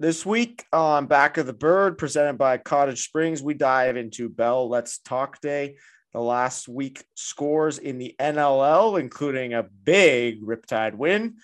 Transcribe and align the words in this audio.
This 0.00 0.24
week 0.24 0.64
on 0.72 1.04
Back 1.04 1.36
of 1.36 1.46
the 1.46 1.52
Bird, 1.52 1.98
presented 1.98 2.38
by 2.38 2.56
Cottage 2.56 3.04
Springs, 3.04 3.42
we 3.42 3.52
dive 3.52 3.98
into 3.98 4.30
Bell 4.30 4.66
Let's 4.66 4.96
Talk 4.96 5.42
Day, 5.42 5.76
the 6.14 6.20
last 6.22 6.70
week 6.70 7.04
scores 7.16 7.76
in 7.76 7.98
the 7.98 8.16
NLL, 8.18 8.98
including 8.98 9.52
a 9.52 9.62
big 9.62 10.42
Riptide 10.42 10.94
win. 10.94 11.34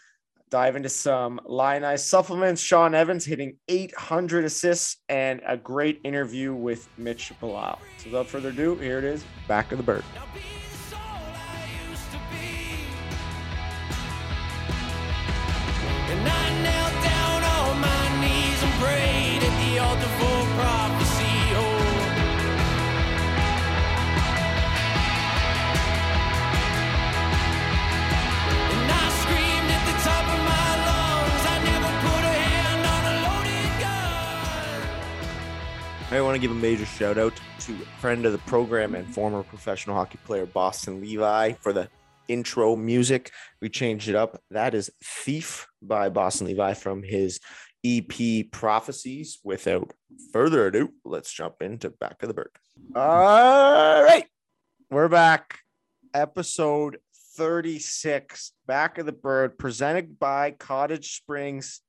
Dive 0.48 0.74
into 0.74 0.88
some 0.88 1.38
Lion 1.44 1.98
supplements. 1.98 2.62
Shawn 2.62 2.94
Evans 2.94 3.26
hitting 3.26 3.58
800 3.68 4.46
assists 4.46 5.02
and 5.10 5.42
a 5.46 5.58
great 5.58 6.00
interview 6.02 6.54
with 6.54 6.88
Mitch 6.96 7.34
Belisle. 7.42 7.78
So 7.98 8.06
without 8.06 8.26
further 8.26 8.48
ado, 8.48 8.76
here 8.76 8.96
it 8.96 9.04
is, 9.04 9.22
Back 9.46 9.70
of 9.72 9.76
the 9.76 9.84
Bird. 9.84 10.02
I 36.16 36.20
want 36.22 36.36
to 36.36 36.40
give 36.40 36.50
a 36.50 36.54
major 36.54 36.86
shout 36.86 37.18
out 37.18 37.38
to 37.60 37.72
a 37.74 38.00
friend 38.00 38.24
of 38.24 38.32
the 38.32 38.38
program 38.38 38.94
and 38.94 39.06
former 39.12 39.42
professional 39.42 39.96
hockey 39.96 40.18
player 40.24 40.46
Boston 40.46 41.00
Levi 41.02 41.52
for 41.60 41.74
the 41.74 41.90
intro 42.26 42.74
music. 42.74 43.32
We 43.60 43.68
changed 43.68 44.08
it 44.08 44.14
up. 44.14 44.40
That 44.50 44.72
is 44.74 44.90
Thief 45.04 45.66
by 45.82 46.08
Boston 46.08 46.46
Levi 46.46 46.72
from 46.72 47.02
his 47.02 47.38
EP 47.86 48.50
Prophecies. 48.50 49.38
Without 49.44 49.92
further 50.32 50.66
ado, 50.66 50.90
let's 51.04 51.32
jump 51.32 51.56
into 51.60 51.90
Back 51.90 52.22
of 52.22 52.28
the 52.28 52.34
Bird. 52.34 52.50
All 52.94 54.02
right. 54.02 54.26
We're 54.90 55.08
back. 55.08 55.60
Episode 56.12 56.98
36, 57.36 58.52
Back 58.66 58.98
of 58.98 59.06
the 59.06 59.12
Bird, 59.12 59.58
presented 59.58 60.18
by 60.18 60.52
Cottage 60.52 61.16
Springs. 61.16 61.80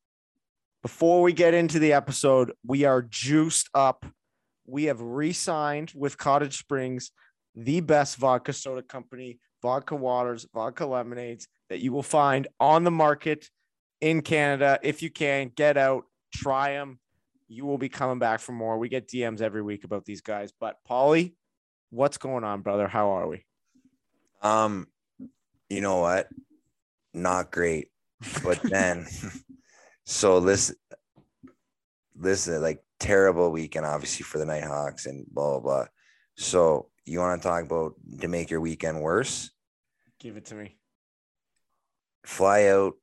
Before 0.81 1.21
we 1.21 1.33
get 1.33 1.53
into 1.53 1.79
the 1.79 1.93
episode, 1.93 2.51
we 2.65 2.85
are 2.85 3.01
juiced 3.01 3.69
up 3.73 4.05
we 4.67 4.83
have 4.85 5.01
re-signed 5.01 5.93
with 5.95 6.17
Cottage 6.17 6.57
Springs, 6.57 7.11
the 7.55 7.79
best 7.79 8.17
vodka 8.17 8.53
soda 8.53 8.83
company, 8.83 9.39
vodka 9.61 9.95
waters, 9.95 10.45
vodka 10.53 10.85
lemonades 10.85 11.47
that 11.69 11.79
you 11.79 11.93
will 11.93 12.03
find 12.03 12.47
on 12.59 12.83
the 12.83 12.91
market 12.91 13.49
in 14.01 14.21
Canada. 14.21 14.79
If 14.83 15.01
you 15.01 15.09
can, 15.09 15.51
get 15.55 15.77
out, 15.77 16.05
try 16.33 16.73
them. 16.73 16.99
You 17.47 17.65
will 17.65 17.77
be 17.77 17.89
coming 17.89 18.19
back 18.19 18.39
for 18.39 18.51
more. 18.51 18.77
We 18.77 18.89
get 18.89 19.07
DMs 19.07 19.41
every 19.41 19.61
week 19.61 19.83
about 19.83 20.05
these 20.05 20.21
guys. 20.21 20.51
But 20.57 20.77
Paulie, 20.89 21.33
what's 21.89 22.17
going 22.17 22.43
on, 22.43 22.61
brother? 22.61 22.87
How 22.87 23.09
are 23.11 23.27
we? 23.27 23.45
Um, 24.41 24.87
you 25.69 25.81
know 25.81 25.97
what? 25.97 26.27
Not 27.13 27.51
great. 27.51 27.89
But 28.43 28.61
then 28.63 29.07
so 30.05 30.39
this 30.39 30.73
this 32.15 32.47
like 32.47 32.83
terrible 32.99 33.51
weekend, 33.51 33.85
obviously, 33.85 34.23
for 34.23 34.37
the 34.39 34.45
Nighthawks 34.45 35.05
and 35.05 35.25
blah, 35.31 35.51
blah, 35.51 35.59
blah. 35.59 35.85
So 36.35 36.89
you 37.05 37.19
want 37.19 37.41
to 37.41 37.47
talk 37.47 37.63
about 37.63 37.93
to 38.21 38.27
make 38.27 38.49
your 38.49 38.61
weekend 38.61 39.01
worse? 39.01 39.51
Give 40.19 40.37
it 40.37 40.45
to 40.45 40.55
me. 40.55 40.77
Fly 42.25 42.67
out 42.67 42.95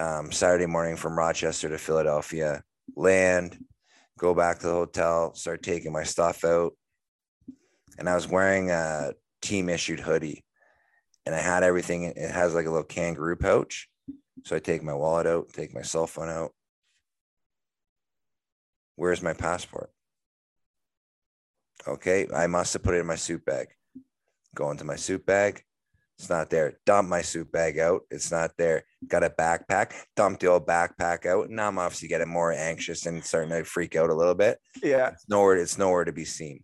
um, 0.00 0.32
Saturday 0.32 0.66
morning 0.66 0.96
from 0.96 1.18
Rochester 1.18 1.68
to 1.68 1.78
Philadelphia, 1.78 2.62
land, 2.96 3.62
go 4.18 4.34
back 4.34 4.58
to 4.60 4.66
the 4.66 4.72
hotel, 4.72 5.34
start 5.34 5.62
taking 5.62 5.92
my 5.92 6.04
stuff 6.04 6.44
out. 6.44 6.72
And 7.98 8.08
I 8.08 8.14
was 8.14 8.26
wearing 8.26 8.70
a 8.70 9.12
team 9.42 9.68
issued 9.68 10.00
hoodie 10.00 10.44
and 11.26 11.34
I 11.34 11.38
had 11.38 11.62
everything. 11.62 12.04
It 12.04 12.30
has 12.30 12.54
like 12.54 12.66
a 12.66 12.70
little 12.70 12.84
kangaroo 12.84 13.36
pouch. 13.36 13.88
So 14.44 14.56
I 14.56 14.58
take 14.58 14.82
my 14.82 14.94
wallet 14.94 15.26
out, 15.26 15.52
take 15.52 15.74
my 15.74 15.82
cell 15.82 16.06
phone 16.06 16.30
out, 16.30 16.52
Where's 19.00 19.22
my 19.22 19.32
passport? 19.32 19.88
Okay, 21.88 22.26
I 22.34 22.46
must 22.48 22.74
have 22.74 22.82
put 22.82 22.94
it 22.94 22.98
in 22.98 23.06
my 23.06 23.16
suit 23.16 23.42
bag. 23.46 23.68
Go 24.54 24.70
into 24.70 24.84
my 24.84 24.96
suit 24.96 25.24
bag. 25.24 25.62
It's 26.20 26.28
not 26.28 26.50
there. 26.50 26.74
Dump 26.84 27.08
my 27.08 27.22
suit 27.22 27.50
bag 27.50 27.78
out. 27.78 28.02
It's 28.10 28.30
not 28.30 28.50
there. 28.58 28.84
Got 29.08 29.24
a 29.24 29.30
backpack. 29.30 29.94
Dump 30.16 30.38
the 30.38 30.48
old 30.48 30.66
backpack 30.66 31.24
out. 31.24 31.48
Now 31.48 31.68
I'm 31.68 31.78
obviously 31.78 32.08
getting 32.08 32.28
more 32.28 32.52
anxious 32.52 33.06
and 33.06 33.24
starting 33.24 33.48
to 33.48 33.64
freak 33.64 33.96
out 33.96 34.10
a 34.10 34.14
little 34.14 34.34
bit. 34.34 34.58
Yeah. 34.82 35.12
It's 35.12 35.26
nowhere. 35.30 35.56
It's 35.56 35.78
nowhere 35.78 36.04
to 36.04 36.12
be 36.12 36.26
seen. 36.26 36.62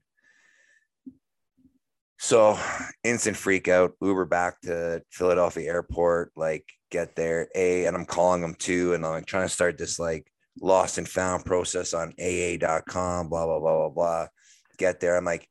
So 2.19 2.59
instant 3.03 3.39
freak 3.39 3.67
out. 3.67 3.95
Uber 4.03 4.27
back 4.27 4.61
to 4.61 5.01
Philadelphia 5.11 5.71
airport. 5.73 6.33
Like 6.37 6.67
get 6.91 7.17
there. 7.17 7.49
A 7.55 7.87
and 7.87 7.97
I'm 7.97 8.05
calling 8.05 8.43
them 8.43 8.57
too, 8.57 8.93
and 8.93 9.07
I'm 9.07 9.13
like 9.13 9.27
trying 9.27 9.49
to 9.49 9.55
start 9.55 9.79
this 9.79 9.99
like 9.99 10.31
lost 10.61 10.99
and 10.99 11.09
found 11.09 11.47
process 11.47 11.95
on 11.95 12.13
AA.com, 12.21 13.31
blah, 13.31 13.47
blah, 13.47 13.59
blah, 13.59 13.89
blah, 13.89 13.89
blah. 13.89 14.27
Get 14.77 15.01
there. 15.01 15.17
I'm 15.17 15.25
like, 15.25 15.49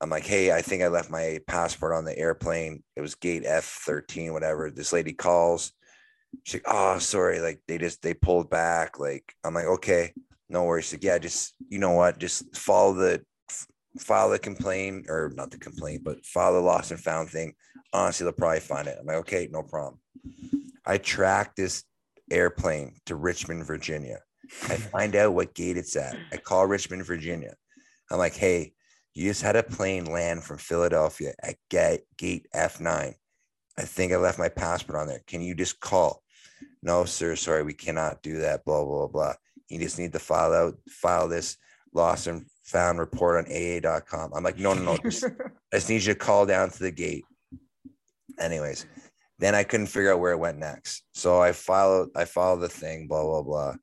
I'm 0.00 0.10
like, 0.10 0.26
hey, 0.26 0.52
I 0.52 0.62
think 0.62 0.82
I 0.82 0.88
left 0.88 1.10
my 1.10 1.38
passport 1.46 1.92
on 1.92 2.04
the 2.04 2.16
airplane. 2.16 2.82
It 2.96 3.00
was 3.00 3.14
gate 3.14 3.44
F13, 3.44 4.32
whatever. 4.32 4.70
This 4.70 4.92
lady 4.92 5.12
calls. 5.12 5.72
She's 6.44 6.60
like, 6.60 6.74
oh, 6.74 6.98
sorry. 6.98 7.40
Like 7.40 7.60
they 7.66 7.78
just 7.78 8.02
they 8.02 8.12
pulled 8.12 8.50
back. 8.50 8.98
Like, 8.98 9.32
I'm 9.42 9.54
like, 9.54 9.66
okay, 9.66 10.12
no 10.50 10.64
worries. 10.64 10.86
She's 10.86 10.94
like, 10.94 11.04
yeah, 11.04 11.18
just 11.18 11.54
you 11.68 11.78
know 11.78 11.92
what? 11.92 12.18
Just 12.18 12.54
follow 12.54 12.92
the 12.92 13.22
file 13.98 14.28
the 14.28 14.38
complaint 14.38 15.06
or 15.08 15.32
not 15.34 15.50
the 15.50 15.58
complaint, 15.58 16.04
but 16.04 16.24
file 16.26 16.52
the 16.52 16.60
lost 16.60 16.90
and 16.90 17.00
found 17.00 17.30
thing. 17.30 17.54
Honestly, 17.92 18.24
they'll 18.24 18.32
probably 18.32 18.60
find 18.60 18.88
it. 18.88 18.98
I'm 19.00 19.06
like, 19.06 19.16
okay, 19.16 19.48
no 19.50 19.62
problem. 19.62 19.98
I 20.84 20.98
track 20.98 21.56
this 21.56 21.84
airplane 22.30 22.96
to 23.06 23.16
Richmond, 23.16 23.66
Virginia. 23.66 24.18
I 24.64 24.76
find 24.76 25.16
out 25.16 25.32
what 25.34 25.54
gate 25.54 25.76
it's 25.76 25.96
at. 25.96 26.16
I 26.32 26.36
call 26.36 26.66
Richmond, 26.66 27.04
Virginia. 27.04 27.54
I'm 28.10 28.18
like, 28.18 28.34
hey, 28.36 28.72
you 29.16 29.30
just 29.30 29.40
had 29.40 29.56
a 29.56 29.62
plane 29.62 30.04
land 30.04 30.44
from 30.44 30.58
Philadelphia 30.58 31.32
at 31.42 31.56
gate, 31.70 32.02
gate 32.18 32.46
F9. 32.54 33.14
I 33.78 33.82
think 33.82 34.12
I 34.12 34.16
left 34.16 34.38
my 34.38 34.50
passport 34.50 34.98
on 34.98 35.06
there. 35.06 35.22
Can 35.26 35.40
you 35.40 35.54
just 35.54 35.80
call? 35.80 36.22
No, 36.82 37.06
sir. 37.06 37.34
Sorry, 37.34 37.62
we 37.62 37.72
cannot 37.72 38.22
do 38.22 38.40
that. 38.40 38.66
Blah, 38.66 38.84
blah, 38.84 39.06
blah. 39.06 39.32
You 39.70 39.78
just 39.78 39.98
need 39.98 40.12
to 40.12 40.18
file 40.18 40.52
out, 40.52 40.74
file 40.90 41.28
this 41.28 41.56
lost 41.94 42.26
and 42.26 42.44
found 42.64 42.98
report 42.98 43.38
on 43.38 43.50
AA.com. 43.50 44.32
I'm 44.34 44.44
like, 44.44 44.58
no, 44.58 44.74
no, 44.74 44.82
no. 44.82 44.98
Just, 44.98 45.24
I 45.72 45.76
just 45.76 45.88
need 45.88 46.04
you 46.04 46.12
to 46.12 46.18
call 46.18 46.44
down 46.44 46.68
to 46.68 46.78
the 46.78 46.90
gate. 46.90 47.24
Anyways, 48.38 48.84
then 49.38 49.54
I 49.54 49.64
couldn't 49.64 49.86
figure 49.86 50.12
out 50.12 50.20
where 50.20 50.32
it 50.32 50.38
went 50.38 50.58
next. 50.58 51.04
So 51.14 51.40
I 51.40 51.52
followed, 51.52 52.10
I 52.14 52.26
followed 52.26 52.60
the 52.60 52.68
thing, 52.68 53.06
blah, 53.06 53.22
blah, 53.22 53.42
blah. 53.42 53.74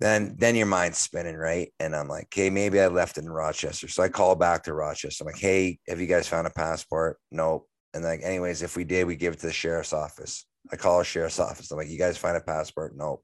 Then, 0.00 0.34
then 0.38 0.56
your 0.56 0.66
mind's 0.66 0.98
spinning, 0.98 1.36
right? 1.36 1.72
And 1.78 1.94
I'm 1.94 2.08
like, 2.08 2.24
okay, 2.24 2.48
maybe 2.48 2.80
I 2.80 2.86
left 2.86 3.18
it 3.18 3.24
in 3.24 3.30
Rochester. 3.30 3.86
So 3.86 4.02
I 4.02 4.08
call 4.08 4.34
back 4.34 4.64
to 4.64 4.72
Rochester. 4.72 5.22
I'm 5.22 5.26
like, 5.26 5.38
hey, 5.38 5.78
have 5.88 6.00
you 6.00 6.06
guys 6.06 6.26
found 6.26 6.46
a 6.46 6.50
passport? 6.50 7.18
Nope. 7.30 7.68
And 7.92 8.02
like, 8.02 8.20
anyways, 8.22 8.62
if 8.62 8.76
we 8.76 8.84
did, 8.84 9.06
we 9.06 9.16
give 9.16 9.34
it 9.34 9.40
to 9.40 9.46
the 9.46 9.52
sheriff's 9.52 9.92
office. 9.92 10.46
I 10.72 10.76
call 10.76 10.98
the 10.98 11.04
sheriff's 11.04 11.38
office. 11.38 11.70
I'm 11.70 11.76
like, 11.76 11.88
you 11.88 11.98
guys 11.98 12.16
find 12.16 12.36
a 12.36 12.40
passport? 12.40 12.94
Nope. 12.96 13.22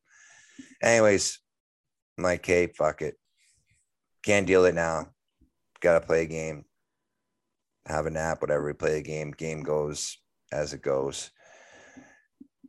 Anyways, 0.82 1.38
I'm 2.18 2.24
like, 2.24 2.46
fuck 2.76 3.00
it. 3.00 3.14
Can't 4.22 4.46
deal 4.46 4.64
it 4.64 4.74
now. 4.74 5.08
Gotta 5.80 6.04
play 6.04 6.22
a 6.22 6.26
game. 6.26 6.64
Have 7.86 8.06
a 8.06 8.10
nap, 8.10 8.42
whatever. 8.42 8.66
We 8.66 8.72
play 8.72 8.98
a 8.98 9.02
game. 9.02 9.30
Game 9.30 9.62
goes 9.62 10.18
as 10.52 10.72
it 10.72 10.82
goes, 10.82 11.30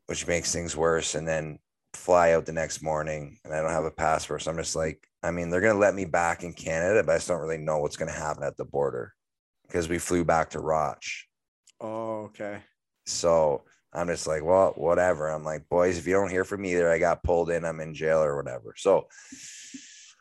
which 0.05 0.27
makes 0.27 0.53
things 0.53 0.77
worse. 0.77 1.15
And 1.15 1.27
then 1.27 1.59
fly 1.97 2.31
out 2.31 2.45
the 2.45 2.53
next 2.53 2.81
morning 2.81 3.37
and 3.43 3.53
I 3.53 3.61
don't 3.61 3.71
have 3.71 3.85
a 3.85 3.91
passport. 3.91 4.41
So 4.41 4.51
I'm 4.51 4.57
just 4.57 4.75
like, 4.75 5.07
I 5.23 5.31
mean, 5.31 5.49
they're 5.49 5.61
going 5.61 5.73
to 5.73 5.79
let 5.79 5.95
me 5.95 6.05
back 6.05 6.43
in 6.43 6.53
Canada, 6.53 7.03
but 7.03 7.13
I 7.13 7.15
just 7.17 7.27
don't 7.27 7.41
really 7.41 7.57
know 7.57 7.79
what's 7.79 7.97
going 7.97 8.11
to 8.11 8.17
happen 8.17 8.43
at 8.43 8.55
the 8.57 8.65
border 8.65 9.13
because 9.67 9.89
we 9.89 9.97
flew 9.97 10.23
back 10.23 10.51
to 10.51 10.59
Roch. 10.59 11.03
Oh, 11.81 12.25
okay. 12.25 12.59
So 13.05 13.63
I'm 13.93 14.07
just 14.07 14.27
like, 14.27 14.43
well, 14.43 14.73
whatever. 14.75 15.29
I'm 15.29 15.43
like, 15.43 15.67
boys, 15.69 15.97
if 15.97 16.07
you 16.07 16.13
don't 16.13 16.29
hear 16.29 16.43
from 16.43 16.61
me 16.61 16.73
either, 16.73 16.91
I 16.91 16.99
got 16.99 17.23
pulled 17.23 17.49
in, 17.49 17.65
I'm 17.65 17.79
in 17.79 17.93
jail 17.93 18.19
or 18.19 18.35
whatever. 18.35 18.73
So, 18.77 19.07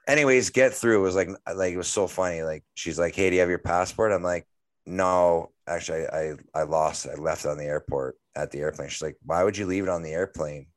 anyways, 0.09 0.51
get 0.51 0.73
through. 0.73 1.01
It 1.01 1.03
was 1.03 1.17
like, 1.17 1.29
like 1.55 1.73
it 1.73 1.77
was 1.77 1.89
so 1.89 2.07
funny. 2.07 2.43
Like, 2.43 2.65
she's 2.75 2.99
like, 2.99 3.15
hey, 3.15 3.29
do 3.29 3.35
you 3.35 3.41
have 3.41 3.51
your 3.51 3.59
passport? 3.59 4.13
I'm 4.13 4.23
like, 4.23 4.47
no, 4.87 5.51
actually, 5.67 6.07
I 6.07 6.35
I 6.55 6.63
lost. 6.63 7.09
I 7.09 7.15
left 7.15 7.45
on 7.45 7.59
the 7.59 7.65
airport 7.65 8.17
at 8.37 8.51
the 8.51 8.61
airplane. 8.61 8.89
She's 8.89 9.03
like, 9.03 9.17
why 9.23 9.43
would 9.43 9.57
you 9.57 9.67
leave 9.67 9.83
it 9.83 9.89
on 9.89 10.03
the 10.03 10.13
airplane? 10.13 10.69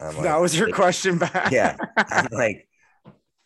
Like, 0.00 0.22
that 0.22 0.40
was 0.40 0.58
your 0.58 0.70
question 0.72 1.18
back. 1.18 1.52
yeah, 1.52 1.76
I'm 1.96 2.26
like, 2.32 2.68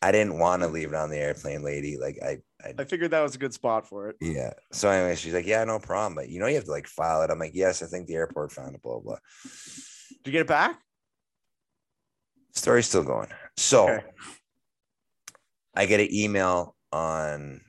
I 0.00 0.12
didn't 0.12 0.38
want 0.38 0.62
to 0.62 0.68
leave 0.68 0.88
it 0.88 0.94
on 0.94 1.10
the 1.10 1.18
airplane, 1.18 1.62
lady. 1.62 1.98
Like 1.98 2.18
I, 2.24 2.38
I, 2.64 2.74
I 2.78 2.84
figured 2.84 3.10
that 3.10 3.20
was 3.20 3.34
a 3.34 3.38
good 3.38 3.52
spot 3.52 3.86
for 3.88 4.08
it. 4.08 4.16
Yeah. 4.20 4.52
So 4.72 4.88
anyway, 4.88 5.16
she's 5.16 5.34
like, 5.34 5.46
yeah, 5.46 5.62
no 5.64 5.78
problem, 5.78 6.14
but 6.14 6.28
you 6.28 6.40
know, 6.40 6.46
you 6.46 6.54
have 6.54 6.64
to 6.64 6.70
like 6.70 6.86
file 6.86 7.22
it. 7.22 7.30
I'm 7.30 7.38
like, 7.38 7.54
yes, 7.54 7.82
I 7.82 7.86
think 7.86 8.06
the 8.06 8.14
airport 8.14 8.52
found 8.52 8.74
it. 8.74 8.82
Blah 8.82 9.00
blah. 9.00 9.16
Did 9.44 10.26
you 10.26 10.32
get 10.32 10.40
it 10.42 10.46
back? 10.46 10.78
Story's 12.54 12.86
still 12.86 13.04
going. 13.04 13.28
So 13.56 13.88
Okay. 13.88 14.04
I 15.76 15.86
get 15.86 16.00
an 16.00 16.08
email 16.12 16.74
on 16.92 17.60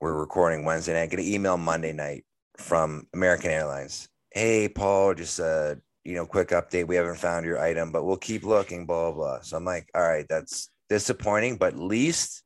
we're 0.00 0.12
recording 0.12 0.64
Wednesday 0.64 0.92
night. 0.92 1.02
I 1.02 1.06
get 1.06 1.18
an 1.20 1.24
email 1.24 1.56
Monday 1.56 1.92
night 1.92 2.24
from 2.58 3.06
American 3.14 3.50
Airlines. 3.50 4.08
Hey 4.30 4.68
Paul, 4.68 5.14
just 5.14 5.38
a 5.38 5.80
you 6.04 6.14
know 6.14 6.26
quick 6.26 6.48
update. 6.48 6.86
We 6.86 6.96
haven't 6.96 7.16
found 7.18 7.46
your 7.46 7.58
item, 7.58 7.92
but 7.92 8.04
we'll 8.04 8.16
keep 8.16 8.44
looking. 8.44 8.86
Blah 8.86 9.12
blah. 9.12 9.14
blah. 9.14 9.40
So 9.40 9.56
I'm 9.56 9.64
like, 9.64 9.88
all 9.94 10.06
right, 10.06 10.26
that's 10.28 10.70
disappointing, 10.88 11.56
but 11.56 11.76
least, 11.76 12.42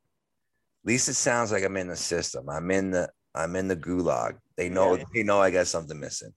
least 0.84 1.08
it 1.08 1.14
sounds 1.14 1.52
like 1.52 1.64
I'm 1.64 1.76
in 1.76 1.88
the 1.88 1.96
system. 1.96 2.48
I'm 2.48 2.70
in 2.70 2.90
the 2.92 3.10
I'm 3.34 3.56
in 3.56 3.68
the 3.68 3.76
gulag. 3.76 4.36
They 4.56 4.68
know 4.68 4.96
Yeah. 4.96 5.04
they 5.14 5.22
know 5.22 5.40
I 5.40 5.50
got 5.50 5.66
something 5.66 5.98
missing. 5.98 6.32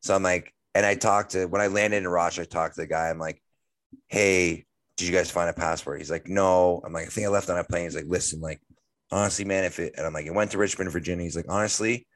So 0.00 0.14
I'm 0.14 0.22
like, 0.22 0.52
and 0.74 0.84
I 0.84 0.94
talked 0.94 1.32
to 1.32 1.46
when 1.46 1.62
I 1.62 1.68
landed 1.68 1.98
in 1.98 2.08
Roche, 2.08 2.38
I 2.38 2.44
talked 2.44 2.74
to 2.74 2.82
the 2.82 2.86
guy. 2.86 3.08
I'm 3.08 3.18
like, 3.18 3.42
hey, 4.08 4.66
did 4.96 5.08
you 5.08 5.12
guys 5.14 5.30
find 5.30 5.48
a 5.50 5.52
passport? 5.52 5.98
He's 5.98 6.10
like, 6.10 6.28
no. 6.28 6.80
I'm 6.84 6.92
like, 6.92 7.06
I 7.06 7.10
think 7.10 7.26
I 7.26 7.30
left 7.30 7.50
on 7.50 7.58
a 7.58 7.64
plane. 7.64 7.84
He's 7.84 7.96
like, 7.96 8.06
listen, 8.06 8.40
like, 8.40 8.60
honestly, 9.10 9.44
man, 9.44 9.64
if 9.64 9.78
it, 9.78 9.94
and 9.96 10.06
I'm 10.06 10.12
like, 10.12 10.26
it 10.26 10.34
went 10.34 10.52
to 10.52 10.58
Richmond, 10.58 10.90
Virginia. 10.90 11.24
He's 11.24 11.36
like, 11.36 11.46
honestly, 11.48 12.06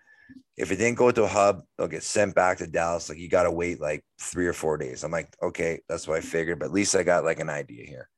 if 0.61 0.71
it 0.71 0.77
didn't 0.77 0.99
go 0.99 1.11
to 1.11 1.25
a 1.25 1.27
hub, 1.27 1.62
it'll 1.79 1.89
get 1.89 2.03
sent 2.03 2.35
back 2.35 2.59
to 2.59 2.67
Dallas. 2.67 3.09
Like, 3.09 3.19
you 3.19 3.31
got 3.31 3.45
to 3.45 3.51
wait 3.51 3.81
like 3.81 4.05
three 4.21 4.47
or 4.47 4.53
four 4.53 4.77
days. 4.77 5.03
I'm 5.03 5.11
like, 5.11 5.35
okay, 5.43 5.81
that's 5.89 6.07
what 6.07 6.19
I 6.19 6.21
figured, 6.21 6.59
but 6.59 6.67
at 6.67 6.73
least 6.73 6.95
I 6.95 7.03
got 7.03 7.25
like 7.25 7.41
an 7.41 7.49
idea 7.49 7.87
here. 7.87 8.11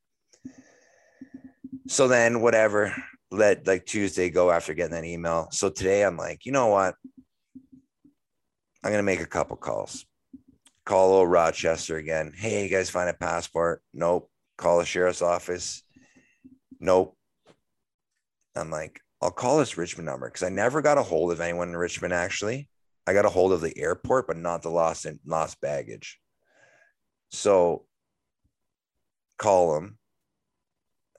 So 1.86 2.08
then, 2.08 2.40
whatever, 2.40 2.92
let 3.30 3.66
like 3.66 3.86
Tuesday 3.86 4.28
go 4.28 4.50
after 4.50 4.74
getting 4.74 4.92
that 4.92 5.04
email. 5.04 5.48
So 5.52 5.70
today, 5.70 6.02
I'm 6.02 6.16
like, 6.16 6.44
you 6.44 6.50
know 6.50 6.66
what? 6.66 6.96
I'm 8.82 8.92
to 8.92 9.02
make 9.02 9.20
a 9.20 9.26
couple 9.26 9.56
calls. 9.56 10.04
Call 10.84 11.12
old 11.12 11.30
Rochester 11.30 11.96
again. 11.96 12.32
Hey, 12.34 12.64
you 12.64 12.68
guys 12.68 12.90
find 12.90 13.08
a 13.08 13.14
passport? 13.14 13.82
Nope. 13.94 14.28
Call 14.58 14.80
the 14.80 14.84
sheriff's 14.84 15.22
office. 15.22 15.84
Nope. 16.80 17.16
I'm 18.56 18.70
like, 18.70 19.00
I'll 19.22 19.30
call 19.30 19.58
this 19.58 19.78
Richmond 19.78 20.06
number 20.06 20.28
because 20.28 20.42
I 20.42 20.48
never 20.48 20.82
got 20.82 20.98
a 20.98 21.02
hold 21.02 21.30
of 21.30 21.40
anyone 21.40 21.68
in 21.68 21.76
Richmond. 21.76 22.12
Actually, 22.12 22.68
I 23.06 23.12
got 23.12 23.24
a 23.24 23.30
hold 23.30 23.52
of 23.52 23.60
the 23.60 23.76
airport, 23.78 24.26
but 24.26 24.36
not 24.36 24.62
the 24.62 24.68
lost 24.68 25.06
and 25.06 25.20
lost 25.24 25.60
baggage. 25.60 26.18
So 27.30 27.86
call 29.38 29.74
them. 29.74 29.96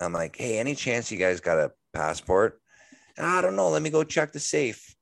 I'm 0.01 0.11
like, 0.11 0.35
hey, 0.35 0.59
any 0.59 0.75
chance 0.75 1.11
you 1.11 1.17
guys 1.17 1.39
got 1.39 1.59
a 1.59 1.71
passport? 1.93 2.59
Ah, 3.17 3.37
I 3.37 3.41
don't 3.41 3.55
know. 3.55 3.69
Let 3.69 3.81
me 3.81 3.89
go 3.89 4.03
check 4.03 4.33
the 4.33 4.39
safe. 4.39 4.93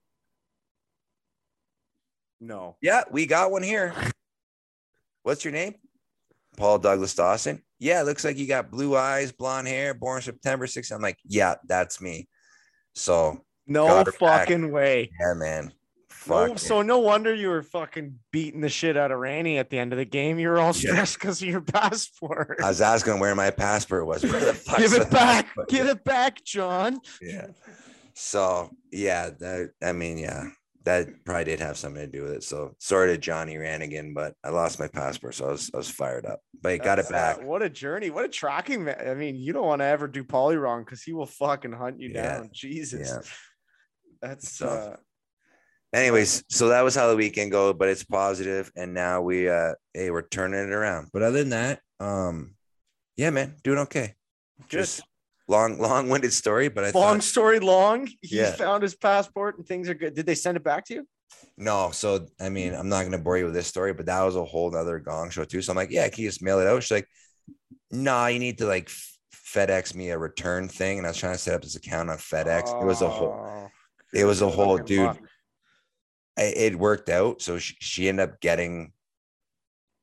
No. 2.39 2.77
Yeah, 2.81 3.03
we 3.11 3.25
got 3.25 3.51
one 3.51 3.63
here. 3.63 3.95
What's 5.23 5.43
your 5.43 5.53
name? 5.53 5.75
Paul 6.57 6.77
Douglas 6.77 7.15
Dawson. 7.15 7.63
Yeah, 7.79 8.03
looks 8.03 8.23
like 8.23 8.37
you 8.37 8.47
got 8.47 8.69
blue 8.69 8.95
eyes, 8.95 9.31
blonde 9.31 9.67
hair, 9.67 9.95
born 9.95 10.21
September 10.21 10.67
6th. 10.67 10.91
I'm 10.91 11.01
like, 11.01 11.17
yeah, 11.25 11.55
that's 11.67 11.99
me. 11.99 12.27
So 12.95 13.43
No 13.67 13.87
her 13.87 14.03
back. 14.05 14.15
fucking 14.19 14.71
way. 14.71 15.11
yeah, 15.19 15.33
man. 15.33 15.73
No, 16.27 16.55
so 16.55 16.83
no 16.83 16.99
wonder 16.99 17.33
you 17.33 17.49
were 17.49 17.63
fucking 17.63 18.19
beating 18.31 18.61
the 18.61 18.69
shit 18.69 18.95
out 18.95 19.11
of 19.11 19.17
Randy 19.17 19.57
at 19.57 19.71
the 19.71 19.79
end 19.79 19.91
of 19.91 19.97
the 19.97 20.05
game. 20.05 20.37
You 20.37 20.49
were 20.49 20.59
all 20.59 20.71
stressed 20.73 21.15
because 21.15 21.41
of 21.41 21.47
your 21.47 21.61
passport. 21.61 22.59
I 22.63 22.67
was 22.67 22.79
asking 22.79 23.19
where 23.19 23.33
my 23.33 23.49
passport 23.49 24.05
was. 24.05 24.21
Where 24.23 24.39
the 24.39 24.53
fuck's 24.53 24.79
Give 24.83 24.93
it 24.93 25.09
back. 25.09 25.45
passport? 25.47 25.69
Give 25.69 25.87
it 25.87 26.03
back, 26.03 26.43
John. 26.43 26.99
Yeah. 27.23 27.47
So 28.13 28.69
yeah, 28.91 29.31
that 29.39 29.71
I 29.81 29.93
mean, 29.93 30.19
yeah, 30.19 30.45
that 30.83 31.07
probably 31.25 31.43
did 31.45 31.59
have 31.59 31.77
something 31.77 32.01
to 32.01 32.07
do 32.07 32.23
with 32.23 32.33
it. 32.33 32.43
So 32.43 32.75
sorry 32.79 33.09
to 33.11 33.17
Johnny 33.17 33.55
Ranigan, 33.55 34.13
but 34.13 34.33
I 34.43 34.49
lost 34.49 34.79
my 34.79 34.87
passport, 34.87 35.35
so 35.35 35.47
I 35.47 35.51
was 35.51 35.69
I 35.73 35.77
was 35.77 35.89
fired 35.89 36.25
up. 36.25 36.39
But 36.61 36.71
I 36.73 36.77
got 36.77 36.99
it 36.99 37.05
uh, 37.05 37.09
back. 37.11 37.43
what 37.43 37.61
a 37.61 37.69
journey. 37.69 38.09
What 38.09 38.25
a 38.25 38.29
tracking 38.29 38.83
man. 38.85 38.97
I 39.07 39.13
mean, 39.13 39.35
you 39.35 39.53
don't 39.53 39.65
want 39.67 39.81
to 39.81 39.85
ever 39.85 40.07
do 40.07 40.23
Paulie 40.23 40.59
wrong 40.59 40.83
because 40.83 41.03
he 41.03 41.13
will 41.13 41.25
fucking 41.27 41.71
hunt 41.73 41.99
you 41.99 42.09
Yeah. 42.09 42.37
down. 42.39 42.49
Jesus. 42.53 43.09
Yeah. 43.09 43.21
That's 44.21 44.51
So- 44.51 44.67
uh 44.67 44.95
Anyways, 45.93 46.45
so 46.47 46.69
that 46.69 46.83
was 46.83 46.95
how 46.95 47.09
the 47.09 47.17
weekend 47.17 47.51
go, 47.51 47.73
but 47.73 47.89
it's 47.89 48.05
positive, 48.05 48.71
and 48.77 48.93
now 48.93 49.21
we 49.21 49.49
uh 49.49 49.73
hey, 49.93 50.09
we're 50.09 50.21
turning 50.21 50.61
it 50.61 50.71
around. 50.71 51.09
But 51.11 51.21
other 51.21 51.39
than 51.39 51.49
that, 51.49 51.81
um, 51.99 52.55
yeah, 53.17 53.29
man, 53.29 53.55
doing 53.61 53.79
okay. 53.79 54.15
good. 54.61 54.69
Just 54.69 55.01
long, 55.51 55.77
long-winded 55.77 56.33
story, 56.33 56.69
but 56.69 56.83
I 56.83 56.89
long 56.91 57.17
thought 57.19 57.23
story 57.23 57.59
long. 57.59 58.07
He 58.21 58.37
Yeah. 58.37 58.53
found 58.53 58.81
his 58.81 58.95
passport 58.95 59.57
and 59.57 59.67
things 59.67 59.89
are 59.89 59.93
good. 59.93 60.15
Did 60.15 60.25
they 60.25 60.35
send 60.35 60.57
it 60.57 60.63
back 60.63 60.85
to 60.85 60.93
you? 60.95 61.07
no. 61.57 61.91
So 61.91 62.27
I 62.39 62.49
mean, 62.49 62.73
I'm 62.73 62.89
not 62.89 63.03
gonna 63.03 63.19
bore 63.19 63.37
you 63.37 63.45
with 63.45 63.53
this 63.53 63.67
story, 63.67 63.93
but 63.93 64.05
that 64.07 64.21
was 64.23 64.35
a 64.35 64.43
whole 64.45 64.75
other 64.75 64.97
gong 64.99 65.29
show 65.29 65.43
too. 65.45 65.61
So 65.61 65.71
I'm 65.71 65.75
like, 65.77 65.91
yeah, 65.91 66.07
can 66.09 66.23
you 66.23 66.29
just 66.29 66.41
mail 66.41 66.59
it 66.59 66.67
out? 66.67 66.81
She's 66.83 66.91
like, 66.91 67.07
nah, 67.91 68.27
you 68.27 68.39
need 68.39 68.57
to 68.59 68.65
like 68.65 68.89
FedEx 69.53 69.93
me 69.93 70.09
a 70.09 70.17
return 70.17 70.67
thing, 70.69 70.97
and 70.97 71.05
I 71.05 71.09
was 71.11 71.17
trying 71.17 71.33
to 71.33 71.37
set 71.39 71.55
up 71.55 71.61
this 71.61 71.75
account 71.75 72.09
on 72.09 72.17
FedEx. 72.17 72.81
It 72.81 72.85
was 72.85 73.01
a 73.01 73.09
whole. 73.09 73.35
Oh, 73.37 73.69
It 74.13 74.25
was 74.25 74.41
a 74.41 74.49
whole 74.49 74.77
dude. 74.77 75.05
luck. 75.05 75.19
it 76.37 76.75
worked 76.77 77.09
out. 77.09 77.41
So 77.41 77.59
she, 77.59 77.75
she 77.79 78.07
ended 78.09 78.29
up 78.29 78.39
getting, 78.39 78.93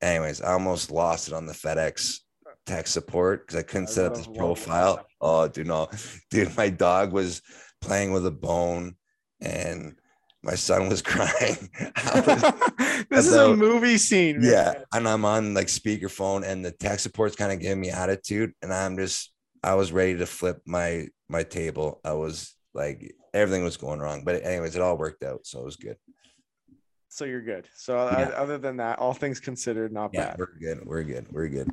anyways, 0.02 0.42
I 0.42 0.52
almost 0.52 0.90
lost 0.90 1.28
it 1.28 1.34
on 1.34 1.46
the 1.46 1.54
FedEx 1.54 2.20
tech 2.69 2.87
support 2.87 3.47
because 3.47 3.59
I 3.59 3.62
couldn't 3.62 3.88
I 3.88 3.93
set 3.93 4.06
up 4.06 4.15
this 4.15 4.26
profile. 4.26 5.06
Oh, 5.20 5.49
dude, 5.49 5.67
no, 5.67 5.88
dude, 6.31 6.56
my 6.56 6.69
dog 6.69 7.12
was 7.12 7.43
playing 7.81 8.12
with 8.12 8.26
a 8.26 8.31
bone 8.31 8.94
and 9.41 9.97
my 10.43 10.55
son 10.55 10.88
was 10.88 11.03
crying. 11.12 11.69
Was- 12.15 13.05
this 13.11 13.26
is 13.26 13.35
a 13.35 13.56
movie 13.56 13.99
scene. 13.99 14.41
man. 14.41 14.50
yeah. 14.50 14.75
And 14.93 15.09
I'm 15.09 15.25
on 15.25 15.55
like 15.55 15.67
speakerphone 15.67 16.44
and 16.44 16.65
the 16.65 16.70
tech 16.70 17.00
support's 17.00 17.35
kind 17.37 17.50
of 17.53 17.59
giving 17.61 17.81
me 17.81 17.91
attitude. 17.91 18.53
And 18.62 18.73
I'm 18.73 18.97
just, 18.97 19.32
I 19.65 19.75
was 19.75 19.91
ready 19.93 20.17
to 20.19 20.26
flip 20.26 20.61
my, 20.67 21.09
my 21.29 21.43
table. 21.43 22.00
I 22.05 22.12
was 22.12 22.55
like, 22.75 23.15
everything 23.35 23.65
was 23.65 23.76
going 23.76 23.99
wrong. 24.00 24.23
But 24.25 24.44
anyways, 24.44 24.76
it 24.76 24.82
all 24.82 24.97
worked 24.97 25.25
out. 25.25 25.41
So 25.47 25.61
it 25.61 25.65
was 25.65 25.76
good. 25.76 25.97
So 27.09 27.25
you're 27.25 27.43
good. 27.43 27.67
So 27.75 27.94
Yeah. 27.97 28.29
other 28.37 28.59
than 28.59 28.76
that, 28.76 28.99
all 29.00 29.15
things 29.15 29.41
considered, 29.41 29.93
not 29.93 30.11
Yeah, 30.12 30.31
bad. 30.31 30.38
we're 30.38 30.59
good. 30.61 30.85
We're 30.87 31.03
good. 31.03 31.26
We're 31.32 31.49
good. 31.49 31.69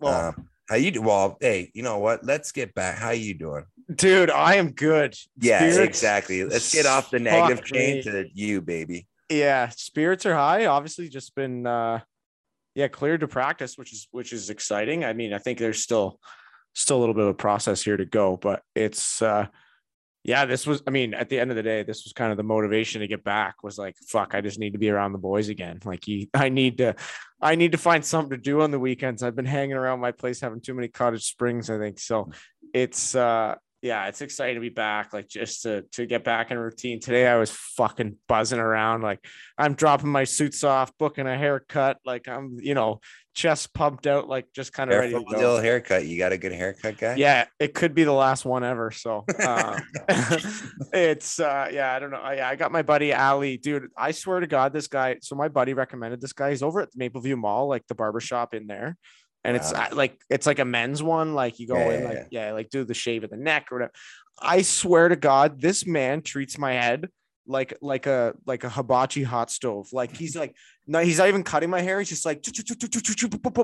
Well, 0.00 0.28
um, 0.28 0.48
how 0.68 0.76
you 0.76 0.90
do? 0.90 1.02
Well, 1.02 1.36
hey, 1.40 1.70
you 1.74 1.82
know 1.82 1.98
what? 1.98 2.24
Let's 2.24 2.52
get 2.52 2.74
back. 2.74 2.98
How 2.98 3.10
you 3.10 3.34
doing? 3.34 3.64
dude, 3.92 4.30
I 4.30 4.54
am 4.54 4.70
good. 4.70 5.16
Yeah, 5.40 5.58
Spirits- 5.58 5.78
exactly. 5.78 6.44
Let's 6.44 6.72
get 6.72 6.86
off 6.86 7.10
the 7.10 7.18
negative 7.18 7.58
fuck 7.58 7.66
chain 7.66 7.96
me. 7.96 8.02
to 8.04 8.26
you, 8.32 8.60
baby. 8.60 9.08
Yeah, 9.28 9.68
spirits 9.70 10.26
are 10.26 10.34
high. 10.34 10.66
Obviously, 10.66 11.08
just 11.08 11.34
been 11.34 11.66
uh 11.66 12.00
yeah, 12.76 12.86
cleared 12.88 13.20
to 13.20 13.28
practice, 13.28 13.76
which 13.76 13.92
is 13.92 14.06
which 14.12 14.32
is 14.32 14.48
exciting. 14.48 15.04
I 15.04 15.12
mean, 15.12 15.32
I 15.32 15.38
think 15.38 15.58
there's 15.58 15.82
still 15.82 16.20
still 16.74 16.98
a 16.98 17.00
little 17.00 17.14
bit 17.14 17.24
of 17.24 17.30
a 17.30 17.34
process 17.34 17.82
here 17.82 17.96
to 17.96 18.04
go, 18.04 18.36
but 18.36 18.62
it's 18.76 19.20
uh 19.22 19.46
yeah, 20.22 20.44
this 20.44 20.66
was 20.66 20.82
I 20.86 20.90
mean, 20.90 21.14
at 21.14 21.28
the 21.28 21.40
end 21.40 21.50
of 21.50 21.56
the 21.56 21.62
day, 21.62 21.82
this 21.82 22.04
was 22.04 22.12
kind 22.12 22.30
of 22.30 22.36
the 22.36 22.42
motivation 22.42 23.00
to 23.00 23.06
get 23.06 23.24
back 23.24 23.62
was 23.62 23.78
like, 23.78 23.96
fuck, 24.08 24.34
I 24.34 24.40
just 24.40 24.58
need 24.58 24.72
to 24.72 24.78
be 24.78 24.90
around 24.90 25.12
the 25.12 25.18
boys 25.18 25.48
again. 25.48 25.78
Like 25.84 26.06
you, 26.06 26.26
I 26.34 26.50
need 26.50 26.78
to 26.78 26.94
I 27.40 27.54
need 27.54 27.72
to 27.72 27.78
find 27.78 28.04
something 28.04 28.36
to 28.36 28.42
do 28.42 28.60
on 28.60 28.70
the 28.70 28.78
weekends. 28.78 29.22
I've 29.22 29.36
been 29.36 29.46
hanging 29.46 29.76
around 29.76 30.00
my 30.00 30.12
place 30.12 30.40
having 30.40 30.60
too 30.60 30.74
many 30.74 30.88
cottage 30.88 31.24
springs, 31.24 31.70
I 31.70 31.78
think. 31.78 31.98
So 31.98 32.30
it's 32.74 33.14
uh 33.14 33.54
yeah, 33.82 34.08
it's 34.08 34.20
exciting 34.20 34.56
to 34.56 34.60
be 34.60 34.68
back. 34.68 35.14
Like 35.14 35.26
just 35.26 35.62
to 35.62 35.82
to 35.92 36.04
get 36.04 36.22
back 36.22 36.50
in 36.50 36.58
routine. 36.58 37.00
Today 37.00 37.26
I 37.26 37.36
was 37.36 37.50
fucking 37.50 38.16
buzzing 38.28 38.58
around. 38.58 39.00
Like 39.00 39.24
I'm 39.56 39.72
dropping 39.72 40.10
my 40.10 40.24
suits 40.24 40.64
off, 40.64 40.92
booking 40.98 41.26
a 41.26 41.36
haircut. 41.36 41.96
Like 42.04 42.28
I'm, 42.28 42.58
you 42.60 42.74
know, 42.74 43.00
chest 43.34 43.72
pumped 43.74 44.06
out, 44.06 44.28
like 44.28 44.46
just 44.54 44.72
kind 44.72 44.90
of 44.90 44.98
ready 44.98 45.12
to 45.14 45.24
go. 45.30 45.60
haircut. 45.60 46.06
You 46.06 46.18
got 46.18 46.32
a 46.32 46.38
good 46.38 46.52
haircut, 46.52 46.98
guy. 46.98 47.14
Yeah, 47.16 47.46
it 47.58 47.74
could 47.74 47.94
be 47.94 48.04
the 48.04 48.12
last 48.12 48.44
one 48.44 48.64
ever. 48.64 48.90
So 48.90 49.24
um, 49.46 49.80
it's 50.92 51.38
uh 51.40 51.68
yeah, 51.72 51.94
I 51.94 51.98
don't 51.98 52.10
know. 52.10 52.30
Yeah, 52.30 52.48
I 52.48 52.56
got 52.56 52.72
my 52.72 52.82
buddy 52.82 53.12
Ali, 53.14 53.56
dude. 53.56 53.88
I 53.96 54.12
swear 54.12 54.40
to 54.40 54.46
God, 54.46 54.72
this 54.72 54.86
guy. 54.88 55.16
So 55.22 55.36
my 55.36 55.48
buddy 55.48 55.74
recommended 55.74 56.20
this 56.20 56.32
guy. 56.32 56.50
He's 56.50 56.62
over 56.62 56.80
at 56.80 56.88
Mapleview 56.98 57.36
Mall, 57.36 57.68
like 57.68 57.86
the 57.86 57.94
barber 57.94 58.20
shop 58.20 58.54
in 58.54 58.66
there. 58.66 58.96
And 59.44 59.56
it's 59.56 59.72
Wow. 59.72 59.88
uh, 59.90 59.94
like 59.94 60.20
it's 60.28 60.46
like 60.46 60.58
a 60.58 60.64
men's 60.64 61.02
one. 61.02 61.34
Like 61.34 61.58
you 61.58 61.66
go 61.66 61.76
Yeah, 61.78 61.90
in, 61.94 62.02
yeah, 62.02 62.08
like 62.08 62.26
yeah, 62.30 62.52
like 62.52 62.70
do 62.70 62.84
the 62.84 62.94
shave 62.94 63.24
of 63.24 63.30
the 63.30 63.36
neck 63.36 63.68
or 63.70 63.76
whatever. 63.76 63.92
I 64.42 64.62
swear 64.62 65.08
to 65.08 65.16
God, 65.16 65.60
this 65.60 65.86
man 65.86 66.22
treats 66.22 66.58
my 66.58 66.72
head 66.72 67.08
like 67.50 67.74
like 67.82 68.06
a 68.06 68.34
like 68.46 68.64
a 68.64 68.68
hibachi 68.68 69.22
hot 69.22 69.50
stove. 69.50 69.88
Like 69.92 70.16
he's 70.16 70.36
like 70.36 70.54
no, 70.86 71.00
he's 71.00 71.18
not 71.18 71.28
even 71.28 71.42
cutting 71.42 71.70
my 71.70 71.80
hair. 71.80 71.98
He's 71.98 72.08
just 72.08 72.24
like 72.24 72.44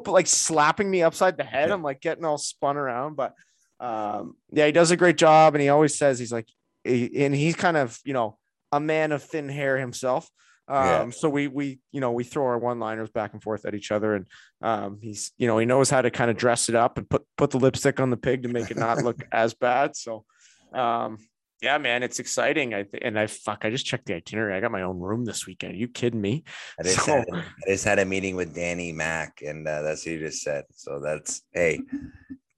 like 0.07 0.27
slapping 0.27 0.91
me 0.91 1.03
upside 1.03 1.37
the 1.37 1.45
head. 1.45 1.71
I'm 1.71 1.83
like 1.83 2.01
getting 2.01 2.25
all 2.25 2.39
spun 2.39 2.77
around, 2.77 3.17
but 3.17 3.35
um, 3.81 4.37
yeah, 4.53 4.67
he 4.67 4.73
does 4.73 4.91
a 4.91 4.97
great 4.97 5.17
job, 5.19 5.55
and 5.55 5.63
he 5.63 5.69
always 5.69 5.97
says 5.97 6.19
he's 6.19 6.33
like, 6.33 6.49
and 6.85 7.35
he's 7.35 7.57
kind 7.57 7.77
of 7.77 7.99
you 8.05 8.13
know 8.13 8.39
a 8.73 8.81
man 8.81 9.13
of 9.13 9.23
thin 9.23 9.49
hair 9.49 9.79
himself. 9.79 10.29
Um, 10.69 10.85
Yeah. 10.85 11.11
so 11.11 11.29
we 11.29 11.47
we 11.47 11.79
you 11.93 12.01
know 12.01 12.13
we 12.13 12.25
throw 12.25 12.45
our 12.47 12.59
one 12.59 12.81
liners 12.81 13.11
back 13.11 13.33
and 13.35 13.43
forth 13.43 13.65
at 13.67 13.75
each 13.75 13.93
other, 13.93 14.15
and 14.15 14.27
um, 14.63 14.99
he's 15.01 15.33
you 15.39 15.47
know 15.47 15.59
he 15.59 15.67
knows 15.67 15.91
how 15.91 16.03
to 16.03 16.11
kind 16.11 16.31
of 16.31 16.37
dress 16.37 16.69
it 16.69 16.75
up 16.75 16.99
and 16.99 17.09
put 17.09 17.25
put 17.37 17.51
the 17.51 17.59
lipstick 17.59 18.01
on 18.01 18.11
the 18.11 18.17
pig 18.17 18.43
to 18.43 18.49
make 18.49 18.71
it 18.71 18.77
not 18.77 19.03
look 19.05 19.23
as 19.31 19.55
bad. 19.55 19.95
So 19.97 20.25
um, 20.73 21.19
yeah, 21.63 21.79
man, 21.79 22.03
it's 22.03 22.19
exciting. 22.19 22.75
I 22.75 22.83
th- 22.83 23.03
and 23.05 23.19
I 23.19 23.27
fuck, 23.27 23.65
I 23.65 23.71
just 23.71 23.87
checked 23.87 24.07
the 24.07 24.15
itinerary. 24.15 24.55
I 24.55 24.61
got 24.61 24.71
my 24.73 24.83
own 24.83 24.99
room 24.99 25.25
this 25.25 25.47
weekend. 25.47 25.73
Are 25.75 25.77
you 25.77 25.89
kidding 25.89 26.21
me? 26.21 26.45
I 26.79 26.83
just, 26.85 27.05
So- 27.05 27.17
had, 27.17 27.25
I 27.33 27.45
just 27.69 27.85
had 27.85 27.99
a 27.99 28.05
meeting 28.05 28.37
with 28.37 28.55
Danny 28.55 28.93
Mack, 28.93 29.43
and 29.45 29.67
uh, 29.67 29.83
that's 29.83 30.05
what 30.05 30.13
he 30.13 30.19
just 30.19 30.43
said. 30.43 30.65
So 30.73 31.01
that's 31.01 31.43
hey, 31.53 31.81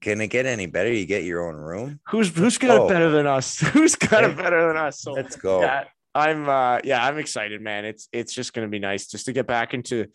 can 0.01 0.21
it 0.21 0.29
get 0.29 0.47
any 0.47 0.67
better? 0.67 0.93
You 0.93 1.07
get 1.07 1.25
your 1.25 1.49
own 1.49 1.57
room. 1.57 2.01
Who's 2.09 2.35
who's 2.37 2.59
got 2.59 2.77
go. 2.77 2.87
it 2.87 2.89
better 2.89 3.11
than 3.11 3.27
us? 3.27 3.59
Who's 3.73 3.95
got 3.97 4.25
it 4.25 4.37
better 4.37 4.69
than 4.69 4.77
us? 4.77 5.01
So 5.01 5.13
Let's 5.13 5.37
go. 5.37 5.61
yeah, 5.63 5.85
I'm 6.15 6.49
uh 6.49 6.81
yeah, 6.85 7.05
I'm 7.05 7.19
excited, 7.19 7.61
man. 7.61 7.85
It's 7.85 8.09
it's 8.13 8.33
just 8.33 8.53
gonna 8.53 8.69
be 8.69 8.79
nice 8.79 9.07
just 9.07 9.27
to 9.27 9.33
get 9.33 9.47
back 9.47 9.75
into 9.75 10.07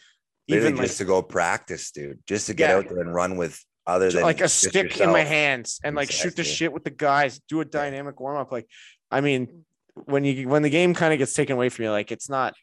Literally 0.50 0.68
even 0.72 0.78
like, 0.78 0.88
just 0.88 0.98
to 0.98 1.06
go 1.06 1.22
practice, 1.22 1.92
dude. 1.92 2.20
Just 2.28 2.48
to 2.48 2.54
get 2.54 2.70
Yeah. 2.70 2.76
out 2.78 2.90
there 2.90 3.00
and 3.00 3.14
run 3.14 3.38
with 3.38 3.58
other 3.86 4.12
than 4.12 4.24
like 4.24 4.42
a 4.42 4.48
stick 4.48 5.00
in 5.00 5.12
my 5.12 5.24
hands 5.24 5.80
and 5.84 5.96
like 5.96 6.12
shoot 6.12 6.36
the 6.36 6.44
shit 6.44 6.72
with 6.72 6.84
the 6.84 6.90
guys, 6.90 7.40
do 7.50 7.60
a 7.62 7.66
dynamic 7.66 8.20
warm 8.20 8.38
up. 8.38 8.52
Like, 8.52 8.68
I 9.12 9.22
mean, 9.22 9.66
when 10.06 10.24
you 10.24 10.48
when 10.48 10.62
the 10.62 10.70
game 10.70 10.94
kind 10.94 11.14
of 11.14 11.20
gets 11.20 11.34
taken 11.34 11.56
away 11.56 11.70
from 11.70 11.86
you, 11.86 11.92
like 11.92 12.12
it's 12.12 12.30
not, 12.30 12.56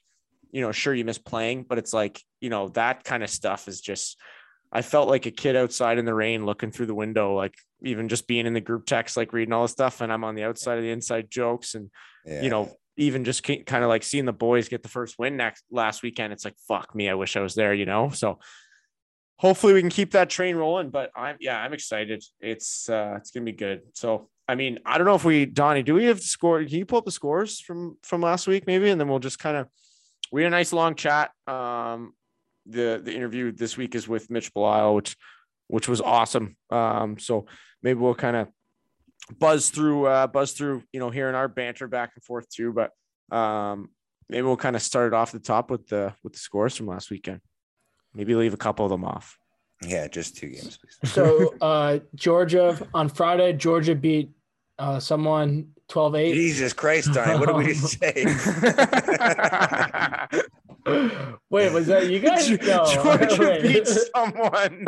you 0.50 0.60
know, 0.60 0.72
sure 0.72 0.94
you 0.94 1.04
miss 1.04 1.18
playing, 1.18 1.64
but 1.64 1.78
it's 1.78 1.92
like, 1.92 2.22
you 2.40 2.50
know, 2.50 2.68
that 2.70 3.04
kind 3.04 3.22
of 3.22 3.30
stuff 3.30 3.68
is 3.68 3.80
just 3.80 4.18
I 4.72 4.82
felt 4.82 5.08
like 5.08 5.26
a 5.26 5.30
kid 5.30 5.56
outside 5.56 5.98
in 5.98 6.04
the 6.04 6.14
rain 6.14 6.46
looking 6.46 6.70
through 6.70 6.86
the 6.86 6.94
window, 6.94 7.34
like 7.34 7.54
even 7.82 8.08
just 8.08 8.26
being 8.26 8.46
in 8.46 8.54
the 8.54 8.60
group 8.60 8.86
text, 8.86 9.16
like 9.16 9.32
reading 9.32 9.52
all 9.52 9.62
the 9.62 9.68
stuff, 9.68 10.00
and 10.00 10.12
I'm 10.12 10.24
on 10.24 10.34
the 10.34 10.44
outside 10.44 10.78
of 10.78 10.84
the 10.84 10.90
inside 10.90 11.30
jokes 11.30 11.74
and 11.74 11.90
Yeah. 12.24 12.42
you 12.42 12.50
know, 12.50 12.72
even 12.96 13.24
just 13.24 13.42
kind 13.42 13.82
of 13.82 13.88
like 13.88 14.02
seeing 14.02 14.26
the 14.26 14.32
boys 14.32 14.68
get 14.68 14.82
the 14.82 14.88
first 14.88 15.18
win 15.18 15.36
next 15.36 15.64
last 15.70 16.02
weekend. 16.02 16.32
It's 16.32 16.44
like, 16.44 16.56
fuck 16.68 16.94
me. 16.94 17.08
I 17.08 17.14
wish 17.14 17.36
I 17.36 17.40
was 17.40 17.54
there, 17.54 17.72
you 17.72 17.86
know? 17.86 18.10
So 18.10 18.38
hopefully 19.40 19.72
we 19.72 19.80
can 19.80 19.88
keep 19.88 20.10
that 20.10 20.28
train 20.28 20.54
rolling, 20.54 20.90
but 20.90 21.10
I'm, 21.16 21.36
yeah, 21.40 21.58
I'm 21.58 21.72
excited. 21.72 22.22
It's, 22.40 22.90
uh, 22.90 23.14
it's 23.16 23.30
to 23.30 23.40
be 23.40 23.52
good. 23.52 23.80
So, 23.94 24.28
I 24.46 24.54
mean, 24.54 24.80
I 24.84 24.98
don't 24.98 25.06
know 25.06 25.14
if 25.14 25.24
we, 25.24 25.46
Donnie, 25.46 25.82
do 25.82 25.94
we 25.94 26.04
have 26.04 26.18
the 26.18 26.22
score? 26.24 26.62
Can 26.62 26.76
you 26.76 26.84
pull 26.84 26.98
up 26.98 27.06
the 27.06 27.10
scores 27.10 27.58
from, 27.58 27.96
from 28.02 28.20
last 28.20 28.46
week 28.46 28.66
maybe? 28.66 28.90
And 28.90 29.00
then 29.00 29.08
we'll 29.08 29.18
just 29.18 29.38
kind 29.38 29.56
of, 29.56 29.66
we 30.30 30.42
had 30.42 30.48
a 30.48 30.50
nice 30.50 30.74
long 30.74 30.94
chat. 30.94 31.30
Um, 31.46 32.12
the, 32.66 33.00
the 33.02 33.14
interview 33.14 33.50
this 33.50 33.78
week 33.78 33.94
is 33.94 34.06
with 34.06 34.28
Mitch 34.28 34.52
Belisle, 34.52 34.94
which, 34.94 35.16
which 35.68 35.88
was 35.88 36.02
awesome. 36.02 36.58
Um, 36.68 37.18
so 37.18 37.46
maybe 37.82 37.98
we'll 37.98 38.14
kind 38.14 38.36
of 38.36 38.48
buzz 39.38 39.70
through 39.70 40.06
uh 40.06 40.26
buzz 40.26 40.52
through 40.52 40.82
you 40.92 40.98
know 40.98 41.10
hearing 41.10 41.36
our 41.36 41.46
banter 41.46 41.86
back 41.86 42.10
and 42.16 42.24
forth 42.24 42.48
too 42.48 42.72
but 42.72 42.90
um 43.36 43.88
maybe 44.28 44.42
we'll 44.42 44.56
kind 44.56 44.74
of 44.74 44.82
start 44.82 45.12
it 45.12 45.14
off 45.14 45.30
the 45.30 45.38
top 45.38 45.70
with 45.70 45.86
the 45.86 46.12
with 46.24 46.32
the 46.32 46.38
scores 46.38 46.74
from 46.74 46.88
last 46.88 47.10
weekend 47.10 47.40
maybe 48.14 48.34
leave 48.34 48.54
a 48.54 48.58
couple 48.58 48.84
of 48.84 48.90
them 48.90 49.04
off 49.04 49.38
yeah, 49.86 50.08
just 50.08 50.36
two 50.36 50.48
games, 50.48 50.78
please. 50.78 50.98
So 51.12 51.54
uh 51.60 51.98
Georgia 52.14 52.78
on 52.94 53.08
Friday, 53.08 53.52
Georgia 53.54 53.94
beat 53.94 54.30
uh 54.78 55.00
someone 55.00 55.68
12-8. 55.88 56.34
Jesus 56.34 56.72
Christ, 56.72 57.12
Donnie, 57.12 57.38
what 57.38 57.48
did 57.48 57.56
we 57.56 57.66
just 57.66 57.98
say? 57.98 58.24
Wait, 61.50 61.72
was 61.72 61.86
that 61.88 62.08
you 62.10 62.20
guys? 62.20 62.50
No. 62.50 62.84
georgia 62.86 63.36
wait. 63.38 63.62
beat 63.62 63.86
someone 63.86 64.86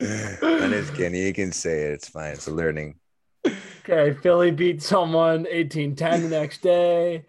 I'm 0.00 0.70
just 0.70 0.94
kidding. 0.94 1.14
You 1.14 1.32
can 1.32 1.52
say 1.52 1.84
it. 1.84 1.92
It's 1.92 2.08
fine. 2.08 2.32
It's 2.32 2.48
a 2.48 2.52
learning. 2.52 2.96
okay, 3.46 4.14
Philly 4.22 4.50
beat 4.50 4.82
someone 4.82 5.44
18-10 5.44 5.96
the 5.96 6.18
next 6.28 6.62
day. 6.62 7.24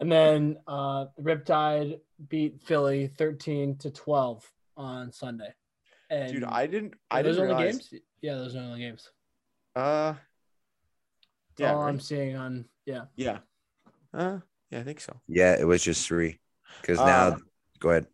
And 0.00 0.10
then 0.10 0.56
uh 0.66 1.06
Riptide 1.20 2.00
beat 2.28 2.62
Philly 2.62 3.08
13 3.08 3.76
to 3.78 3.90
12 3.90 4.52
on 4.76 5.12
Sunday. 5.12 5.52
And 6.08 6.32
dude 6.32 6.44
i 6.44 6.66
didn't 6.66 6.94
i 7.10 7.18
are 7.18 7.22
those 7.24 7.36
didn't 7.36 7.50
only 7.50 7.64
realize, 7.64 7.88
games? 7.88 8.02
Yeah, 8.22 8.34
those 8.36 8.54
are 8.54 8.60
only 8.60 8.80
games. 8.80 9.10
uh 9.74 10.12
That's 10.12 10.20
yeah 11.58 11.74
all 11.74 11.82
I'm 11.82 11.98
seeing 12.00 12.36
on 12.36 12.64
yeah. 12.84 13.06
yeah 13.16 13.38
uh 14.14 14.38
yeah 14.70 14.80
i 14.80 14.82
think 14.82 15.00
so 15.00 15.20
Yeah, 15.26 15.56
it 15.58 15.66
was 15.66 15.82
just 15.82 16.06
three. 16.06 16.38
Because 16.80 16.98
now, 16.98 17.28
Uh, 17.28 17.36
go 17.80 17.90
ahead. 17.90 18.06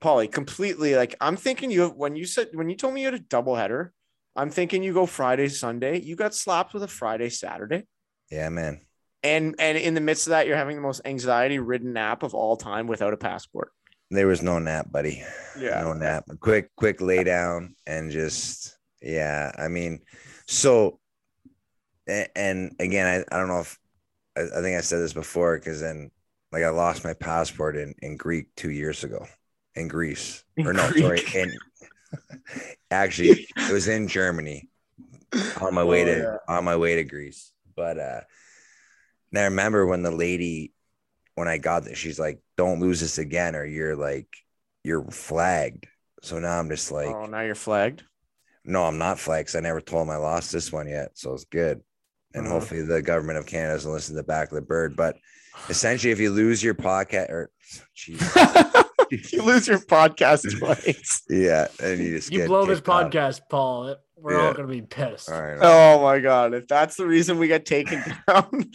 Paulie, 0.00 0.30
completely 0.30 0.94
like 0.96 1.14
I'm 1.20 1.36
thinking 1.36 1.70
you 1.70 1.88
when 1.88 2.14
you 2.16 2.26
said 2.26 2.48
when 2.52 2.68
you 2.68 2.76
told 2.76 2.92
me 2.92 3.00
you 3.00 3.06
had 3.06 3.14
a 3.14 3.18
doubleheader, 3.20 3.90
I'm 4.36 4.50
thinking 4.50 4.82
you 4.82 4.92
go 4.92 5.06
Friday, 5.06 5.48
Sunday. 5.48 6.00
You 6.00 6.16
got 6.16 6.34
slapped 6.34 6.74
with 6.74 6.82
a 6.82 6.88
Friday, 6.88 7.30
Saturday. 7.30 7.86
Yeah, 8.30 8.50
man. 8.50 8.82
And 9.24 9.54
and 9.58 9.76
in 9.78 9.94
the 9.94 10.00
midst 10.00 10.26
of 10.26 10.30
that, 10.32 10.46
you're 10.46 10.56
having 10.56 10.76
the 10.76 10.82
most 10.82 11.00
anxiety 11.04 11.58
ridden 11.58 11.94
nap 11.94 12.22
of 12.22 12.34
all 12.34 12.56
time 12.56 12.86
without 12.86 13.12
a 13.14 13.16
passport. 13.16 13.72
There 14.10 14.26
was 14.26 14.42
no 14.42 14.58
nap, 14.58 14.92
buddy. 14.92 15.22
Yeah, 15.58 15.80
No 15.82 15.94
nap. 15.94 16.24
A 16.30 16.36
quick, 16.36 16.70
quick 16.76 17.00
lay 17.00 17.24
down 17.24 17.74
and 17.86 18.10
just 18.12 18.76
yeah. 19.02 19.50
I 19.58 19.68
mean, 19.68 20.00
so 20.46 21.00
and 22.06 22.74
again, 22.78 23.24
I, 23.30 23.34
I 23.34 23.38
don't 23.38 23.48
know 23.48 23.60
if 23.60 23.78
I, 24.36 24.42
I 24.42 24.62
think 24.62 24.76
I 24.76 24.80
said 24.82 25.00
this 25.00 25.12
before 25.14 25.56
because 25.58 25.80
then 25.80 26.10
like 26.52 26.62
I 26.62 26.68
lost 26.68 27.04
my 27.04 27.14
passport 27.14 27.76
in, 27.76 27.94
in 28.02 28.16
Greek 28.16 28.54
two 28.56 28.70
years 28.70 29.04
ago 29.04 29.26
in 29.74 29.88
Greece. 29.88 30.44
In 30.56 30.66
or 30.66 30.72
no, 30.72 30.90
sorry, 30.92 31.20
Greek? 31.20 31.34
in 31.34 31.52
actually 32.90 33.48
it 33.56 33.72
was 33.72 33.88
in 33.88 34.08
Germany 34.08 34.68
on 35.60 35.74
my 35.74 35.84
way 35.84 36.02
Oh, 36.02 36.04
to 36.04 36.18
yeah. 36.18 36.36
on 36.48 36.64
my 36.64 36.76
way 36.76 36.96
to 36.96 37.04
Greece. 37.04 37.52
But 37.74 37.98
uh 37.98 38.20
and 39.34 39.38
I 39.38 39.44
remember 39.44 39.84
when 39.86 40.02
the 40.02 40.10
lady 40.12 40.72
when 41.34 41.48
I 41.48 41.58
got 41.58 41.84
there, 41.84 41.96
she's 41.96 42.18
like, 42.18 42.38
Don't 42.56 42.80
lose 42.80 43.00
this 43.00 43.18
again, 43.18 43.56
or 43.56 43.64
you're 43.64 43.96
like 43.96 44.28
you're 44.84 45.04
flagged. 45.10 45.86
So 46.22 46.38
now 46.38 46.58
I'm 46.58 46.68
just 46.70 46.92
like, 46.92 47.08
oh, 47.08 47.26
now 47.26 47.40
you're 47.40 47.54
flagged. 47.54 48.02
no, 48.64 48.84
I'm 48.84 48.98
not 48.98 49.18
flagged 49.18 49.48
'cause 49.48 49.56
I 49.56 49.60
never 49.60 49.80
told 49.80 50.02
them 50.02 50.10
I 50.14 50.16
lost 50.16 50.52
this 50.52 50.70
one 50.72 50.88
yet. 50.88 51.10
So 51.18 51.34
it's 51.34 51.44
good. 51.44 51.82
And 52.34 52.46
Uh-huh. 52.46 52.54
hopefully 52.60 52.82
the 52.82 53.02
government 53.02 53.38
of 53.38 53.46
Canada 53.46 53.74
doesn't 53.74 53.92
listen 53.92 54.14
to 54.14 54.20
the 54.22 54.26
back 54.26 54.48
of 54.50 54.54
the 54.54 54.62
bird. 54.62 54.94
But 54.96 55.16
essentially, 55.68 56.12
if 56.12 56.20
you 56.20 56.30
lose 56.30 56.62
your 56.62 56.74
podcast 56.74 57.30
or 57.30 57.50
geez, 57.94 58.20
you 59.32 59.42
lose 59.42 59.66
your 59.68 59.78
podcast 59.80 60.58
twice. 60.58 61.22
yeah, 61.28 61.68
and 61.82 61.98
you 62.00 62.16
just 62.16 62.30
You 62.32 62.38
get 62.40 62.48
blow 62.48 62.64
this 62.66 62.78
kicked 62.78 62.88
off. 62.88 63.10
podcast, 63.10 63.40
Paul. 63.50 63.96
We're 64.16 64.38
Yeah. 64.38 64.46
all 64.48 64.54
gonna 64.54 64.68
be 64.68 64.82
pissed. 64.82 65.30
All 65.30 65.40
right. 65.42 65.58
Oh 65.60 66.02
my 66.02 66.18
god! 66.20 66.54
If 66.54 66.66
that's 66.68 66.96
the 66.96 67.06
reason 67.06 67.38
we 67.38 67.48
get 67.48 67.66
taken 67.66 68.02
down, 68.28 68.70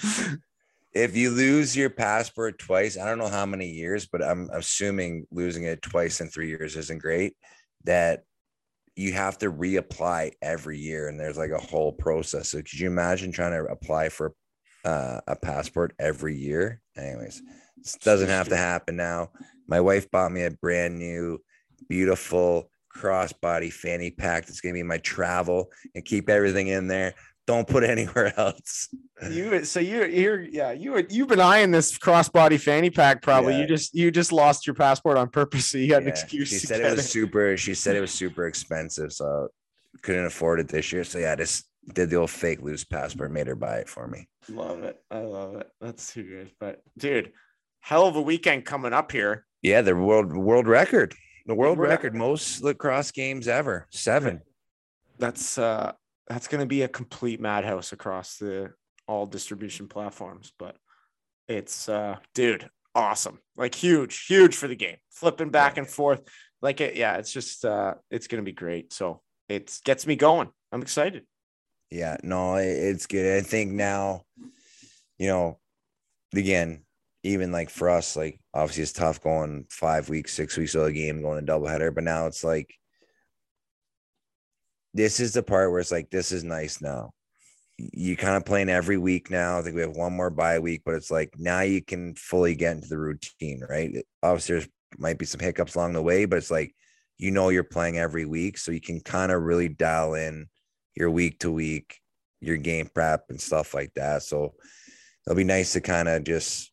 if 0.94 1.16
you 1.16 1.30
lose 1.30 1.76
your 1.76 1.90
passport 1.90 2.58
twice, 2.58 2.98
I 2.98 3.06
don't 3.06 3.20
know 3.20 3.28
how 3.28 3.46
many 3.46 3.70
years, 3.70 4.08
but 4.08 4.24
I'm 4.24 4.50
assuming 4.52 5.28
losing 5.32 5.64
it 5.64 5.82
twice 5.82 6.20
in 6.20 6.30
three 6.30 6.50
years 6.50 6.76
isn't 6.76 7.02
great. 7.02 7.36
That 7.84 8.24
you 8.96 9.14
have 9.14 9.38
to 9.40 9.52
reapply 9.52 10.32
every 10.42 10.80
year, 10.80 11.08
and 11.08 11.20
there's 11.20 11.38
like 11.38 11.52
a 11.52 11.58
whole 11.58 11.92
process. 11.92 12.50
So 12.50 12.58
could 12.58 12.80
you 12.80 12.88
imagine 12.88 13.32
trying 13.32 13.52
to 13.52 13.72
apply 13.72 14.10
for 14.10 14.34
uh, 14.84 15.22
a 15.28 15.36
passport 15.36 15.94
every 16.00 16.36
year? 16.36 16.82
Anyways, 16.98 17.42
this 17.78 17.96
doesn't 17.96 18.30
have 18.30 18.50
to 18.50 18.58
happen 18.58 18.96
now. 18.96 19.30
My 19.68 19.80
wife 19.80 20.10
bought 20.12 20.32
me 20.32 20.44
a 20.44 20.52
brand 20.52 20.98
new, 20.98 21.40
beautiful 21.88 22.70
crossbody 22.94 23.72
fanny 23.72 24.12
pack 24.12 24.46
that's 24.46 24.62
gonna 24.62 24.74
be 24.74 24.84
my 24.84 24.98
travel 24.98 25.72
and 25.96 26.04
keep 26.04 26.28
everything 26.28 26.68
in 26.68 26.88
there. 26.88 27.14
Don't 27.50 27.68
put 27.68 27.84
anywhere 27.84 28.32
else. 28.38 28.90
you 29.32 29.66
so 29.66 29.80
you're 29.80 30.08
you're 30.08 30.40
yeah 30.40 30.72
you 30.72 30.92
were 30.92 31.04
you've 31.10 31.30
been 31.30 31.40
eyeing 31.40 31.72
this 31.72 31.98
crossbody 31.98 32.62
fanny 32.62 32.92
pack 32.92 33.24
probably. 33.24 33.54
Yeah. 33.54 33.62
You 33.62 33.68
just 33.68 33.96
you 33.96 34.12
just 34.12 34.32
lost 34.32 34.68
your 34.68 34.76
passport 34.76 35.18
on 35.18 35.30
purpose, 35.30 35.66
so 35.66 35.80
you 35.80 35.96
had 35.96 36.04
an 36.04 36.10
excuse. 36.10 36.50
She 36.50 36.60
said 36.60 36.80
it 36.80 36.96
was 36.96 37.10
super. 37.10 37.58
She 37.58 37.74
said 37.74 37.96
it 37.96 38.02
was 38.02 38.12
super 38.12 38.46
expensive, 38.46 39.12
so 39.12 39.48
couldn't 40.04 40.28
afford 40.28 40.60
it 40.60 40.68
this 40.68 40.92
year. 40.94 41.04
So 41.04 41.18
yeah, 41.18 41.32
I 41.32 41.38
just 41.38 41.68
did 41.92 42.12
the 42.12 42.18
old 42.18 42.30
fake 42.30 42.62
loose 42.62 42.84
passport, 42.84 43.32
made 43.32 43.48
her 43.48 43.56
buy 43.56 43.78
it 43.78 43.90
for 43.90 44.08
me. 44.08 44.28
Love 44.48 44.84
it. 44.84 45.02
I 45.10 45.22
love 45.22 45.56
it. 45.56 45.72
That's 45.82 46.14
too 46.14 46.22
good. 46.22 46.52
But 46.60 46.84
dude, 47.00 47.32
hell 47.80 48.06
of 48.06 48.16
a 48.16 48.22
weekend 48.22 48.66
coming 48.66 48.94
up 48.94 49.12
here. 49.12 49.48
Yeah, 49.64 49.82
the 49.82 49.96
world 49.96 50.38
world 50.38 50.68
record, 50.68 51.16
the 51.48 51.56
world 51.56 51.80
World 51.80 51.90
record, 51.90 52.14
most 52.14 52.62
lacrosse 52.62 53.10
games 53.10 53.48
ever, 53.48 53.88
seven. 53.90 54.42
That's 55.18 55.58
uh 55.58 55.94
that's 56.30 56.48
gonna 56.48 56.66
be 56.66 56.84
a 56.84 56.88
complete 56.88 57.42
madhouse 57.42 57.92
across 57.92 58.38
the 58.38 58.72
all 59.08 59.26
distribution 59.26 59.88
platforms. 59.88 60.54
But 60.58 60.78
it's 61.48 61.90
uh 61.90 62.18
dude, 62.36 62.70
awesome. 62.96 63.40
Like 63.58 63.76
huge, 63.76 64.26
huge 64.28 64.56
for 64.56 64.68
the 64.68 64.76
game. 64.76 64.98
Flipping 65.12 65.50
back 65.50 65.78
and 65.78 65.88
forth. 65.88 66.22
Like 66.62 66.80
it, 66.80 66.96
yeah, 66.96 67.18
it's 67.18 67.34
just 67.34 67.66
uh 67.66 67.96
it's 68.12 68.28
gonna 68.28 68.44
be 68.44 68.52
great. 68.52 68.94
So 68.94 69.22
it 69.50 69.78
gets 69.84 70.06
me 70.06 70.16
going. 70.16 70.50
I'm 70.72 70.84
excited. 70.84 71.26
Yeah, 71.90 72.18
no, 72.22 72.56
it's 72.56 73.08
good. 73.08 73.38
I 73.38 73.42
think 73.42 73.72
now, 73.72 74.22
you 75.18 75.28
know, 75.28 75.60
again, 76.36 76.84
even 77.24 77.52
like 77.52 77.72
for 77.72 77.90
us, 77.90 78.16
like 78.16 78.40
obviously 78.54 78.84
it's 78.84 78.94
tough 78.94 79.22
going 79.22 79.66
five 79.70 80.08
weeks, 80.08 80.34
six 80.34 80.56
weeks 80.56 80.76
of 80.76 80.84
a 80.84 80.92
game, 80.92 81.24
going 81.24 81.40
a 81.40 81.46
doubleheader, 81.46 81.94
but 81.94 82.04
now 82.04 82.28
it's 82.28 82.44
like 82.44 82.74
this 84.94 85.20
is 85.20 85.34
the 85.34 85.44
part 85.44 85.72
where 85.72 85.80
it's 85.80 85.92
like 85.92 86.10
this 86.10 86.32
is 86.32 86.44
nice 86.44 86.82
now. 86.82 87.12
You 87.78 88.18
kind 88.18 88.36
of 88.36 88.46
playing 88.46 88.70
every 88.70 88.98
week 88.98 89.30
now. 89.30 89.60
I 89.60 89.62
think 89.62 89.76
we 89.76 89.82
have 89.82 89.96
one 89.96 90.14
more 90.14 90.30
bye 90.30 90.60
week, 90.60 90.82
but 90.86 90.96
it's 90.96 91.12
like 91.12 91.34
now 91.38 91.62
you 91.62 91.82
can 91.82 92.16
fully 92.16 92.56
get 92.56 92.76
into 92.76 92.90
the 92.90 92.98
routine, 92.98 93.64
right? 93.70 94.06
Obviously, 94.22 94.56
there's 94.56 94.68
might 94.98 95.20
be 95.20 95.26
some 95.26 95.40
hiccups 95.40 95.76
along 95.76 95.94
the 95.94 96.02
way, 96.02 96.26
but 96.26 96.38
it's 96.38 96.52
like 96.52 96.76
you 97.18 97.32
know 97.32 97.50
you're 97.50 97.64
playing 97.64 97.98
every 97.98 98.26
week, 98.26 98.58
so 98.58 98.72
you 98.72 98.82
can 98.82 99.00
kind 99.00 99.32
of 99.32 99.44
really 99.44 99.70
dial 99.70 100.16
in 100.16 100.48
your 100.96 101.10
week 101.10 101.40
to 101.40 101.52
week, 101.52 102.00
your 102.42 102.58
game 102.58 102.90
prep 102.94 103.26
and 103.30 103.40
stuff 103.40 103.74
like 103.74 103.94
that. 103.94 104.24
So 104.24 104.54
it'll 105.26 105.38
be 105.38 105.44
nice 105.44 105.74
to 105.74 105.82
kind 105.82 106.10
of 106.10 106.24
just 106.24 106.72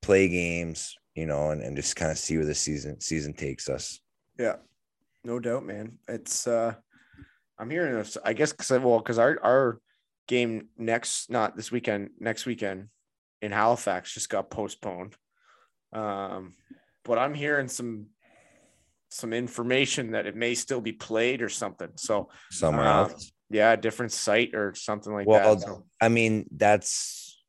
play 0.00 0.28
games, 0.28 0.96
you 1.14 1.26
know, 1.26 1.50
and, 1.50 1.62
and 1.62 1.76
just 1.76 1.96
kind 1.96 2.10
of 2.10 2.18
see 2.18 2.36
where 2.36 2.46
the 2.46 2.54
season 2.54 3.00
season 3.00 3.34
takes 3.34 3.68
us. 3.68 4.00
Yeah, 4.38 4.56
no 5.24 5.38
doubt, 5.38 5.64
man. 5.64 5.98
It's 6.08 6.46
uh 6.46 6.74
I'm 7.62 7.70
hearing 7.70 7.94
this. 7.94 8.18
I 8.24 8.32
guess 8.32 8.50
because 8.52 8.70
well, 8.82 8.98
because 8.98 9.20
our 9.20 9.38
our 9.40 9.80
game 10.26 10.66
next, 10.76 11.30
not 11.30 11.56
this 11.56 11.70
weekend, 11.70 12.10
next 12.18 12.44
weekend 12.44 12.88
in 13.40 13.52
Halifax 13.52 14.12
just 14.12 14.28
got 14.28 14.50
postponed. 14.50 15.14
Um, 15.92 16.54
but 17.04 17.18
I'm 17.18 17.34
hearing 17.34 17.68
some 17.68 18.06
some 19.10 19.32
information 19.32 20.10
that 20.10 20.26
it 20.26 20.34
may 20.34 20.54
still 20.54 20.80
be 20.80 20.90
played 20.90 21.40
or 21.40 21.48
something. 21.48 21.90
So 21.94 22.30
somewhere 22.50 22.84
um, 22.84 23.10
else. 23.10 23.30
yeah, 23.48 23.72
a 23.72 23.76
different 23.76 24.10
site 24.10 24.56
or 24.56 24.74
something 24.74 25.12
like 25.12 25.28
Well, 25.28 25.54
that. 25.54 25.62
So 25.62 25.84
I 26.00 26.08
mean, 26.08 26.46
that's 26.50 27.40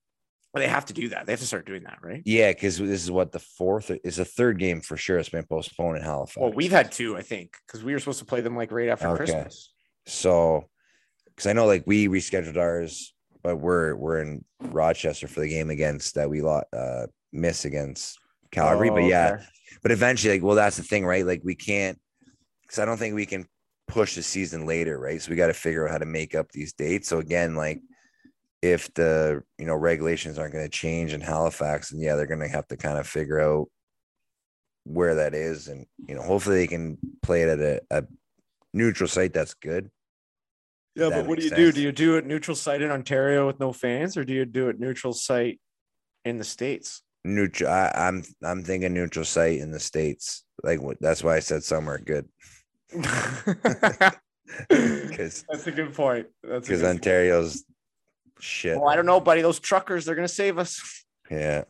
they 0.54 0.68
have 0.68 0.86
to 0.86 0.94
do 0.94 1.10
that. 1.10 1.26
They 1.26 1.32
have 1.32 1.40
to 1.40 1.48
start 1.48 1.66
doing 1.66 1.86
that, 1.86 1.98
right? 2.04 2.22
yeah, 2.26 2.52
because 2.52 2.78
this 2.78 3.02
is 3.04 3.10
what 3.10 3.32
the 3.32 3.40
fourth 3.40 3.90
is 4.04 4.18
the 4.18 4.26
third 4.26 4.60
game 4.60 4.82
for 4.82 4.96
sure. 4.96 5.18
It's 5.18 5.30
been 5.30 5.46
postponed 5.46 5.98
in 5.98 6.04
Halifax. 6.04 6.38
Well, 6.38 6.54
we've 6.54 6.72
had 6.72 6.92
two, 6.92 7.18
I 7.18 7.24
think, 7.24 7.56
because 7.66 7.84
we 7.84 7.94
were 7.94 8.00
supposed 8.00 8.20
to 8.20 8.26
play 8.26 8.42
them 8.42 8.56
like 8.56 8.72
right 8.72 8.90
after 8.90 9.08
Okay. 9.08 9.18
Christmas. 9.18 9.73
So 10.06 10.70
because 11.28 11.48
I 11.48 11.54
know 11.54 11.66
like 11.66 11.84
we 11.86 12.08
rescheduled 12.08 12.58
ours, 12.58 13.14
but 13.42 13.58
we're 13.58 13.96
we're 13.96 14.22
in 14.22 14.44
Rochester 14.62 15.28
for 15.28 15.42
the 15.42 15.50
game 15.50 15.70
against 15.70 16.16
that 16.16 16.30
we 16.30 16.42
lot 16.42 16.66
uh 16.74 17.08
miss 17.32 17.66
against 17.66 18.20
Calgary. 18.52 18.90
Oh, 18.90 18.96
but 18.96 19.04
yeah, 19.04 19.32
okay. 19.34 19.44
but 19.82 19.92
eventually, 19.92 20.36
like, 20.36 20.44
well, 20.44 20.56
that's 20.56 20.78
the 20.78 20.84
thing, 20.84 21.06
right? 21.06 21.26
Like, 21.26 21.42
we 21.44 21.56
can't 21.56 22.00
because 22.62 22.80
I 22.80 22.86
don't 22.86 22.98
think 22.98 23.16
we 23.16 23.26
can 23.26 23.46
push 23.88 24.16
the 24.16 24.24
season 24.24 24.66
later, 24.66 24.98
right? 24.98 25.22
So 25.22 25.30
we 25.30 25.36
got 25.36 25.48
to 25.48 25.54
figure 25.54 25.86
out 25.86 25.92
how 25.92 25.98
to 25.98 26.06
make 26.06 26.36
up 26.36 26.52
these 26.52 26.74
dates. 26.74 27.10
So 27.10 27.20
again, 27.20 27.56
like, 27.56 27.82
if 28.62 28.94
the 28.94 29.44
you 29.58 29.66
know 29.66 29.76
regulations 29.76 30.38
aren't 30.38 30.54
going 30.54 30.66
to 30.66 30.70
change 30.70 31.14
in 31.14 31.22
Halifax, 31.22 31.92
and 31.92 32.02
yeah, 32.02 32.16
they're 32.16 32.28
going 32.28 32.40
to 32.40 32.48
have 32.48 32.68
to 32.68 32.78
kind 32.78 32.98
of 32.98 33.08
figure 33.08 33.40
out 33.40 33.68
where 34.86 35.16
that 35.16 35.34
is, 35.34 35.68
and 35.68 35.86
you 36.08 36.16
know, 36.16 36.22
hopefully 36.22 36.58
they 36.58 36.68
can 36.68 36.98
play 37.22 37.42
it 37.44 37.50
at 37.50 37.60
a, 37.60 37.82
a 37.92 38.04
neutral 38.74 39.08
site 39.08 39.34
that's 39.34 39.54
good. 39.54 39.90
Yeah, 40.96 41.10
That 41.10 41.22
but 41.22 41.28
what 41.28 41.40
do 41.40 41.46
you 41.46 41.52
makes 41.52 41.60
do? 41.60 41.72
Do 41.72 41.82
you 41.82 41.92
do 41.92 42.18
it 42.18 42.26
neutral 42.26 42.56
site 42.56 42.82
in 42.82 42.92
Ontario 42.92 43.48
with 43.48 43.60
no 43.60 43.74
fans, 43.74 44.16
or 44.16 44.24
do 44.24 44.34
you 44.34 44.46
do 44.46 44.70
it 44.70 44.80
neutral 44.80 45.14
site 45.14 45.60
in 46.26 46.38
the 46.38 46.44
states? 46.44 47.02
Neutral. 47.26 47.72
I, 47.72 47.92
I'm 47.96 48.24
I'm 48.44 48.64
thinking 48.64 48.94
neutral 48.94 49.26
site 49.26 49.60
in 49.60 49.72
the 49.72 49.80
states. 49.80 50.44
Like 50.64 50.80
that's 51.00 51.24
why 51.24 51.36
I 51.36 51.40
said 51.40 51.64
somewhere 51.64 51.98
good 51.98 52.28
Because 54.70 55.46
That's 55.50 55.68
a 55.68 55.72
good 55.72 55.94
point. 55.94 56.28
That's 56.44 56.68
because 56.68 56.84
Ontario's 56.84 57.64
shit. 58.40 58.78
Well, 58.78 58.90
I 58.90 58.96
don't 58.96 59.06
know, 59.06 59.20
buddy. 59.20 59.42
Those 59.42 59.60
truckers, 59.60 60.06
they're 60.06 60.16
gonna 60.16 60.28
save 60.28 60.58
us. 60.58 61.06
Yeah, 61.32 61.64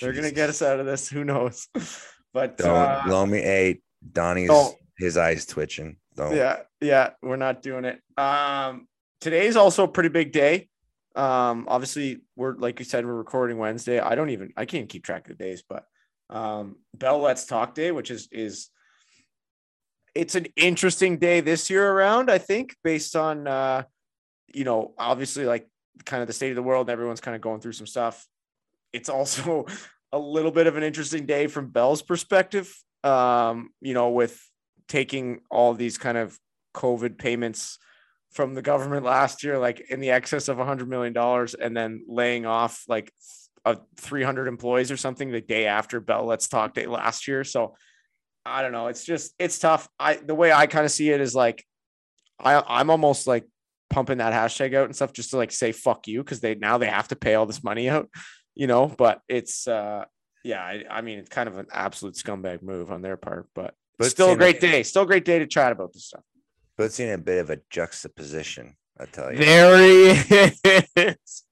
They're 0.00 0.12
gonna 0.12 0.32
get 0.32 0.48
us 0.48 0.62
out 0.62 0.80
of 0.80 0.86
this. 0.86 1.08
Who 1.08 1.24
knows? 1.24 1.68
But 2.32 2.56
Don't 2.56 2.68
uh, 2.68 3.02
blow 3.06 3.24
me. 3.24 3.38
Hey, 3.42 3.80
Donnie's 4.10 4.50
his 4.98 5.16
eyes 5.16 5.46
twitching. 5.46 5.98
Don't. 6.16 6.34
yeah, 6.34 6.60
yeah, 6.80 7.10
we're 7.22 7.36
not 7.36 7.62
doing 7.62 7.84
it. 7.84 8.00
Um, 8.16 8.86
today's 9.20 9.56
also 9.56 9.84
a 9.84 9.88
pretty 9.88 10.10
big 10.10 10.32
day. 10.32 10.68
Um, 11.16 11.66
obviously, 11.68 12.20
we're 12.36 12.54
like 12.56 12.78
you 12.78 12.84
said, 12.84 13.06
we're 13.06 13.14
recording 13.14 13.58
Wednesday. 13.58 14.00
I 14.00 14.14
don't 14.14 14.30
even 14.30 14.52
I 14.56 14.64
can't 14.64 14.88
keep 14.88 15.04
track 15.04 15.28
of 15.28 15.36
the 15.36 15.44
days, 15.44 15.62
but 15.68 15.84
um, 16.30 16.76
Bell 16.94 17.18
Let's 17.18 17.46
Talk 17.46 17.74
Day, 17.74 17.90
which 17.90 18.10
is 18.10 18.28
is 18.32 18.70
it's 20.14 20.34
an 20.34 20.46
interesting 20.56 21.18
day 21.18 21.40
this 21.40 21.70
year 21.70 21.88
around. 21.90 22.30
I 22.30 22.38
think 22.38 22.76
based 22.82 23.16
on 23.16 23.46
uh, 23.46 23.84
you 24.52 24.64
know, 24.64 24.94
obviously 24.98 25.44
like 25.44 25.68
kind 26.04 26.22
of 26.22 26.26
the 26.26 26.32
state 26.32 26.50
of 26.50 26.56
the 26.56 26.62
world, 26.62 26.90
everyone's 26.90 27.20
kind 27.20 27.34
of 27.34 27.40
going 27.40 27.60
through 27.60 27.72
some 27.72 27.86
stuff. 27.86 28.26
It's 28.92 29.08
also 29.08 29.66
a 30.12 30.18
little 30.18 30.50
bit 30.50 30.66
of 30.66 30.76
an 30.76 30.82
interesting 30.82 31.26
day 31.26 31.46
from 31.46 31.68
Bell's 31.68 32.02
perspective. 32.02 32.74
Um, 33.02 33.70
you 33.80 33.94
know, 33.94 34.10
with 34.10 34.40
taking 34.88 35.40
all 35.50 35.74
these 35.74 35.98
kind 35.98 36.18
of 36.18 36.38
COVID 36.74 37.18
payments 37.18 37.78
from 38.32 38.54
the 38.54 38.62
government 38.62 39.04
last 39.04 39.44
year, 39.44 39.58
like 39.58 39.80
in 39.90 40.00
the 40.00 40.10
excess 40.10 40.48
of 40.48 40.58
a 40.58 40.64
hundred 40.64 40.88
million 40.88 41.12
dollars, 41.12 41.54
and 41.54 41.76
then 41.76 42.04
laying 42.08 42.46
off 42.46 42.84
like 42.88 43.12
a 43.64 43.78
300 43.96 44.46
employees 44.46 44.90
or 44.90 44.96
something 44.96 45.30
the 45.30 45.40
day 45.40 45.66
after 45.66 46.00
Bell 46.00 46.24
Let's 46.24 46.48
Talk 46.48 46.74
Day 46.74 46.86
last 46.86 47.26
year. 47.26 47.44
So 47.44 47.74
I 48.44 48.62
don't 48.62 48.72
know. 48.72 48.88
It's 48.88 49.04
just 49.04 49.34
it's 49.38 49.58
tough. 49.58 49.88
I 49.98 50.16
the 50.16 50.34
way 50.34 50.52
I 50.52 50.66
kind 50.66 50.84
of 50.84 50.90
see 50.90 51.10
it 51.10 51.20
is 51.20 51.34
like 51.34 51.64
I 52.38 52.62
I'm 52.66 52.90
almost 52.90 53.26
like 53.26 53.46
pumping 53.90 54.18
that 54.18 54.32
hashtag 54.32 54.74
out 54.74 54.86
and 54.86 54.94
stuff 54.94 55.12
just 55.12 55.30
to 55.30 55.36
like 55.36 55.52
say 55.52 55.72
fuck 55.72 56.06
you 56.08 56.22
because 56.22 56.40
they 56.40 56.54
now 56.54 56.78
they 56.78 56.86
have 56.86 57.08
to 57.08 57.16
pay 57.16 57.34
all 57.34 57.46
this 57.46 57.64
money 57.64 57.88
out, 57.88 58.10
you 58.54 58.66
know. 58.66 58.86
But 58.86 59.20
it's 59.28 59.66
uh 59.66 60.04
yeah, 60.42 60.60
I, 60.60 60.84
I 60.90 61.00
mean 61.00 61.18
it's 61.18 61.30
kind 61.30 61.48
of 61.48 61.56
an 61.56 61.66
absolute 61.72 62.16
scumbag 62.16 62.62
move 62.62 62.92
on 62.92 63.00
their 63.00 63.16
part, 63.16 63.48
but 63.54 63.74
But 63.98 64.10
still 64.10 64.26
a 64.26 64.30
it's 64.30 64.34
in 64.34 64.38
great 64.38 64.60
day. 64.60 64.82
Still 64.82 65.02
a 65.02 65.06
great 65.06 65.24
day 65.24 65.38
to 65.38 65.46
chat 65.46 65.72
about 65.72 65.92
this 65.92 66.06
stuff. 66.06 66.24
Puts 66.76 66.98
you 66.98 67.06
in 67.06 67.12
a 67.12 67.18
bit 67.18 67.38
of 67.38 67.50
a 67.50 67.60
juxtaposition. 67.70 68.76
I 68.98 69.06
tell 69.06 69.32
you. 69.32 69.38
There 69.38 69.76
he 69.78 70.10
is. 70.96 71.44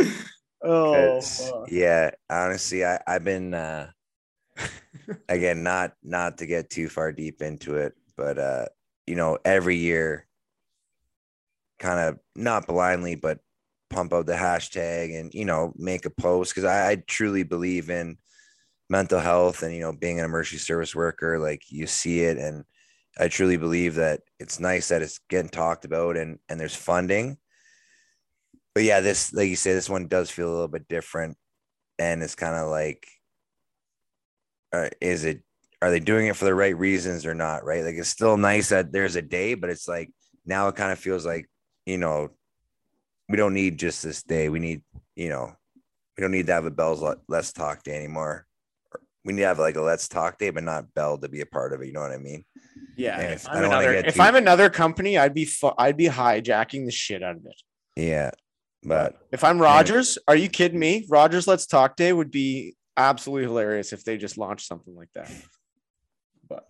oh, 0.62 0.92
'Cause, 1.20 1.50
fuck. 1.50 1.70
yeah. 1.70 2.10
Honestly, 2.28 2.84
I 2.84 3.00
I've 3.06 3.24
been 3.24 3.54
uh 3.54 3.90
again 5.28 5.62
not 5.62 5.92
not 6.02 6.38
to 6.38 6.46
get 6.46 6.70
too 6.70 6.88
far 6.88 7.12
deep 7.12 7.42
into 7.42 7.76
it, 7.76 7.94
but 8.16 8.38
uh 8.38 8.66
you 9.06 9.14
know 9.16 9.38
every 9.44 9.76
year, 9.76 10.26
kind 11.78 11.98
of 12.00 12.18
not 12.36 12.66
blindly, 12.66 13.14
but 13.14 13.38
pump 13.88 14.12
out 14.12 14.26
the 14.26 14.34
hashtag 14.34 15.18
and 15.18 15.34
you 15.34 15.44
know 15.44 15.72
make 15.76 16.04
a 16.06 16.10
post 16.10 16.52
because 16.54 16.64
I, 16.64 16.90
I 16.90 16.96
truly 17.06 17.42
believe 17.42 17.90
in 17.90 18.18
mental 18.90 19.20
health 19.20 19.62
and 19.62 19.72
you 19.74 19.80
know 19.80 19.92
being 19.92 20.18
an 20.18 20.24
emergency 20.24 20.58
service 20.58 20.94
worker 20.94 21.38
like 21.38 21.62
you 21.70 21.86
see 21.86 22.20
it 22.20 22.36
and 22.36 22.64
i 23.18 23.28
truly 23.28 23.56
believe 23.56 23.94
that 23.94 24.20
it's 24.40 24.58
nice 24.58 24.88
that 24.88 25.02
it's 25.02 25.20
getting 25.28 25.50
talked 25.50 25.84
about 25.84 26.16
and 26.16 26.38
and 26.48 26.58
there's 26.58 26.74
funding. 26.74 27.36
But 28.74 28.84
yeah 28.84 29.00
this 29.00 29.32
like 29.32 29.48
you 29.48 29.56
say 29.56 29.74
this 29.74 29.90
one 29.90 30.08
does 30.08 30.30
feel 30.30 30.48
a 30.48 30.50
little 30.50 30.68
bit 30.68 30.88
different 30.88 31.36
and 31.98 32.22
it's 32.22 32.34
kind 32.34 32.56
of 32.56 32.70
like 32.70 33.06
uh, 34.72 34.88
is 35.00 35.24
it 35.24 35.42
are 35.82 35.90
they 35.90 36.00
doing 36.00 36.26
it 36.26 36.36
for 36.36 36.46
the 36.46 36.54
right 36.54 36.76
reasons 36.76 37.26
or 37.26 37.34
not 37.34 37.64
right? 37.64 37.84
Like 37.84 37.96
it's 37.96 38.08
still 38.08 38.36
nice 38.36 38.70
that 38.70 38.92
there's 38.92 39.16
a 39.16 39.22
day 39.22 39.54
but 39.54 39.70
it's 39.70 39.86
like 39.86 40.10
now 40.46 40.68
it 40.68 40.76
kind 40.76 40.90
of 40.90 40.98
feels 40.98 41.26
like 41.26 41.48
you 41.84 41.98
know 41.98 42.30
we 43.28 43.36
don't 43.36 43.54
need 43.54 43.78
just 43.78 44.02
this 44.02 44.22
day. 44.22 44.48
We 44.48 44.58
need 44.58 44.82
you 45.16 45.28
know 45.28 45.52
we 46.16 46.22
don't 46.22 46.32
need 46.32 46.46
to 46.46 46.54
have 46.54 46.64
a 46.64 46.70
bells 46.70 47.04
let's 47.28 47.52
talk 47.52 47.82
day 47.82 47.96
anymore 47.96 48.46
we 49.24 49.32
need 49.32 49.40
to 49.42 49.46
have 49.46 49.58
like 49.58 49.76
a 49.76 49.80
let's 49.80 50.08
talk 50.08 50.38
day 50.38 50.50
but 50.50 50.62
not 50.64 50.92
bell 50.94 51.18
to 51.18 51.28
be 51.28 51.40
a 51.40 51.46
part 51.46 51.72
of 51.72 51.80
it 51.82 51.86
you 51.86 51.92
know 51.92 52.00
what 52.00 52.12
i 52.12 52.18
mean 52.18 52.44
Yeah, 52.96 53.20
Yeah, 53.20 53.32
if 53.32 53.48
I'm 53.48 53.64
another 53.64 53.92
if 53.92 54.14
too- 54.14 54.20
I'm 54.22 54.36
another 54.36 54.70
company, 54.70 55.16
I'd 55.18 55.34
be 55.34 55.44
fu- 55.44 55.72
I'd 55.78 55.96
be 55.96 56.06
hijacking 56.06 56.84
the 56.86 56.92
shit 56.92 57.22
out 57.22 57.36
of 57.36 57.44
it. 57.46 57.60
yeah 57.96 58.30
but 58.82 59.16
If 59.30 59.44
I'm 59.44 59.60
Rogers, 59.60 60.16
are 60.26 60.34
you 60.36 60.48
kidding 60.48 60.78
me? 60.80 61.06
Rogers 61.10 61.46
Let's 61.46 61.66
Talk 61.66 61.96
Day 61.96 62.12
would 62.14 62.30
be 62.30 62.76
absolutely 62.96 63.44
hilarious 63.46 63.92
if 63.92 64.04
they 64.04 64.16
just 64.16 64.38
launched 64.38 64.66
something 64.66 64.94
like 64.96 65.10
that. 65.14 65.30
But 66.48 66.64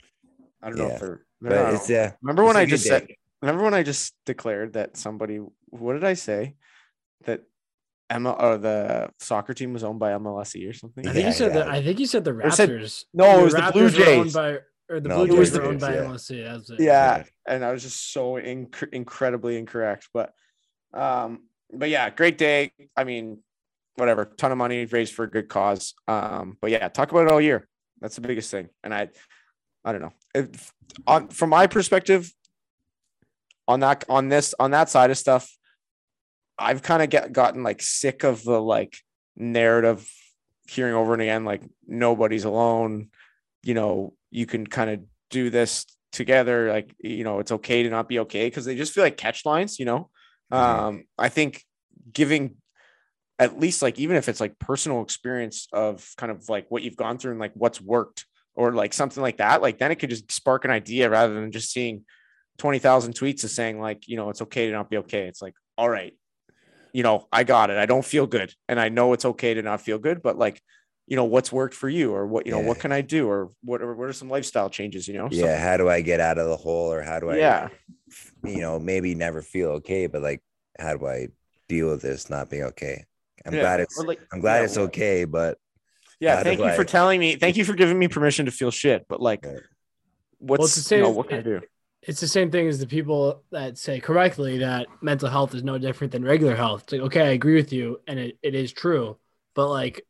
I 0.63 0.69
don't 0.69 0.79
know 0.79 0.87
Yeah, 0.89 0.95
if 0.95 1.01
they're, 1.01 1.25
but 1.41 1.75
it's 1.75 1.89
yeah 1.89 2.13
remember 2.21 2.43
when 2.45 2.57
it's 2.57 2.59
a 2.59 2.63
I 2.63 2.67
just 2.67 2.85
said 2.87 3.07
remember 3.43 3.63
when 3.65 3.75
I 3.75 3.83
just 3.85 4.15
declared 4.27 4.73
that 4.75 4.97
somebody 4.97 5.39
what 5.69 5.93
did 5.95 6.05
I 6.05 6.15
say? 6.15 6.57
That 7.27 7.43
Emma 8.11 8.33
or 8.33 8.59
the 8.59 9.09
soccer 9.21 9.55
team 9.55 9.73
was 9.73 9.85
owned 9.85 10.01
by 10.01 10.11
MLSE 10.11 10.69
or 10.69 10.73
something? 10.73 11.07
I 11.07 11.13
think 11.13 11.23
Yeah, 11.23 11.29
you 11.29 11.35
said 11.35 11.53
yeah. 11.55 11.59
that. 11.61 11.69
I 11.69 11.83
think 11.83 11.99
you 12.01 12.07
said 12.07 12.25
the 12.25 12.33
Or 12.35 12.51
said- 12.51 12.69
Raptors. 12.71 13.05
No, 13.15 13.31
it 13.31 13.37
The 13.39 13.43
was 13.45 13.55
the 13.55 13.71
Blue 13.73 13.89
Raptors 13.89 13.99
were 13.99 14.13
owned 14.13 14.25
Jays. 14.25 14.35
by, 14.35 14.49
or 14.91 15.01
the 15.01 15.09
No, 15.09 15.17
Blue 15.25 15.37
it 15.37 15.39
was 15.39 15.51
Jays 15.51 15.59
were 15.59 15.65
owned 15.67 15.81
Jays, 15.81 15.89
by 15.89 15.95
yeah. 15.95 16.03
MLSE. 16.03 16.45
That's 16.53 16.71
it. 16.71 16.81
yeah 16.81 17.23
and 17.47 17.65
i 17.65 17.71
was 17.73 17.83
just 17.83 18.13
so 18.13 18.33
inc- 18.35 18.93
incredibly 18.93 19.57
incorrect 19.57 20.09
but 20.13 20.33
um 20.93 21.45
but 21.73 21.89
yeah 21.89 22.11
great 22.11 22.37
day 22.39 22.73
i 22.97 23.05
mean 23.05 23.39
whatever 23.97 24.25
ton 24.25 24.51
of 24.53 24.59
money 24.59 24.85
raised 24.87 25.15
for 25.15 25.25
a 25.25 25.31
good 25.31 25.49
cause 25.49 25.95
um 26.09 26.57
but 26.61 26.71
yeah 26.71 26.89
talk 26.89 27.11
about 27.13 27.27
it 27.27 27.33
all 27.33 27.41
year 27.41 27.69
that's 28.01 28.15
the 28.17 28.21
biggest 28.21 28.51
thing 28.51 28.69
and 28.85 28.93
i 28.95 29.09
i 29.85 29.93
don't 29.93 30.01
know 30.03 30.13
if, 30.35 30.73
on 31.07 31.29
from 31.29 31.51
my 31.51 31.67
perspective 31.67 32.33
on 33.69 33.81
that 33.81 34.05
on 34.09 34.29
this 34.29 34.55
on 34.59 34.71
that 34.73 34.89
side 34.89 35.11
of 35.11 35.19
stuff 35.19 35.57
i've 36.61 36.83
kind 36.83 37.03
of 37.03 37.11
get 37.11 37.33
gotten 37.33 37.63
like 37.63 37.83
sick 37.83 38.23
of 38.23 38.45
the 38.45 38.61
like 38.61 38.97
narrative 39.37 40.09
hearing 40.69 40.95
over 40.95 41.13
and 41.15 41.23
again 41.23 41.45
like 41.45 41.63
nobody's 41.87 42.45
alone. 42.45 43.09
You 43.63 43.75
know 43.75 44.15
you 44.31 44.47
can 44.47 44.67
kind 44.67 44.91
of 44.91 45.01
do 45.31 45.51
this 45.51 45.85
together. 46.13 46.71
Like 46.71 46.95
you 47.01 47.25
know 47.25 47.41
it's 47.41 47.53
okay 47.53 47.83
to 47.83 47.91
not 47.91 48.09
be 48.09 48.21
okay. 48.21 48.47
Because 48.47 48.65
they 48.65 48.77
just 48.77 48.93
feel 48.93 49.05
like 49.05 49.17
catch 49.17 49.45
lines 49.45 49.79
you 49.79 49.85
know? 49.85 50.11
Mhm. 50.53 50.59
um 50.59 51.05
i 51.17 51.29
think 51.29 51.65
giving 52.13 52.57
at 53.39 53.59
least 53.61 53.83
like 53.83 53.99
even 54.01 54.17
if 54.17 54.29
it's 54.29 54.41
like 54.41 54.59
personal 54.59 55.01
experience 55.01 55.69
of 55.73 56.13
kind 56.17 56.33
of 56.33 56.49
like 56.49 56.67
what 56.71 56.83
you've 56.83 56.97
gone 56.97 57.19
through 57.19 57.31
and 57.31 57.41
like 57.41 57.53
what's 57.55 57.81
worked 57.81 58.27
or 58.57 58.73
like 58.73 58.93
something 58.93 59.23
like 59.23 59.37
that 59.39 59.63
like 59.63 59.79
then 59.79 59.93
it 59.93 59.97
could 59.97 60.11
just 60.11 60.31
spark 60.33 60.65
an 60.65 60.73
idea 60.73 61.09
rather 61.09 61.35
than 61.35 61.53
just 61.53 61.73
seeing 61.73 62.05
20,000 62.59 63.15
tweets 63.15 63.45
of 63.45 63.51
saying 63.51 63.81
like 63.81 64.09
you 64.09 64.17
know 64.17 64.29
it's 64.29 64.43
okay 64.43 64.67
to 64.67 64.73
not 64.73 64.91
be 64.91 64.99
okay. 64.99 65.27
It's 65.29 65.41
like 65.41 65.55
all 65.79 65.89
right 65.89 66.13
you 66.93 67.03
know 67.03 67.27
i 67.33 67.45
got 67.45 67.71
it 67.71 67.77
i 67.79 67.87
don't 67.87 68.05
feel 68.05 68.27
good 68.27 68.53
and 68.69 68.79
i 68.81 68.89
know 68.89 69.13
it's 69.13 69.25
okay 69.25 69.55
to 69.55 69.63
not 69.63 69.81
feel 69.81 69.99
good 69.99 70.23
but 70.23 70.37
like 70.39 70.61
you 71.07 71.17
know 71.17 71.25
what's 71.25 71.51
worked 71.53 71.75
for 71.75 71.89
you 71.89 72.13
or 72.13 72.27
what 72.27 72.47
you 72.47 72.53
know 72.53 72.61
what 72.61 72.79
can 72.79 72.93
i 72.93 73.01
do 73.01 73.29
or 73.29 73.51
what 73.63 73.81
are, 73.83 73.95
what 73.95 74.09
are 74.09 74.13
some 74.13 74.29
lifestyle 74.31 74.71
changes 74.71 75.09
you 75.09 75.15
know 75.15 75.29
So- 75.31 75.37
yeah 75.45 75.59
how 75.59 75.77
do 75.77 75.89
i 75.89 76.01
get 76.01 76.21
out 76.21 76.39
of 76.39 76.49
the 76.49 76.57
hole 76.57 76.93
or 76.93 77.03
how 77.03 77.19
do 77.21 77.31
i 77.31 77.37
yeah 77.37 77.69
you 78.45 78.61
know, 78.61 78.81
maybe 78.81 79.15
never 79.15 79.41
feel 79.41 79.69
okay, 79.79 80.09
but 80.09 80.21
like, 80.21 80.43
how 80.81 80.97
do 80.97 81.07
I 81.07 81.29
deal 81.69 81.91
with 81.91 82.03
this 82.03 82.29
not 82.29 82.51
being 82.51 82.65
okay? 82.65 83.05
I'm 83.47 83.55
Yeah, 83.55 83.61
glad 83.61 83.79
it's 83.81 83.97
like- 83.97 84.19
I'm 84.33 84.41
glad 84.41 84.59
yeah, 84.59 84.65
it's 84.65 84.77
okay, 84.79 85.25
but 85.25 85.59
Yeah, 86.19 86.43
thank 86.43 86.59
do 86.59 86.65
you 86.67 86.73
for 86.73 86.85
telling 86.85 87.21
me. 87.21 87.37
Thank 87.37 87.57
you 87.57 87.65
for 87.65 87.75
giving 87.75 87.97
me 87.97 88.09
permission 88.09 88.47
to 88.47 88.51
feel 88.51 88.73
shit. 88.73 89.07
But 89.09 89.21
like, 89.23 89.45
Yeah. 89.45 89.59
what's 90.39 90.77
it's 90.77 90.89
the 90.89 90.97
you 90.97 91.03
know, 91.03 91.11
what 91.11 91.29
can 91.29 91.39
I 91.39 91.43
do? 91.43 91.61
It's 92.03 92.21
the 92.21 92.29
same 92.29 92.51
thing 92.51 92.67
as 92.67 92.79
the 92.79 92.87
people 92.87 93.43
that 93.51 93.77
say 93.77 94.01
correctly 94.01 94.59
that 94.59 94.87
mental 95.03 95.29
health 95.29 95.55
is 95.55 95.63
no 95.63 95.77
different 95.77 96.13
than 96.13 96.25
regular 96.25 96.57
health. 96.57 96.85
It's 96.85 96.93
like, 96.93 97.03
okay, 97.03 97.23
I 97.23 97.31
agree 97.31 97.55
with 97.55 97.73
you, 97.73 98.01
and 98.07 98.19
it, 98.19 98.39
it 98.43 98.55
is 98.55 98.73
true. 98.73 99.19
But 99.55 99.69
like, 99.69 100.07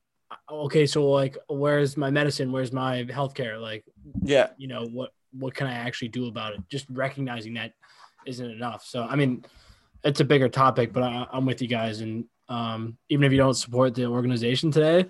okay, 0.49 0.87
so 0.87 1.11
like, 1.11 1.37
where's 1.49 1.97
my 1.97 2.11
medicine? 2.11 2.53
Where's 2.53 2.73
my 2.73 3.05
healthcare? 3.05 3.61
Like, 3.61 3.85
Yeah, 4.23 4.51
you 4.57 4.69
know, 4.69 4.87
what 4.87 5.11
what 5.33 5.55
can 5.55 5.67
I 5.67 5.75
actually 5.75 6.09
do 6.09 6.29
about 6.29 6.55
it? 6.55 6.61
Just 6.69 6.87
recognizing 6.91 7.55
that 7.55 7.73
isn't 8.27 8.51
enough. 8.51 8.85
So 8.85 9.03
I 9.03 9.17
mean, 9.17 9.45
it's 10.05 10.21
a 10.21 10.25
bigger 10.25 10.49
topic, 10.49 10.93
but 10.93 11.03
I, 11.03 11.27
I'm 11.33 11.45
with 11.45 11.61
you 11.61 11.69
guys. 11.69 12.01
And 12.01 12.25
um, 12.49 12.99
even 13.09 13.25
if 13.25 13.33
you 13.33 13.39
don't 13.39 13.55
support 13.55 13.95
the 13.95 14.07
organization 14.07 14.71
today, 14.71 15.07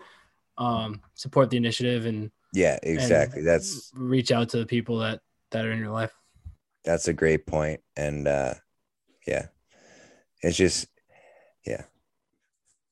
um, 0.57 1.01
support 1.15 1.51
the 1.51 1.57
initiative 1.57 2.07
and 2.07 2.31
yeah, 2.53 2.79
and 2.83 2.95
exactly. 2.95 3.43
That's 3.43 3.93
reach 3.95 4.33
out 4.33 4.49
to 4.51 4.59
the 4.59 4.67
people 4.67 4.99
that 5.01 5.21
that 5.51 5.65
are 5.67 5.73
in 5.73 5.79
your 5.79 5.91
life. 5.91 6.13
That's 6.85 7.09
a 7.09 7.13
great 7.13 7.47
point. 7.47 7.81
And 7.97 8.27
uh 8.27 8.55
yeah, 9.27 9.47
it's 10.43 10.57
just 10.57 10.89
yeah. 11.67 11.83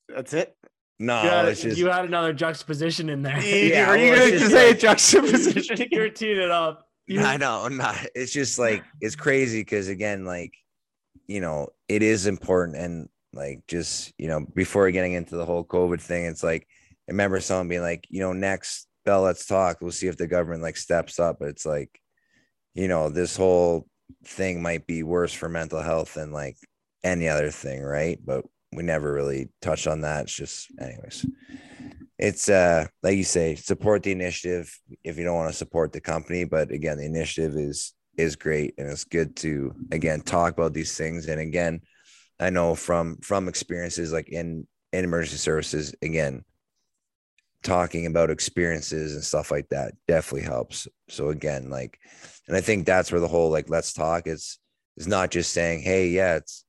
that's 0.07 0.33
it. 0.33 0.55
no, 0.99 1.23
you, 1.23 1.29
had, 1.29 1.47
it's 1.47 1.61
just 1.61 1.77
you 1.77 1.87
had 1.87 2.05
another 2.05 2.33
juxtaposition 2.33 3.09
in 3.09 3.21
there. 3.23 3.39
Yeah, 3.43 3.89
Are 3.89 3.97
you 3.97 4.11
well, 4.11 4.21
it's 4.21 4.29
going 4.29 4.31
to 4.31 4.39
just 4.39 4.51
say 4.51 4.65
a 4.65 4.69
like- 4.69 4.79
juxtaposition? 4.79 5.87
You're 5.91 6.09
teeing 6.09 6.37
it 6.37 6.51
up. 6.51 6.87
You- 7.07 7.21
I 7.21 7.37
know, 7.37 7.67
not. 7.67 7.97
It's 8.13 8.31
just 8.31 8.59
like 8.59 8.83
it's 9.01 9.15
crazy 9.15 9.61
because 9.61 9.87
again, 9.87 10.25
like 10.25 10.53
you 11.27 11.41
know, 11.41 11.69
it 11.87 12.03
is 12.03 12.27
important 12.27 12.77
and 12.77 13.09
like 13.33 13.63
just 13.67 14.13
you 14.17 14.27
know, 14.27 14.45
before 14.53 14.89
getting 14.91 15.13
into 15.13 15.35
the 15.35 15.45
whole 15.45 15.63
COVID 15.63 16.01
thing, 16.01 16.25
it's 16.25 16.43
like 16.43 16.67
I 17.07 17.11
remember 17.11 17.39
someone 17.39 17.67
being 17.67 17.81
like, 17.81 18.05
you 18.09 18.19
know, 18.19 18.33
next 18.33 18.87
Bell, 19.05 19.21
let's 19.21 19.45
talk. 19.47 19.77
We'll 19.81 19.91
see 19.91 20.07
if 20.07 20.17
the 20.17 20.27
government 20.27 20.61
like 20.61 20.77
steps 20.77 21.19
up. 21.19 21.37
But 21.39 21.49
it's 21.49 21.65
like, 21.65 21.99
you 22.73 22.87
know, 22.87 23.09
this 23.09 23.35
whole 23.35 23.87
thing 24.25 24.61
might 24.61 24.87
be 24.87 25.03
worse 25.03 25.33
for 25.33 25.49
mental 25.49 25.81
health 25.81 26.15
than 26.15 26.31
like 26.31 26.57
any 27.03 27.27
other 27.27 27.51
thing, 27.51 27.81
right? 27.81 28.19
But 28.23 28.45
we 28.73 28.83
never 28.83 29.11
really 29.11 29.49
touched 29.61 29.87
on 29.87 30.01
that. 30.01 30.23
It's 30.23 30.35
just, 30.35 30.67
anyways 30.79 31.25
it's 32.19 32.49
uh 32.49 32.85
like 33.01 33.15
you 33.15 33.23
say 33.23 33.55
support 33.55 34.03
the 34.03 34.11
initiative 34.11 34.77
if 35.03 35.17
you 35.17 35.23
don't 35.23 35.37
want 35.37 35.49
to 35.49 35.57
support 35.57 35.93
the 35.93 36.01
company 36.01 36.43
but 36.43 36.69
again 36.69 36.97
the 36.97 37.05
initiative 37.05 37.55
is 37.55 37.93
is 38.17 38.35
great 38.35 38.73
and 38.77 38.89
it's 38.89 39.05
good 39.05 39.35
to 39.37 39.73
again 39.91 40.19
talk 40.19 40.53
about 40.53 40.73
these 40.73 40.97
things 40.97 41.27
and 41.27 41.39
again 41.39 41.79
i 42.39 42.49
know 42.49 42.75
from 42.75 43.15
from 43.21 43.47
experiences 43.47 44.11
like 44.11 44.27
in 44.27 44.67
in 44.91 45.05
emergency 45.05 45.37
services 45.37 45.95
again 46.01 46.43
talking 47.63 48.05
about 48.05 48.29
experiences 48.29 49.13
and 49.15 49.23
stuff 49.23 49.49
like 49.49 49.67
that 49.69 49.93
definitely 50.07 50.45
helps 50.45 50.87
so 51.07 51.29
again 51.29 51.69
like 51.69 51.97
and 52.49 52.57
i 52.57 52.61
think 52.61 52.85
that's 52.85 53.11
where 53.11 53.21
the 53.21 53.27
whole 53.27 53.49
like 53.49 53.69
let's 53.69 53.93
talk 53.93 54.27
is 54.27 54.59
is 54.97 55.07
not 55.07 55.31
just 55.31 55.53
saying 55.53 55.81
hey 55.81 56.09
yeah 56.09 56.35
it's 56.35 56.65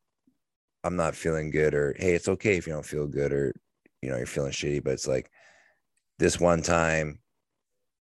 i'm 0.85 0.95
not 0.95 1.17
feeling 1.17 1.51
good 1.51 1.75
or 1.75 1.97
hey 1.99 2.13
it's 2.13 2.29
okay 2.29 2.57
if 2.57 2.67
you 2.67 2.73
don't 2.73 2.87
feel 2.87 3.09
good 3.09 3.33
or 3.33 3.53
you 4.01 4.11
know 4.11 4.17
you're 4.17 4.27
feeling 4.27 4.53
shitty 4.53 4.83
but 4.85 4.93
it's 4.93 5.09
like 5.09 5.29
this 6.19 6.39
one 6.39 6.63
time 6.63 7.19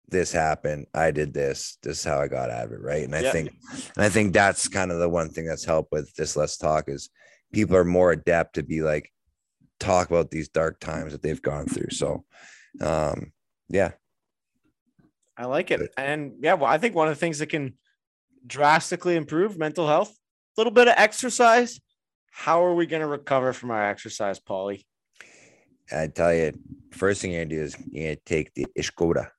this 0.09 0.31
happened 0.31 0.85
i 0.93 1.11
did 1.11 1.33
this 1.33 1.77
this 1.83 1.99
is 1.99 2.03
how 2.03 2.19
i 2.19 2.27
got 2.27 2.49
out 2.49 2.65
of 2.65 2.71
it 2.73 2.81
right? 2.81 3.03
And 3.03 3.15
i 3.15 3.21
Yeah. 3.21 3.31
think 3.31 3.51
and 3.95 4.03
i 4.05 4.09
think 4.09 4.33
that's 4.33 4.67
kind 4.67 4.91
of 4.91 4.99
the 4.99 5.09
one 5.09 5.29
thing 5.29 5.45
that's 5.45 5.65
helped 5.65 5.91
with 5.91 6.13
this 6.15 6.35
let's 6.35 6.57
talk 6.57 6.89
is 6.89 7.09
people 7.53 7.75
are 7.77 7.85
more 7.85 8.11
adept 8.11 8.55
to 8.55 8.63
be 8.63 8.81
like 8.81 9.11
talk 9.79 10.09
about 10.09 10.31
these 10.31 10.49
dark 10.49 10.79
times 10.79 11.11
that 11.11 11.21
they've 11.21 11.41
gone 11.41 11.65
through. 11.67 11.91
So 11.91 12.25
um 12.81 13.31
yeah 13.69 13.91
I 15.37 15.45
like 15.45 15.71
it. 15.71 15.91
And 15.97 16.33
yeah, 16.41 16.55
well, 16.55 16.69
I 16.71 16.77
think 16.77 16.95
one 16.95 17.07
of 17.07 17.13
the 17.13 17.19
things 17.19 17.39
that 17.39 17.47
can 17.49 17.73
drastically 18.45 19.15
improve 19.15 19.57
mental 19.57 19.87
health, 19.87 20.09
a 20.09 20.59
little 20.59 20.71
bit 20.73 20.87
of 20.87 20.95
exercise. 20.97 21.79
How 22.31 22.63
are 22.63 22.73
we 22.75 22.85
going 22.85 23.01
to 23.01 23.07
recover 23.07 23.53
from 23.53 23.71
our 23.71 23.89
exercise, 23.89 24.39
Paulie? 24.39 24.83
i 25.89 26.05
tell 26.05 26.33
you 26.33 26.51
first 26.91 27.21
thing 27.21 27.31
you're 27.31 27.45
gonna 27.45 27.55
do 27.55 27.61
is 27.61 27.73
you're 27.89 28.07
gonna 28.07 28.17
take 28.25 28.53
the 28.55 28.65
ishkoda 28.77 29.29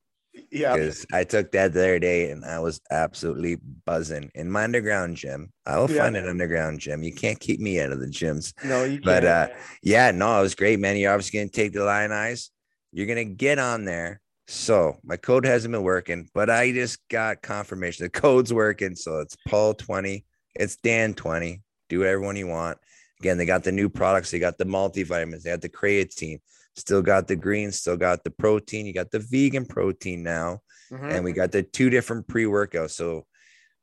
Yeah. 0.51 0.73
because 0.75 1.05
I 1.13 1.25
took 1.25 1.53
that 1.53 1.75
the 1.75 1.81
other 1.81 1.99
day 1.99 2.31
and 2.31 2.43
I 2.43 2.59
was 2.61 2.81
absolutely 2.91 3.57
buzzing 3.85 4.31
in 4.35 4.51
my 4.51 4.65
underground 4.65 5.19
gym. 5.19 5.53
I 5.67 5.77
will 5.79 5.91
Yeah. 5.91 6.05
find 6.05 6.17
an 6.17 6.27
underground 6.27 6.81
gym. 6.81 7.03
You 7.03 7.13
can't 7.13 7.39
keep 7.39 7.61
me 7.61 7.79
out 7.83 7.93
of 7.93 8.01
the 8.01 8.07
gyms. 8.07 8.55
No, 8.65 8.85
you 8.85 8.99
can't. 8.99 9.27
uh, 9.27 9.49
Yeah, 9.83 10.11
no, 10.11 10.39
it 10.39 10.43
was 10.43 10.55
great, 10.55 10.79
man. 10.81 10.97
You're 10.97 11.13
obviously 11.13 11.39
gonna 11.39 11.51
take 11.51 11.75
the 11.75 11.85
lion 11.85 12.13
eyes. 12.13 12.51
You're 12.93 13.07
gonna 13.07 13.25
get 13.27 13.59
on 13.59 13.85
there. 13.85 14.23
So 14.49 14.97
my 15.05 15.17
code 15.19 15.45
hasn't 15.45 15.73
been 15.73 15.83
working, 15.83 16.29
but 16.35 16.49
I 16.49 16.73
just 16.73 17.07
got 17.09 17.43
confirmation 17.43 18.05
the 18.07 18.11
code's 18.11 18.53
working. 18.53 18.97
So 18.97 19.21
it's 19.21 19.37
Paul 19.47 19.75
20, 19.75 20.25
it's 20.55 20.77
Dan 20.77 21.13
20. 21.13 21.63
Do 21.91 21.99
whatever 21.99 22.21
one 22.23 22.37
you 22.37 22.47
want. 22.47 22.79
Again, 23.21 23.37
they 23.37 23.45
got 23.45 23.63
the 23.63 23.73
new 23.73 23.89
products, 23.91 24.31
they 24.31 24.39
got 24.39 24.57
the 24.59 24.65
multivitamins, 24.65 25.43
they 25.43 25.51
got 25.51 25.61
the 25.61 25.69
creatine, 25.69 26.41
still 26.77 27.03
got 27.03 27.29
the 27.29 27.37
greens, 27.37 27.79
still 27.79 27.97
got 27.97 28.25
the 28.25 28.31
protein. 28.31 28.87
You 28.87 28.95
got 28.95 29.11
the 29.11 29.19
vegan 29.19 29.67
protein 29.67 30.23
now 30.23 30.61
Mhm. 30.91 31.13
and 31.13 31.25
we 31.25 31.33
got 31.33 31.53
the 31.53 31.63
two 31.63 31.91
different 31.91 32.27
pre-workouts. 32.27 32.93
So 32.93 33.27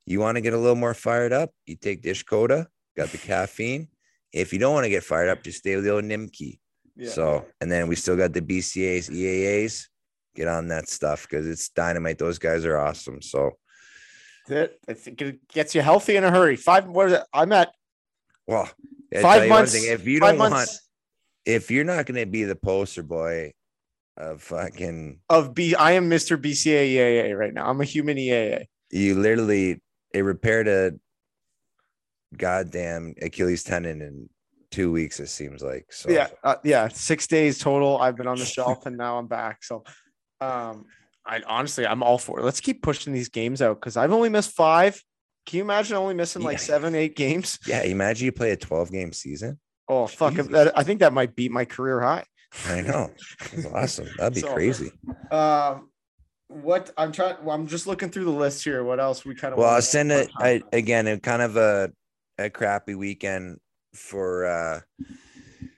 you 0.08 0.20
want 0.20 0.38
to 0.38 0.42
get 0.42 0.54
a 0.54 0.58
little 0.58 0.76
more 0.76 0.96
fired 0.96 1.32
up, 1.34 1.52
you 1.68 1.76
take 1.76 2.02
Dish 2.02 2.24
Coda, 2.24 2.68
got 2.98 3.10
the 3.10 3.18
caffeine. 3.20 3.90
If 4.34 4.52
you 4.52 4.58
don't 4.60 4.74
want 4.74 4.86
to 4.86 4.90
get 4.90 5.04
fired 5.04 5.30
up, 5.30 5.44
just 5.44 5.60
stay 5.60 5.76
with 5.76 5.86
the 5.86 5.92
old 5.92 6.06
Nimki. 6.06 6.60
Yeah. 6.96 7.10
So 7.12 7.46
and 7.62 7.72
then 7.72 7.88
we 7.88 7.96
still 7.96 8.18
got 8.18 8.34
the 8.34 8.42
BCAs, 8.42 9.10
EAAs. 9.12 9.88
Get 10.36 10.48
on 10.48 10.68
that 10.68 10.90
stuff 10.90 11.28
because 11.30 11.48
it's 11.48 11.70
dynamite. 11.70 12.18
Those 12.18 12.38
guys 12.40 12.66
are 12.66 12.78
awesome. 12.78 13.22
So 13.22 13.52
That's 14.48 14.72
it. 14.74 14.80
I 14.88 14.94
think 14.94 15.22
it 15.22 15.48
gets 15.48 15.74
you 15.74 15.82
healthy 15.82 16.18
in 16.18 16.24
a 16.24 16.32
hurry. 16.32 16.56
Five. 16.58 16.88
What 16.88 17.08
is 17.08 17.14
it? 17.14 17.24
I'm 17.34 17.52
at 17.54 17.72
well, 18.48 18.70
I 19.14 19.22
Five 19.22 19.50
months- 19.50 19.74
thing, 19.74 19.92
if 19.92 20.06
you 20.06 20.20
don't 20.20 20.38
want 20.38 20.70
if 21.46 21.72
you're 21.72 21.84
not 21.84 22.06
gonna 22.06 22.26
be 22.26 22.44
the 22.44 22.56
poster 22.56 23.04
boy 23.04 23.54
of 24.18 24.42
fucking 24.42 25.20
of 25.30 25.54
B. 25.54 25.76
I 25.76 25.94
am 25.94 26.10
Mr. 26.10 26.38
BCA 26.38 26.96
EAA 26.96 27.38
right 27.38 27.54
now. 27.54 27.68
I'm 27.70 27.82
a 27.82 27.86
human 27.86 28.18
EAA. 28.18 28.66
you 28.92 29.16
literally 29.16 29.82
it 30.14 30.22
repaired 30.22 30.68
a 30.68 30.94
goddamn 32.38 33.14
Achilles 33.22 33.64
tendon 33.64 34.02
in 34.02 34.30
two 34.72 34.92
weeks, 34.92 35.20
it 35.20 35.28
seems 35.28 35.62
like. 35.62 35.86
So 35.92 36.10
Yeah, 36.10 36.28
uh, 36.44 36.56
yeah. 36.64 36.88
Six 36.90 37.28
days 37.28 37.58
total. 37.60 37.98
I've 37.98 38.16
been 38.16 38.28
on 38.28 38.38
the 38.38 38.46
shelf 38.46 38.86
and 38.86 38.98
now 38.98 39.18
I'm 39.18 39.28
back. 39.28 39.64
So, 39.64 39.84
um, 40.42 40.86
I 41.26 41.42
honestly, 41.48 41.86
I'm 41.88 42.04
all 42.04 42.18
for 42.18 42.40
it. 42.40 42.44
Let's 42.44 42.60
keep 42.62 42.82
pushing 42.84 43.14
these 43.14 43.30
games 43.30 43.62
out 43.62 43.80
because 43.80 43.98
I've 43.98 44.12
only 44.12 44.30
missed 44.30 44.52
five. 44.52 45.02
Can 45.46 45.58
you 45.58 45.64
imagine 45.64 45.96
only 45.98 46.14
missing 46.16 46.42
like 46.42 46.58
Yeah. 46.58 46.64
seven, 46.64 46.96
eight 46.96 47.16
games? 47.16 47.60
yeah, 47.68 47.84
imagine 47.84 48.26
you 48.26 48.32
play 48.32 48.52
a 48.52 48.58
12 48.58 48.92
game 48.92 49.14
season. 49.14 49.60
Oh 49.88 50.08
fuck! 50.08 50.34
That, 50.34 50.76
I 50.78 50.84
think 50.84 51.00
that 51.02 51.14
might 51.14 51.36
beat 51.36 51.52
my 51.52 51.66
career 51.66 52.02
high. 52.02 52.24
I 52.68 52.82
know. 52.82 53.12
That's 53.54 53.66
awesome. 53.74 54.08
That'd 54.18 54.34
be 54.34 54.40
So- 54.42 54.54
crazy. 54.54 54.92
Um, 55.30 55.90
what 56.48 56.92
I'm 56.98 57.12
trying. 57.12 57.36
Well, 57.44 57.56
I'm 57.56 57.68
just 57.68 57.86
looking 57.88 58.10
through 58.10 58.26
the 58.26 58.32
list 58.32 58.64
here. 58.64 58.84
What 58.84 59.00
else 59.00 59.26
we 59.26 59.36
kind 59.36 59.54
of? 59.54 59.60
Well, 59.60 59.70
I'll 59.70 59.82
send 59.82 60.12
it 60.12 60.30
I, 60.38 60.62
again. 60.74 61.08
It 61.08 61.22
kind 61.24 61.42
of 61.42 61.56
a 61.58 61.92
a 62.38 62.50
crappy 62.50 62.96
weekend 62.96 63.58
for 63.94 64.46
uh 64.46 64.80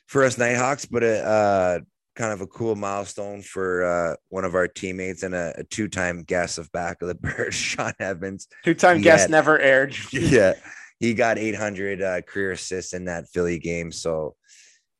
for 0.07 0.23
us 0.23 0.37
Nighthawks, 0.37 0.85
but 0.85 1.03
uh 1.03 1.79
kind 2.17 2.33
of 2.33 2.41
a 2.41 2.47
cool 2.47 2.75
milestone 2.75 3.43
for 3.43 3.85
uh 3.85 4.15
one 4.29 4.43
of 4.43 4.55
our 4.55 4.67
teammates 4.67 5.21
and 5.21 5.35
a, 5.35 5.53
a 5.57 5.63
two-time 5.63 6.23
guest 6.23 6.57
of 6.57 6.69
back 6.71 7.01
of 7.01 7.07
the 7.07 7.15
bird, 7.27 7.53
Shawn 7.53 7.93
Evans. 7.99 8.47
Two-time 8.63 9.01
guest 9.01 9.29
never 9.29 9.59
aired. 9.59 9.95
yeah, 10.11 10.53
he 10.99 11.13
got 11.13 11.37
800 11.37 12.01
uh, 12.01 12.21
career 12.21 12.51
assists 12.51 12.93
in 12.93 13.05
that 13.05 13.29
Philly 13.29 13.59
game. 13.59 13.91
So 13.91 14.35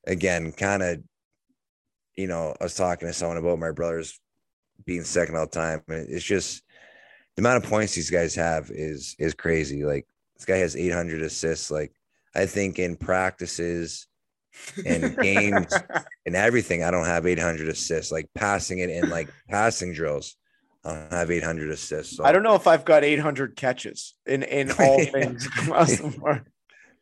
again, 0.06 0.52
kind 0.52 0.84
of, 0.84 1.04
you 2.16 2.28
know, 2.28 2.56
I 2.60 2.64
was 2.64 2.76
talking 2.76 3.08
to 3.08 3.14
someone 3.14 3.38
about 3.38 3.60
my 3.60 3.72
brothers 3.72 4.20
being 4.86 5.04
second 5.04 5.36
all 5.36 5.48
time, 5.48 5.82
it's 5.88 6.24
just 6.24 6.62
the 7.36 7.42
amount 7.42 7.64
of 7.64 7.70
points 7.70 7.96
these 7.96 8.10
guys 8.10 8.36
have 8.36 8.70
is 8.72 9.16
is 9.20 9.34
crazy. 9.34 9.84
Like 9.84 10.08
this 10.36 10.46
guy 10.46 10.58
has 10.58 10.76
800 10.76 11.22
assists. 11.22 11.72
Like 11.72 11.94
I 12.36 12.46
think 12.46 12.80
in 12.80 12.96
practices 12.96 14.08
and 14.86 15.16
games 15.22 15.74
and 16.26 16.36
everything, 16.36 16.84
I 16.84 16.92
don't 16.92 17.06
have 17.06 17.26
800 17.26 17.68
assists. 17.70 18.12
Like 18.12 18.28
passing 18.36 18.80
it 18.80 18.90
in 18.90 19.10
like 19.10 19.30
passing 19.50 19.94
drills, 19.94 20.36
I 20.86 20.94
don't 20.94 21.12
have 21.12 21.32
800 21.32 21.70
assists. 21.72 22.18
So. 22.18 22.24
I 22.24 22.32
don't 22.32 22.44
know 22.44 22.56
if 22.56 22.68
I've 22.68 22.86
got 22.86 23.04
800 23.04 23.56
catches 23.56 24.14
in 24.26 24.44
in 24.44 24.72
all 24.80 25.04
things 25.06 25.46
across 25.46 25.98
the 25.98 26.10
board. 26.20 26.46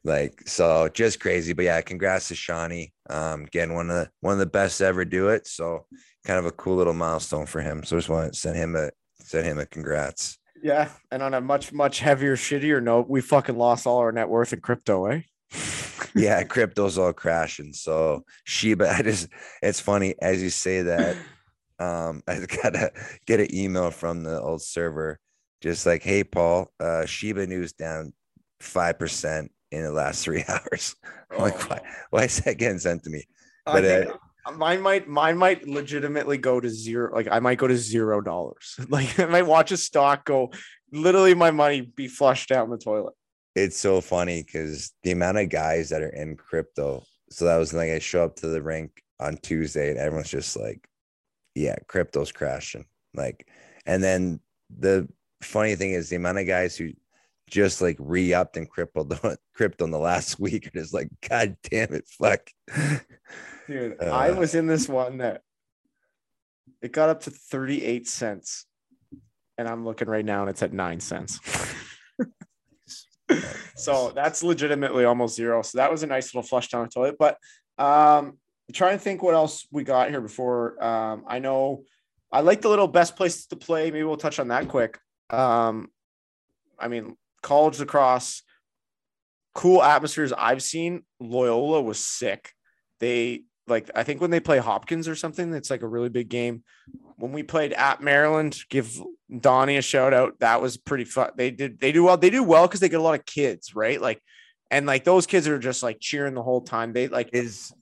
like 0.04 0.42
so 0.48 0.88
just 0.94 1.20
crazy 1.20 1.54
but 1.54 1.66
yeah 1.66 1.82
congrats 1.82 2.28
to 2.28 2.36
shawnee 2.36 2.94
um 3.10 3.42
again 3.44 3.74
one 3.74 3.90
of 3.90 3.96
the 3.96 4.10
one 4.22 4.34
of 4.34 4.40
the 4.40 4.46
best 4.46 4.78
to 4.78 4.86
ever 4.86 5.04
do 5.04 5.30
it 5.30 5.48
so 5.48 5.86
kind 6.26 6.38
of 6.38 6.46
a 6.46 6.52
cool 6.52 6.76
little 6.76 6.94
milestone 6.94 7.48
for 7.48 7.60
him 7.62 7.84
so 7.84 7.96
just 7.98 8.08
want 8.10 8.32
to 8.32 8.40
send 8.40 8.56
him 8.56 8.76
a 8.76 8.92
send 9.20 9.46
him 9.48 9.58
a 9.58 9.66
congrats 9.66 10.38
Yeah, 10.62 10.90
and 11.12 11.24
on 11.24 11.34
a 11.34 11.42
much 11.42 11.74
much 11.74 12.00
heavier, 12.00 12.36
shittier 12.36 12.82
note, 12.82 13.08
we 13.10 13.22
fucking 13.22 13.58
lost 13.58 13.86
all 13.88 13.98
our 14.00 14.12
net 14.12 14.30
worth 14.30 14.54
in 14.54 14.62
crypto, 14.62 15.06
eh? 15.08 15.22
Yeah, 16.16 16.44
crypto's 16.44 16.98
all 16.98 17.14
crashing. 17.14 17.74
So 17.74 18.24
Shiba, 18.44 18.90
I 18.98 19.02
just 19.02 19.28
it's 19.62 19.80
funny 19.80 20.16
as 20.22 20.42
you 20.42 20.50
say 20.50 20.84
that. 20.84 21.18
Um, 21.80 22.24
I 22.28 22.46
gotta 22.64 22.92
get 23.26 23.40
an 23.40 23.54
email 23.54 23.92
from 23.92 24.24
the 24.24 24.40
old 24.40 24.62
server, 24.62 25.20
just 25.62 25.86
like, 25.86 26.04
hey 26.04 26.24
Paul, 26.24 26.70
uh 26.80 27.06
Shiba 27.06 27.48
news 27.48 27.74
down 27.74 28.14
five 28.60 28.98
percent 28.98 29.52
in 29.72 29.84
the 29.84 29.92
last 29.92 30.24
three 30.24 30.44
hours. 30.48 30.96
I'm 31.32 31.40
like, 31.40 31.70
why, 31.70 31.82
why 32.10 32.24
is 32.24 32.38
that 32.42 32.58
getting 32.58 32.80
sent 32.80 33.04
to 33.04 33.10
me? 33.10 33.24
I 33.66 33.74
But, 33.74 33.86
uh, 33.86 34.18
mine 34.54 34.82
might 34.82 35.08
mine 35.08 35.38
might 35.38 35.68
legitimately 35.68 36.38
go 36.38 36.60
to 36.60 36.70
zero. 36.70 37.14
Like 37.14 37.28
I 37.32 37.40
might 37.40 37.58
go 37.58 37.68
to 37.68 37.78
zero 37.78 38.22
dollars. 38.22 38.80
Like 38.90 39.20
I 39.20 39.26
might 39.26 39.44
watch 39.48 39.72
a 39.72 39.78
stock 39.78 40.26
go. 40.26 40.52
Literally, 40.92 41.34
my 41.34 41.52
money 41.52 41.82
be 41.82 42.08
flushed 42.08 42.50
down 42.50 42.70
the 42.70 42.78
toilet. 42.78 43.14
It's 43.56 43.78
so 43.78 44.02
funny 44.02 44.44
because 44.44 44.94
the 45.04 45.12
amount 45.12 45.38
of 45.38 45.50
guys 45.50 45.90
that 45.90 46.02
are 46.02 46.10
in 46.10 46.36
crypto. 46.36 47.04
So 47.30 47.46
that 47.46 47.58
was 47.58 47.74
like 47.74 47.90
I 47.90 48.00
show 48.00 48.24
up 48.24 48.36
to 48.38 48.48
the 48.48 48.62
rink 48.62 49.02
on 49.20 49.38
Tuesday 49.38 49.90
and 49.90 49.98
everyone's 49.98 50.30
just 50.30 50.58
like, 50.58 50.88
yeah, 51.56 51.76
crypto's 51.88 52.32
crashing. 52.32 52.86
Like, 53.14 53.48
and 53.86 54.04
then 54.04 54.42
the 54.78 55.08
funny 55.42 55.76
thing 55.76 55.92
is 55.92 56.10
the 56.10 56.18
amount 56.18 56.40
of 56.40 56.48
guys 56.48 56.76
who 56.76 56.92
just 57.50 57.82
like 57.82 57.96
re-upped 58.00 58.58
in 58.58 58.66
crypto 58.66 59.04
the 59.04 59.38
crypto 59.54 59.86
in 59.86 59.92
the 59.92 59.98
last 60.00 60.40
week 60.40 60.68
are 60.68 60.80
just 60.80 60.94
like, 60.94 61.10
God 61.28 61.56
damn 61.64 61.94
it, 61.94 62.08
fuck. 62.08 62.50
Dude, 63.68 63.96
Uh, 64.02 64.06
I 64.06 64.32
was 64.32 64.54
in 64.54 64.68
this 64.68 64.90
one 64.90 65.18
that 65.20 65.42
it 66.82 66.92
got 66.92 67.10
up 67.10 67.22
to 67.22 67.32
38 67.32 68.08
cents. 68.08 68.66
And 69.58 69.70
I'm 69.70 69.86
looking 69.86 70.10
right 70.10 70.26
now 70.26 70.42
and 70.42 70.50
it's 70.50 70.62
at 70.62 70.74
nine 70.74 71.00
cents. 71.00 71.40
So 73.76 74.12
that's 74.16 74.44
legitimately 74.44 75.06
almost 75.06 75.36
zero. 75.36 75.62
So 75.62 75.78
that 75.78 75.92
was 75.92 76.04
a 76.04 76.08
nice 76.08 76.34
little 76.34 76.48
flush 76.48 76.70
down 76.70 76.84
the 76.84 76.90
toilet. 76.90 77.16
But 77.18 77.38
um 77.78 78.38
trying 78.74 78.98
to 78.98 79.04
think 79.04 79.22
what 79.22 79.36
else 79.36 79.68
we 79.72 79.84
got 79.84 80.10
here 80.10 80.22
before. 80.22 80.84
Um, 80.84 81.24
I 81.28 81.40
know 81.40 81.84
I 82.32 82.42
like 82.42 82.62
the 82.62 82.70
little 82.70 82.88
best 82.88 83.16
places 83.16 83.46
to 83.48 83.56
play. 83.56 83.92
Maybe 83.92 84.04
we'll 84.04 84.18
touch 84.18 84.40
on 84.40 84.50
that 84.50 84.68
quick. 84.68 85.00
Um, 85.30 85.90
I 86.80 86.88
mean, 86.88 87.16
college 87.42 87.80
lacrosse, 87.80 88.44
cool 89.54 89.84
atmospheres 89.84 90.34
I've 90.34 90.64
seen. 90.64 91.04
Loyola 91.20 91.82
was 91.82 92.00
sick. 92.00 92.52
They 93.00 93.44
like 93.68 93.90
I 93.96 94.04
think 94.04 94.22
when 94.22 94.32
they 94.32 94.40
play 94.40 94.58
Hopkins 94.60 95.08
or 95.08 95.16
something, 95.16 95.54
it's 95.54 95.70
like 95.70 95.82
a 95.82 95.88
really 95.88 96.10
big 96.10 96.30
game. 96.30 96.64
When 97.18 97.32
we 97.32 97.44
played 97.44 97.74
at 97.74 98.02
Maryland, 98.02 98.58
give 98.70 98.92
Donnie 99.40 99.78
a 99.78 99.82
shout 99.82 100.14
out. 100.14 100.40
That 100.40 100.62
was 100.62 100.78
pretty 100.78 101.06
fun. 101.06 101.32
They 101.36 101.52
did 101.52 101.80
they 101.80 101.92
do 101.92 102.04
well. 102.04 102.18
They 102.18 102.30
do 102.30 102.44
well 102.44 102.68
because 102.68 102.80
they 102.80 102.90
get 102.90 103.00
a 103.00 103.04
lot 103.04 103.20
of 103.20 103.26
kids, 103.26 103.76
right? 103.76 104.00
Like, 104.00 104.22
and 104.70 104.86
like 104.86 105.04
those 105.04 105.26
kids 105.26 105.48
are 105.48 105.58
just 105.60 105.82
like 105.84 105.98
cheering 106.00 106.34
the 106.36 106.44
whole 106.44 106.62
time. 106.62 106.94
They 106.94 107.08
like 107.08 107.30
Is 107.34 107.74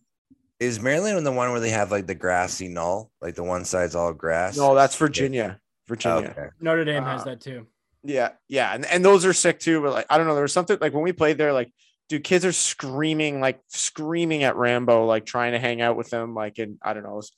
is 0.59 0.79
Maryland 0.79 1.25
the 1.25 1.31
one 1.31 1.51
where 1.51 1.59
they 1.59 1.71
have 1.71 1.91
like 1.91 2.07
the 2.07 2.15
grassy 2.15 2.69
knoll, 2.69 3.11
Like 3.21 3.35
the 3.35 3.43
one 3.43 3.65
side's 3.65 3.95
all 3.95 4.13
grass? 4.13 4.55
no, 4.55 4.75
that's 4.75 4.95
Virginia. 4.95 5.59
Virginia. 5.87 6.29
Okay. 6.29 6.47
Notre 6.61 6.85
Dame 6.85 7.03
has 7.03 7.21
Uh, 7.21 7.25
that 7.25 7.41
too. 7.41 7.67
Yeah, 8.05 8.29
yeah, 8.47 8.73
and, 8.73 8.85
and 8.85 9.03
those 9.03 9.25
are 9.25 9.33
sick 9.33 9.59
too. 9.59 9.81
But 9.81 9.91
like, 9.93 10.05
I 10.09 10.17
don't 10.17 10.27
know, 10.27 10.35
there 10.35 10.41
was 10.43 10.53
something 10.53 10.77
like 10.79 10.93
when 10.93 11.03
we 11.03 11.11
played 11.13 11.37
there, 11.37 11.51
like, 11.53 11.71
dude, 12.09 12.23
kids 12.23 12.45
are 12.45 12.51
screaming, 12.51 13.41
like 13.41 13.61
screaming 13.67 14.43
at 14.43 14.55
Rambo, 14.55 15.05
like 15.05 15.25
trying 15.25 15.53
to 15.53 15.59
hang 15.59 15.81
out 15.81 15.97
with 15.97 16.09
them, 16.09 16.33
like, 16.33 16.59
and 16.59 16.77
I 16.81 16.93
don't 16.93 17.03
know, 17.03 17.13
it 17.13 17.15
was 17.15 17.31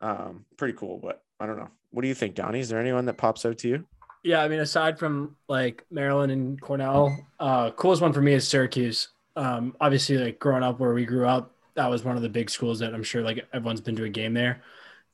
um 0.00 0.44
pretty 0.56 0.74
cool. 0.74 0.98
But 1.02 1.22
I 1.38 1.46
don't 1.46 1.56
know. 1.56 1.68
What 1.90 2.02
do 2.02 2.08
you 2.08 2.14
think, 2.14 2.34
Donnie? 2.34 2.60
Is 2.60 2.68
there 2.68 2.80
anyone 2.80 3.06
that 3.06 3.18
pops 3.18 3.44
out 3.44 3.58
to 3.58 3.68
you? 3.68 3.84
Yeah, 4.22 4.42
I 4.42 4.48
mean, 4.48 4.60
aside 4.60 4.98
from 4.98 5.36
like 5.48 5.84
Maryland 5.90 6.30
and 6.30 6.60
Cornell, 6.60 7.16
uh, 7.40 7.72
coolest 7.72 8.02
one 8.02 8.12
for 8.12 8.22
me 8.22 8.34
is 8.34 8.46
Syracuse. 8.46 9.08
Um, 9.34 9.74
obviously, 9.80 10.16
like 10.16 10.38
growing 10.38 10.62
up 10.62 10.78
where 10.78 10.94
we 10.94 11.04
grew 11.04 11.26
up, 11.26 11.50
that 11.74 11.90
was 11.90 12.04
one 12.04 12.16
of 12.16 12.22
the 12.22 12.28
big 12.28 12.48
schools 12.48 12.78
that 12.78 12.94
I'm 12.94 13.02
sure 13.02 13.22
like 13.22 13.44
everyone's 13.52 13.80
been 13.80 13.96
to 13.96 14.04
a 14.04 14.08
game 14.08 14.34
there. 14.34 14.62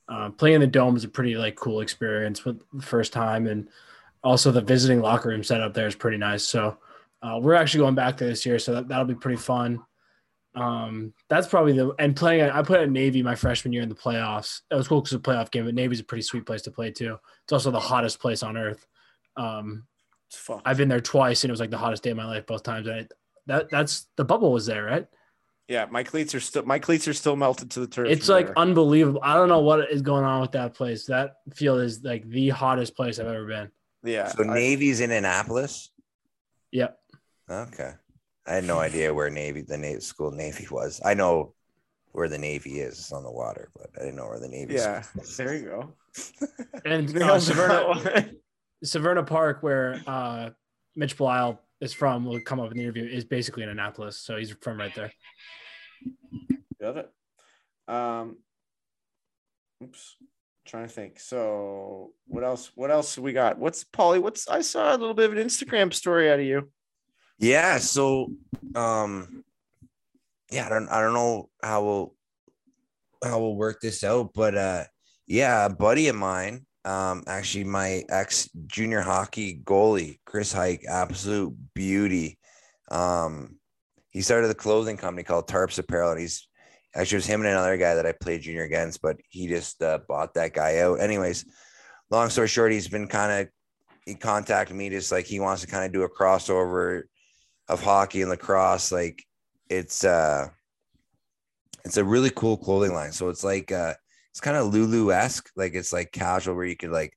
Uh, 0.07 0.29
playing 0.29 0.55
in 0.55 0.61
the 0.61 0.67
dome 0.67 0.95
is 0.95 1.03
a 1.03 1.09
pretty 1.09 1.35
like 1.35 1.55
cool 1.55 1.81
experience 1.81 2.45
with 2.45 2.61
the 2.73 2.81
first 2.83 3.11
time, 3.11 3.47
and 3.47 3.67
also 4.23 4.51
the 4.51 4.61
visiting 4.61 5.01
locker 5.01 5.29
room 5.29 5.43
setup 5.43 5.73
there 5.73 5.87
is 5.87 5.95
pretty 5.95 6.17
nice. 6.17 6.43
So 6.43 6.77
uh, 7.21 7.39
we're 7.41 7.53
actually 7.55 7.81
going 7.81 7.95
back 7.95 8.17
there 8.17 8.29
this 8.29 8.45
year, 8.45 8.59
so 8.59 8.73
that, 8.75 8.87
that'll 8.87 9.05
be 9.05 9.15
pretty 9.15 9.41
fun. 9.41 9.79
Um, 10.55 11.13
that's 11.29 11.47
probably 11.47 11.73
the 11.73 11.93
and 11.99 12.15
playing. 12.15 12.49
I 12.49 12.61
put 12.63 12.79
at 12.79 12.89
Navy 12.89 13.21
my 13.21 13.35
freshman 13.35 13.71
year 13.73 13.83
in 13.83 13.89
the 13.89 13.95
playoffs. 13.95 14.61
That 14.69 14.77
was 14.77 14.87
cool 14.87 15.01
because 15.01 15.13
it's 15.13 15.27
a 15.27 15.31
playoff 15.31 15.51
game, 15.51 15.65
but 15.65 15.75
Navy's 15.75 15.99
a 15.99 16.03
pretty 16.03 16.23
sweet 16.23 16.45
place 16.45 16.63
to 16.63 16.71
play 16.71 16.91
too. 16.91 17.17
It's 17.43 17.53
also 17.53 17.71
the 17.71 17.79
hottest 17.79 18.19
place 18.19 18.41
on 18.43 18.57
earth. 18.57 18.85
Um, 19.37 19.85
It's 20.27 20.37
fun. 20.37 20.61
I've 20.65 20.77
been 20.77 20.89
there 20.89 20.99
twice, 21.01 21.43
and 21.43 21.49
it 21.49 21.53
was 21.53 21.59
like 21.59 21.69
the 21.69 21.77
hottest 21.77 22.03
day 22.03 22.09
of 22.09 22.17
my 22.17 22.25
life 22.25 22.45
both 22.47 22.63
times. 22.63 22.87
And 22.87 22.95
I, 23.01 23.07
that 23.47 23.69
that's 23.69 24.07
the 24.17 24.25
bubble 24.25 24.51
was 24.51 24.65
there, 24.65 24.83
right? 24.83 25.07
yeah, 25.67 25.85
my 25.91 26.03
cleats 26.03 26.33
are 26.33 26.39
still 26.39 26.63
my 26.65 26.79
cleats 26.79 27.07
are 27.07 27.13
still 27.13 27.35
melted 27.35 27.69
to 27.71 27.79
the 27.81 27.87
turf. 27.87 28.07
It's 28.09 28.27
like 28.27 28.47
there. 28.47 28.57
unbelievable. 28.57 29.19
I 29.23 29.35
don't 29.35 29.49
know 29.49 29.59
what 29.59 29.91
is 29.91 30.01
going 30.01 30.25
on 30.25 30.41
with 30.41 30.53
that 30.53 30.73
place. 30.73 31.05
That 31.05 31.35
field 31.53 31.81
is 31.81 32.03
like 32.03 32.27
the 32.27 32.49
hottest 32.49 32.95
place 32.95 33.19
I've 33.19 33.27
ever 33.27 33.45
been. 33.45 33.69
yeah. 34.03 34.29
So 34.29 34.43
I- 34.43 34.53
Navy's 34.55 34.99
in 34.99 35.11
Annapolis. 35.11 35.91
Yep. 36.71 36.97
Okay. 37.49 37.93
I 38.45 38.55
had 38.55 38.63
no 38.63 38.79
idea 38.79 39.13
where 39.13 39.29
Navy, 39.29 39.61
the 39.61 39.77
Navy 39.77 39.99
school 40.01 40.31
Navy 40.31 40.67
was. 40.71 41.01
I 41.03 41.13
know 41.13 41.53
where 42.11 42.27
the 42.27 42.37
Navy 42.37 42.79
is. 42.79 42.97
It's 42.99 43.11
on 43.11 43.23
the 43.23 43.31
water, 43.31 43.69
but 43.75 43.89
I 43.95 44.05
didn't 44.05 44.15
know 44.15 44.27
where 44.27 44.39
the 44.39 44.47
Navy 44.47 44.75
yeah, 44.75 45.01
school 45.01 45.21
was. 45.21 45.37
there 45.37 45.55
you 45.55 45.65
go. 45.65 45.93
And 46.85 47.09
uh, 47.21 47.37
Severna, 47.37 48.35
Severna 48.83 49.27
Park, 49.27 49.61
where 49.61 50.01
uh, 50.07 50.49
Mitch 50.95 51.17
Belisle 51.17 51.59
is 51.81 51.93
from, 51.93 52.25
will 52.25 52.39
come 52.41 52.59
up 52.59 52.71
in 52.71 52.77
the 52.77 52.83
interview. 52.83 53.05
Is 53.05 53.25
basically 53.25 53.63
in 53.63 53.69
Annapolis, 53.69 54.17
so 54.17 54.37
he's 54.37 54.51
from 54.61 54.79
right 54.79 54.93
there. 54.95 55.11
Got 56.81 56.97
it. 56.97 57.11
Um, 57.87 58.37
oops, 59.83 60.15
trying 60.65 60.87
to 60.87 60.93
think. 60.93 61.19
So, 61.19 62.11
what 62.25 62.43
else? 62.43 62.71
What 62.75 62.91
else 62.91 63.17
we 63.17 63.33
got? 63.33 63.59
What's 63.59 63.83
Paulie? 63.83 64.21
What's 64.21 64.47
I 64.47 64.61
saw 64.61 64.91
a 64.91 64.97
little 64.97 65.13
bit 65.13 65.29
of 65.29 65.37
an 65.37 65.45
Instagram 65.45 65.93
story 65.93 66.31
out 66.31 66.39
of 66.39 66.45
you. 66.45 66.71
Yeah. 67.39 67.77
So, 67.77 68.33
um, 68.75 69.43
yeah, 70.51 70.65
I 70.65 70.69
don't, 70.69 70.89
I 70.89 71.01
don't 71.01 71.13
know 71.13 71.49
how 71.63 71.83
we'll, 71.83 72.15
how 73.23 73.39
we'll 73.39 73.55
work 73.55 73.81
this 73.81 74.03
out, 74.03 74.31
but, 74.33 74.55
uh, 74.55 74.83
yeah, 75.27 75.65
a 75.65 75.69
buddy 75.69 76.07
of 76.07 76.15
mine, 76.15 76.65
um, 76.85 77.23
actually 77.27 77.65
my 77.65 78.03
ex 78.09 78.49
junior 78.67 79.01
hockey 79.01 79.61
goalie, 79.63 80.19
Chris 80.25 80.51
Hike, 80.51 80.85
absolute 80.87 81.53
beauty. 81.75 82.39
Um, 82.89 83.59
he 84.09 84.21
started 84.21 84.49
a 84.49 84.55
clothing 84.55 84.97
company 84.97 85.23
called 85.23 85.47
Tarps 85.47 85.77
Apparel. 85.77 86.11
And 86.11 86.21
he's 86.21 86.47
actually 86.95 87.17
it 87.17 87.19
was 87.19 87.25
him 87.27 87.41
and 87.41 87.49
another 87.49 87.77
guy 87.77 87.95
that 87.95 88.05
I 88.05 88.13
played 88.13 88.41
junior 88.41 88.63
against, 88.63 89.01
but 89.01 89.17
he 89.29 89.47
just 89.47 89.81
uh, 89.83 89.99
bought 90.07 90.33
that 90.33 90.53
guy 90.53 90.79
out. 90.79 90.99
Anyways, 90.99 91.45
long 92.09 92.29
story 92.29 92.47
short, 92.47 92.71
he's 92.71 92.87
been 92.87 93.07
kind 93.07 93.41
of 93.41 93.49
he 94.05 94.15
contacted 94.15 94.75
me 94.75 94.89
just 94.89 95.11
like 95.11 95.25
he 95.25 95.39
wants 95.39 95.61
to 95.61 95.67
kind 95.67 95.85
of 95.85 95.91
do 95.91 96.03
a 96.03 96.09
crossover 96.09 97.03
of 97.69 97.81
hockey 97.81 98.21
and 98.21 98.29
lacrosse. 98.29 98.91
Like 98.91 99.23
it's 99.69 100.03
uh 100.03 100.47
it's 101.85 101.97
a 101.97 102.03
really 102.03 102.31
cool 102.31 102.57
clothing 102.57 102.93
line. 102.93 103.11
So 103.11 103.29
it's 103.29 103.43
like 103.43 103.71
uh 103.71 103.93
it's 104.31 104.41
kind 104.41 104.57
of 104.57 104.73
Lulu 104.73 105.11
esque, 105.11 105.49
like 105.55 105.73
it's 105.73 105.93
like 105.93 106.11
casual 106.11 106.55
where 106.55 106.65
you 106.65 106.75
could 106.75 106.91
like 106.91 107.15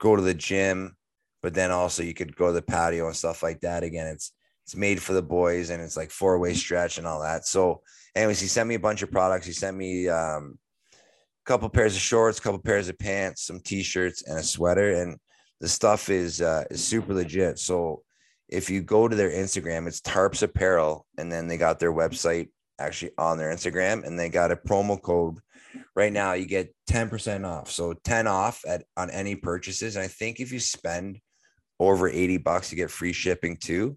go 0.00 0.16
to 0.16 0.22
the 0.22 0.34
gym, 0.34 0.96
but 1.42 1.54
then 1.54 1.70
also 1.70 2.02
you 2.02 2.14
could 2.14 2.34
go 2.34 2.48
to 2.48 2.52
the 2.52 2.62
patio 2.62 3.06
and 3.06 3.16
stuff 3.16 3.42
like 3.42 3.60
that. 3.60 3.84
Again, 3.84 4.06
it's 4.06 4.32
it's 4.64 4.76
made 4.76 5.02
for 5.02 5.12
the 5.12 5.22
boys 5.22 5.70
and 5.70 5.82
it's 5.82 5.96
like 5.96 6.10
four 6.10 6.38
way 6.38 6.54
stretch 6.54 6.98
and 6.98 7.06
all 7.06 7.20
that. 7.22 7.46
So, 7.46 7.82
anyways, 8.14 8.40
he 8.40 8.46
sent 8.46 8.68
me 8.68 8.76
a 8.76 8.80
bunch 8.80 9.02
of 9.02 9.10
products. 9.10 9.46
He 9.46 9.52
sent 9.52 9.76
me 9.76 10.08
um 10.08 10.58
a 10.94 11.46
couple 11.46 11.68
pairs 11.68 11.94
of 11.94 12.00
shorts, 12.00 12.38
a 12.38 12.42
couple 12.42 12.60
pairs 12.60 12.88
of 12.88 12.98
pants, 12.98 13.46
some 13.46 13.60
t-shirts, 13.60 14.22
and 14.22 14.38
a 14.38 14.42
sweater. 14.42 14.92
And 15.02 15.18
the 15.60 15.68
stuff 15.68 16.08
is 16.10 16.40
uh 16.40 16.64
is 16.70 16.84
super 16.84 17.14
legit. 17.14 17.58
So 17.58 18.02
if 18.52 18.68
you 18.68 18.82
go 18.82 19.08
to 19.08 19.16
their 19.16 19.30
Instagram, 19.30 19.88
it's 19.88 20.00
Tarps 20.00 20.42
Apparel, 20.42 21.06
and 21.16 21.32
then 21.32 21.48
they 21.48 21.56
got 21.56 21.80
their 21.80 21.92
website 21.92 22.48
actually 22.78 23.12
on 23.16 23.38
their 23.38 23.52
Instagram, 23.52 24.04
and 24.04 24.18
they 24.18 24.28
got 24.28 24.52
a 24.52 24.56
promo 24.56 25.00
code 25.00 25.38
right 25.96 26.12
now. 26.12 26.34
You 26.34 26.46
get 26.46 26.74
10% 26.88 27.46
off. 27.46 27.70
So 27.70 27.94
10 28.04 28.26
off 28.26 28.62
at 28.68 28.84
on 28.96 29.10
any 29.10 29.36
purchases. 29.36 29.96
And 29.96 30.04
I 30.04 30.08
think 30.08 30.38
if 30.38 30.52
you 30.52 30.60
spend 30.60 31.18
over 31.80 32.08
80 32.08 32.38
bucks, 32.38 32.70
you 32.70 32.76
get 32.76 32.90
free 32.90 33.14
shipping 33.14 33.56
too. 33.56 33.96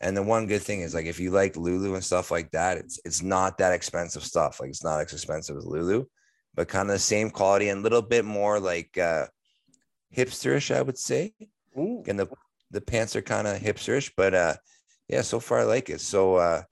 And 0.00 0.16
the 0.16 0.22
one 0.22 0.46
good 0.46 0.62
thing 0.62 0.82
is 0.82 0.94
like 0.94 1.06
if 1.06 1.18
you 1.18 1.30
like 1.30 1.56
Lulu 1.56 1.94
and 1.94 2.04
stuff 2.04 2.30
like 2.30 2.50
that, 2.52 2.76
it's 2.76 3.00
it's 3.04 3.22
not 3.22 3.58
that 3.58 3.72
expensive 3.72 4.22
stuff. 4.22 4.60
Like 4.60 4.68
it's 4.68 4.84
not 4.84 5.00
as 5.00 5.12
expensive 5.14 5.56
as 5.56 5.64
Lulu, 5.64 6.04
but 6.54 6.68
kind 6.68 6.90
of 6.90 6.94
the 6.94 7.00
same 7.00 7.30
quality 7.30 7.70
and 7.70 7.80
a 7.80 7.82
little 7.82 8.02
bit 8.02 8.26
more 8.26 8.60
like 8.60 8.98
uh 8.98 9.26
hipsterish, 10.14 10.74
I 10.74 10.82
would 10.82 10.98
say 10.98 11.32
Ooh, 11.78 12.04
and 12.06 12.18
the 12.18 12.28
the 12.70 12.80
pants 12.80 13.16
are 13.16 13.22
kind 13.22 13.46
of 13.46 13.58
hipsterish, 13.60 14.10
but 14.16 14.34
uh, 14.34 14.54
yeah, 15.08 15.22
so 15.22 15.40
far 15.40 15.60
I 15.60 15.64
like 15.64 15.90
it. 15.90 16.00
So 16.00 16.36
uh, 16.36 16.62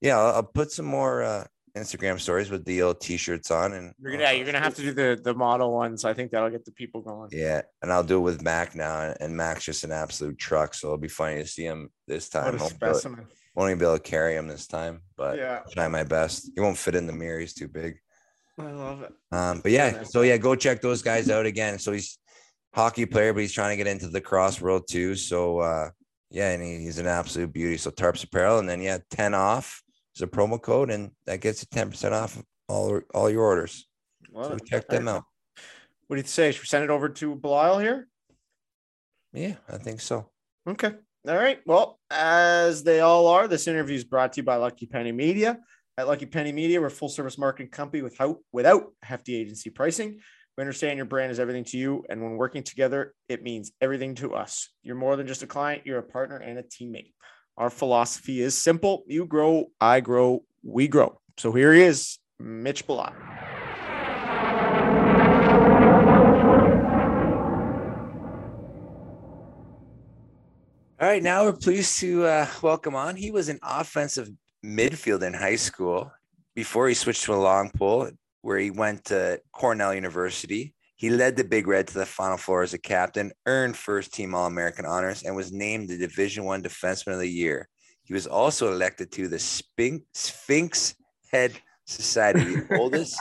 yeah, 0.00 0.18
I'll, 0.18 0.36
I'll 0.36 0.42
put 0.42 0.70
some 0.72 0.86
more 0.86 1.22
uh, 1.22 1.44
Instagram 1.76 2.18
stories 2.18 2.50
with 2.50 2.64
the 2.64 2.82
old 2.82 3.00
t-shirts 3.00 3.50
on, 3.50 3.72
and 3.72 3.92
You're 4.00 4.12
gonna, 4.12 4.24
yeah, 4.24 4.30
you're 4.32 4.46
gonna 4.46 4.60
have 4.60 4.74
to 4.76 4.82
do 4.82 4.92
the 4.92 5.20
the 5.22 5.34
model 5.34 5.72
ones. 5.72 6.04
I 6.04 6.14
think 6.14 6.30
that'll 6.30 6.50
get 6.50 6.64
the 6.64 6.72
people 6.72 7.02
going. 7.02 7.28
yeah, 7.32 7.62
and 7.82 7.92
I'll 7.92 8.04
do 8.04 8.16
it 8.18 8.22
with 8.22 8.42
Mac 8.42 8.74
now, 8.74 9.14
and 9.20 9.36
Mac's 9.36 9.64
just 9.64 9.84
an 9.84 9.92
absolute 9.92 10.38
truck, 10.38 10.74
so 10.74 10.88
it'll 10.88 10.98
be 10.98 11.08
funny 11.08 11.42
to 11.42 11.46
see 11.46 11.64
him 11.64 11.90
this 12.06 12.28
time. 12.28 12.44
What 12.44 12.54
a 12.54 12.56
able- 12.56 12.70
specimen. 12.70 13.26
won't 13.54 13.70
even 13.70 13.78
be 13.78 13.84
able 13.84 13.96
to 13.98 14.02
carry 14.02 14.34
him 14.36 14.48
this 14.48 14.66
time, 14.66 15.02
but 15.16 15.36
Yeah, 15.36 15.60
try 15.72 15.88
my 15.88 16.04
best. 16.04 16.50
He 16.54 16.60
won't 16.60 16.78
fit 16.78 16.94
in 16.94 17.06
the 17.06 17.12
mirror; 17.12 17.38
he's 17.40 17.54
too 17.54 17.68
big. 17.68 17.98
I 18.58 18.72
love 18.72 19.02
it. 19.02 19.12
Um, 19.30 19.60
but 19.60 19.70
yeah, 19.70 20.02
so 20.02 20.22
yeah, 20.22 20.36
go 20.36 20.56
check 20.56 20.80
those 20.80 21.00
guys 21.00 21.30
out 21.30 21.46
again. 21.46 21.78
So 21.78 21.92
he's 21.92 22.18
hockey 22.74 23.06
player, 23.06 23.32
but 23.32 23.40
he's 23.40 23.52
trying 23.52 23.76
to 23.76 23.82
get 23.82 23.90
into 23.90 24.08
the 24.08 24.20
cross 24.20 24.60
world 24.60 24.84
too. 24.88 25.14
So 25.14 25.58
uh, 25.58 25.90
yeah, 26.30 26.50
and 26.50 26.62
he, 26.62 26.78
he's 26.78 26.98
an 26.98 27.06
absolute 27.06 27.52
beauty. 27.52 27.76
So 27.76 27.90
Tarps 27.90 28.24
Apparel, 28.24 28.58
and 28.58 28.68
then 28.68 28.80
yeah, 28.80 28.98
ten 29.10 29.34
off 29.34 29.82
is 30.14 30.22
a 30.22 30.26
promo 30.26 30.60
code, 30.60 30.90
and 30.90 31.10
that 31.26 31.40
gets 31.40 31.62
you 31.62 31.68
ten 31.70 31.90
percent 31.90 32.14
off 32.14 32.42
all 32.68 33.00
all 33.14 33.30
your 33.30 33.44
orders. 33.44 33.86
Love 34.32 34.52
So 34.52 34.58
check 34.58 34.88
them 34.88 35.08
out. 35.08 35.24
What 36.06 36.16
do 36.16 36.22
you 36.22 36.28
say? 36.28 36.52
Should 36.52 36.62
we 36.62 36.66
send 36.66 36.84
it 36.84 36.90
over 36.90 37.08
to 37.08 37.36
Belisle 37.36 37.82
here? 37.82 38.08
Yeah, 39.32 39.56
I 39.68 39.76
think 39.76 40.00
so. 40.00 40.30
Okay. 40.66 40.92
All 41.26 41.36
right. 41.36 41.60
Well, 41.66 41.98
as 42.10 42.82
they 42.82 43.00
all 43.00 43.26
are, 43.26 43.48
this 43.48 43.66
interview 43.66 43.96
is 43.96 44.04
brought 44.04 44.32
to 44.34 44.40
you 44.40 44.44
by 44.44 44.56
Lucky 44.56 44.86
Penny 44.86 45.12
Media. 45.12 45.58
At 45.98 46.06
Lucky 46.06 46.26
Penny 46.26 46.52
Media, 46.52 46.80
we're 46.80 46.86
a 46.86 46.90
full 46.90 47.08
service 47.08 47.36
marketing 47.36 47.70
company 47.70 48.02
without 48.02 48.38
without 48.52 48.92
hefty 49.02 49.36
agency 49.36 49.68
pricing. 49.68 50.20
We 50.58 50.62
understand 50.62 50.96
your 50.96 51.06
brand 51.06 51.30
is 51.30 51.38
everything 51.38 51.62
to 51.66 51.78
you, 51.78 52.04
and 52.08 52.20
when 52.20 52.32
working 52.32 52.64
together, 52.64 53.14
it 53.28 53.44
means 53.44 53.70
everything 53.80 54.16
to 54.16 54.34
us. 54.34 54.70
You're 54.82 54.96
more 54.96 55.14
than 55.14 55.28
just 55.28 55.44
a 55.44 55.46
client; 55.46 55.82
you're 55.86 56.00
a 56.00 56.02
partner 56.02 56.38
and 56.38 56.58
a 56.58 56.64
teammate. 56.64 57.12
Our 57.56 57.70
philosophy 57.70 58.42
is 58.42 58.58
simple: 58.58 59.04
you 59.06 59.24
grow, 59.24 59.66
I 59.80 60.00
grow, 60.00 60.42
we 60.64 60.88
grow. 60.88 61.20
So 61.36 61.52
here 61.52 61.72
he 61.72 61.82
is, 61.82 62.18
Mitch 62.40 62.88
Belisle. 62.88 63.14
All 71.00 71.08
right, 71.08 71.22
now 71.22 71.44
we're 71.44 71.52
pleased 71.52 72.00
to 72.00 72.26
uh, 72.26 72.48
welcome 72.62 72.96
on. 72.96 73.14
He 73.14 73.30
was 73.30 73.48
an 73.48 73.60
offensive 73.62 74.28
midfielder 74.66 75.22
in 75.22 75.34
high 75.34 75.54
school 75.54 76.10
before 76.56 76.88
he 76.88 76.94
switched 76.94 77.22
to 77.26 77.34
a 77.34 77.36
long 77.36 77.70
pole, 77.78 78.10
where 78.42 78.58
he 78.58 78.70
went 78.70 79.04
to 79.06 79.40
Cornell 79.52 79.94
University. 79.94 80.74
He 80.96 81.10
led 81.10 81.36
the 81.36 81.44
Big 81.44 81.66
Red 81.66 81.86
to 81.88 81.94
the 81.94 82.06
Final 82.06 82.36
Four 82.36 82.62
as 82.62 82.74
a 82.74 82.78
captain, 82.78 83.32
earned 83.46 83.76
first 83.76 84.12
team 84.12 84.34
All 84.34 84.46
American 84.46 84.84
honors, 84.84 85.22
and 85.22 85.36
was 85.36 85.52
named 85.52 85.88
the 85.88 85.96
Division 85.96 86.44
One 86.44 86.62
Defenseman 86.62 87.14
of 87.14 87.20
the 87.20 87.30
Year. 87.30 87.68
He 88.02 88.14
was 88.14 88.26
also 88.26 88.72
elected 88.72 89.12
to 89.12 89.28
the 89.28 89.38
Sphinx, 89.38 90.04
Sphinx 90.14 90.94
Head 91.30 91.52
Society, 91.86 92.56
the 92.56 92.76
oldest 92.78 93.16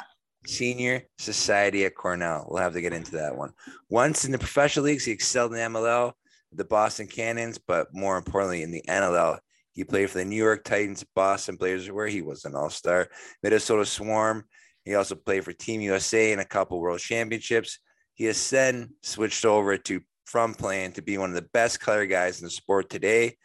senior 0.46 1.04
society 1.18 1.86
at 1.86 1.96
Cornell. 1.96 2.48
We'll 2.50 2.64
have 2.64 2.74
to 2.74 2.82
get 2.82 2.94
into 2.94 3.12
that 3.12 3.36
one. 3.36 3.52
Once 3.90 4.26
in 4.26 4.32
the 4.32 4.38
professional 4.38 4.86
leagues, 4.86 5.06
he 5.06 5.12
excelled 5.12 5.54
in 5.54 5.58
the 5.58 5.80
MLL, 5.80 6.14
the 6.54 6.66
Boston 6.66 7.08
Cannons, 7.08 7.58
but 7.58 7.88
more 7.94 8.18
importantly, 8.18 8.64
in 8.64 8.72
the 8.72 8.84
NLL, 8.88 9.40
he 9.74 9.84
played 9.84 10.10
for 10.10 10.18
the 10.18 10.26
New 10.26 10.38
York 10.38 10.64
Titans, 10.64 11.06
Boston 11.16 11.56
Blazers, 11.56 11.92
where 11.92 12.08
he 12.08 12.22
was 12.22 12.46
an 12.46 12.56
All 12.56 12.70
Star, 12.70 13.10
Minnesota 13.44 13.86
Swarm. 13.86 14.46
He 14.88 14.96
also 14.96 15.16
played 15.16 15.44
for 15.44 15.52
Team 15.52 15.82
USA 15.82 16.32
in 16.32 16.40
a 16.40 16.46
couple 16.46 16.80
World 16.80 17.02
Championships. 17.02 17.80
He 18.14 18.24
has 18.24 18.50
then 18.50 18.94
switched 19.04 19.44
over 19.44 19.78
to 19.78 20.00
from 20.26 20.54
playing 20.54 20.94
to 20.94 21.02
be 21.02 21.18
one 21.18 21.30
of 21.30 21.36
the 21.36 21.50
best 21.52 21.82
color 21.82 22.06
guys 22.06 22.40
in 22.40 22.46
the 22.46 22.50
sport 22.50 22.90
today. 22.90 23.36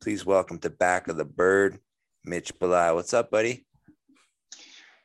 Please 0.00 0.24
welcome 0.24 0.58
to 0.60 0.70
Back 0.70 1.08
of 1.08 1.16
the 1.16 1.24
Bird, 1.24 1.78
Mitch 2.24 2.56
Belisle. 2.56 2.94
What's 2.94 3.12
up, 3.14 3.32
buddy? 3.32 3.66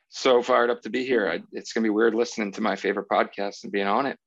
so 0.08 0.40
fired 0.40 0.70
up 0.70 0.82
to 0.82 0.88
be 0.88 1.04
here. 1.04 1.28
I, 1.28 1.42
it's 1.50 1.72
gonna 1.72 1.82
be 1.82 1.90
weird 1.90 2.14
listening 2.14 2.52
to 2.52 2.60
my 2.60 2.76
favorite 2.76 3.08
podcast 3.08 3.64
and 3.64 3.72
being 3.72 3.88
on 3.88 4.06
it. 4.06 4.18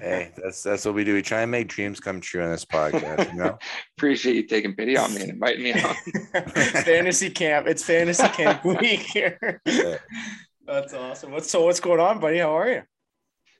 Hey, 0.00 0.32
that's 0.36 0.64
that's 0.64 0.84
what 0.84 0.96
we 0.96 1.04
do. 1.04 1.14
We 1.14 1.22
try 1.22 1.42
and 1.42 1.52
make 1.52 1.68
dreams 1.68 2.00
come 2.00 2.20
true 2.20 2.42
on 2.42 2.50
this 2.50 2.64
podcast. 2.64 3.32
You 3.32 3.38
know, 3.38 3.58
Appreciate 3.96 4.34
you 4.34 4.42
taking 4.42 4.74
pity 4.74 4.96
on 4.96 5.14
me 5.14 5.22
and 5.22 5.30
inviting 5.30 5.62
me 5.62 5.72
on. 5.72 5.94
fantasy 6.82 7.30
camp. 7.30 7.68
It's 7.68 7.84
fantasy 7.84 8.26
camp 8.28 8.64
week 8.80 9.00
here. 9.00 9.62
Yeah. 9.64 9.98
That's 10.66 10.94
awesome. 10.94 11.32
What's 11.32 11.50
so 11.50 11.64
what's 11.64 11.80
going 11.80 12.00
on, 12.00 12.18
buddy? 12.18 12.38
How 12.38 12.58
are 12.58 12.68
you? 12.68 12.82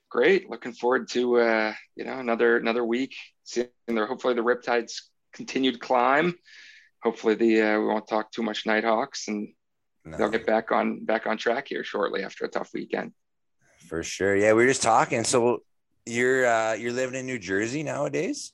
Great. 0.09 0.49
Looking 0.49 0.73
forward 0.73 1.09
to 1.09 1.37
uh, 1.39 1.73
you 1.95 2.05
know 2.05 2.19
another 2.19 2.57
another 2.57 2.83
week. 2.83 3.15
Seeing 3.43 3.67
there 3.87 4.07
hopefully 4.07 4.33
the 4.33 4.41
Riptides 4.41 5.01
continued 5.33 5.79
climb. 5.79 6.35
Hopefully 7.03 7.35
the 7.35 7.61
uh, 7.61 7.79
we 7.79 7.85
won't 7.85 8.07
talk 8.07 8.31
too 8.31 8.43
much 8.43 8.65
Knighthawks 8.65 9.27
and 9.27 9.49
No, 10.05 10.17
they'll 10.17 10.29
get 10.29 10.45
back 10.45 10.71
on 10.71 11.05
back 11.05 11.27
on 11.27 11.37
track 11.37 11.67
here 11.69 11.83
shortly 11.83 12.23
after 12.23 12.45
a 12.45 12.49
tough 12.49 12.71
weekend. 12.73 13.13
for 13.87 14.03
sure. 14.03 14.35
Yeah, 14.35 14.53
we 14.53 14.63
were 14.63 14.69
just 14.69 14.83
talking. 14.83 15.23
So 15.23 15.63
you're 16.05 16.45
uh, 16.45 16.73
you're 16.73 16.91
living 16.93 17.19
in 17.19 17.25
New 17.25 17.39
Jersey 17.39 17.83
nowadays. 17.83 18.53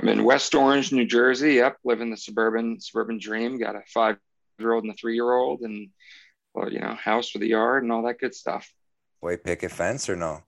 I'm 0.00 0.08
in 0.08 0.24
West 0.24 0.54
Orange, 0.54 0.90
New 0.90 1.06
Jersey. 1.06 1.54
Yep, 1.54 1.76
living 1.84 2.10
the 2.10 2.16
suburban 2.16 2.80
suburban 2.80 3.18
dream. 3.18 3.58
Got 3.58 3.76
a 3.76 3.82
five 3.92 4.16
year 4.58 4.72
old 4.72 4.84
and 4.84 4.92
a 4.92 4.96
three 4.96 5.14
year 5.14 5.32
old, 5.32 5.60
and 5.60 5.88
well, 6.54 6.72
you 6.72 6.80
know, 6.80 6.94
house 6.94 7.32
with 7.34 7.40
the 7.42 7.48
yard 7.48 7.82
and 7.82 7.92
all 7.92 8.02
that 8.04 8.18
good 8.18 8.34
stuff. 8.34 8.68
White 9.20 9.42
picket 9.44 9.70
fence 9.72 10.08
or 10.08 10.16
no? 10.16 10.42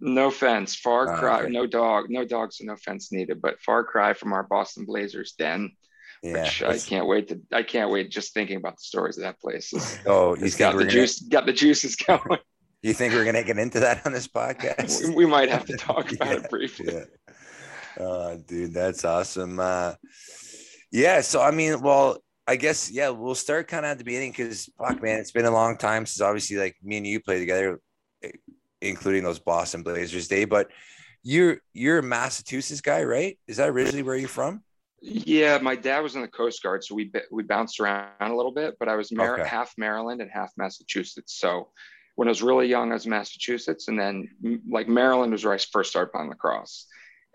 No 0.00 0.30
fence, 0.30 0.74
far 0.74 1.08
Ah, 1.12 1.18
cry. 1.18 1.40
okay. 1.42 1.50
No 1.52 1.66
dog, 1.66 2.06
no 2.08 2.24
dogs, 2.24 2.58
so 2.58 2.64
no 2.64 2.76
fence 2.76 3.12
needed. 3.12 3.42
But 3.42 3.60
far 3.60 3.84
cry 3.84 4.14
from 4.14 4.32
our 4.32 4.42
Boston 4.44 4.86
Blazers 4.86 5.32
den, 5.38 5.72
Yeah. 6.22 6.44
which 6.44 6.62
I 6.62 6.78
can't 6.78 7.06
wait 7.06 7.28
to. 7.28 7.40
I 7.52 7.62
can't 7.62 7.90
wait 7.90 8.10
just 8.10 8.32
thinking 8.32 8.56
about 8.56 8.76
the 8.76 8.82
stories 8.82 9.18
of 9.18 9.24
that 9.24 9.38
place. 9.40 9.72
It's, 9.72 9.98
Oh, 10.06 10.34
he's 10.34 10.56
got 10.56 10.72
the 10.72 10.78
gonna, 10.84 10.90
juice, 10.90 11.20
got 11.20 11.44
the 11.44 11.52
juices 11.52 11.96
going. 12.06 12.38
you 12.82 12.94
think 12.94 13.12
we're 13.12 13.26
gonna 13.26 13.42
get 13.44 13.58
into 13.58 13.80
that 13.80 14.06
on 14.06 14.12
this 14.12 14.26
podcast? 14.28 15.08
we, 15.08 15.14
we 15.16 15.26
might 15.26 15.50
have 15.50 15.66
to 15.66 15.76
talk 15.88 16.10
about 16.12 16.28
Yeah, 16.28 16.34
it 16.44 16.48
briefly. 16.50 16.94
yeah. 16.94 17.04
Uh, 18.02 18.36
dude, 18.46 18.72
that's 18.72 19.04
awesome. 19.04 19.60
Uh, 19.60 19.94
yeah. 20.90 21.20
So 21.20 21.42
I 21.42 21.50
mean, 21.50 21.82
well, 21.82 22.22
I 22.50 22.56
guess 22.56 22.90
yeah, 22.90 23.10
we'll 23.10 23.36
start 23.36 23.68
kind 23.68 23.84
of 23.86 23.92
at 23.92 23.98
the 23.98 24.04
beginning 24.04 24.32
because 24.32 24.68
fuck, 24.76 25.00
man, 25.00 25.20
it's 25.20 25.30
been 25.30 25.44
a 25.44 25.50
long 25.52 25.76
time 25.76 26.04
since 26.04 26.20
obviously 26.20 26.56
like 26.56 26.74
me 26.82 26.96
and 26.96 27.06
you 27.06 27.20
played 27.20 27.38
together, 27.38 27.80
including 28.80 29.22
those 29.22 29.38
Boston 29.38 29.84
Blazers 29.84 30.26
day. 30.26 30.44
But 30.46 30.68
you're 31.22 31.58
you're 31.72 31.98
a 31.98 32.02
Massachusetts 32.02 32.80
guy, 32.80 33.04
right? 33.04 33.38
Is 33.46 33.58
that 33.58 33.68
originally 33.68 34.02
where 34.02 34.16
you're 34.16 34.28
from? 34.28 34.64
Yeah, 35.00 35.58
my 35.62 35.76
dad 35.76 36.00
was 36.00 36.16
in 36.16 36.22
the 36.22 36.28
Coast 36.28 36.60
Guard, 36.60 36.82
so 36.82 36.96
we 36.96 37.12
we 37.30 37.44
bounced 37.44 37.78
around 37.78 38.08
a 38.20 38.34
little 38.36 38.52
bit. 38.52 38.74
But 38.80 38.88
I 38.88 38.96
was 38.96 39.12
Mar- 39.12 39.38
Okay. 39.40 39.48
half 39.48 39.72
Maryland 39.78 40.20
and 40.20 40.28
half 40.28 40.50
Massachusetts. 40.56 41.38
So 41.38 41.68
when 42.16 42.26
I 42.26 42.32
was 42.32 42.42
really 42.42 42.66
young, 42.66 42.90
I 42.90 42.94
was 42.94 43.06
Massachusetts, 43.06 43.86
and 43.86 43.96
then 43.96 44.28
like 44.68 44.88
Maryland 44.88 45.30
was 45.30 45.44
where 45.44 45.54
I 45.54 45.58
first 45.58 45.90
started 45.90 46.10
playing 46.10 46.30
lacrosse, 46.30 46.86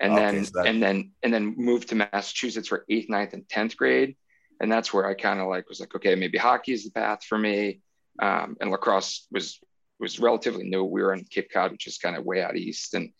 and 0.01 0.11
Okay, 0.11 0.21
then 0.21 0.43
so 0.45 0.51
that- 0.55 0.67
and 0.67 0.83
then 0.83 1.11
and 1.23 1.33
then 1.33 1.55
moved 1.57 1.87
to 1.89 1.95
Massachusetts 1.95 2.67
for 2.67 2.83
eighth, 2.89 3.09
ninth, 3.09 3.31
and 3.33 3.47
tenth 3.47 3.77
grade, 3.77 4.17
and 4.59 4.71
that's 4.71 4.93
where 4.93 5.05
I 5.05 5.13
kind 5.13 5.39
of 5.39 5.47
like 5.47 5.69
was 5.69 5.79
like, 5.79 5.95
okay, 5.95 6.15
maybe 6.15 6.37
hockey 6.37 6.73
is 6.73 6.83
the 6.83 6.91
path 6.91 7.23
for 7.23 7.37
me, 7.37 7.81
um, 8.21 8.57
and 8.61 8.71
lacrosse 8.71 9.27
was 9.31 9.59
was 9.99 10.19
relatively 10.19 10.63
new. 10.63 10.83
We 10.83 11.01
were 11.01 11.13
in 11.13 11.23
Cape 11.23 11.49
Cod, 11.53 11.71
which 11.71 11.87
is 11.87 11.97
kind 11.97 12.15
of 12.15 12.25
way 12.25 12.41
out 12.41 12.57
east, 12.57 12.93
and 12.93 13.11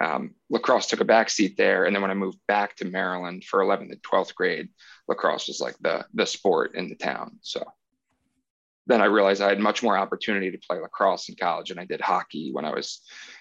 um, 0.00 0.34
lacrosse 0.50 0.86
took 0.86 1.00
a 1.00 1.04
back 1.04 1.30
seat 1.30 1.56
there. 1.56 1.84
And 1.84 1.94
then 1.94 2.02
when 2.02 2.10
I 2.10 2.14
moved 2.14 2.38
back 2.48 2.74
to 2.76 2.84
Maryland 2.84 3.44
for 3.44 3.60
11th 3.60 3.92
and 3.92 4.02
12th 4.02 4.34
grade, 4.34 4.68
lacrosse 5.08 5.46
was 5.46 5.60
like 5.60 5.76
the 5.80 6.04
the 6.14 6.26
sport 6.26 6.74
in 6.74 6.88
the 6.88 6.96
town. 6.96 7.38
So 7.42 7.62
then 8.86 9.00
I 9.00 9.06
realized 9.06 9.40
I 9.40 9.48
had 9.48 9.60
much 9.60 9.82
more 9.82 9.96
opportunity 9.96 10.50
to 10.50 10.58
play 10.58 10.78
lacrosse 10.78 11.28
in 11.28 11.36
college, 11.36 11.70
and 11.70 11.80
I 11.80 11.84
did 11.84 12.00
hockey 12.00 12.50
when 12.52 12.64
I 12.64 12.74
was, 12.74 13.00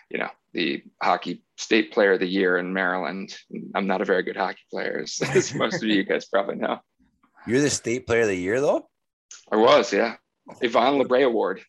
you 0.09 0.17
know, 0.17 0.29
the 0.53 0.83
hockey 1.01 1.43
state 1.57 1.91
player 1.91 2.13
of 2.13 2.19
the 2.19 2.27
year 2.27 2.57
in 2.57 2.73
Maryland. 2.73 3.35
I'm 3.75 3.87
not 3.87 4.01
a 4.01 4.05
very 4.05 4.23
good 4.23 4.37
hockey 4.37 4.61
player, 4.71 5.01
as, 5.03 5.19
as 5.35 5.53
most 5.53 5.83
of 5.83 5.89
you 5.89 6.03
guys 6.03 6.25
probably 6.25 6.55
know. 6.55 6.79
You're 7.45 7.61
the 7.61 7.69
state 7.69 8.07
player 8.07 8.21
of 8.21 8.27
the 8.27 8.35
year, 8.35 8.61
though. 8.61 8.87
I 9.51 9.57
was, 9.57 9.91
yeah. 9.91 10.15
Yvonne 10.61 11.01
LeBray 11.01 11.25
Award. 11.25 11.61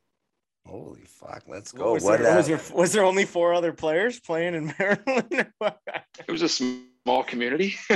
Holy 0.67 1.03
fuck, 1.05 1.43
let's 1.47 1.73
go. 1.73 1.93
was, 1.95 2.05
What, 2.05 2.21
there, 2.21 2.33
uh, 2.33 2.37
was 2.37 2.47
there 2.47 2.61
was 2.75 2.93
there 2.93 3.05
only 3.05 3.27
four 3.27 3.53
other 3.53 3.73
players 3.73 4.19
playing 4.21 4.55
in 4.55 4.73
Maryland? 4.79 5.29
It 5.31 6.31
was 6.31 6.41
a 6.43 6.49
small 6.49 7.23
community. 7.23 7.75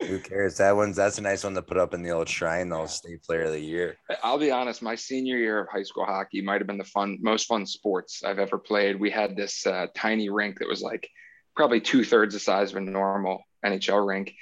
who 0.00 0.18
cares? 0.20 0.56
That 0.56 0.74
one's 0.74 0.96
that's 0.96 1.18
a 1.18 1.22
nice 1.22 1.44
one 1.44 1.54
to 1.54 1.60
put 1.62 1.76
up 1.76 1.92
in 1.92 2.02
the 2.02 2.12
old 2.12 2.30
shrine, 2.30 2.70
though. 2.70 2.86
State 2.86 3.22
player 3.24 3.42
of 3.42 3.52
the 3.52 3.60
year. 3.60 3.98
I'll 4.22 4.38
be 4.38 4.50
honest, 4.50 4.80
my 4.80 4.94
senior 4.94 5.36
year 5.36 5.60
of 5.60 5.68
high 5.68 5.82
school 5.82 6.06
hockey 6.06 6.40
might 6.40 6.62
have 6.62 6.66
been 6.66 6.78
the 6.78 6.84
fun, 6.84 7.18
most 7.20 7.46
fun 7.46 7.66
sports 7.66 8.24
I've 8.24 8.38
ever 8.38 8.56
played. 8.56 8.98
We 8.98 9.10
had 9.10 9.36
this 9.36 9.66
uh, 9.66 9.88
tiny 9.94 10.30
rink 10.30 10.60
that 10.60 10.68
was 10.68 10.80
like 10.80 11.10
probably 11.56 11.82
two 11.82 12.04
thirds 12.04 12.32
the 12.32 12.40
size 12.40 12.70
of 12.70 12.78
a 12.78 12.80
normal 12.80 13.42
NHL 13.66 14.06
rink, 14.06 14.32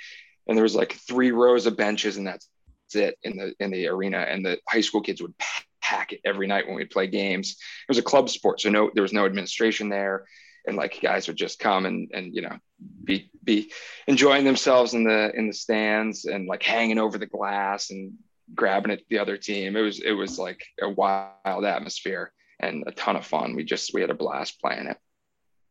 and 0.46 0.56
there 0.56 0.62
was 0.62 0.74
like 0.74 0.92
three 0.92 1.32
rows 1.32 1.66
of 1.66 1.76
benches, 1.76 2.16
and 2.16 2.26
that's 2.26 2.48
it 2.94 3.18
in 3.22 3.36
the 3.36 3.54
in 3.60 3.70
the 3.70 3.88
arena. 3.88 4.18
And 4.18 4.44
the 4.44 4.58
high 4.68 4.80
school 4.80 5.00
kids 5.00 5.20
would 5.22 5.34
pack 5.82 6.12
it 6.12 6.20
every 6.24 6.46
night 6.46 6.66
when 6.66 6.76
we'd 6.76 6.90
play 6.90 7.06
games. 7.06 7.50
It 7.50 7.90
was 7.90 7.98
a 7.98 8.02
club 8.02 8.28
sport, 8.28 8.60
so 8.60 8.70
no, 8.70 8.90
there 8.94 9.02
was 9.02 9.12
no 9.12 9.26
administration 9.26 9.88
there, 9.88 10.26
and 10.66 10.76
like 10.76 11.00
guys 11.00 11.26
would 11.26 11.36
just 11.36 11.58
come 11.58 11.86
and 11.86 12.10
and 12.12 12.34
you 12.34 12.42
know 12.42 12.56
be 13.04 13.30
be 13.42 13.72
enjoying 14.06 14.44
themselves 14.44 14.94
in 14.94 15.04
the 15.04 15.32
in 15.34 15.48
the 15.48 15.54
stands 15.54 16.24
and 16.24 16.46
like 16.46 16.62
hanging 16.62 16.98
over 16.98 17.18
the 17.18 17.26
glass 17.26 17.90
and 17.90 18.12
grabbing 18.54 18.92
at 18.92 19.02
the 19.08 19.18
other 19.18 19.36
team. 19.36 19.76
It 19.76 19.80
was 19.80 20.00
it 20.00 20.12
was 20.12 20.38
like 20.38 20.62
a 20.80 20.88
wild 20.88 21.64
atmosphere 21.64 22.32
and 22.60 22.84
a 22.86 22.92
ton 22.92 23.16
of 23.16 23.26
fun. 23.26 23.54
We 23.54 23.64
just 23.64 23.92
we 23.94 24.00
had 24.00 24.10
a 24.10 24.14
blast 24.14 24.60
playing 24.60 24.86
it. 24.86 24.98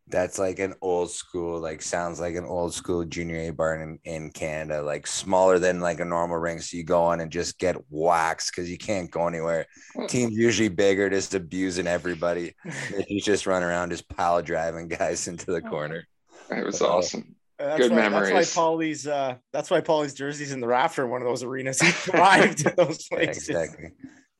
That's 0.07 0.37
like 0.37 0.59
an 0.59 0.75
old 0.81 1.09
school, 1.09 1.59
like 1.59 1.81
sounds 1.81 2.19
like 2.19 2.35
an 2.35 2.45
old 2.45 2.75
school 2.75 3.03
junior 3.05 3.37
A 3.37 3.49
barn 3.49 3.81
in, 3.81 4.13
in 4.13 4.29
Canada, 4.31 4.83
like 4.83 5.07
smaller 5.07 5.57
than 5.57 5.79
like 5.79 5.99
a 5.99 6.05
normal 6.05 6.37
ring. 6.37 6.61
So 6.61 6.77
you 6.77 6.83
go 6.83 7.01
on 7.03 7.21
and 7.21 7.31
just 7.31 7.57
get 7.57 7.75
waxed 7.89 8.51
because 8.51 8.69
you 8.69 8.77
can't 8.77 9.09
go 9.09 9.27
anywhere. 9.27 9.65
Hmm. 9.95 10.05
Teams 10.05 10.37
usually 10.37 10.69
bigger, 10.69 11.09
just 11.09 11.33
abusing 11.33 11.87
everybody. 11.87 12.53
You 13.09 13.19
just 13.19 13.47
run 13.47 13.63
around, 13.63 13.89
just 13.89 14.07
pile 14.09 14.41
driving 14.43 14.87
guys 14.87 15.27
into 15.31 15.47
the 15.47 15.57
uh-huh. 15.57 15.69
corner. 15.69 16.07
It 16.51 16.63
was 16.65 16.81
awesome. 16.81 17.35
Uh, 17.59 17.65
that's 17.65 17.79
Good 17.79 17.91
why, 17.91 17.97
memories. 17.97 18.33
That's 18.33 18.55
why 18.55 18.61
Paulie's 18.61 19.07
uh 19.07 19.35
that's 19.53 19.71
why 19.71 19.81
Paulie's 19.81 20.13
jersey's 20.13 20.51
in 20.51 20.59
the 20.59 20.67
rafter 20.67 21.05
in 21.05 21.09
one 21.09 21.21
of 21.21 21.27
those 21.27 21.41
arenas. 21.41 21.81
He 21.81 21.89
thrived 21.91 22.65
in 22.67 22.73
those 22.75 23.07
Yeah, 23.09 23.17
places. 23.17 23.49
exactly. 23.49 23.89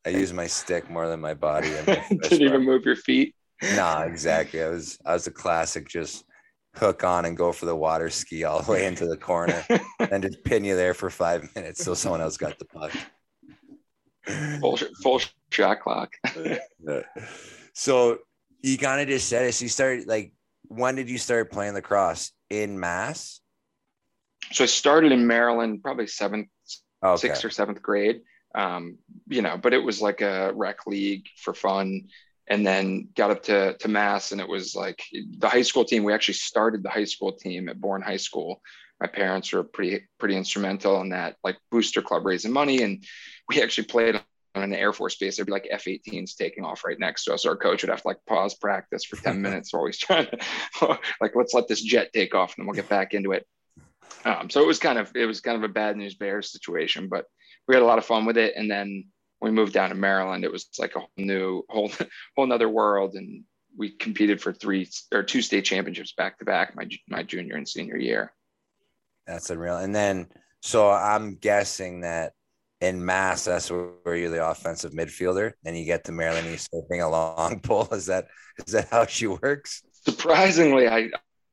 I 0.06 0.10
use 0.10 0.32
my 0.32 0.46
stick 0.46 0.90
more 0.92 1.08
than 1.08 1.22
my 1.22 1.34
body. 1.34 1.70
in 1.70 1.86
my 1.88 2.06
Didn't 2.30 2.42
even 2.42 2.64
move 2.64 2.86
your 2.86 2.98
feet. 2.98 3.34
Nah, 3.76 4.02
exactly. 4.04 4.62
I 4.64 4.70
was 4.70 4.98
I 5.06 5.14
was 5.14 5.28
a 5.28 5.32
classic, 5.32 5.88
just 5.88 6.26
hook 6.76 7.04
on 7.04 7.26
and 7.26 7.38
go 7.38 7.52
for 7.54 7.66
the 7.66 7.76
water 7.76 8.10
ski 8.10 8.44
all 8.44 8.62
the 8.62 8.72
way 8.72 8.86
into 8.86 9.06
the 9.08 9.16
corner 9.18 9.64
and 10.12 10.22
just 10.22 10.44
pin 10.44 10.66
you 10.66 10.76
there 10.76 10.94
for 10.94 11.10
five 11.10 11.50
minutes 11.56 11.84
so 11.84 11.94
someone 11.94 12.20
else 12.20 12.36
got 12.36 12.60
the 12.60 12.66
puck. 12.66 12.92
Full 14.60 14.78
full 15.02 15.22
shot 15.52 15.80
clock. 15.82 16.12
So 17.74 18.20
you 18.62 18.78
kind 18.78 19.02
of 19.02 19.08
just 19.08 19.30
said 19.30 19.46
it. 19.46 19.54
So 19.54 19.64
you 19.66 19.70
started 19.70 20.08
like 20.08 20.34
when 20.68 20.96
did 20.96 21.10
you 21.10 21.18
start 21.18 21.52
playing 21.52 21.74
lacrosse 21.76 22.32
in 22.50 22.80
Mass? 22.80 23.40
So 24.52 24.64
I 24.64 24.68
started 24.68 25.12
in 25.12 25.26
Maryland, 25.26 25.82
probably 25.82 26.08
seventh, 26.08 26.50
Okay. 27.04 27.20
sixth 27.28 27.46
or 27.46 27.50
seventh 27.50 27.82
grade. 27.82 28.22
Um, 28.56 28.98
you 29.28 29.42
know, 29.42 29.58
but 29.58 29.74
it 29.74 29.84
was 29.84 30.02
like 30.02 30.22
a 30.22 30.52
rec 30.56 30.88
league 30.88 31.26
for 31.38 31.54
fun. 31.54 32.08
And 32.48 32.66
then 32.66 33.10
got 33.16 33.32
up 33.32 33.44
to 33.44 33.76
to 33.78 33.88
Mass, 33.88 34.32
and 34.32 34.40
it 34.40 34.48
was 34.48 34.76
like 34.76 35.04
the 35.12 35.50
high 35.50 35.64
school 35.64 35.84
team. 35.84 36.04
We 36.04 36.14
actually 36.14 36.36
started 36.36 36.84
the 36.84 36.90
high 36.90 37.06
school 37.06 37.34
team 37.34 37.70
at 37.70 37.82
Bourne 37.82 38.04
High 38.04 38.18
School. 38.18 38.62
My 39.02 39.08
parents 39.08 39.52
were 39.52 39.64
pretty 39.64 40.08
pretty 40.20 40.38
instrumental 40.38 41.02
in 41.02 41.10
that, 41.10 41.38
like 41.44 41.58
booster 41.72 42.02
club 42.04 42.26
raising 42.26 42.54
money, 42.54 42.84
and 42.84 43.04
we 43.50 43.64
actually 43.64 43.88
played 43.88 44.22
on 44.56 44.64
an 44.64 44.74
Air 44.74 44.94
Force 44.94 45.16
base. 45.16 45.36
There'd 45.36 45.48
be 45.48 45.52
like 45.52 45.68
F-18s 45.70 46.36
taking 46.36 46.64
off 46.64 46.86
right 46.86 47.00
next 47.00 47.26
to 47.26 47.34
us. 47.34 47.46
Our 47.46 47.58
coach 47.58 47.84
would 47.84 47.90
have 47.90 48.02
to 48.02 48.08
like 48.08 48.20
pause 48.28 48.56
practice 48.56 49.04
for 49.04 49.18
10 49.18 49.42
minutes 49.42 49.74
while 49.74 49.86
he's 49.86 49.98
trying 49.98 50.28
to 50.28 50.38
like 51.22 51.36
let's 51.36 51.54
let 51.54 51.68
this 51.68 51.82
jet 51.82 52.12
take 52.14 52.34
off 52.34 52.56
and 52.56 52.64
then 52.64 52.68
we'll 52.68 52.76
get 52.76 52.90
back 52.90 53.14
into 53.14 53.34
it. 53.34 53.46
Um, 54.24 54.50
so 54.50 54.62
it 54.62 54.68
was 54.68 54.80
kind 54.80 54.98
of 54.98 55.12
it 55.16 55.26
was 55.26 55.42
kind 55.42 55.58
of 55.58 55.64
a 55.64 55.74
bad 55.74 55.98
news 55.98 56.16
bears 56.16 56.52
situation, 56.52 57.10
but 57.10 57.26
we 57.68 57.76
had 57.76 57.84
a 57.84 57.88
lot 57.88 57.98
of 57.98 58.06
fun 58.06 58.26
with 58.26 58.38
it. 58.38 58.54
And 58.56 58.70
then 58.70 59.06
we 59.46 59.52
moved 59.52 59.74
down 59.74 59.90
to 59.90 59.96
Maryland, 59.96 60.44
it 60.44 60.52
was 60.52 60.68
like 60.80 60.96
a 60.96 61.00
whole 61.00 61.10
new 61.18 61.64
whole 61.70 61.92
whole 62.36 62.48
nother 62.48 62.68
world. 62.68 63.14
And 63.16 63.44
we 63.78 63.92
competed 63.92 64.42
for 64.42 64.52
three 64.52 64.90
or 65.14 65.24
two 65.24 65.42
state 65.42 65.66
championships 65.66 66.14
back 66.14 66.40
to 66.40 66.46
back 66.46 66.76
my 66.76 66.90
my 67.08 67.24
junior 67.24 67.56
and 67.56 67.68
senior 67.68 67.98
year. 67.98 68.34
That's 69.28 69.50
unreal. 69.50 69.78
And 69.78 69.96
then 69.96 70.28
so 70.62 70.90
I'm 70.90 71.36
guessing 71.36 72.02
that 72.02 72.34
in 72.82 73.06
Mass, 73.06 73.46
that's 73.46 73.70
where 73.70 74.16
you're 74.16 74.30
the 74.30 74.48
offensive 74.50 74.92
midfielder, 74.92 75.54
and 75.64 75.78
you 75.78 75.86
get 75.86 76.04
to 76.06 76.12
Maryland, 76.12 76.48
you 76.48 76.58
start 76.58 76.88
bring 76.88 77.02
a 77.02 77.10
long 77.10 77.60
pole. 77.64 77.88
Is 77.92 78.08
that 78.08 78.26
is 78.66 78.74
that 78.74 78.90
how 78.90 79.06
she 79.06 79.28
works? 79.28 79.84
Surprisingly, 80.06 80.88
I 80.88 81.10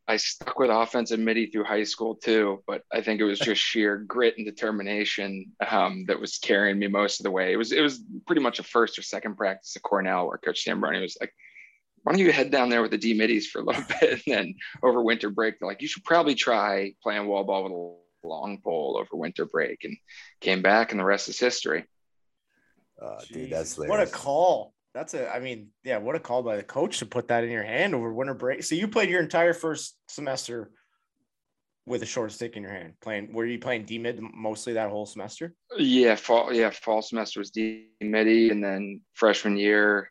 I 0.08 0.16
stuck 0.16 0.58
with 0.58 0.70
offensive 0.70 1.20
midi 1.20 1.46
through 1.46 1.64
high 1.64 1.84
school 1.84 2.16
too, 2.16 2.62
but 2.66 2.82
I 2.92 3.00
think 3.00 3.20
it 3.20 3.24
was 3.24 3.38
just 3.40 3.60
sheer 3.60 3.98
grit 3.98 4.36
and 4.36 4.46
determination 4.46 5.52
um, 5.68 6.04
that 6.06 6.20
was 6.20 6.38
carrying 6.38 6.78
me 6.78 6.88
most 6.88 7.20
of 7.20 7.24
the 7.24 7.30
way. 7.30 7.52
It 7.52 7.56
was 7.56 7.72
it 7.72 7.80
was 7.80 8.02
pretty 8.26 8.42
much 8.42 8.58
a 8.58 8.64
first 8.64 8.98
or 8.98 9.02
second 9.02 9.36
practice 9.36 9.76
at 9.76 9.82
Cornell 9.82 10.26
where 10.26 10.38
Coach 10.38 10.64
Tambroni 10.64 11.00
was 11.00 11.16
like, 11.20 11.32
"Why 12.02 12.12
don't 12.12 12.20
you 12.20 12.32
head 12.32 12.50
down 12.50 12.68
there 12.68 12.82
with 12.82 12.90
the 12.90 12.98
D 12.98 13.14
middies 13.14 13.48
for 13.48 13.60
a 13.60 13.64
little 13.64 13.84
bit?" 14.00 14.22
And 14.26 14.34
then 14.34 14.54
over 14.82 15.02
winter 15.02 15.30
break, 15.30 15.58
they're 15.58 15.68
like, 15.68 15.82
"You 15.82 15.88
should 15.88 16.04
probably 16.04 16.34
try 16.34 16.94
playing 17.02 17.26
wall 17.26 17.44
ball 17.44 17.62
with 17.64 17.72
a 17.72 18.28
long 18.28 18.58
pole 18.62 18.96
over 18.98 19.16
winter 19.16 19.46
break." 19.46 19.84
And 19.84 19.96
came 20.40 20.62
back, 20.62 20.90
and 20.90 21.00
the 21.00 21.04
rest 21.04 21.28
is 21.28 21.38
history. 21.38 21.84
Oh, 23.00 23.18
dude, 23.32 23.50
that's 23.50 23.76
Jesus, 23.76 23.88
what 23.88 24.00
a 24.00 24.06
call. 24.06 24.71
That's 24.94 25.14
a 25.14 25.34
I 25.34 25.40
mean, 25.40 25.68
yeah, 25.84 25.98
what 25.98 26.16
a 26.16 26.20
call 26.20 26.42
by 26.42 26.56
the 26.56 26.62
coach 26.62 26.98
to 26.98 27.06
put 27.06 27.28
that 27.28 27.44
in 27.44 27.50
your 27.50 27.62
hand 27.62 27.94
over 27.94 28.12
winter 28.12 28.34
break. 28.34 28.62
So 28.62 28.74
you 28.74 28.88
played 28.88 29.08
your 29.08 29.22
entire 29.22 29.54
first 29.54 29.96
semester 30.08 30.70
with 31.86 32.02
a 32.02 32.06
short 32.06 32.30
stick 32.32 32.56
in 32.56 32.62
your 32.62 32.72
hand. 32.72 32.94
Playing 33.00 33.32
were 33.32 33.46
you 33.46 33.58
playing 33.58 33.84
D 33.84 33.98
mid 33.98 34.20
mostly 34.20 34.74
that 34.74 34.90
whole 34.90 35.06
semester? 35.06 35.54
Yeah, 35.78 36.14
fall 36.14 36.52
yeah, 36.52 36.70
fall 36.70 37.02
semester 37.02 37.40
was 37.40 37.50
D 37.50 37.88
midi, 38.00 38.50
and 38.50 38.62
then 38.62 39.00
freshman 39.14 39.56
year 39.56 40.10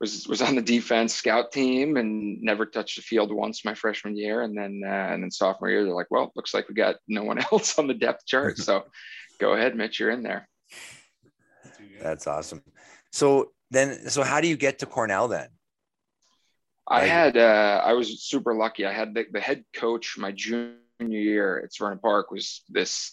was 0.00 0.26
was 0.26 0.40
on 0.40 0.54
the 0.54 0.62
defense 0.62 1.14
scout 1.14 1.52
team 1.52 1.96
and 1.96 2.40
never 2.40 2.64
touched 2.64 2.96
the 2.96 3.02
field 3.02 3.32
once 3.32 3.64
my 3.64 3.74
freshman 3.74 4.16
year, 4.16 4.42
and 4.42 4.56
then 4.56 4.80
uh, 4.84 5.08
and 5.12 5.22
then 5.22 5.30
sophomore 5.30 5.70
year 5.70 5.84
they're 5.84 5.94
like, 5.94 6.10
well, 6.10 6.32
looks 6.36 6.54
like 6.54 6.68
we 6.68 6.74
got 6.74 6.96
no 7.06 7.22
one 7.22 7.38
else 7.52 7.78
on 7.78 7.86
the 7.86 7.94
depth 7.94 8.26
chart, 8.26 8.58
so 8.58 8.84
go 9.38 9.52
ahead, 9.52 9.76
Mitch, 9.76 10.00
you're 10.00 10.10
in 10.10 10.22
there. 10.22 10.48
That's 12.00 12.26
awesome. 12.26 12.62
So 13.12 13.52
then, 13.70 14.08
so 14.08 14.22
how 14.22 14.40
do 14.40 14.48
you 14.48 14.56
get 14.56 14.80
to 14.80 14.86
Cornell 14.86 15.28
then? 15.28 15.48
I 16.88 17.00
Like- 17.02 17.10
had 17.10 17.36
uh, 17.36 17.82
I 17.84 17.92
was 17.92 18.22
super 18.22 18.54
lucky. 18.54 18.84
I 18.86 18.92
had 18.92 19.14
the, 19.14 19.26
the 19.30 19.40
head 19.40 19.64
coach 19.74 20.16
my 20.18 20.32
junior 20.32 20.74
year 21.00 21.60
at 21.64 21.70
Vernon 21.78 21.98
Park 21.98 22.30
was 22.30 22.62
this 22.68 23.12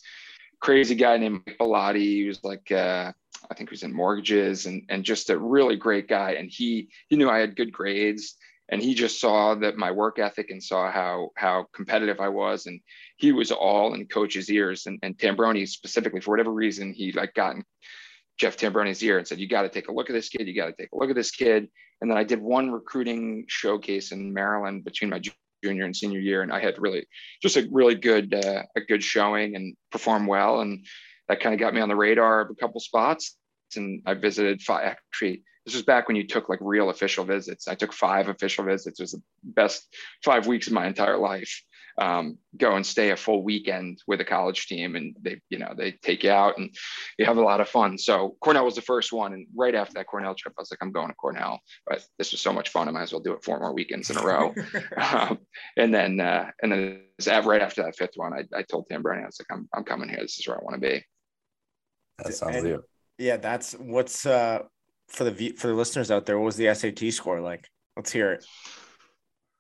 crazy 0.60 0.95
guy 0.95 1.18
named 1.18 1.41
Mike 1.45 1.58
Bellotti. 1.60 1.99
He 2.01 2.28
was 2.28 2.43
like 2.43 2.72
uh, 2.72 3.12
I 3.49 3.53
think 3.53 3.70
he 3.70 3.74
was 3.74 3.84
in 3.84 3.93
mortgages 3.93 4.66
and 4.66 4.84
and 4.89 5.03
just 5.03 5.30
a 5.30 5.38
really 5.38 5.76
great 5.76 6.08
guy. 6.08 6.32
And 6.34 6.49
he 6.49 6.89
he 7.08 7.16
knew 7.16 7.30
I 7.30 7.38
had 7.39 7.55
good 7.55 7.72
grades 7.72 8.36
and 8.70 8.82
he 8.82 8.93
just 8.95 9.22
saw 9.22 9.55
that 9.55 9.78
my 9.78 9.91
work 9.91 10.18
ethic 10.20 10.49
and 10.49 10.62
saw 10.62 10.91
how 10.91 11.30
how 11.36 11.68
competitive 11.72 12.20
I 12.20 12.30
was 12.30 12.66
and 12.66 12.82
he 13.18 13.32
was 13.32 13.51
all 13.51 13.93
in 13.93 14.08
coach's 14.08 14.49
ears 14.49 14.88
and, 14.88 14.99
and 15.03 15.16
Tambroni 15.18 15.68
specifically 15.68 16.20
for 16.20 16.32
whatever 16.32 16.51
reason 16.51 16.93
he 16.93 17.12
like 17.12 17.34
gotten 17.36 17.64
Jeff 18.38 18.57
Tambroni's 18.57 19.03
ear 19.03 19.17
and 19.17 19.27
said 19.27 19.39
you 19.39 19.47
got 19.47 19.63
to 19.63 19.69
take 19.69 19.88
a 19.88 19.91
look 19.91 20.09
at 20.09 20.13
this 20.13 20.29
kid 20.29 20.47
you 20.47 20.55
got 20.55 20.67
to 20.67 20.73
take 20.73 20.91
a 20.91 20.97
look 20.97 21.09
at 21.09 21.15
this 21.15 21.31
kid 21.31 21.69
and 22.01 22.09
then 22.09 22.17
I 22.17 22.23
did 22.23 22.41
one 22.41 22.71
recruiting 22.71 23.45
showcase 23.47 24.11
in 24.11 24.33
Maryland 24.33 24.83
between 24.83 25.09
my 25.09 25.21
junior 25.63 25.85
and 25.85 25.95
senior 25.95 26.19
year, 26.19 26.41
and 26.43 26.51
I 26.51 26.59
had 26.59 26.75
really 26.77 27.07
just 27.41 27.57
a 27.57 27.67
really 27.71 27.95
good 27.95 28.33
uh, 28.33 28.63
a 28.75 28.81
good 28.81 29.03
showing 29.03 29.55
and 29.55 29.75
performed 29.91 30.27
well, 30.27 30.61
and 30.61 30.85
that 31.27 31.39
kind 31.39 31.53
of 31.53 31.59
got 31.59 31.73
me 31.73 31.81
on 31.81 31.89
the 31.89 31.95
radar 31.95 32.41
of 32.41 32.49
a 32.49 32.55
couple 32.55 32.79
spots. 32.79 33.35
And 33.75 34.01
I 34.05 34.13
visited 34.13 34.61
five. 34.61 34.85
Actually, 34.85 35.43
this 35.65 35.73
was 35.73 35.83
back 35.83 36.07
when 36.07 36.15
you 36.15 36.25
took 36.25 36.47
like 36.47 36.59
real 36.61 36.89
official 36.89 37.25
visits. 37.25 37.67
I 37.67 37.75
took 37.75 37.91
five 37.91 38.29
official 38.29 38.63
visits. 38.63 38.99
It 38.99 39.03
was 39.03 39.11
the 39.11 39.21
best 39.43 39.93
five 40.23 40.47
weeks 40.47 40.67
of 40.67 40.73
my 40.73 40.88
entire 40.88 41.17
life. 41.17 41.63
Um, 41.99 42.37
go 42.55 42.75
and 42.75 42.85
stay 42.85 43.09
a 43.09 43.17
full 43.17 43.43
weekend 43.43 44.03
with 44.05 44.21
a 44.21 44.25
college 44.25 44.67
team, 44.67 44.95
and 44.95 45.15
they, 45.21 45.41
you 45.49 45.57
know, 45.57 45.73
they 45.75 45.93
take 45.93 46.23
you 46.23 46.31
out 46.31 46.57
and 46.57 46.69
you 47.17 47.25
have 47.25 47.37
a 47.37 47.41
lot 47.41 47.61
of 47.61 47.69
fun. 47.69 47.97
So 47.97 48.37
Cornell 48.41 48.65
was 48.65 48.75
the 48.75 48.81
first 48.81 49.11
one, 49.11 49.33
and 49.33 49.47
right 49.55 49.73
after 49.73 49.93
that 49.95 50.07
Cornell 50.07 50.35
trip, 50.35 50.53
I 50.57 50.61
was 50.61 50.71
like, 50.71 50.79
I'm 50.81 50.91
going 50.91 51.07
to 51.07 51.15
Cornell 51.15 51.59
but 51.85 52.03
this 52.17 52.31
was 52.31 52.41
so 52.41 52.53
much 52.53 52.69
fun. 52.69 52.87
I 52.87 52.91
might 52.91 53.03
as 53.03 53.11
well 53.11 53.21
do 53.21 53.33
it 53.33 53.43
four 53.43 53.59
more 53.59 53.73
weekends 53.73 54.09
in 54.09 54.17
a 54.17 54.23
row. 54.23 54.53
um, 54.97 55.39
and 55.77 55.93
then, 55.93 56.19
uh, 56.19 56.51
and 56.61 56.71
then 56.71 57.01
it 57.19 57.45
right 57.45 57.61
after 57.61 57.83
that 57.83 57.95
fifth 57.95 58.15
one, 58.15 58.33
I, 58.33 58.43
I 58.55 58.63
told 58.63 58.87
Tambroni, 58.89 59.23
I 59.23 59.25
was 59.25 59.39
like, 59.39 59.47
I'm, 59.51 59.67
I'm 59.73 59.83
coming 59.83 60.09
here. 60.09 60.19
This 60.21 60.39
is 60.39 60.47
where 60.47 60.57
I 60.57 60.63
want 60.63 60.81
to 60.81 60.89
be. 60.89 61.05
That 62.19 62.33
sounds 62.33 62.55
And- 62.55 62.79
yeah, 63.19 63.37
that's 63.37 63.73
what's 63.73 64.27
uh 64.27 64.59
for 65.07 65.23
the 65.23 65.31
v- 65.31 65.55
for 65.55 65.67
the 65.67 65.73
listeners 65.73 66.11
out 66.11 66.27
there. 66.27 66.37
What 66.37 66.45
was 66.45 66.55
the 66.55 66.71
SAT 66.73 67.11
score 67.11 67.41
like? 67.41 67.67
Let's 67.95 68.11
hear 68.11 68.33
it. 68.33 68.45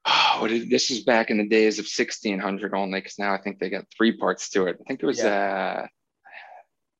Oh, 0.07 0.37
what 0.41 0.51
this 0.69 0.89
was 0.89 1.01
back 1.03 1.29
in 1.29 1.37
the 1.37 1.47
days 1.47 1.79
of 1.79 1.83
1600 1.83 2.73
only, 2.73 2.99
because 2.99 3.19
now 3.19 3.33
I 3.33 3.41
think 3.41 3.59
they 3.59 3.69
got 3.69 3.85
three 3.95 4.15
parts 4.17 4.49
to 4.51 4.67
it. 4.67 4.77
I 4.79 4.83
think 4.87 5.03
it 5.03 5.05
was 5.05 5.19
uh, 5.19 5.85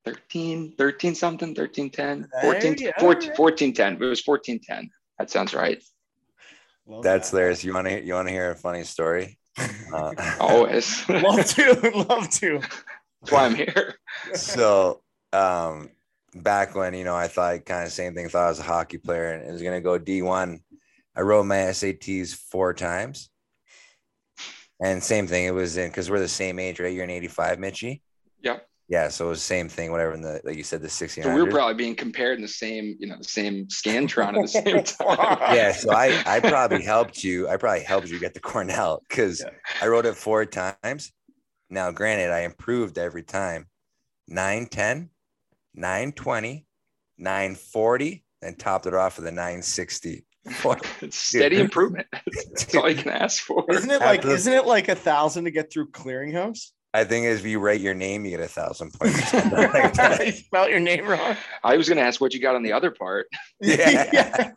13, 0.05 0.75
13 0.77 1.15
something, 1.15 1.55
13, 1.55 1.89
10, 1.89 2.27
14, 2.41 2.77
Hey, 2.77 2.91
14, 2.99 3.21
alright. 3.23 3.37
14, 3.37 3.73
10. 3.73 3.93
It 3.93 3.99
was 3.99 4.21
14, 4.21 4.59
10. 4.61 4.89
That 5.19 5.29
sounds 5.29 5.53
right. 5.53 5.81
Love 6.85 7.03
That's 7.03 7.29
that. 7.31 7.37
hilarious. 7.37 7.63
You 7.63 7.73
want 7.73 7.87
to 7.87 8.01
you 8.03 8.13
want 8.13 8.27
to 8.29 8.33
hear 8.33 8.51
a 8.51 8.55
funny 8.55 8.83
story? 8.83 9.37
Uh, 9.93 10.13
Always. 10.39 11.07
Love 11.09 11.45
to, 11.45 11.91
love 12.09 12.29
to. 12.29 12.59
that's 12.59 13.31
why 13.31 13.45
I'm 13.45 13.55
here. 13.55 13.95
so 14.33 15.01
um 15.31 15.89
back 16.35 16.75
when 16.75 16.93
you 16.93 17.05
know 17.05 17.15
I 17.15 17.27
thought 17.27 17.65
kind 17.65 17.85
of 17.85 17.91
same 17.93 18.13
thing, 18.13 18.27
thought 18.27 18.45
I 18.45 18.49
was 18.49 18.59
a 18.59 18.63
hockey 18.63 18.97
player 18.97 19.31
and 19.31 19.47
it 19.47 19.51
was 19.51 19.61
gonna 19.63 19.79
go 19.81 19.97
D1. 19.97 20.59
I 21.17 21.21
wrote 21.21 21.45
my 21.45 21.55
SATs 21.55 22.35
four 22.35 22.73
times. 22.73 23.29
And 24.79 25.01
same 25.03 25.25
thing, 25.25 25.45
it 25.45 25.51
was 25.53 25.75
in 25.77 25.89
because 25.89 26.11
we're 26.11 26.19
the 26.19 26.27
same 26.27 26.59
age, 26.59 26.79
right? 26.79 26.93
You're 26.93 27.03
in 27.03 27.09
85, 27.09 27.57
Mitchie. 27.57 28.01
Yep. 28.43 28.67
Yeah, 28.89 29.09
so 29.09 29.25
it 29.25 29.29
was 29.29 29.39
the 29.39 29.45
same 29.45 29.67
thing, 29.67 29.91
whatever 29.91 30.13
in 30.13 30.21
the 30.21 30.39
like 30.45 30.55
you 30.55 30.63
said, 30.63 30.81
the 30.81 30.87
1600s. 30.87 31.23
So 31.23 31.33
we 31.35 31.41
were 31.41 31.49
probably 31.49 31.73
being 31.73 31.95
compared 31.95 32.37
in 32.37 32.43
the 32.43 32.47
same, 32.47 32.95
you 32.99 33.07
know, 33.07 33.17
the 33.17 33.23
same 33.23 33.65
Scantron 33.65 34.35
at 34.37 34.41
the 34.43 34.47
same 34.47 34.83
time. 34.83 35.55
yeah, 35.55 35.71
so 35.73 35.91
I 35.91 36.21
I 36.27 36.39
probably 36.39 36.83
helped 36.83 37.23
you. 37.23 37.49
I 37.49 37.57
probably 37.57 37.83
helped 37.83 38.07
you 38.09 38.19
get 38.19 38.35
to 38.35 38.39
Cornell 38.39 39.01
because 39.09 39.41
Yeah. 39.41 39.49
I 39.81 39.87
wrote 39.87 40.05
it 40.05 40.15
four 40.15 40.45
times. 40.45 41.11
Now, 41.69 41.91
granted, 41.91 42.29
I 42.31 42.41
improved 42.41 42.97
every 42.97 43.23
time. 43.23 43.65
9, 44.29 44.67
10, 44.67 45.09
920, 45.73 46.65
940, 47.17 48.23
and 48.41 48.59
topped 48.59 48.85
it 48.85 48.93
off 48.93 49.17
with 49.17 49.25
a 49.27 49.31
960. 49.31 50.25
It's 51.01 51.17
steady 51.17 51.59
improvement. 51.59 52.07
That's 52.13 52.73
all 52.75 52.89
you 52.89 52.95
can 52.95 53.11
ask 53.11 53.43
for. 53.43 53.65
Isn't 53.69 53.89
it 53.91 54.01
like 54.01 54.19
After- 54.19 54.31
isn't 54.31 54.53
it 54.53 54.65
like 54.65 54.87
a 54.87 54.95
thousand 54.95 55.45
to 55.45 55.51
get 55.51 55.71
through 55.71 55.91
clearinghouse? 55.91 56.71
I 56.93 57.03
think 57.03 57.25
if 57.27 57.45
you 57.45 57.59
write 57.59 57.81
your 57.81 57.93
name, 57.93 58.23
you 58.25 58.31
get 58.31 58.39
a 58.39 58.47
thousand 58.47 58.91
points. 58.99 59.19
or 59.19 59.25
something 59.25 59.51
like 59.51 59.93
that. 59.95 60.25
you 60.25 60.31
spelled 60.31 60.69
your 60.71 60.79
name 60.79 61.05
wrong. 61.05 61.35
I 61.63 61.77
was 61.77 61.87
going 61.87 61.97
to 61.97 62.03
ask 62.03 62.19
what 62.21 62.33
you 62.33 62.39
got 62.41 62.55
on 62.55 62.63
the 62.63 62.73
other 62.73 62.91
part. 62.91 63.27
Yeah. 63.61 64.51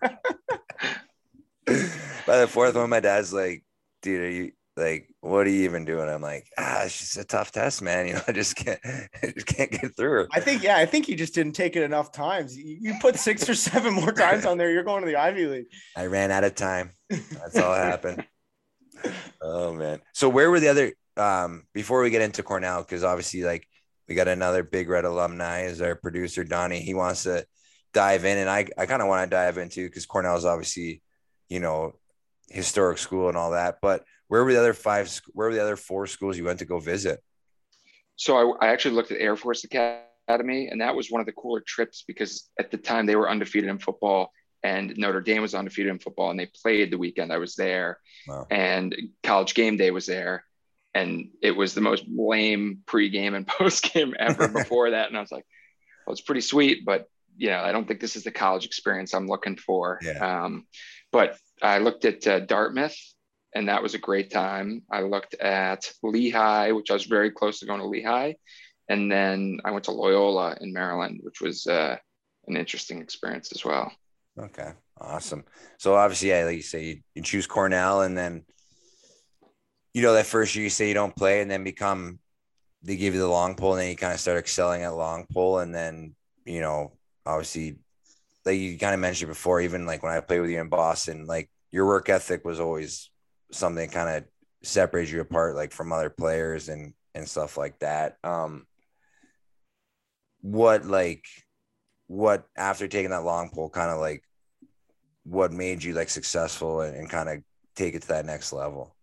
By 2.27 2.39
the 2.41 2.49
fourth 2.49 2.75
one, 2.75 2.91
my 2.91 3.01
dad's 3.01 3.33
like, 3.33 3.65
dude, 4.03 4.21
are 4.23 4.31
you 4.31 4.53
like, 4.81 5.09
what 5.21 5.47
are 5.47 5.51
you 5.51 5.65
even 5.65 5.85
doing? 5.85 6.09
I'm 6.09 6.23
like, 6.23 6.49
ah, 6.59 6.85
it's 6.85 6.99
just 6.99 7.17
a 7.19 7.25
tough 7.25 7.53
test, 7.53 7.83
man. 7.83 8.07
You 8.11 8.15
know, 8.15 8.23
I 8.27 8.33
just 8.33 8.57
can't, 8.57 8.81
I 8.85 9.33
just 9.33 9.47
can't 9.47 9.71
get 9.71 9.97
through 9.97 10.23
it. 10.23 10.29
I 10.33 10.41
think 10.41 10.63
yeah, 10.63 10.77
I 10.79 10.87
think 10.87 11.09
you 11.09 11.17
just 11.17 11.35
didn't 11.35 11.53
take 11.53 11.77
it 11.77 11.83
enough 11.83 12.11
times. 12.11 12.57
You, 12.57 12.79
you 12.81 12.95
put 13.01 13.17
six 13.17 13.49
or 13.49 13.55
seven 13.55 13.95
more 13.95 14.13
times 14.13 14.47
on 14.47 14.59
there, 14.59 14.71
you're 14.71 14.83
going 14.83 15.03
to 15.03 15.07
the 15.07 15.17
Ivy 15.17 15.47
League. 15.47 15.67
I 15.97 16.07
ran 16.07 16.31
out 16.31 16.45
of 16.45 16.55
time. 16.55 16.91
That's 17.09 17.57
all 17.59 17.73
that 17.73 17.87
happened. 17.87 18.27
Oh 19.41 19.73
man. 19.73 20.03
So 20.13 20.29
where 20.29 20.51
were 20.51 20.61
the 20.61 20.69
other 20.69 20.93
um 21.17 21.63
before 21.73 22.03
we 22.03 22.11
get 22.11 22.21
into 22.21 22.43
Cornell, 22.43 22.83
because 22.83 23.03
obviously 23.03 23.43
like 23.43 23.67
we 24.07 24.15
got 24.15 24.29
another 24.29 24.63
big 24.63 24.91
red 24.91 25.07
alumni 25.07 25.63
is 25.63 25.81
our 25.81 25.95
producer 25.95 26.45
Donnie. 26.45 26.81
He 26.81 26.93
wants 26.93 27.23
to 27.23 27.47
dive 27.95 28.27
in 28.27 28.37
and 28.37 28.51
I, 28.51 28.67
I 28.77 28.85
kind 28.85 29.01
of 29.01 29.09
want 29.09 29.25
to 29.29 29.35
dive 29.35 29.57
into 29.57 29.87
because 29.87 30.05
Cornell 30.05 30.37
is 30.37 30.45
obviously, 30.45 31.01
you 31.49 31.61
know, 31.61 31.95
historic 32.51 32.99
school 32.99 33.29
and 33.29 33.39
all 33.39 33.53
that. 33.53 33.77
But 33.81 34.05
where 34.31 34.45
were 34.45 34.53
the 34.53 34.59
other 34.61 34.75
five 34.75 35.11
where 35.33 35.49
were 35.49 35.55
the 35.55 35.61
other 35.63 35.77
four 35.77 36.07
schools 36.07 36.39
you 36.39 36.45
went 36.45 36.61
to 36.61 36.65
go 36.65 36.79
visit? 36.79 37.21
So 38.15 38.55
I, 38.61 38.67
I 38.67 38.73
actually 38.73 38.95
looked 38.95 39.11
at 39.11 39.21
Air 39.21 39.35
Force 39.35 39.65
Academy, 39.65 40.69
and 40.69 40.81
that 40.81 40.95
was 40.95 41.11
one 41.11 41.21
of 41.21 41.27
the 41.27 41.33
cooler 41.33 41.61
trips 41.67 42.05
because 42.07 42.49
at 42.57 42.71
the 42.71 42.77
time 42.77 43.07
they 43.07 43.17
were 43.17 43.29
undefeated 43.29 43.69
in 43.69 43.81
football, 43.81 44.31
and 44.63 44.97
Notre 44.97 45.21
Dame 45.21 45.43
was 45.43 45.55
undefeated 45.55 45.91
in 45.91 45.99
football, 45.99 46.31
and 46.31 46.39
they 46.39 46.49
played 46.63 46.93
the 46.93 46.99
weekend 46.99 47.33
I 47.33 47.39
was 47.39 47.57
there, 47.57 47.99
Wow. 48.29 48.47
and 48.51 48.95
College 49.25 49.55
Game 49.55 49.77
Day 49.77 49.91
was 49.91 50.07
there, 50.07 50.45
and 50.95 51.31
it 51.43 51.51
was 51.51 51.75
the 51.75 51.81
most 51.81 52.05
lame 52.09 52.83
pregame 52.87 53.35
and 53.35 53.47
postgame 53.59 54.15
ever 54.17 54.47
before 54.61 54.91
that, 54.91 55.09
and 55.09 55.17
I 55.17 55.21
was 55.21 55.33
like, 55.33 55.47
well, 56.07 56.13
it's 56.13 56.21
pretty 56.23 56.43
sweet, 56.43 56.85
but 56.85 57.07
you 57.37 57.49
know, 57.51 57.61
I 57.61 57.73
don't 57.73 57.89
think 57.89 58.01
this 58.01 58.15
is 58.17 58.23
the 58.25 58.31
college 58.31 58.65
experience 58.67 59.13
I'm 59.13 59.27
looking 59.27 59.57
for. 59.57 59.99
Yeah. 60.03 60.19
Um, 60.45 60.67
but 61.11 61.37
I 61.63 61.79
looked 61.79 62.05
at 62.05 62.27
uh, 62.27 62.41
Dartmouth, 62.41 62.97
and 63.55 63.69
that 63.69 63.83
was 63.83 63.95
a 63.95 63.99
great 63.99 64.31
time. 64.31 64.83
I 64.91 65.03
looked 65.03 65.35
at 65.35 65.91
Lehigh, 66.03 66.73
which 66.73 66.91
I 66.91 66.95
was 66.95 67.05
very 67.05 67.31
close 67.31 67.61
to 67.61 67.67
going 67.67 67.81
to 67.81 67.87
Lehigh, 67.87 68.35
and 68.89 69.11
then 69.11 69.61
I 69.65 69.71
went 69.71 69.85
to 69.85 69.93
Loyola 69.93 70.57
in 70.61 70.73
Maryland, 70.73 71.21
which 71.23 71.41
was 71.41 71.67
uh, 71.67 71.97
an 72.47 72.57
interesting 72.57 73.01
experience 73.01 73.51
as 73.55 73.65
well. 73.65 73.93
Okay. 74.39 74.73
Awesome. 75.01 75.45
So 75.79 75.95
obviously, 75.95 76.29
yeah, 76.29 76.45
like 76.45 76.57
you 76.57 76.63
say, 76.63 76.85
you, 76.85 77.01
you 77.15 77.23
choose 77.23 77.47
Cornell 77.47 78.03
and 78.03 78.17
then 78.17 78.45
you 79.95 80.03
know 80.03 80.15
that 80.15 80.27
first 80.27 80.55
year 80.55 80.65
you 80.65 80.71
say 80.71 80.89
you 80.89 80.95
don't 80.95 81.17
play 81.17 81.41
and 81.41 81.51
then 81.51 81.65
become 81.65 82.19
they 82.83 82.97
give 82.97 83.15
you 83.15 83.21
the 83.21 83.29
long 83.29 83.55
pole 83.55 83.73
and 83.73 83.83
then 83.83 83.91
you 83.91 83.97
kind 83.97 84.13
of 84.13 84.21
start 84.21 84.39
excelling 84.39 84.83
at 84.83 84.95
long 84.95 85.27
pole 85.33 85.59
and 85.59 85.75
then 85.75 86.15
you 86.45 86.61
know 86.61 86.93
obviously 87.27 87.77
like 88.45 88.59
you 88.59 88.79
kind 88.79 88.95
of 88.95 89.01
mentioned 89.01 89.29
before 89.29 89.61
even 89.61 89.87
like 89.87 90.03
when 90.03 90.13
i 90.13 90.21
played 90.21 90.41
with 90.41 90.51
you 90.51 90.61
in 90.61 90.69
boston 90.69 91.27
like 91.27 91.51
your 91.71 91.87
work 91.87 92.09
ethic 92.09 92.45
was 92.45 92.61
always 92.61 93.11
something 93.53 93.89
kind 93.91 94.17
of 94.17 94.25
separates 94.63 95.11
you 95.11 95.21
apart 95.21 95.57
like 95.57 95.73
from 95.73 95.93
other 95.93 96.11
players 96.11 96.69
and 96.69 96.93
and 97.15 97.29
stuff 97.29 97.57
like 97.57 97.79
that 97.79 98.19
um 98.25 98.67
what 100.43 100.85
like 100.85 101.25
what 102.07 102.47
after 102.57 102.87
taking 102.87 103.11
that 103.11 103.25
long 103.25 103.51
pull 103.51 103.71
kind 103.71 103.91
of 103.91 103.99
like 103.99 104.23
what 105.25 105.53
made 105.53 105.83
you 105.83 105.95
like 105.95 106.11
successful 106.11 106.81
and, 106.83 106.97
and 106.97 107.11
kind 107.11 107.29
of 107.29 107.43
take 107.75 107.95
it 107.95 108.03
to 108.03 108.09
that 108.09 108.27
next 108.27 108.53
level 108.53 108.95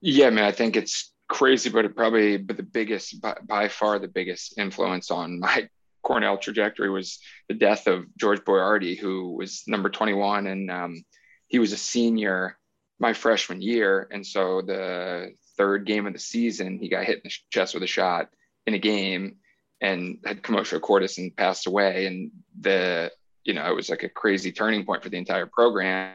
Yeah, 0.00 0.30
man, 0.30 0.44
I 0.44 0.52
think 0.52 0.76
it's 0.76 1.12
crazy, 1.28 1.70
but 1.70 1.84
it 1.84 1.96
probably, 1.96 2.36
but 2.36 2.56
the 2.56 2.62
biggest, 2.62 3.20
by, 3.20 3.36
by 3.46 3.68
far, 3.68 3.98
the 3.98 4.08
biggest 4.08 4.58
influence 4.58 5.10
on 5.10 5.40
my 5.40 5.68
Cornell 6.02 6.38
trajectory 6.38 6.88
was 6.88 7.18
the 7.48 7.54
death 7.54 7.86
of 7.86 8.04
George 8.16 8.40
Boiardi, 8.40 8.98
who 8.98 9.34
was 9.34 9.64
number 9.66 9.90
21. 9.90 10.46
And 10.46 10.70
um, 10.70 11.02
he 11.48 11.58
was 11.58 11.72
a 11.72 11.76
senior 11.76 12.56
my 12.98 13.12
freshman 13.12 13.62
year. 13.62 14.08
And 14.10 14.26
so 14.26 14.62
the 14.62 15.34
third 15.56 15.86
game 15.86 16.06
of 16.06 16.12
the 16.12 16.18
season, 16.18 16.78
he 16.78 16.88
got 16.88 17.04
hit 17.04 17.18
in 17.18 17.22
the 17.24 17.34
chest 17.50 17.74
with 17.74 17.82
a 17.82 17.86
shot 17.86 18.30
in 18.66 18.74
a 18.74 18.78
game 18.78 19.36
and 19.80 20.18
had 20.24 20.42
commotio 20.42 20.80
cordis 20.80 21.18
and 21.18 21.36
passed 21.36 21.66
away. 21.66 22.06
And 22.06 22.32
the, 22.60 23.12
you 23.44 23.54
know, 23.54 23.66
it 23.68 23.74
was 23.74 23.88
like 23.88 24.02
a 24.02 24.08
crazy 24.08 24.52
turning 24.52 24.84
point 24.84 25.02
for 25.02 25.08
the 25.08 25.16
entire 25.16 25.46
program. 25.46 26.14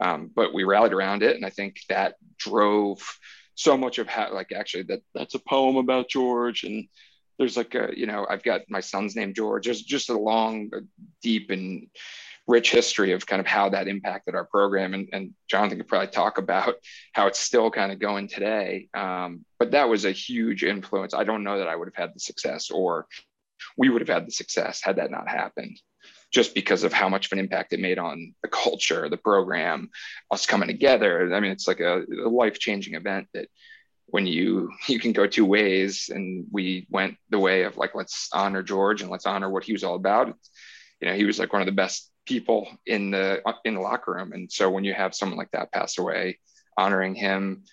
Um, 0.00 0.30
but 0.34 0.54
we 0.54 0.64
rallied 0.64 0.92
around 0.92 1.22
it. 1.22 1.36
And 1.36 1.44
I 1.44 1.50
think 1.50 1.80
that 1.88 2.16
drove 2.38 3.00
so 3.54 3.76
much 3.76 3.98
of 3.98 4.06
how, 4.06 4.32
like, 4.32 4.52
actually, 4.52 4.84
that 4.84 5.02
that's 5.14 5.34
a 5.34 5.38
poem 5.38 5.76
about 5.76 6.08
George. 6.08 6.64
And 6.64 6.88
there's 7.38 7.56
like 7.56 7.74
a, 7.74 7.90
you 7.94 8.06
know, 8.06 8.26
I've 8.28 8.42
got 8.42 8.62
my 8.68 8.80
son's 8.80 9.14
name, 9.14 9.34
George. 9.34 9.66
There's 9.66 9.82
just 9.82 10.10
a 10.10 10.18
long, 10.18 10.70
deep, 11.22 11.50
and 11.50 11.88
rich 12.46 12.70
history 12.70 13.12
of 13.12 13.26
kind 13.26 13.40
of 13.40 13.46
how 13.46 13.68
that 13.68 13.88
impacted 13.88 14.34
our 14.34 14.44
program. 14.44 14.94
And, 14.94 15.08
and 15.12 15.34
Jonathan 15.48 15.78
could 15.78 15.88
probably 15.88 16.08
talk 16.08 16.38
about 16.38 16.74
how 17.12 17.26
it's 17.26 17.38
still 17.38 17.70
kind 17.70 17.92
of 17.92 17.98
going 17.98 18.28
today. 18.28 18.88
Um, 18.94 19.44
but 19.58 19.70
that 19.70 19.88
was 19.88 20.04
a 20.04 20.12
huge 20.12 20.64
influence. 20.64 21.14
I 21.14 21.24
don't 21.24 21.44
know 21.44 21.58
that 21.58 21.68
I 21.68 21.76
would 21.76 21.88
have 21.88 22.08
had 22.08 22.14
the 22.14 22.20
success 22.20 22.70
or 22.70 23.06
we 23.76 23.88
would 23.88 24.02
have 24.02 24.08
had 24.08 24.26
the 24.26 24.32
success 24.32 24.80
had 24.82 24.96
that 24.96 25.10
not 25.10 25.28
happened 25.28 25.80
just 26.32 26.54
because 26.54 26.82
of 26.82 26.92
how 26.92 27.08
much 27.08 27.26
of 27.26 27.32
an 27.32 27.38
impact 27.38 27.72
it 27.72 27.80
made 27.80 27.98
on 27.98 28.34
the 28.42 28.48
culture, 28.48 29.08
the 29.08 29.16
program, 29.16 29.90
us 30.30 30.46
coming 30.46 30.66
together. 30.66 31.32
I 31.32 31.40
mean, 31.40 31.52
it's 31.52 31.68
like 31.68 31.80
a, 31.80 32.02
a 32.02 32.28
life-changing 32.28 32.94
event 32.94 33.28
that 33.34 33.48
when 34.06 34.26
you 34.26 34.70
you 34.88 34.98
can 34.98 35.12
go 35.12 35.26
two 35.26 35.46
ways, 35.46 36.10
and 36.12 36.46
we 36.50 36.86
went 36.90 37.16
the 37.30 37.38
way 37.38 37.62
of 37.62 37.76
like 37.76 37.94
let's 37.94 38.28
honor 38.32 38.62
George 38.62 39.02
and 39.02 39.10
let's 39.10 39.26
honor 39.26 39.48
what 39.48 39.64
he 39.64 39.72
was 39.72 39.84
all 39.84 39.94
about. 39.94 40.34
You 41.00 41.08
know, 41.08 41.14
he 41.14 41.24
was 41.24 41.38
like 41.38 41.52
one 41.52 41.62
of 41.62 41.66
the 41.66 41.72
best 41.72 42.10
people 42.26 42.68
in 42.86 43.10
the 43.10 43.42
in 43.64 43.74
the 43.74 43.80
locker 43.80 44.14
room, 44.14 44.32
and 44.32 44.50
so 44.50 44.70
when 44.70 44.84
you 44.84 44.94
have 44.94 45.14
someone 45.14 45.38
like 45.38 45.50
that 45.52 45.72
pass 45.72 45.98
away, 45.98 46.38
honoring 46.76 47.14
him 47.14 47.64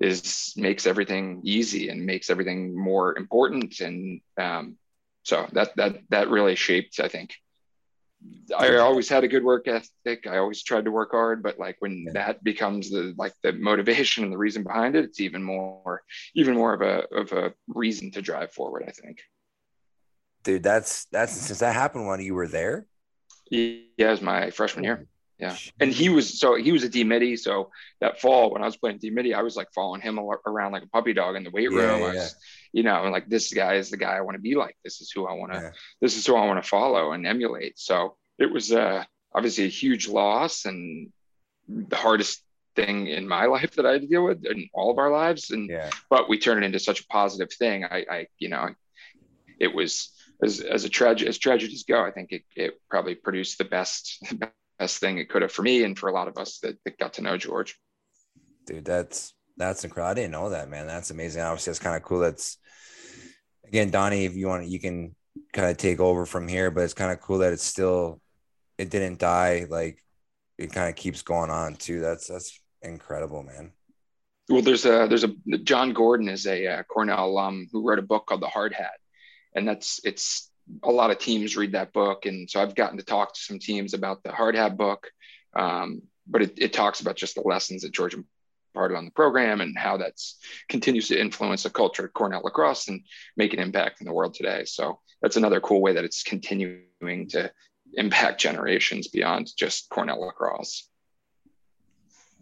is 0.00 0.54
makes 0.56 0.86
everything 0.86 1.40
easy 1.44 1.88
and 1.90 2.04
makes 2.04 2.30
everything 2.30 2.76
more 2.76 3.16
important 3.18 3.80
and 3.80 4.20
um, 4.38 4.76
so 5.22 5.46
that 5.52 5.76
that 5.76 5.98
that 6.08 6.30
really 6.30 6.56
shaped 6.56 6.98
i 7.00 7.08
think 7.08 7.34
I 8.54 8.76
always 8.76 9.08
had 9.08 9.24
a 9.24 9.28
good 9.28 9.44
work 9.44 9.66
ethic. 9.66 10.26
I 10.26 10.36
always 10.36 10.62
tried 10.62 10.84
to 10.84 10.90
work 10.90 11.12
hard, 11.12 11.42
but 11.42 11.58
like 11.58 11.76
when 11.78 12.04
that 12.12 12.44
becomes 12.44 12.90
the 12.90 13.14
like 13.16 13.32
the 13.42 13.52
motivation 13.52 14.24
and 14.24 14.32
the 14.32 14.36
reason 14.36 14.62
behind 14.62 14.94
it, 14.94 15.04
it's 15.06 15.20
even 15.20 15.42
more 15.42 16.02
even 16.34 16.54
more 16.54 16.74
of 16.74 16.82
a 16.82 17.06
of 17.14 17.32
a 17.32 17.54
reason 17.68 18.10
to 18.10 18.20
drive 18.20 18.52
forward. 18.52 18.84
I 18.86 18.90
think. 18.90 19.20
dude 20.42 20.62
that's 20.62 21.06
that's 21.06 21.32
since 21.32 21.60
that 21.60 21.74
happened 21.74 22.06
when 22.06 22.20
you 22.20 22.34
were 22.34 22.48
there 22.48 22.86
Yeah, 23.50 23.80
it 23.98 24.10
was 24.10 24.22
my 24.22 24.50
freshman 24.50 24.84
year. 24.84 25.06
Yeah, 25.38 25.56
and 25.80 25.90
he 25.90 26.10
was 26.10 26.38
so 26.38 26.54
he 26.54 26.70
was 26.70 26.84
a 26.84 26.88
D 26.88 27.02
midi. 27.02 27.36
So 27.36 27.70
that 28.00 28.20
fall 28.20 28.50
when 28.52 28.62
I 28.62 28.66
was 28.66 28.76
playing 28.76 28.98
D 28.98 29.10
midi, 29.10 29.32
I 29.32 29.42
was 29.42 29.56
like 29.56 29.68
following 29.74 30.02
him 30.02 30.18
around 30.18 30.72
like 30.72 30.82
a 30.82 30.88
puppy 30.88 31.14
dog 31.14 31.34
in 31.36 31.44
the 31.44 31.50
weight 31.50 31.70
Yeah, 31.70 31.78
room. 31.78 32.00
yeah, 32.00 32.06
I 32.06 32.12
was, 32.14 32.34
you 32.72 32.82
know, 32.82 33.02
and 33.02 33.12
like 33.12 33.28
this 33.28 33.52
guy 33.52 33.74
is 33.74 33.90
the 33.90 33.96
guy 33.96 34.16
I 34.16 34.20
want 34.20 34.34
to 34.36 34.40
be 34.40 34.54
like. 34.54 34.76
This 34.84 35.00
is 35.00 35.10
who 35.10 35.26
I 35.26 35.32
want 35.32 35.52
to. 35.52 35.58
Yeah. 35.58 35.70
This 36.00 36.16
is 36.18 36.26
who 36.26 36.36
I 36.36 36.46
want 36.46 36.62
to 36.62 36.68
follow 36.68 37.12
and 37.12 37.26
emulate. 37.26 37.78
So 37.78 38.16
it 38.38 38.52
was 38.52 38.70
uh, 38.70 39.04
obviously 39.34 39.64
a 39.64 39.68
huge 39.68 40.08
loss 40.08 40.66
and 40.66 41.10
the 41.68 41.96
hardest 41.96 42.42
thing 42.76 43.06
in 43.06 43.26
my 43.26 43.46
life 43.56 43.72
that 43.76 43.86
I 43.86 43.92
had 43.92 44.02
to 44.02 44.08
deal 44.08 44.24
with 44.24 44.44
in 44.44 44.68
all 44.74 44.90
of 44.90 44.98
our 44.98 45.10
lives. 45.10 45.50
And 45.50 45.68
yeah 45.70 45.88
but 46.10 46.28
we 46.28 46.38
turned 46.38 46.62
it 46.62 46.66
into 46.66 46.78
such 46.78 47.00
a 47.00 47.06
positive 47.06 47.50
thing. 47.52 47.84
I, 47.84 48.04
I 48.10 48.26
you 48.38 48.50
know, 48.50 48.68
it 49.58 49.74
was 49.74 50.10
as 50.42 50.60
as 50.60 50.84
a 50.84 50.88
tragedy 50.88 51.28
as 51.28 51.38
tragedies 51.38 51.84
go. 51.84 52.04
I 52.04 52.10
think 52.10 52.32
it, 52.32 52.42
it 52.56 52.80
probably 52.88 53.14
produced 53.14 53.58
the 53.58 53.64
best 53.64 54.22
best 54.78 54.98
thing 54.98 55.18
it 55.18 55.28
could 55.28 55.42
have 55.42 55.52
for 55.52 55.62
me 55.62 55.84
and 55.84 55.98
for 55.98 56.08
a 56.08 56.12
lot 56.12 56.28
of 56.28 56.38
us 56.38 56.58
that, 56.60 56.78
that 56.84 56.98
got 56.98 57.14
to 57.14 57.22
know 57.22 57.36
George. 57.36 57.78
dude 58.66 58.84
that's 58.84 59.34
that's 59.56 59.84
incredible. 59.84 60.10
I 60.10 60.14
didn't 60.14 60.32
know 60.32 60.50
that 60.50 60.70
man. 60.70 60.86
That's 60.86 61.10
amazing. 61.10 61.42
Obviously 61.42 61.70
that's 61.70 61.78
kind 61.78 61.96
of 61.96 62.02
cool. 62.02 62.20
That's 62.20 62.58
again 63.66 63.90
donnie 63.90 64.24
if 64.24 64.34
you 64.34 64.46
want 64.48 64.66
you 64.66 64.80
can 64.80 65.14
kind 65.52 65.70
of 65.70 65.76
take 65.76 66.00
over 66.00 66.26
from 66.26 66.48
here 66.48 66.70
but 66.70 66.82
it's 66.82 66.94
kind 66.94 67.12
of 67.12 67.20
cool 67.20 67.38
that 67.38 67.52
it's 67.52 67.62
still 67.62 68.20
it 68.78 68.90
didn't 68.90 69.18
die 69.18 69.66
like 69.68 70.02
it 70.60 70.72
kind 70.72 70.90
of 70.90 70.94
keeps 70.94 71.22
going 71.22 71.50
on 71.50 71.74
too. 71.74 72.00
That's 72.00 72.28
that's 72.28 72.60
incredible 72.82 73.42
man. 73.42 73.72
Well, 74.48 74.62
there's 74.62 74.84
a 74.84 75.06
there's 75.08 75.24
a 75.24 75.34
Jon 75.64 75.92
Gordon 75.92 76.28
is 76.28 76.46
a 76.46 76.66
uh, 76.66 76.82
Cornell 76.82 77.26
alum 77.26 77.68
who 77.72 77.86
wrote 77.86 77.98
a 77.98 78.02
book 78.02 78.26
called 78.26 78.42
The 78.42 78.48
Hard 78.48 78.74
Hat, 78.74 78.99
and 79.54 79.66
that's 79.66 80.00
it's 80.04 80.50
a 80.82 80.90
lot 80.90 81.10
of 81.10 81.18
teams 81.18 81.56
read 81.56 81.72
that 81.72 81.92
book, 81.92 82.26
and 82.26 82.48
so 82.48 82.60
I've 82.60 82.74
gotten 82.74 82.98
to 82.98 83.04
talk 83.04 83.34
to 83.34 83.40
some 83.40 83.58
teams 83.58 83.94
about 83.94 84.22
the 84.22 84.32
Hard 84.32 84.54
Hat 84.54 84.76
book, 84.76 85.10
um, 85.54 86.02
but 86.26 86.42
it, 86.42 86.54
it 86.56 86.72
talks 86.72 87.00
about 87.00 87.16
just 87.16 87.34
the 87.34 87.42
lessons 87.42 87.82
that 87.82 87.92
George 87.92 88.14
imparted 88.74 88.96
on 88.96 89.04
the 89.04 89.10
program 89.10 89.60
and 89.60 89.76
how 89.76 89.96
that's 89.96 90.38
continues 90.68 91.08
to 91.08 91.20
influence 91.20 91.64
the 91.64 91.70
culture 91.70 92.04
at 92.04 92.12
Cornell 92.12 92.42
lacrosse 92.44 92.88
and 92.88 93.02
make 93.36 93.52
an 93.52 93.58
impact 93.58 94.00
in 94.00 94.06
the 94.06 94.12
world 94.12 94.34
today. 94.34 94.64
So 94.64 95.00
that's 95.22 95.36
another 95.36 95.60
cool 95.60 95.80
way 95.80 95.92
that 95.94 96.04
it's 96.04 96.22
continuing 96.22 97.28
to 97.30 97.50
impact 97.94 98.40
generations 98.40 99.08
beyond 99.08 99.50
just 99.56 99.88
Cornell 99.88 100.24
lacrosse. 100.24 100.88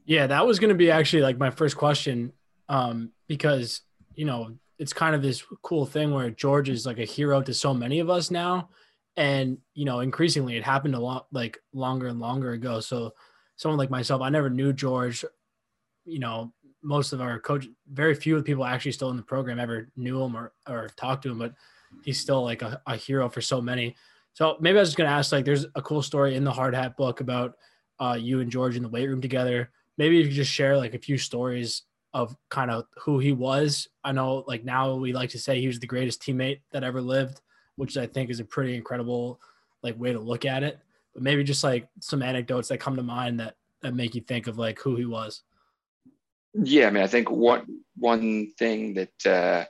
Yeah, 0.04 0.26
that 0.26 0.46
was 0.46 0.59
going 0.59 0.70
to 0.70 0.74
be 0.74 0.90
actually 0.90 1.22
like 1.22 1.38
my 1.38 1.50
first 1.50 1.76
question 1.76 2.32
um, 2.68 3.11
because, 3.26 3.82
you 4.14 4.24
know, 4.24 4.56
it's 4.78 4.92
kind 4.92 5.14
of 5.14 5.22
this 5.22 5.44
cool 5.62 5.86
thing 5.86 6.12
where 6.12 6.30
George 6.30 6.68
is 6.68 6.86
like 6.86 6.98
a 6.98 7.04
hero 7.04 7.42
to 7.42 7.52
so 7.52 7.74
many 7.74 7.98
of 7.98 8.10
us 8.10 8.30
now. 8.30 8.68
And, 9.16 9.58
you 9.74 9.84
know, 9.84 10.00
increasingly 10.00 10.56
it 10.56 10.62
happened 10.62 10.94
a 10.94 11.00
lot 11.00 11.26
like 11.32 11.58
longer 11.72 12.06
and 12.06 12.20
longer 12.20 12.52
ago. 12.52 12.78
So 12.78 13.14
someone 13.56 13.78
like 13.78 13.90
myself, 13.90 14.22
I 14.22 14.28
never 14.28 14.48
knew 14.48 14.72
George, 14.72 15.24
you 16.04 16.20
know, 16.20 16.52
most 16.80 17.12
of 17.12 17.20
our 17.20 17.40
coach, 17.40 17.66
very 17.92 18.14
few 18.14 18.36
of 18.36 18.42
the 18.42 18.46
people 18.46 18.64
actually 18.64 18.92
still 18.92 19.10
in 19.10 19.16
the 19.16 19.22
program 19.22 19.58
ever 19.58 19.90
knew 19.96 20.22
him 20.22 20.36
or, 20.36 20.52
or 20.68 20.90
talked 20.96 21.24
to 21.24 21.30
him, 21.32 21.38
but 21.38 21.54
he's 22.04 22.20
still 22.20 22.44
like 22.44 22.62
a, 22.62 22.80
a 22.86 22.94
hero 22.94 23.28
for 23.28 23.40
so 23.40 23.60
many. 23.60 23.96
So 24.34 24.56
maybe 24.60 24.78
I 24.78 24.82
was 24.82 24.90
just 24.90 24.96
going 24.96 25.10
to 25.10 25.16
ask, 25.16 25.32
like, 25.32 25.44
there's 25.44 25.66
a 25.74 25.82
cool 25.82 26.02
story 26.02 26.36
in 26.36 26.44
the 26.44 26.52
hard 26.52 26.72
hat 26.72 26.96
book 26.96 27.20
about 27.20 27.56
uh, 27.98 28.16
you 28.20 28.38
and 28.38 28.48
George 28.48 28.76
in 28.76 28.84
the 28.84 28.88
weight 28.88 29.08
room 29.08 29.20
together. 29.20 29.72
Maybe 29.96 30.18
you 30.18 30.22
could 30.22 30.32
just 30.32 30.52
share 30.52 30.76
like 30.76 30.94
a 30.94 30.98
few 30.98 31.18
stories 31.18 31.82
of 32.14 32.36
kind 32.48 32.70
of 32.70 32.84
who 32.96 33.18
he 33.18 33.32
was. 33.32 33.88
I 34.04 34.12
know 34.12 34.44
like 34.46 34.64
now 34.64 34.94
we 34.94 35.12
like 35.12 35.30
to 35.30 35.38
say 35.38 35.61
he 35.61 35.66
was 35.66 35.78
the 35.78 35.86
greatest 35.86 36.22
teammate 36.22 36.61
that 36.72 36.84
ever 36.84 37.00
lived, 37.00 37.40
which 37.76 37.96
I 37.96 38.06
think 38.06 38.30
is 38.30 38.40
a 38.40 38.44
pretty 38.44 38.76
incredible 38.76 39.40
like 39.82 39.98
way 39.98 40.12
to 40.12 40.20
look 40.20 40.44
at 40.44 40.62
it. 40.62 40.78
But 41.14 41.22
maybe 41.22 41.44
just 41.44 41.64
like 41.64 41.88
some 42.00 42.22
anecdotes 42.22 42.68
that 42.68 42.78
come 42.78 42.96
to 42.96 43.02
mind 43.02 43.40
that 43.40 43.56
that 43.82 43.94
make 43.94 44.14
you 44.14 44.20
think 44.20 44.46
of 44.46 44.59
like 44.59 44.78
who 44.78 44.96
he 44.96 45.04
was. 45.04 45.42
Yeah, 46.54 46.88
I 46.88 46.90
mean, 46.90 47.02
I 47.02 47.06
think 47.06 47.30
one 47.30 47.66
one 47.96 48.52
thing 48.59 48.94
that 48.94 49.26
uh, 49.26 49.64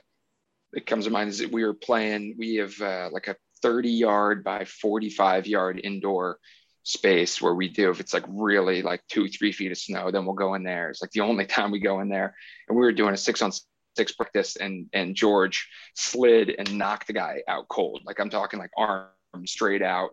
that 0.73 0.85
comes 0.85 1.05
to 1.05 1.11
mind 1.11 1.29
is 1.29 1.39
that 1.39 1.51
we 1.51 1.63
were 1.63 1.73
playing. 1.73 2.35
We 2.37 2.55
have 2.55 2.79
uh, 2.81 3.09
like 3.11 3.27
a 3.27 3.35
30 3.61 3.89
yard 3.89 4.43
by 4.43 4.65
45 4.65 5.47
yard 5.47 5.81
indoor 5.83 6.39
space 6.83 7.41
where 7.41 7.53
we 7.53 7.67
do 7.67 7.89
if 7.89 7.99
it's 7.99 8.13
like 8.13 8.23
really 8.27 8.81
like 8.81 9.01
two 9.09 9.27
three 9.27 9.51
feet 9.51 9.71
of 9.71 9.77
snow 9.77 10.11
then 10.11 10.25
we'll 10.25 10.35
go 10.35 10.53
in 10.53 10.63
there. 10.63 10.89
It's 10.89 11.01
like 11.01 11.11
the 11.11 11.21
only 11.21 11.45
time 11.57 11.71
we 11.71 11.79
go 11.79 11.99
in 11.99 12.09
there. 12.09 12.35
And 12.67 12.77
we 12.77 12.83
were 12.83 12.91
doing 12.91 13.13
a 13.13 13.17
six 13.17 13.41
on 13.41 13.51
six 13.97 14.11
practice 14.13 14.55
and 14.55 14.87
and 14.93 15.15
george 15.15 15.67
slid 15.95 16.55
and 16.57 16.77
knocked 16.77 17.07
the 17.07 17.13
guy 17.13 17.41
out 17.47 17.67
cold. 17.67 18.01
Like 18.05 18.19
i'm 18.19 18.29
talking 18.29 18.59
like 18.59 18.71
arm 18.77 19.09
straight 19.45 19.81
out. 19.81 20.11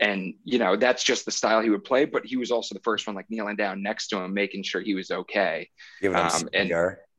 And 0.00 0.34
you 0.44 0.58
know 0.58 0.76
that's 0.76 1.02
just 1.02 1.24
the 1.24 1.32
style 1.32 1.60
he 1.60 1.70
would 1.70 1.82
play 1.82 2.04
but 2.04 2.24
he 2.24 2.36
was 2.36 2.52
also 2.52 2.74
the 2.74 2.82
first 2.82 3.06
one 3.06 3.16
like 3.16 3.28
kneeling 3.30 3.56
down 3.56 3.82
next 3.82 4.08
to 4.08 4.18
him 4.18 4.32
making 4.32 4.62
sure 4.62 4.80
he 4.80 4.94
was 4.94 5.10
okay. 5.10 5.68
Um, 6.44 6.48
and 6.54 6.68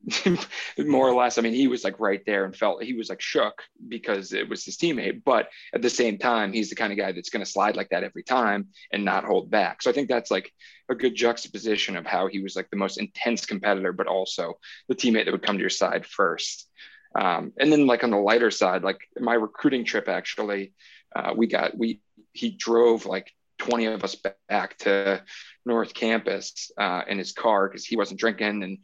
more 0.78 1.08
or 1.08 1.14
less. 1.14 1.36
I 1.36 1.42
mean, 1.42 1.52
he 1.52 1.68
was 1.68 1.84
like 1.84 2.00
right 2.00 2.22
there 2.24 2.44
and 2.44 2.56
felt 2.56 2.82
he 2.82 2.94
was 2.94 3.08
like 3.08 3.20
shook 3.20 3.62
because 3.88 4.32
it 4.32 4.48
was 4.48 4.64
his 4.64 4.76
teammate. 4.76 5.22
But 5.24 5.48
at 5.74 5.82
the 5.82 5.90
same 5.90 6.18
time, 6.18 6.52
he's 6.52 6.70
the 6.70 6.76
kind 6.76 6.92
of 6.92 6.98
guy 6.98 7.12
that's 7.12 7.30
going 7.30 7.44
to 7.44 7.50
slide 7.50 7.76
like 7.76 7.90
that 7.90 8.04
every 8.04 8.22
time 8.22 8.68
and 8.92 9.04
not 9.04 9.24
hold 9.24 9.50
back. 9.50 9.82
So 9.82 9.90
I 9.90 9.92
think 9.92 10.08
that's 10.08 10.30
like 10.30 10.52
a 10.88 10.94
good 10.94 11.14
juxtaposition 11.14 11.96
of 11.96 12.06
how 12.06 12.28
he 12.28 12.40
was 12.40 12.56
like 12.56 12.70
the 12.70 12.76
most 12.76 12.98
intense 12.98 13.44
competitor, 13.44 13.92
but 13.92 14.06
also 14.06 14.54
the 14.88 14.94
teammate 14.94 15.26
that 15.26 15.32
would 15.32 15.42
come 15.42 15.56
to 15.56 15.62
your 15.62 15.70
side 15.70 16.06
first. 16.06 16.68
Um, 17.14 17.52
and 17.58 17.70
then 17.72 17.86
like 17.86 18.04
on 18.04 18.10
the 18.10 18.16
lighter 18.16 18.50
side, 18.50 18.82
like 18.82 19.00
my 19.18 19.34
recruiting 19.34 19.84
trip, 19.84 20.08
actually, 20.08 20.72
uh, 21.14 21.34
we 21.36 21.46
got, 21.46 21.76
we, 21.76 22.00
he 22.32 22.50
drove 22.50 23.04
like 23.04 23.32
20 23.58 23.86
of 23.86 24.04
us 24.04 24.16
back 24.48 24.78
to 24.78 25.22
North 25.66 25.92
Campus 25.92 26.70
uh, 26.78 27.02
in 27.06 27.18
his 27.18 27.32
car 27.32 27.68
because 27.68 27.84
he 27.84 27.96
wasn't 27.96 28.20
drinking 28.20 28.62
and 28.62 28.78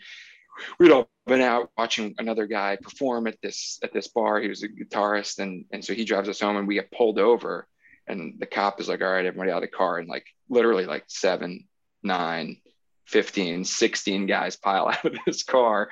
we'd 0.78 0.92
all 0.92 1.08
been 1.26 1.40
out 1.40 1.70
watching 1.76 2.14
another 2.18 2.46
guy 2.46 2.76
perform 2.80 3.26
at 3.26 3.40
this 3.42 3.78
at 3.82 3.92
this 3.92 4.08
bar. 4.08 4.40
He 4.40 4.48
was 4.48 4.62
a 4.62 4.68
guitarist, 4.68 5.38
and 5.38 5.64
and 5.72 5.84
so 5.84 5.94
he 5.94 6.04
drives 6.04 6.28
us 6.28 6.40
home, 6.40 6.56
and 6.56 6.68
we 6.68 6.74
get 6.74 6.92
pulled 6.92 7.18
over, 7.18 7.66
and 8.06 8.34
the 8.38 8.46
cop 8.46 8.80
is 8.80 8.88
like, 8.88 9.02
"All 9.02 9.10
right, 9.10 9.26
everybody 9.26 9.50
out 9.50 9.62
of 9.62 9.70
the 9.70 9.76
car," 9.76 9.98
and 9.98 10.08
like 10.08 10.26
literally 10.48 10.86
like 10.86 11.04
seven, 11.08 11.66
nine, 12.02 12.58
15 13.06 13.64
16 13.64 14.26
guys 14.26 14.56
pile 14.56 14.88
out 14.92 15.04
of 15.04 15.16
this 15.26 15.42
car 15.42 15.88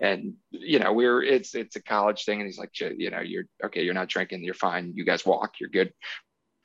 and 0.00 0.34
you 0.50 0.78
know 0.78 0.92
we're 0.92 1.22
it's 1.22 1.54
it's 1.54 1.76
a 1.76 1.82
college 1.82 2.24
thing 2.24 2.40
and 2.40 2.46
he's 2.46 2.58
like 2.58 2.70
you 2.80 3.10
know 3.10 3.20
you're 3.20 3.44
okay 3.62 3.82
you're 3.82 3.94
not 3.94 4.08
drinking 4.08 4.42
you're 4.42 4.54
fine 4.54 4.92
you 4.94 5.04
guys 5.04 5.26
walk 5.26 5.60
you're 5.60 5.68
good 5.68 5.92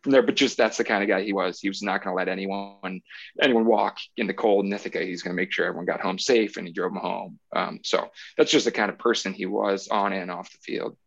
there. 0.03 0.21
But 0.21 0.35
just 0.35 0.57
that's 0.57 0.77
the 0.77 0.83
kind 0.83 1.03
of 1.03 1.09
guy 1.09 1.21
he 1.21 1.33
was. 1.33 1.59
He 1.59 1.69
was 1.69 1.81
not 1.81 2.03
going 2.03 2.13
to 2.13 2.17
let 2.17 2.27
anyone 2.27 3.01
anyone 3.41 3.65
walk 3.65 3.97
in 4.17 4.27
the 4.27 4.33
cold 4.33 4.65
in 4.65 4.73
Ithaca. 4.73 5.01
He's 5.01 5.21
going 5.21 5.35
to 5.35 5.41
make 5.41 5.51
sure 5.51 5.65
everyone 5.65 5.85
got 5.85 6.01
home 6.01 6.19
safe, 6.19 6.57
and 6.57 6.67
he 6.67 6.73
drove 6.73 6.93
them 6.93 7.01
home. 7.01 7.39
Um, 7.55 7.79
so 7.83 8.09
that's 8.37 8.51
just 8.51 8.65
the 8.65 8.71
kind 8.71 8.89
of 8.89 8.97
person 8.97 9.33
he 9.33 9.45
was 9.45 9.87
on 9.87 10.13
and 10.13 10.31
off 10.31 10.51
the 10.51 10.57
field. 10.61 10.97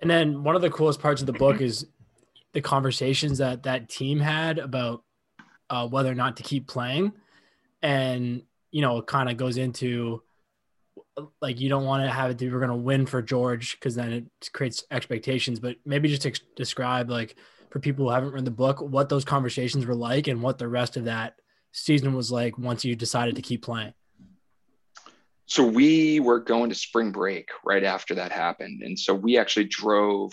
And 0.00 0.10
then 0.10 0.42
one 0.42 0.56
of 0.56 0.62
the 0.62 0.70
coolest 0.70 1.00
parts 1.00 1.22
of 1.22 1.26
the 1.26 1.32
book 1.32 1.60
is 1.60 1.86
the 2.52 2.60
conversations 2.60 3.38
that 3.38 3.64
that 3.64 3.88
team 3.88 4.20
had 4.20 4.58
about 4.58 5.02
uh, 5.70 5.88
whether 5.88 6.10
or 6.10 6.14
not 6.14 6.36
to 6.36 6.42
keep 6.42 6.66
playing, 6.68 7.12
and 7.82 8.42
you 8.70 8.82
know, 8.82 8.98
it 8.98 9.06
kind 9.06 9.30
of 9.30 9.36
goes 9.36 9.56
into 9.56 10.22
like 11.40 11.60
you 11.60 11.68
don't 11.68 11.84
want 11.84 12.04
to 12.04 12.10
have 12.10 12.30
it 12.30 12.52
we're 12.52 12.58
going 12.58 12.68
to 12.68 12.76
win 12.76 13.06
for 13.06 13.22
George 13.22 13.72
because 13.78 13.94
then 13.94 14.12
it 14.12 14.50
creates 14.52 14.84
expectations. 14.90 15.60
But 15.60 15.76
maybe 15.84 16.08
just 16.08 16.26
ex- 16.26 16.40
describe 16.56 17.10
like 17.10 17.36
for 17.76 17.80
people 17.80 18.06
who 18.06 18.10
haven't 18.10 18.32
read 18.32 18.46
the 18.46 18.50
book 18.50 18.80
what 18.80 19.10
those 19.10 19.22
conversations 19.22 19.84
were 19.84 19.94
like 19.94 20.28
and 20.28 20.40
what 20.40 20.56
the 20.56 20.66
rest 20.66 20.96
of 20.96 21.04
that 21.04 21.34
season 21.72 22.14
was 22.14 22.32
like 22.32 22.56
once 22.56 22.86
you 22.86 22.96
decided 22.96 23.36
to 23.36 23.42
keep 23.42 23.62
playing. 23.62 23.92
So 25.44 25.62
we 25.62 26.18
were 26.20 26.40
going 26.40 26.70
to 26.70 26.74
spring 26.74 27.12
break 27.12 27.50
right 27.66 27.84
after 27.84 28.14
that 28.14 28.32
happened, 28.32 28.80
and 28.82 28.98
so 28.98 29.12
we 29.12 29.36
actually 29.36 29.66
drove 29.66 30.32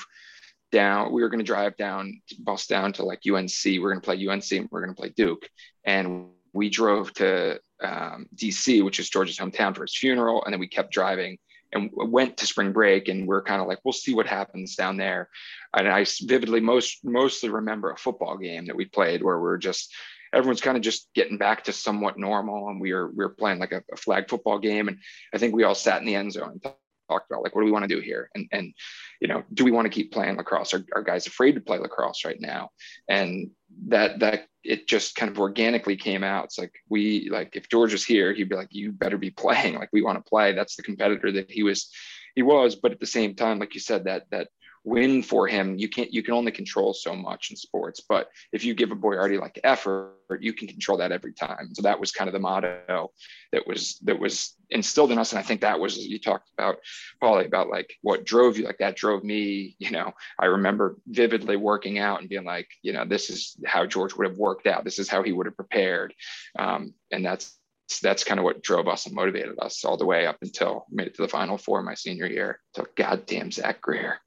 down. 0.72 1.12
We 1.12 1.22
were 1.22 1.28
going 1.28 1.41
to 1.41 1.46
drive 1.46 1.76
down, 1.76 2.22
bus 2.39 2.66
down 2.66 2.94
to 2.94 3.04
like 3.04 3.20
UNC. 3.30 3.52
We 3.66 3.80
we're 3.80 3.91
going 3.91 4.00
to 4.00 4.06
play 4.06 4.26
UNC 4.26 4.50
and 4.52 4.62
we 4.62 4.68
we're 4.72 4.86
going 4.86 4.96
to 4.96 5.02
play 5.02 5.12
Duke, 5.18 5.46
and 5.84 6.28
we 6.54 6.70
drove 6.70 7.12
to 7.16 7.60
um, 7.84 8.28
DC, 8.38 8.86
which 8.86 9.00
is 9.00 9.10
George's 9.10 9.38
hometown, 9.38 9.76
for 9.76 9.82
his 9.82 9.98
funeral, 9.98 10.46
and 10.46 10.54
then 10.54 10.62
we 10.62 10.70
kept 10.70 10.94
driving 10.94 11.38
and 11.74 11.89
went 11.93 12.38
to 12.38 12.47
spring 12.47 12.71
break. 12.71 13.07
And 13.07 13.28
we're 13.28 13.43
kind 13.43 13.61
of 13.61 13.67
like, 13.67 13.80
we'll 13.84 13.93
see 13.93 14.13
what 14.13 14.28
happens 14.28 14.76
down 14.76 14.97
there. 14.97 15.30
And 15.76 15.88
I 15.88 16.05
vividly 16.21 16.59
most 16.59 17.03
mostly 17.03 17.49
remember 17.49 17.91
a 17.91 17.97
football 17.97 18.38
game 18.38 18.65
that 18.67 18.76
we 18.76 18.86
played 18.86 19.24
where 19.24 19.39
we're 19.39 19.57
just 19.57 19.93
everyone's 20.34 20.61
kind 20.61 20.76
of 20.76 20.84
just 20.84 21.09
getting 21.13 21.38
back 21.38 21.63
to 21.63 21.74
somewhat 21.74 22.17
normal, 22.17 22.69
and 22.69 22.82
we 22.82 22.93
were 22.93 23.09
we 23.09 23.24
were 23.24 23.30
playing 23.30 23.59
like 23.59 23.71
a, 23.71 23.84
a 23.91 23.95
flag 23.95 24.30
football 24.30 24.59
game, 24.59 24.88
and 24.88 24.97
I 25.34 25.38
think 25.38 25.55
we 25.55 25.63
all 25.63 25.76
sat 25.76 26.01
in 26.01 26.07
the 26.07 26.15
end 26.15 26.34
zone 26.34 26.59
and 26.63 26.74
talked 27.10 27.30
about 27.30 27.43
like 27.43 27.56
what 27.56 27.62
do 27.62 27.66
we 27.66 27.72
want 27.72 27.84
to 27.84 27.95
do 27.95 28.01
here? 28.01 28.30
And 28.36 28.47
and 28.51 28.74
you 29.20 29.28
know 29.28 29.43
do 29.54 29.64
we 29.64 29.72
want 29.72 29.86
to 29.86 29.89
keep 29.89 30.12
playing 30.12 30.38
lacrosse? 30.38 30.74
Are, 30.74 30.86
are 30.95 31.04
guys 31.04 31.28
afraid 31.28 31.54
to 31.56 31.62
play 31.62 31.78
lacrosse 31.78 32.26
right 32.26 32.39
now? 32.39 32.70
And 33.08 33.51
that 33.88 34.20
that 34.20 34.47
it 34.64 34.88
just 34.88 35.16
kind 35.16 35.32
of 35.32 35.39
organically 35.39 35.97
came 35.97 36.24
out. 36.24 36.45
It's 36.45 36.60
like 36.60 36.74
we 36.89 37.30
like 37.30 37.56
if 37.56 37.70
george 37.70 37.91
was 37.91 38.06
here 38.06 38.34
he'd 38.34 38.49
be 38.49 38.56
like 38.56 38.70
you 38.72 38.91
better 38.91 39.18
be 39.18 39.32
playing. 39.43 39.76
Like 39.76 39.89
we 39.93 40.01
want 40.01 40.24
to 40.24 40.30
play. 40.30 40.54
That's 40.54 40.76
the 40.76 40.84
competitor 40.84 41.32
that 41.34 41.51
he 41.51 41.64
was 41.64 41.89
he 42.36 42.41
was. 42.41 42.76
But 42.76 42.91
at 42.91 42.99
the 42.99 43.06
same 43.06 43.36
time 43.36 43.60
like 43.60 43.74
you 43.74 43.80
said 43.80 44.06
that 44.06 44.24
that 44.32 44.49
win 44.86 45.24
for 45.24 45.48
him 45.48 45.78
you 45.78 45.88
can't 45.88 46.14
you 46.14 46.22
can 46.22 46.34
only 46.34 46.52
control 46.52 46.94
so 46.94 47.16
much 47.16 47.52
in 47.52 47.56
sports. 47.56 48.02
But 48.08 48.30
if 48.52 48.64
you 48.64 48.74
give 48.74 48.92
a 48.92 48.96
Boiardi 48.96 49.40
like 49.40 49.60
effort 49.64 50.14
you 50.40 50.54
can 50.54 50.68
control 50.68 50.98
that 50.98 51.12
every 51.12 51.34
time. 51.34 51.74
So 51.74 51.84
that 51.84 52.00
was 52.00 52.12
kind 52.12 52.28
of 52.28 52.34
the 52.34 52.40
motto 52.40 53.12
that 53.52 53.68
was 53.68 54.00
that 54.00 54.20
was 54.20 54.56
instilled 54.70 55.12
in 55.12 55.20
us. 55.20 55.32
And 55.32 55.40
i 55.40 55.44
think 55.44 55.62
that 55.62 55.80
was 55.80 55.98
you 55.98 56.20
talked 56.20 56.50
about 56.58 56.78
Paulie 57.22 57.46
about 57.46 57.70
like 57.70 57.94
what 58.02 58.26
drove 58.26 58.58
you 58.58 58.66
like 58.66 58.80
that 58.80 58.96
drove 58.96 59.24
me 59.24 59.76
you 59.80 59.92
know. 59.92 60.14
I 60.40 60.46
remember 60.46 60.98
vividly 61.08 61.56
working 61.56 62.00
out 62.00 62.20
and 62.20 62.30
being 62.30 62.46
like 62.46 62.68
you 62.82 62.94
know 62.94 63.06
this 63.06 63.30
is 63.30 63.56
how 63.66 63.86
george 63.86 64.14
would 64.16 64.28
have 64.28 64.38
worked 64.38 64.68
out. 64.68 64.84
This 64.84 65.00
is 65.00 65.10
how 65.10 65.24
he 65.24 65.32
would 65.32 65.46
have 65.46 65.56
prepared. 65.56 66.14
Um, 66.58 66.94
and 67.12 67.26
that's 67.26 67.58
that's 68.02 68.24
kind 68.24 68.40
of 68.40 68.44
what 68.44 68.64
drove 68.64 68.88
us 68.88 69.06
and 69.06 69.16
motivated 69.16 69.60
us 69.60 69.84
all 69.86 69.98
the 69.98 70.06
way 70.06 70.26
up 70.26 70.38
until 70.42 70.86
made 70.90 71.08
it 71.08 71.16
to 71.16 71.22
the 71.22 71.28
final 71.28 71.58
four 71.58 71.82
my 71.84 71.94
senior 71.94 72.26
year. 72.26 72.60
So 72.76 72.86
goddamn 72.96 73.52
Zack 73.52 73.82
Greer. 73.82 74.20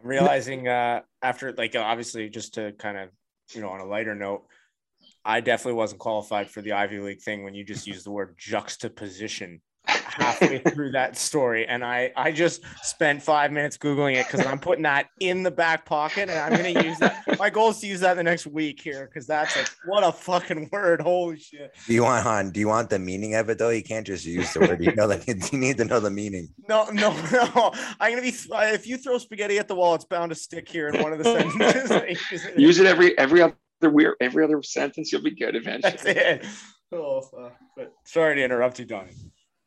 I'm 0.00 0.08
realizing 0.08 0.68
uh, 0.68 1.00
after 1.22 1.52
like 1.52 1.74
obviously 1.76 2.28
just 2.28 2.54
to 2.54 2.72
kind 2.72 2.96
of 2.96 3.10
you 3.54 3.60
know 3.60 3.70
on 3.70 3.80
a 3.80 3.86
lighter 3.86 4.14
note, 4.14 4.44
I 5.24 5.40
definitely 5.40 5.74
wasn't 5.74 6.00
qualified 6.00 6.50
for 6.50 6.62
the 6.62 6.72
Ivy 6.72 6.98
League 7.00 7.22
thing 7.22 7.44
when 7.44 7.54
you 7.54 7.64
just 7.64 7.86
used 7.86 8.06
the 8.06 8.10
word 8.10 8.36
juxtaposition 8.38 9.60
halfway 10.18 10.58
through 10.58 10.90
that 10.90 11.16
story 11.16 11.66
and 11.66 11.84
i 11.84 12.12
i 12.16 12.30
just 12.30 12.62
spent 12.82 13.22
five 13.22 13.52
minutes 13.52 13.76
googling 13.76 14.14
it 14.14 14.26
because 14.26 14.44
i'm 14.46 14.58
putting 14.58 14.82
that 14.82 15.08
in 15.20 15.42
the 15.42 15.50
back 15.50 15.84
pocket 15.84 16.28
and 16.28 16.38
i'm 16.38 16.60
going 16.60 16.74
to 16.74 16.84
use 16.84 16.98
that. 16.98 17.38
My 17.38 17.50
goal 17.50 17.70
is 17.70 17.78
to 17.80 17.86
use 17.86 18.00
that 18.00 18.14
the 18.14 18.22
next 18.22 18.46
week 18.46 18.80
here 18.80 19.06
because 19.06 19.26
that's 19.26 19.56
like 19.56 19.68
what 19.86 20.04
a 20.04 20.12
fucking 20.12 20.68
word. 20.72 21.00
Holy 21.00 21.38
shit. 21.38 21.74
Do 21.86 21.94
you 21.94 22.02
want 22.02 22.22
Han, 22.22 22.50
do 22.50 22.60
you 22.60 22.68
want 22.68 22.90
the 22.90 22.98
meaning 22.98 23.34
of 23.34 23.48
it 23.48 23.58
though? 23.58 23.70
You 23.70 23.82
can't 23.82 24.06
just 24.06 24.24
use 24.24 24.52
the 24.52 24.60
word. 24.60 24.82
You 24.82 24.94
know 24.94 25.06
that 25.08 25.26
you 25.52 25.58
need 25.58 25.76
to 25.78 25.84
know 25.84 26.00
the 26.00 26.10
meaning. 26.10 26.48
No 26.68 26.86
no 26.90 27.10
no. 27.32 27.72
I'm 28.00 28.12
going 28.12 28.16
to 28.16 28.22
be 28.22 28.54
if 28.74 28.86
you 28.86 28.96
throw 28.96 29.18
spaghetti 29.18 29.58
at 29.58 29.68
the 29.68 29.74
wall 29.74 29.94
it's 29.94 30.04
bound 30.04 30.30
to 30.30 30.34
stick 30.34 30.68
here 30.68 30.88
in 30.88 31.02
one 31.02 31.12
of 31.12 31.18
the 31.18 31.24
sentences 31.24 32.46
use 32.56 32.78
it 32.78 32.86
every 32.86 33.16
every 33.18 33.42
other 33.42 33.54
weird 33.82 34.16
every 34.20 34.44
other 34.44 34.62
sentence 34.62 35.12
you'll 35.12 35.22
be 35.22 35.34
good 35.34 35.54
eventually. 35.54 35.92
That's 35.92 36.04
it. 36.04 36.46
Oh, 36.90 37.22
uh, 37.38 37.50
but 37.76 37.92
sorry 38.04 38.36
to 38.36 38.44
interrupt 38.44 38.78
you, 38.78 38.86
Donnie. 38.86 39.12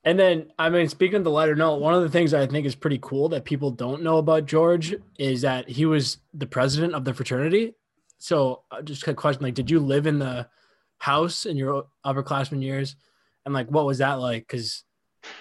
And 0.04 0.18
then, 0.18 0.52
I 0.58 0.70
mean, 0.70 0.90
speaking 0.90 1.18
of 1.18 1.24
the 1.24 1.30
lighter 1.30 1.56
note, 1.56 1.76
one 1.76 1.94
of 1.94 2.02
the 2.02 2.10
things 2.10 2.34
I 2.34 2.48
think 2.48 2.66
is 2.66 2.74
pretty 2.74 3.00
cool 3.02 3.30
that 3.30 3.46
people 3.46 3.70
don't 3.70 4.02
know 4.02 4.18
about 4.18 4.48
George 4.48 4.96
is 5.20 5.42
that 5.42 5.70
he 5.70 5.86
was 5.86 6.18
the 6.34 6.48
president 6.48 6.96
of 6.96 7.06
the 7.06 7.14
fraternity. 7.14 7.76
So, 8.18 8.64
uh, 8.72 8.82
just 8.82 9.08
a 9.08 9.14
question: 9.14 9.44
like, 9.44 9.54
did 9.54 9.70
you 9.70 9.80
live 9.80 10.08
in 10.08 10.20
the 10.20 10.48
house 10.98 11.46
in 11.46 11.56
your 11.56 11.86
upperclassmen 12.06 12.64
years, 12.64 12.96
and 13.46 13.54
like, 13.54 13.70
what 13.70 13.86
was 13.86 14.00
that 14.00 14.14
like? 14.16 14.48
Because, 14.48 14.84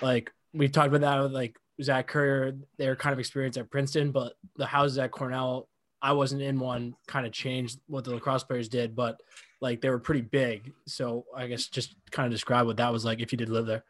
like, 0.03 0.31
we've 0.53 0.73
talked 0.73 0.89
about 0.89 1.01
that 1.01 1.23
with 1.23 1.33
like 1.33 1.57
Zach 1.83 2.09
Currier, 2.09 2.57
their 2.77 2.97
kind 2.97 3.13
of 3.15 3.19
experience 3.19 3.57
at 3.57 3.71
Princeton, 3.71 4.13
but 4.13 4.35
the 4.57 4.67
houses 4.67 4.99
at 4.99 5.11
Cornell, 5.11 5.69
I 6.03 6.13
wasn't 6.13 6.43
in 6.43 6.59
one, 6.59 6.97
kind 7.07 7.27
of 7.27 7.33
changed 7.33 7.79
what 7.87 8.05
the 8.05 8.11
lacrosse 8.11 8.45
players 8.45 8.69
did, 8.69 8.95
but 8.95 9.21
like 9.63 9.81
they 9.81 9.91
were 9.91 9.99
pretty 9.99 10.23
big. 10.23 10.73
So, 10.87 11.25
I 11.35 11.47
guess 11.47 11.67
just 11.67 11.95
kind 12.11 12.27
of 12.27 12.33
describe 12.33 12.67
what 12.67 12.77
that 12.77 12.93
was 12.93 13.07
like 13.07 13.21
if 13.21 13.33
you 13.33 13.39
did 13.39 13.49
live 13.49 13.65
there. 13.65 13.85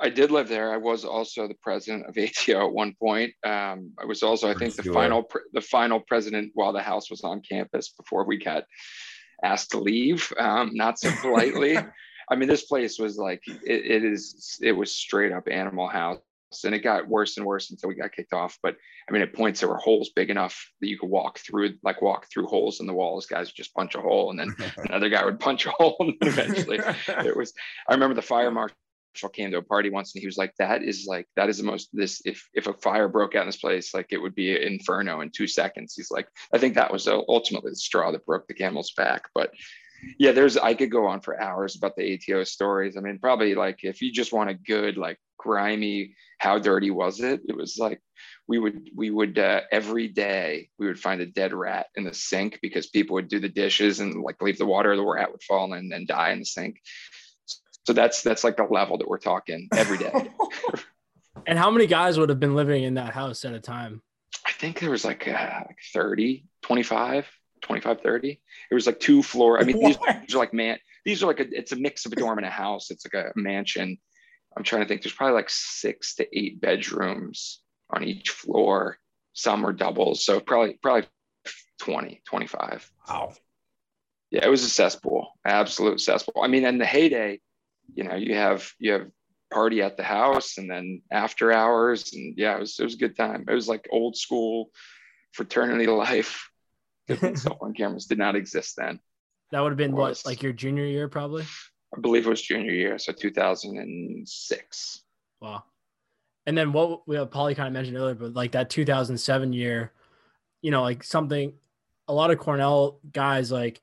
I 0.00 0.08
did 0.08 0.30
live 0.30 0.48
there. 0.48 0.72
I 0.72 0.76
was 0.76 1.04
also 1.04 1.46
the 1.46 1.56
president 1.62 2.06
of 2.06 2.16
ATO 2.18 2.66
at 2.66 2.72
one 2.72 2.94
point. 2.98 3.32
Um, 3.44 3.92
I 4.00 4.04
was 4.04 4.22
also, 4.22 4.50
I 4.50 4.54
think, 4.54 4.74
the 4.74 4.82
final 4.82 5.30
the 5.52 5.60
final 5.60 6.00
president 6.00 6.52
while 6.54 6.72
the 6.72 6.82
house 6.82 7.10
was 7.10 7.22
on 7.22 7.40
campus 7.40 7.90
before 7.90 8.26
we 8.26 8.38
got 8.38 8.64
asked 9.44 9.70
to 9.72 9.78
leave. 9.78 10.32
Um, 10.38 10.70
not 10.74 10.98
so 10.98 11.10
politely. 11.20 11.78
I 12.30 12.36
mean, 12.36 12.48
this 12.48 12.64
place 12.64 12.98
was 12.98 13.16
like 13.16 13.42
it, 13.46 13.62
it 13.64 14.04
is. 14.04 14.58
It 14.62 14.72
was 14.72 14.94
straight 14.94 15.32
up 15.32 15.48
animal 15.50 15.88
house, 15.88 16.20
and 16.64 16.74
it 16.74 16.80
got 16.80 17.08
worse 17.08 17.36
and 17.36 17.44
worse 17.44 17.70
until 17.70 17.88
we 17.88 17.94
got 17.94 18.12
kicked 18.12 18.32
off. 18.32 18.58
But 18.62 18.76
I 19.08 19.12
mean, 19.12 19.22
at 19.22 19.34
points 19.34 19.60
there 19.60 19.68
were 19.68 19.76
holes 19.76 20.10
big 20.14 20.30
enough 20.30 20.70
that 20.80 20.88
you 20.88 20.98
could 20.98 21.10
walk 21.10 21.38
through, 21.38 21.74
like 21.82 22.00
walk 22.00 22.26
through 22.32 22.46
holes 22.46 22.80
in 22.80 22.86
the 22.86 22.94
walls. 22.94 23.26
Guys 23.26 23.48
would 23.48 23.56
just 23.56 23.74
punch 23.74 23.94
a 23.94 24.00
hole, 24.00 24.30
and 24.30 24.38
then 24.38 24.54
another 24.88 25.08
guy 25.08 25.24
would 25.24 25.40
punch 25.40 25.66
a 25.66 25.70
hole, 25.70 25.96
and 26.00 26.14
eventually 26.22 26.78
it 27.08 27.36
was 27.36 27.52
i 27.88 27.92
remember 27.92 28.14
the 28.14 28.22
fire 28.22 28.50
marshal 28.50 28.76
came 29.32 29.50
to 29.50 29.58
a 29.58 29.62
party 29.62 29.90
once 29.90 30.14
and 30.14 30.20
he 30.20 30.26
was 30.26 30.38
like 30.38 30.54
that 30.58 30.82
is 30.82 31.06
like 31.06 31.26
that 31.36 31.48
is 31.48 31.58
the 31.58 31.64
most 31.64 31.88
this 31.92 32.22
if 32.24 32.48
if 32.54 32.66
a 32.66 32.74
fire 32.74 33.08
broke 33.08 33.34
out 33.34 33.42
in 33.42 33.48
this 33.48 33.56
place 33.56 33.94
like 33.94 34.06
it 34.10 34.18
would 34.18 34.34
be 34.34 34.54
an 34.54 34.62
inferno 34.62 35.20
in 35.20 35.30
two 35.30 35.46
seconds. 35.46 35.94
He's 35.94 36.10
like 36.10 36.28
i 36.52 36.58
think 36.58 36.74
that 36.74 36.92
was 36.92 37.06
uh, 37.08 37.20
ultimately 37.28 37.70
the 37.70 37.76
straw 37.76 38.10
that 38.12 38.26
broke 38.26 38.46
the 38.46 38.54
camel's 38.54 38.92
back 38.96 39.28
but 39.34 39.50
yeah 40.18 40.32
there's 40.32 40.56
i 40.56 40.74
could 40.74 40.90
go 40.90 41.06
on 41.06 41.20
for 41.20 41.40
hours 41.40 41.76
about 41.76 41.96
the 41.96 42.14
ato 42.14 42.44
stories. 42.44 42.96
I 42.96 43.00
mean 43.00 43.18
probably 43.18 43.54
like 43.54 43.80
if 43.82 44.02
you 44.02 44.12
just 44.12 44.32
want 44.32 44.50
a 44.50 44.54
good 44.54 44.96
like 44.96 45.18
grimy 45.38 46.14
how 46.42 46.58
dirty 46.58 46.90
was 46.90 47.20
it? 47.20 47.40
It 47.48 47.56
was 47.56 47.78
like 47.78 48.00
we 48.48 48.58
would 48.58 48.90
we 48.96 49.10
would 49.10 49.38
uh, 49.38 49.60
every 49.70 50.08
day 50.08 50.68
we 50.76 50.88
would 50.88 50.98
find 50.98 51.20
a 51.20 51.26
dead 51.26 51.52
rat 51.52 51.86
in 51.94 52.02
the 52.02 52.12
sink 52.12 52.58
because 52.60 52.88
people 52.88 53.14
would 53.14 53.28
do 53.28 53.38
the 53.38 53.48
dishes 53.48 54.00
and 54.00 54.20
like 54.20 54.42
leave 54.42 54.58
the 54.58 54.66
water 54.66 54.96
the 54.96 55.04
rat 55.04 55.30
would 55.30 55.42
fall 55.44 55.72
and 55.72 55.92
then 55.92 56.04
die 56.04 56.32
in 56.32 56.40
the 56.40 56.44
sink 56.44 56.80
so 57.84 57.92
that's 57.92 58.22
that's 58.22 58.44
like 58.44 58.56
the 58.56 58.64
level 58.64 58.98
that 58.98 59.08
we're 59.08 59.18
talking 59.18 59.68
every 59.74 59.98
day. 59.98 60.12
And 61.46 61.58
how 61.58 61.70
many 61.70 61.86
guys 61.86 62.18
would 62.18 62.28
have 62.28 62.38
been 62.38 62.54
living 62.54 62.84
in 62.84 62.94
that 62.94 63.14
house 63.14 63.44
at 63.44 63.54
a 63.54 63.58
time? 63.58 64.02
i 64.46 64.52
think 64.52 64.78
there 64.78 64.90
was 64.90 65.04
like, 65.04 65.26
uh, 65.26 65.62
like 65.66 65.78
30 65.92 66.44
25 66.62 67.26
25 67.62 68.00
30 68.00 68.40
it 68.70 68.74
was 68.74 68.86
like 68.86 69.00
two 69.00 69.22
floor 69.22 69.58
i 69.60 69.64
mean 69.64 69.78
these, 69.78 69.96
these 70.20 70.34
are 70.34 70.38
like 70.38 70.54
man 70.54 70.78
these 71.04 71.22
are 71.22 71.26
like 71.26 71.40
a, 71.40 71.46
it's 71.56 71.72
a 71.72 71.76
mix 71.76 72.06
of 72.06 72.12
a 72.12 72.16
dorm 72.16 72.38
and 72.38 72.46
a 72.46 72.50
house. 72.50 72.90
It's 72.90 73.04
like 73.04 73.24
a 73.24 73.32
mansion. 73.38 73.98
I'm 74.56 74.62
trying 74.62 74.82
to 74.82 74.88
think 74.88 75.02
there's 75.02 75.14
probably 75.14 75.34
like 75.34 75.50
six 75.50 76.14
to 76.16 76.38
eight 76.38 76.60
bedrooms 76.60 77.62
on 77.90 78.04
each 78.04 78.30
floor. 78.30 78.98
Some 79.32 79.64
are 79.66 79.72
doubles 79.72 80.24
so 80.24 80.40
probably 80.40 80.78
probably 80.82 81.08
20 81.80 82.22
25 82.26 82.92
Wow. 83.08 83.32
yeah, 84.30 84.44
it 84.44 84.50
was 84.50 84.62
a 84.62 84.68
cesspool, 84.68 85.32
absolute 85.44 86.00
cesspool. 86.00 86.42
I 86.42 86.48
mean, 86.48 86.64
in 86.64 86.78
the 86.78 86.86
heyday, 86.86 87.40
you 87.94 88.04
know, 88.04 88.14
you 88.14 88.34
have 88.34 88.70
you 88.78 88.92
have 88.92 89.06
party 89.52 89.82
at 89.82 89.96
the 89.96 90.02
house 90.02 90.58
and 90.58 90.70
then 90.70 91.02
after 91.10 91.52
hours, 91.52 92.12
and 92.14 92.34
yeah, 92.36 92.56
it 92.56 92.60
was 92.60 92.78
it 92.78 92.84
was 92.84 92.94
a 92.94 92.98
good 92.98 93.16
time. 93.16 93.44
It 93.48 93.54
was 93.54 93.68
like 93.68 93.86
old 93.90 94.16
school 94.16 94.70
fraternity 95.32 95.86
life. 95.88 96.48
Cell 97.34 97.58
phone 97.58 97.74
cameras 97.74 98.06
did 98.06 98.18
not 98.18 98.36
exist 98.36 98.76
then. 98.78 99.00
That 99.50 99.60
would 99.60 99.72
have 99.72 99.78
been 99.78 99.94
what, 99.94 100.22
like 100.24 100.42
your 100.42 100.52
junior 100.52 100.86
year, 100.86 101.08
probably. 101.08 101.44
I 101.94 102.00
believe 102.00 102.26
it 102.26 102.30
was 102.30 102.40
junior 102.40 102.72
year, 102.72 102.98
so 102.98 103.12
2006. 103.12 105.02
Wow. 105.40 105.64
And 106.46 106.56
then 106.56 106.72
what 106.72 107.06
we 107.06 107.16
have 107.16 107.30
Polly 107.30 107.54
kind 107.54 107.66
of 107.66 107.74
mentioned 107.74 107.96
earlier, 107.98 108.14
but 108.14 108.32
like 108.32 108.52
that 108.52 108.70
2007 108.70 109.52
year, 109.52 109.92
you 110.62 110.70
know, 110.70 110.82
like 110.82 111.04
something, 111.04 111.52
a 112.08 112.14
lot 112.14 112.30
of 112.30 112.38
Cornell 112.38 112.98
guys, 113.12 113.52
like 113.52 113.80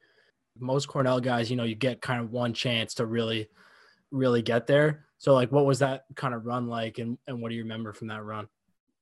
most 0.57 0.87
Cornell 0.87 1.19
guys, 1.19 1.51
you 1.51 1.55
know, 1.55 1.63
you 1.63 1.75
get 1.75 2.01
kind 2.01 2.21
of 2.21 2.31
one 2.31 2.53
chance 2.53 2.95
to 2.95 3.05
really, 3.05 3.47
really 4.11 4.41
get 4.41 4.67
there. 4.67 5.05
So 5.17 5.33
like, 5.33 5.51
what 5.51 5.65
was 5.65 5.79
that 5.79 6.05
kind 6.15 6.33
of 6.33 6.45
run 6.45 6.67
like, 6.67 6.97
and 6.97 7.17
and 7.27 7.41
what 7.41 7.49
do 7.49 7.55
you 7.55 7.63
remember 7.63 7.93
from 7.93 8.07
that 8.07 8.23
run? 8.23 8.47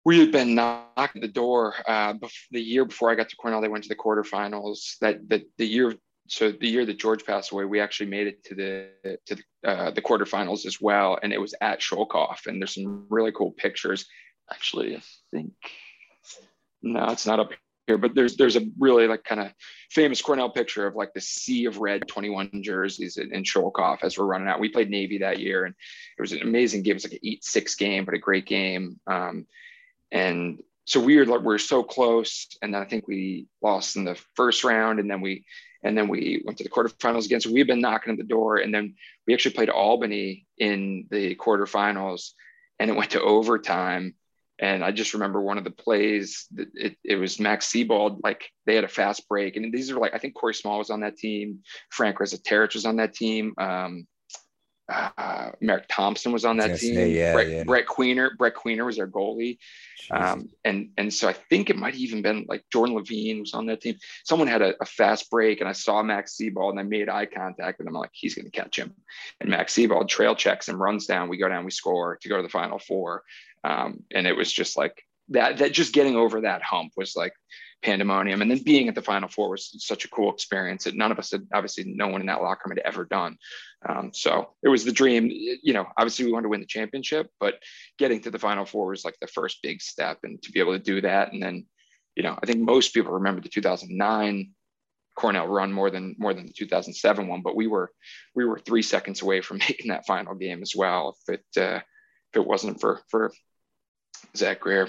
we 0.07 0.19
had 0.19 0.31
been 0.31 0.55
knocked 0.55 1.17
at 1.17 1.21
the 1.21 1.27
door 1.27 1.73
uh, 1.85 2.13
bef- 2.13 2.47
the 2.51 2.61
year 2.61 2.85
before 2.85 3.11
I 3.11 3.15
got 3.15 3.27
to 3.27 3.35
Cornell. 3.35 3.59
They 3.59 3.67
went 3.67 3.83
to 3.83 3.89
the 3.89 3.95
quarterfinals. 3.97 4.97
That 5.01 5.27
the, 5.27 5.45
the 5.57 5.67
year, 5.67 5.95
so 6.29 6.49
the 6.49 6.69
year 6.69 6.85
that 6.85 6.97
George 6.97 7.25
passed 7.25 7.51
away, 7.51 7.65
we 7.65 7.81
actually 7.81 8.09
made 8.09 8.27
it 8.27 8.41
to 8.45 8.55
the 8.55 9.17
to 9.25 9.35
the, 9.35 9.69
uh, 9.69 9.91
the 9.91 10.01
quarterfinals 10.01 10.65
as 10.65 10.79
well, 10.79 11.19
and 11.21 11.33
it 11.33 11.41
was 11.41 11.53
at 11.59 11.81
Schoellkopf. 11.81 12.47
And 12.47 12.61
there's 12.61 12.75
some 12.75 13.05
really 13.09 13.33
cool 13.33 13.51
pictures. 13.51 14.05
Actually, 14.49 14.95
I 14.95 15.01
think 15.33 15.51
no, 16.81 17.03
it's 17.09 17.27
not 17.27 17.41
up 17.41 17.51
here, 17.87 17.97
but 17.97 18.13
there's 18.13 18.35
there's 18.35 18.55
a 18.55 18.67
really 18.77 19.07
like 19.07 19.23
kind 19.23 19.41
of 19.41 19.51
famous 19.89 20.21
Cornell 20.21 20.49
picture 20.49 20.85
of 20.85 20.95
like 20.95 21.13
the 21.13 21.21
sea 21.21 21.65
of 21.65 21.79
red 21.79 22.07
21 22.07 22.61
jerseys 22.61 23.17
in, 23.17 23.33
in 23.33 23.43
Schoellkopf 23.43 24.03
as 24.03 24.17
we're 24.17 24.25
running 24.25 24.47
out. 24.47 24.59
We 24.59 24.69
played 24.69 24.89
Navy 24.89 25.17
that 25.19 25.39
year, 25.39 25.65
and 25.65 25.73
it 26.17 26.21
was 26.21 26.33
an 26.33 26.41
amazing 26.41 26.83
game. 26.83 26.91
It 26.91 26.95
was 26.95 27.05
like 27.05 27.13
an 27.13 27.19
eight 27.23 27.43
six 27.43 27.75
game, 27.75 28.05
but 28.05 28.13
a 28.13 28.19
great 28.19 28.45
game. 28.45 28.99
Um, 29.07 29.47
and 30.11 30.59
so 30.87 31.01
we 31.01 31.17
were 31.17 31.25
like 31.25 31.41
we 31.41 31.53
are 31.53 31.59
so 31.59 31.83
close 31.83 32.47
and 32.61 32.73
then 32.73 32.81
i 32.81 32.85
think 32.85 33.07
we 33.07 33.45
lost 33.61 33.95
in 33.95 34.05
the 34.05 34.15
first 34.35 34.63
round 34.63 34.99
and 34.99 35.11
then 35.11 35.21
we 35.21 35.45
and 35.83 35.97
then 35.97 36.07
we 36.07 36.41
went 36.45 36.57
to 36.57 36.63
the 36.63 36.69
quarterfinals 36.69 37.25
again 37.25 37.41
so 37.41 37.51
we've 37.51 37.67
been 37.67 37.81
knocking 37.81 38.11
at 38.11 38.17
the 38.17 38.23
door 38.23 38.57
and 38.57 38.73
then 38.73 38.95
we 39.27 39.33
actually 39.33 39.53
played 39.53 39.69
albany 39.69 40.47
in 40.57 41.05
the 41.11 41.35
quarterfinals 41.35 42.31
and 42.79 42.89
it 42.89 42.95
went 42.95 43.11
to 43.11 43.21
overtime 43.21 44.15
and 44.59 44.83
i 44.83 44.91
just 44.91 45.13
remember 45.13 45.41
one 45.41 45.57
of 45.57 45.63
the 45.63 45.71
plays 45.71 46.47
it, 46.75 46.97
it 47.03 47.15
was 47.15 47.39
max 47.39 47.71
Seibald, 47.71 48.19
like 48.23 48.49
they 48.65 48.75
had 48.75 48.83
a 48.83 48.89
fast 48.89 49.27
break. 49.27 49.55
And 49.55 49.73
these 49.73 49.91
are 49.91 49.99
like 49.99 50.13
i 50.13 50.17
think 50.17 50.35
corey 50.35 50.53
small 50.53 50.79
was 50.79 50.89
on 50.89 51.01
that 51.01 51.17
team. 51.17 51.59
Frank 51.89 52.17
Resetarits 52.17 52.73
was 52.73 52.85
on 52.85 52.97
that 52.97 53.13
team. 53.13 53.53
Um, 53.57 54.07
uh, 54.89 55.51
Merrick 55.59 55.85
Thompson 55.89 56.31
was 56.31 56.45
on 56.45 56.57
that 56.57 56.79
team. 56.79 56.95
say, 56.95 57.11
yeah, 57.11 57.33
Brett, 57.33 57.49
yeah. 57.49 57.63
Brett 57.63 57.87
Queener, 57.87 58.37
Brett 58.37 58.55
Queener 58.55 58.85
was 58.85 58.95
their 58.95 59.07
goalie. 59.07 59.57
Um, 60.11 60.49
and 60.63 60.91
and 60.97 61.13
so 61.13 61.27
I 61.27 61.33
think 61.33 61.69
it 61.69 61.75
might 61.75 61.93
have 61.93 61.99
even 62.01 62.21
been 62.21 62.45
like 62.47 62.63
Jordan 62.71 62.95
Levine 62.95 63.41
was 63.41 63.53
on 63.53 63.65
that 63.65 63.81
team. 63.81 63.97
Someone 64.23 64.47
had 64.47 64.61
a, 64.61 64.73
a 64.81 64.85
fast 64.85 65.29
break, 65.29 65.59
and 65.59 65.69
I 65.69 65.73
saw 65.73 66.01
Max 66.01 66.37
Seibald, 66.37 66.71
and 66.71 66.79
I 66.79 66.83
made 66.83 67.09
eye 67.09 67.25
contact 67.25 67.79
with 67.79 67.87
him. 67.87 67.95
I'm 67.95 68.01
like, 68.01 68.11
he's 68.13 68.35
going 68.35 68.49
to 68.49 68.51
catch 68.51 68.79
him. 68.79 68.93
And 69.41 69.49
Max 69.49 69.75
Seibald 69.75 70.07
trail 70.07 70.35
checks 70.35 70.69
and 70.69 70.79
runs 70.79 71.05
down. 71.05 71.27
We 71.27 71.37
go 71.37 71.49
down, 71.49 71.65
we 71.65 71.71
score 71.71 72.17
to 72.21 72.29
go 72.29 72.37
to 72.37 72.43
the 72.43 72.49
final 72.49 72.79
four. 72.79 73.23
Um, 73.63 74.03
and 74.13 74.25
it 74.25 74.37
was 74.37 74.51
just 74.51 74.77
like 74.77 75.03
that. 75.29 75.57
That 75.57 75.73
just 75.73 75.93
getting 75.93 76.15
over 76.15 76.41
that 76.41 76.63
hump 76.63 76.93
was 76.95 77.15
like 77.15 77.33
pandemonium. 77.83 78.41
And 78.41 78.49
then 78.49 78.63
being 78.63 78.87
at 78.87 78.95
the 78.95 79.01
final 79.01 79.29
four 79.29 79.49
was 79.49 79.75
such 79.85 80.05
a 80.05 80.09
cool 80.09 80.33
experience 80.33 80.85
that 80.85 80.95
none 80.95 81.11
of 81.11 81.19
us 81.19 81.31
had, 81.31 81.47
obviously, 81.53 81.85
no 81.85 82.07
one 82.07 82.21
in 82.21 82.27
that 82.27 82.41
locker 82.41 82.63
room 82.65 82.77
had 82.77 82.85
ever 82.85 83.05
done. 83.05 83.37
Um, 83.87 84.11
so 84.13 84.53
it 84.63 84.69
was 84.69 84.83
the 84.83 84.91
dream. 84.91 85.29
You 85.29 85.73
know, 85.73 85.85
obviously 85.97 86.25
we 86.25 86.31
wanted 86.31 86.43
to 86.43 86.49
win 86.49 86.61
the 86.61 86.67
championship, 86.67 87.29
but 87.39 87.55
getting 87.97 88.21
to 88.21 88.31
the 88.31 88.39
final 88.39 88.65
four 88.65 88.89
was 88.89 89.05
like 89.05 89.17
the 89.21 89.27
first 89.27 89.61
big 89.61 89.81
step. 89.81 90.19
And 90.23 90.41
to 90.43 90.51
be 90.51 90.59
able 90.59 90.73
to 90.73 90.83
do 90.83 91.01
that, 91.01 91.33
and 91.33 91.41
then, 91.41 91.65
you 92.15 92.23
know, 92.23 92.37
I 92.41 92.45
think 92.45 92.59
most 92.59 92.93
people 92.93 93.13
remember 93.13 93.41
the 93.41 93.49
2009 93.49 94.51
Cornell 95.17 95.47
run 95.47 95.73
more 95.73 95.89
than 95.89 96.15
more 96.19 96.33
than 96.33 96.45
the 96.45 96.53
2007 96.53 97.27
one, 97.27 97.41
but 97.41 97.55
we 97.55 97.65
were 97.65 97.91
we 98.35 98.45
were 98.45 98.59
three 98.59 98.83
seconds 98.83 99.21
away 99.21 99.41
from 99.41 99.57
making 99.69 99.89
that 99.89 100.05
final 100.05 100.35
game 100.35 100.61
as 100.61 100.75
well. 100.75 101.17
If 101.27 101.39
it 101.39 101.61
uh, 101.61 101.79
if 102.31 102.35
it 102.35 102.47
wasn't 102.47 102.79
for 102.79 103.01
for 103.09 103.33
Zack 104.35 104.61
Greer, 104.61 104.87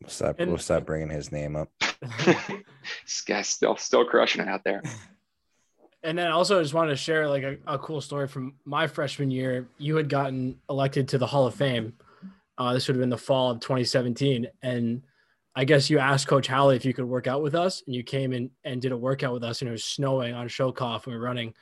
We'll 0.00 0.10
stop, 0.10 0.36
And- 0.38 0.50
we'll 0.50 0.58
stop 0.58 0.84
bringing 0.84 1.10
his 1.10 1.32
name 1.32 1.56
up. 1.56 1.70
this 2.24 3.22
guy's 3.26 3.48
still 3.48 3.76
still 3.76 4.04
crushing 4.04 4.42
it 4.42 4.48
out 4.48 4.64
there. 4.64 4.82
And 6.02 6.16
then 6.16 6.30
also, 6.30 6.58
I 6.58 6.62
just 6.62 6.74
wanted 6.74 6.90
to 6.90 6.96
share 6.96 7.28
like 7.28 7.42
a, 7.42 7.56
a 7.66 7.78
cool 7.78 8.00
story 8.00 8.28
from 8.28 8.54
my 8.64 8.86
freshman 8.86 9.30
year. 9.30 9.68
You 9.78 9.96
had 9.96 10.08
gotten 10.08 10.60
elected 10.70 11.08
to 11.08 11.18
the 11.18 11.26
Hall 11.26 11.46
of 11.46 11.54
Fame. 11.54 11.94
Uh, 12.58 12.74
this 12.74 12.86
would 12.86 12.94
have 12.94 13.00
been 13.00 13.10
the 13.10 13.18
fall 13.18 13.50
of 13.50 13.60
2017, 13.60 14.46
and 14.62 15.02
I 15.54 15.64
guess 15.64 15.90
you 15.90 15.98
asked 15.98 16.26
Coach 16.26 16.46
Howley 16.46 16.76
if 16.76 16.84
you 16.84 16.94
could 16.94 17.06
work 17.06 17.26
out 17.26 17.42
with 17.42 17.54
us, 17.54 17.82
and 17.86 17.94
you 17.94 18.02
came 18.02 18.32
in 18.32 18.50
and 18.64 18.80
did 18.80 18.92
a 18.92 18.96
workout 18.96 19.32
with 19.32 19.42
us, 19.42 19.60
and 19.60 19.68
it 19.68 19.72
was 19.72 19.84
snowing 19.84 20.32
on 20.32 20.48
Schoellkopf, 20.48 21.04
and 21.04 21.14
we 21.14 21.18
were 21.18 21.24
running 21.24 21.54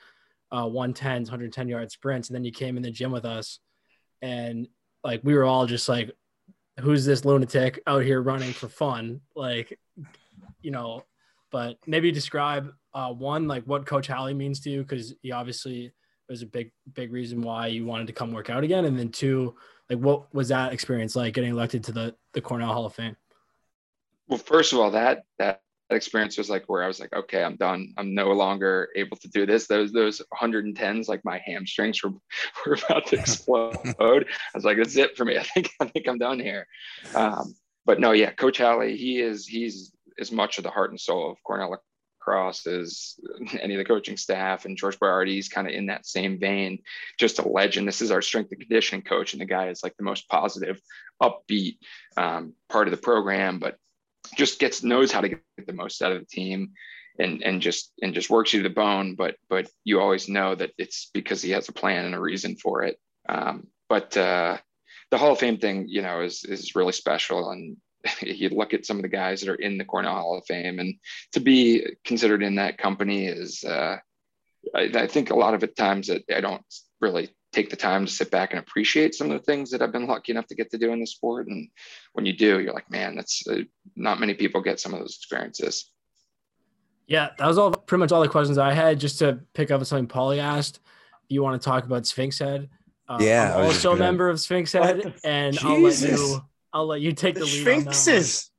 uh, 0.52 0.66
110s, 0.66 1.22
110 1.22 1.68
yard 1.68 1.90
sprints, 1.90 2.28
and 2.28 2.34
then 2.36 2.44
you 2.44 2.52
came 2.52 2.76
in 2.76 2.82
the 2.82 2.90
gym 2.90 3.10
with 3.10 3.24
us, 3.24 3.60
and 4.20 4.68
like 5.02 5.20
we 5.24 5.34
were 5.34 5.44
all 5.44 5.66
just 5.66 5.88
like, 5.88 6.10
"Who's 6.80 7.04
this 7.04 7.24
lunatic 7.24 7.80
out 7.86 8.04
here 8.04 8.22
running 8.22 8.52
for 8.52 8.68
fun?" 8.68 9.20
Like, 9.34 9.78
you 10.62 10.70
know, 10.70 11.04
but 11.50 11.78
maybe 11.86 12.10
describe 12.10 12.72
uh, 12.94 13.12
one 13.12 13.48
like 13.48 13.64
what 13.64 13.86
Coach 13.86 14.06
Halley 14.06 14.34
means 14.34 14.60
to 14.60 14.70
you 14.70 14.82
because 14.82 15.14
he 15.22 15.32
obviously 15.32 15.92
was 16.28 16.42
a 16.42 16.46
big 16.46 16.72
big 16.94 17.12
reason 17.12 17.42
why 17.42 17.66
you 17.66 17.84
wanted 17.84 18.06
to 18.06 18.12
come 18.12 18.32
work 18.32 18.50
out 18.50 18.64
again, 18.64 18.84
and 18.84 18.98
then 18.98 19.10
two, 19.10 19.54
like 19.90 19.98
what 19.98 20.32
was 20.34 20.48
that 20.48 20.72
experience 20.72 21.16
like 21.16 21.34
getting 21.34 21.50
elected 21.50 21.84
to 21.84 21.92
the 21.92 22.14
the 22.32 22.40
Cornell 22.40 22.72
Hall 22.72 22.86
of 22.86 22.94
Fame? 22.94 23.16
Well, 24.28 24.38
first 24.38 24.72
of 24.72 24.78
all, 24.78 24.90
that 24.92 25.24
that 25.38 25.62
experience 25.90 26.38
was 26.38 26.50
like 26.50 26.64
where 26.66 26.82
I 26.82 26.86
was 26.86 27.00
like, 27.00 27.12
okay, 27.12 27.42
I'm 27.44 27.56
done. 27.56 27.92
I'm 27.96 28.14
no 28.14 28.32
longer 28.32 28.88
able 28.96 29.16
to 29.18 29.28
do 29.28 29.46
this. 29.46 29.66
Those 29.66 29.92
those 29.92 30.22
110s, 30.32 31.08
like 31.08 31.24
my 31.24 31.40
hamstrings 31.44 32.02
were, 32.02 32.12
were 32.66 32.78
about 32.86 33.06
to 33.08 33.16
explode. 33.20 33.76
I 34.00 34.24
was 34.54 34.64
like, 34.64 34.78
that's 34.78 34.96
it 34.96 35.16
for 35.16 35.24
me. 35.24 35.38
I 35.38 35.42
think 35.42 35.70
I 35.80 35.86
think 35.86 36.08
I'm 36.08 36.18
done 36.18 36.40
here. 36.40 36.66
Um, 37.14 37.54
but 37.86 38.00
no, 38.00 38.12
yeah, 38.12 38.30
Coach 38.30 38.58
Halley, 38.58 38.96
he 38.96 39.20
is 39.20 39.46
he's 39.46 39.92
as 40.18 40.32
much 40.32 40.58
of 40.58 40.64
the 40.64 40.70
heart 40.70 40.90
and 40.90 41.00
soul 41.00 41.30
of 41.30 41.42
Cornell 41.44 41.76
lacrosse 42.26 42.66
as 42.66 43.16
any 43.60 43.74
of 43.74 43.78
the 43.78 43.84
coaching 43.84 44.16
staff. 44.16 44.64
And 44.64 44.76
George 44.76 44.98
Boiardi 44.98 45.38
is 45.38 45.48
kind 45.48 45.66
of 45.66 45.74
in 45.74 45.86
that 45.86 46.06
same 46.06 46.38
vein, 46.38 46.78
just 47.18 47.38
a 47.38 47.48
legend. 47.48 47.86
This 47.86 48.00
is 48.00 48.10
our 48.10 48.22
strength 48.22 48.52
and 48.52 48.60
conditioning 48.60 49.02
coach, 49.02 49.32
and 49.32 49.40
the 49.40 49.46
guy 49.46 49.68
is 49.68 49.82
like 49.82 49.96
the 49.96 50.04
most 50.04 50.28
positive, 50.28 50.80
upbeat 51.22 51.78
um, 52.16 52.54
part 52.68 52.86
of 52.86 52.92
the 52.92 52.96
program, 52.96 53.58
but 53.58 53.76
just 54.36 54.58
gets 54.58 54.82
knows 54.82 55.12
how 55.12 55.20
to 55.20 55.28
get 55.28 55.42
the 55.66 55.72
most 55.72 56.02
out 56.02 56.12
of 56.12 56.20
the 56.20 56.26
team 56.26 56.72
and 57.18 57.42
and 57.42 57.60
just 57.60 57.92
and 58.02 58.14
just 58.14 58.30
works 58.30 58.52
you 58.52 58.62
to 58.62 58.68
the 58.68 58.74
bone. 58.74 59.14
But 59.14 59.36
but 59.48 59.68
you 59.84 60.00
always 60.00 60.28
know 60.28 60.54
that 60.54 60.72
it's 60.78 61.10
because 61.12 61.42
he 61.42 61.50
has 61.52 61.68
a 61.68 61.72
plan 61.72 62.04
and 62.04 62.14
a 62.14 62.20
reason 62.20 62.56
for 62.56 62.82
it. 62.82 62.98
Um, 63.28 63.68
but 63.88 64.16
uh, 64.16 64.58
the 65.10 65.18
hall 65.18 65.32
of 65.32 65.38
fame 65.38 65.58
thing 65.58 65.86
you 65.88 66.02
know 66.02 66.20
is 66.22 66.44
is 66.44 66.74
really 66.74 66.92
special. 66.92 67.50
And 67.50 67.76
you 68.22 68.50
look 68.50 68.74
at 68.74 68.86
some 68.86 68.96
of 68.96 69.02
the 69.02 69.08
guys 69.08 69.40
that 69.40 69.50
are 69.50 69.54
in 69.54 69.78
the 69.78 69.84
cornell 69.84 70.14
hall 70.14 70.38
of 70.38 70.46
fame 70.46 70.78
and 70.78 70.94
to 71.32 71.40
be 71.40 71.86
considered 72.04 72.42
in 72.42 72.56
that 72.56 72.78
company 72.78 73.26
is 73.26 73.64
uh, 73.64 73.96
I, 74.74 74.90
I 74.94 75.06
think 75.06 75.30
a 75.30 75.36
lot 75.36 75.54
of 75.54 75.60
the 75.60 75.66
times 75.66 76.08
that 76.08 76.22
i 76.34 76.40
don't 76.40 76.64
really 77.00 77.34
take 77.54 77.70
the 77.70 77.76
time 77.76 78.04
to 78.06 78.12
sit 78.12 78.30
back 78.30 78.50
and 78.50 78.58
appreciate 78.58 79.14
some 79.14 79.30
of 79.30 79.38
the 79.38 79.44
things 79.44 79.70
that 79.70 79.80
I've 79.80 79.92
been 79.92 80.06
lucky 80.06 80.32
enough 80.32 80.46
to 80.48 80.54
get 80.54 80.70
to 80.72 80.78
do 80.78 80.92
in 80.92 81.00
the 81.00 81.06
sport. 81.06 81.46
And 81.46 81.68
when 82.12 82.26
you 82.26 82.32
do, 82.32 82.60
you're 82.60 82.74
like, 82.74 82.90
man, 82.90 83.16
that's 83.16 83.46
uh, 83.48 83.60
not 83.96 84.20
many 84.20 84.34
people 84.34 84.60
get 84.60 84.80
some 84.80 84.92
of 84.92 85.00
those 85.00 85.16
experiences. 85.16 85.90
Yeah, 87.06 87.30
that 87.38 87.46
was 87.46 87.58
all 87.58 87.70
pretty 87.70 88.00
much 88.00 88.12
all 88.12 88.22
the 88.22 88.28
questions 88.28 88.58
I 88.58 88.72
had. 88.72 88.98
Just 88.98 89.18
to 89.18 89.40
pick 89.52 89.70
up 89.70 89.80
on 89.80 89.84
something 89.84 90.08
Paulie 90.08 90.38
asked, 90.38 90.80
you 91.28 91.42
want 91.42 91.60
to 91.60 91.64
talk 91.64 91.84
about 91.84 92.06
Sphinx 92.06 92.38
Head? 92.38 92.70
Uh, 93.08 93.18
yeah, 93.20 93.54
I'm 93.54 93.66
also 93.66 93.92
a 93.92 93.96
member 93.96 94.30
of 94.30 94.40
Sphinx 94.40 94.72
Head, 94.72 95.14
and 95.22 95.54
Jesus. 95.54 95.64
I'll 95.64 95.80
let 95.82 96.00
you. 96.00 96.42
I'll 96.72 96.86
let 96.86 97.00
you 97.02 97.12
take 97.12 97.34
the, 97.34 97.40
the 97.40 97.46
lead. 97.46 97.62
Sphinxes. 97.62 98.50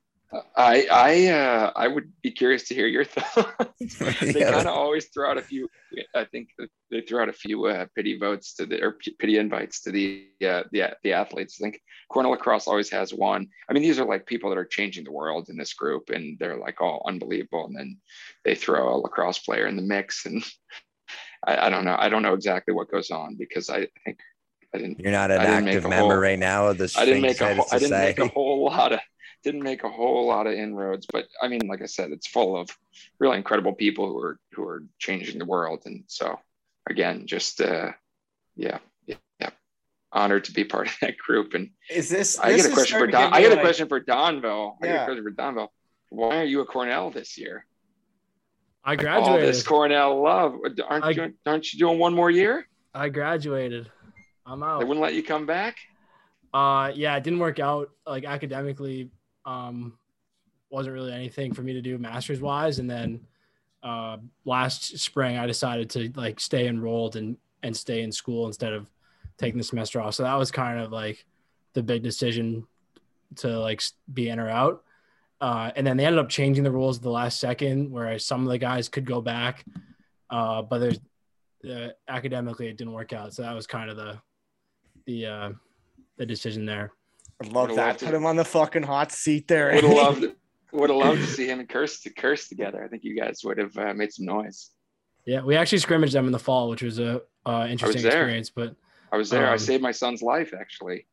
I 0.55 0.87
I 0.91 1.27
uh, 1.27 1.71
I 1.75 1.87
would 1.87 2.11
be 2.21 2.31
curious 2.31 2.67
to 2.67 2.75
hear 2.75 2.87
your 2.87 3.05
thoughts. 3.05 3.97
they 4.21 4.39
yeah. 4.39 4.51
kind 4.51 4.67
of 4.67 4.73
always 4.73 5.05
throw 5.05 5.31
out 5.31 5.37
a 5.37 5.41
few. 5.41 5.69
I 6.15 6.25
think 6.25 6.49
they 6.91 7.01
throw 7.01 7.23
out 7.23 7.29
a 7.29 7.33
few 7.33 7.65
uh, 7.65 7.85
pity 7.95 8.17
votes 8.17 8.55
to 8.55 8.65
the 8.65 8.81
or 8.81 8.97
pity 9.19 9.37
invites 9.37 9.81
to 9.81 9.91
the 9.91 10.27
uh, 10.45 10.63
the 10.71 10.95
the 11.03 11.13
athletes. 11.13 11.59
I 11.59 11.65
think 11.65 11.81
Cornell 12.09 12.31
lacrosse 12.31 12.67
always 12.67 12.89
has 12.89 13.13
one. 13.13 13.47
I 13.69 13.73
mean, 13.73 13.83
these 13.83 13.99
are 13.99 14.05
like 14.05 14.25
people 14.25 14.49
that 14.49 14.57
are 14.57 14.65
changing 14.65 15.03
the 15.03 15.11
world 15.11 15.49
in 15.49 15.57
this 15.57 15.73
group, 15.73 16.09
and 16.09 16.37
they're 16.39 16.57
like 16.57 16.81
all 16.81 17.03
unbelievable. 17.07 17.65
And 17.65 17.75
then 17.75 17.97
they 18.43 18.55
throw 18.55 18.95
a 18.95 18.97
lacrosse 18.97 19.39
player 19.39 19.67
in 19.67 19.75
the 19.75 19.81
mix, 19.81 20.25
and 20.25 20.43
I, 21.45 21.67
I 21.67 21.69
don't 21.69 21.85
know. 21.85 21.95
I 21.97 22.09
don't 22.09 22.23
know 22.23 22.33
exactly 22.33 22.73
what 22.73 22.91
goes 22.91 23.11
on 23.11 23.35
because 23.35 23.69
I 23.69 23.87
think 24.03 24.19
I 24.73 24.79
didn't. 24.79 24.99
You're 24.99 25.11
not 25.11 25.31
an 25.31 25.41
active 25.41 25.83
member 25.83 25.95
whole, 25.95 26.15
right 26.15 26.39
now 26.39 26.67
of 26.67 26.77
the. 26.77 26.93
I 26.97 27.05
didn't 27.05 27.21
make 27.21 27.39
a. 27.41 27.55
Whole, 27.55 27.65
I 27.71 27.79
didn't 27.79 27.97
make 27.97 28.19
a 28.19 28.27
whole 28.27 28.65
lot 28.65 28.91
of 28.91 28.99
didn't 29.45 29.63
make 29.63 29.83
a 29.83 29.89
whole 29.89 30.25
lot 30.25 30.47
of 30.47 30.53
inroads, 30.53 31.05
but 31.13 31.27
I 31.41 31.47
mean, 31.47 31.61
like 31.67 31.81
I 31.81 31.85
said, 31.85 32.11
it's 32.11 32.27
full 32.27 32.57
of 32.57 32.67
really 33.19 33.37
incredible 33.37 33.73
people 33.73 34.07
who 34.07 34.17
are 34.17 34.39
who 34.51 34.67
are 34.67 34.83
changing 34.97 35.37
the 35.37 35.45
world. 35.45 35.83
And 35.85 36.03
so, 36.07 36.37
again, 36.89 37.27
just 37.27 37.61
uh, 37.61 37.91
yeah, 38.55 38.79
yeah, 39.05 39.51
honored 40.11 40.45
to 40.45 40.51
be 40.51 40.65
part 40.65 40.87
of 40.87 40.95
that 41.01 41.17
group. 41.17 41.53
And 41.53 41.69
is 41.89 42.09
this? 42.09 42.39
I 42.39 42.51
this 42.51 42.63
get 42.63 42.71
a 42.71 42.73
question 42.73 42.99
for 42.99 43.07
Don. 43.07 43.33
I 43.33 43.41
get 43.41 43.51
a 43.51 43.55
like, 43.55 43.63
question 43.63 43.87
for 43.87 44.01
Donville. 44.01 44.75
Yeah. 44.81 44.87
I 44.87 44.87
get 44.87 45.01
a 45.01 45.05
question 45.05 45.23
for 45.23 45.31
Donville. 45.31 45.67
Why 46.09 46.37
are 46.37 46.43
you 46.43 46.61
a 46.61 46.65
Cornell 46.65 47.11
this 47.11 47.37
year? 47.37 47.65
I 48.83 48.95
graduated. 48.95 49.29
All 49.29 49.39
this 49.39 49.63
Cornell 49.63 50.21
love. 50.21 50.55
Aren't 50.87 51.05
I, 51.05 51.09
you? 51.11 51.33
Aren't 51.45 51.71
you 51.71 51.79
doing 51.79 51.99
one 51.99 52.15
more 52.15 52.31
year? 52.31 52.67
I 52.93 53.09
graduated. 53.09 53.91
I'm 54.45 54.63
out. 54.63 54.79
They 54.79 54.85
wouldn't 54.85 55.03
let 55.03 55.13
you 55.13 55.23
come 55.23 55.45
back. 55.45 55.77
Uh, 56.53 56.91
yeah, 56.95 57.17
it 57.17 57.23
didn't 57.23 57.39
work 57.39 57.59
out 57.59 57.89
like 58.07 58.23
academically 58.23 59.11
um, 59.45 59.97
wasn't 60.69 60.93
really 60.93 61.13
anything 61.13 61.53
for 61.53 61.61
me 61.61 61.73
to 61.73 61.81
do 61.81 61.97
masters 61.97 62.41
wise. 62.41 62.79
And 62.79 62.89
then 62.89 63.21
uh, 63.83 64.17
last 64.43 64.97
spring, 64.97 65.37
I 65.37 65.45
decided 65.45 65.89
to 65.91 66.11
like 66.15 66.39
stay 66.39 66.67
enrolled 66.67 67.15
and 67.15 67.37
and 67.63 67.75
stay 67.75 68.01
in 68.01 68.11
school 68.11 68.45
instead 68.45 68.73
of 68.73 68.87
taking 69.37 69.57
the 69.57 69.63
semester 69.63 69.99
off. 69.99 70.15
So 70.15 70.23
that 70.23 70.35
was 70.35 70.51
kind 70.51 70.79
of 70.79 70.91
like 70.91 71.25
the 71.73 71.83
big 71.83 72.03
decision 72.03 72.67
to 73.37 73.59
like 73.59 73.81
be 74.13 74.29
in 74.29 74.39
or 74.39 74.49
out. 74.49 74.83
Uh, 75.41 75.71
and 75.75 75.85
then 75.85 75.97
they 75.97 76.05
ended 76.05 76.19
up 76.19 76.29
changing 76.29 76.63
the 76.63 76.71
rules 76.71 76.97
at 76.97 77.03
the 77.03 77.09
last 77.09 77.39
second, 77.39 77.91
where 77.91 78.17
some 78.19 78.43
of 78.43 78.49
the 78.49 78.57
guys 78.57 78.87
could 78.87 79.05
go 79.05 79.21
back, 79.21 79.65
uh, 80.29 80.61
but 80.61 80.79
there's 80.79 80.99
uh, 81.69 81.89
academically 82.07 82.67
it 82.67 82.77
didn't 82.77 82.93
work 82.93 83.13
out. 83.13 83.33
So 83.33 83.41
that 83.41 83.53
was 83.53 83.67
kind 83.67 83.89
of 83.89 83.97
the 83.97 84.19
the 85.05 85.25
uh, 85.25 85.49
the 86.17 86.25
decision 86.25 86.65
there. 86.65 86.91
I 87.43 87.47
love 87.47 87.75
that. 87.75 87.99
Put 87.99 88.13
him 88.13 88.25
on 88.25 88.35
the 88.35 88.45
fucking 88.45 88.83
hot 88.83 89.11
seat 89.11 89.47
there. 89.47 89.73
Would 89.73 89.83
have 89.83 89.93
loved. 89.93 90.25
Would 90.71 90.89
have 90.89 90.99
loved 90.99 91.21
to 91.21 91.27
see 91.27 91.47
him 91.47 91.59
and 91.59 91.69
Curse 91.69 92.01
to 92.01 92.09
curse 92.09 92.49
together. 92.49 92.83
I 92.83 92.87
think 92.87 93.03
you 93.03 93.17
guys 93.17 93.41
would 93.43 93.57
have 93.57 93.77
uh, 93.77 93.93
made 93.93 94.11
some 94.11 94.25
noise. 94.25 94.71
Yeah, 95.25 95.41
we 95.41 95.55
actually 95.55 95.77
scrimmaged 95.79 96.13
them 96.13 96.25
in 96.25 96.31
the 96.31 96.39
fall, 96.39 96.69
which 96.69 96.83
was 96.83 96.99
a 96.99 97.21
uh, 97.45 97.67
interesting 97.69 98.05
experience. 98.05 98.49
But 98.49 98.75
I 99.11 99.17
was 99.17 99.29
there. 99.29 99.47
Um, 99.47 99.53
I 99.53 99.57
saved 99.57 99.81
my 99.81 99.91
son's 99.91 100.21
life 100.21 100.53
actually. 100.53 101.07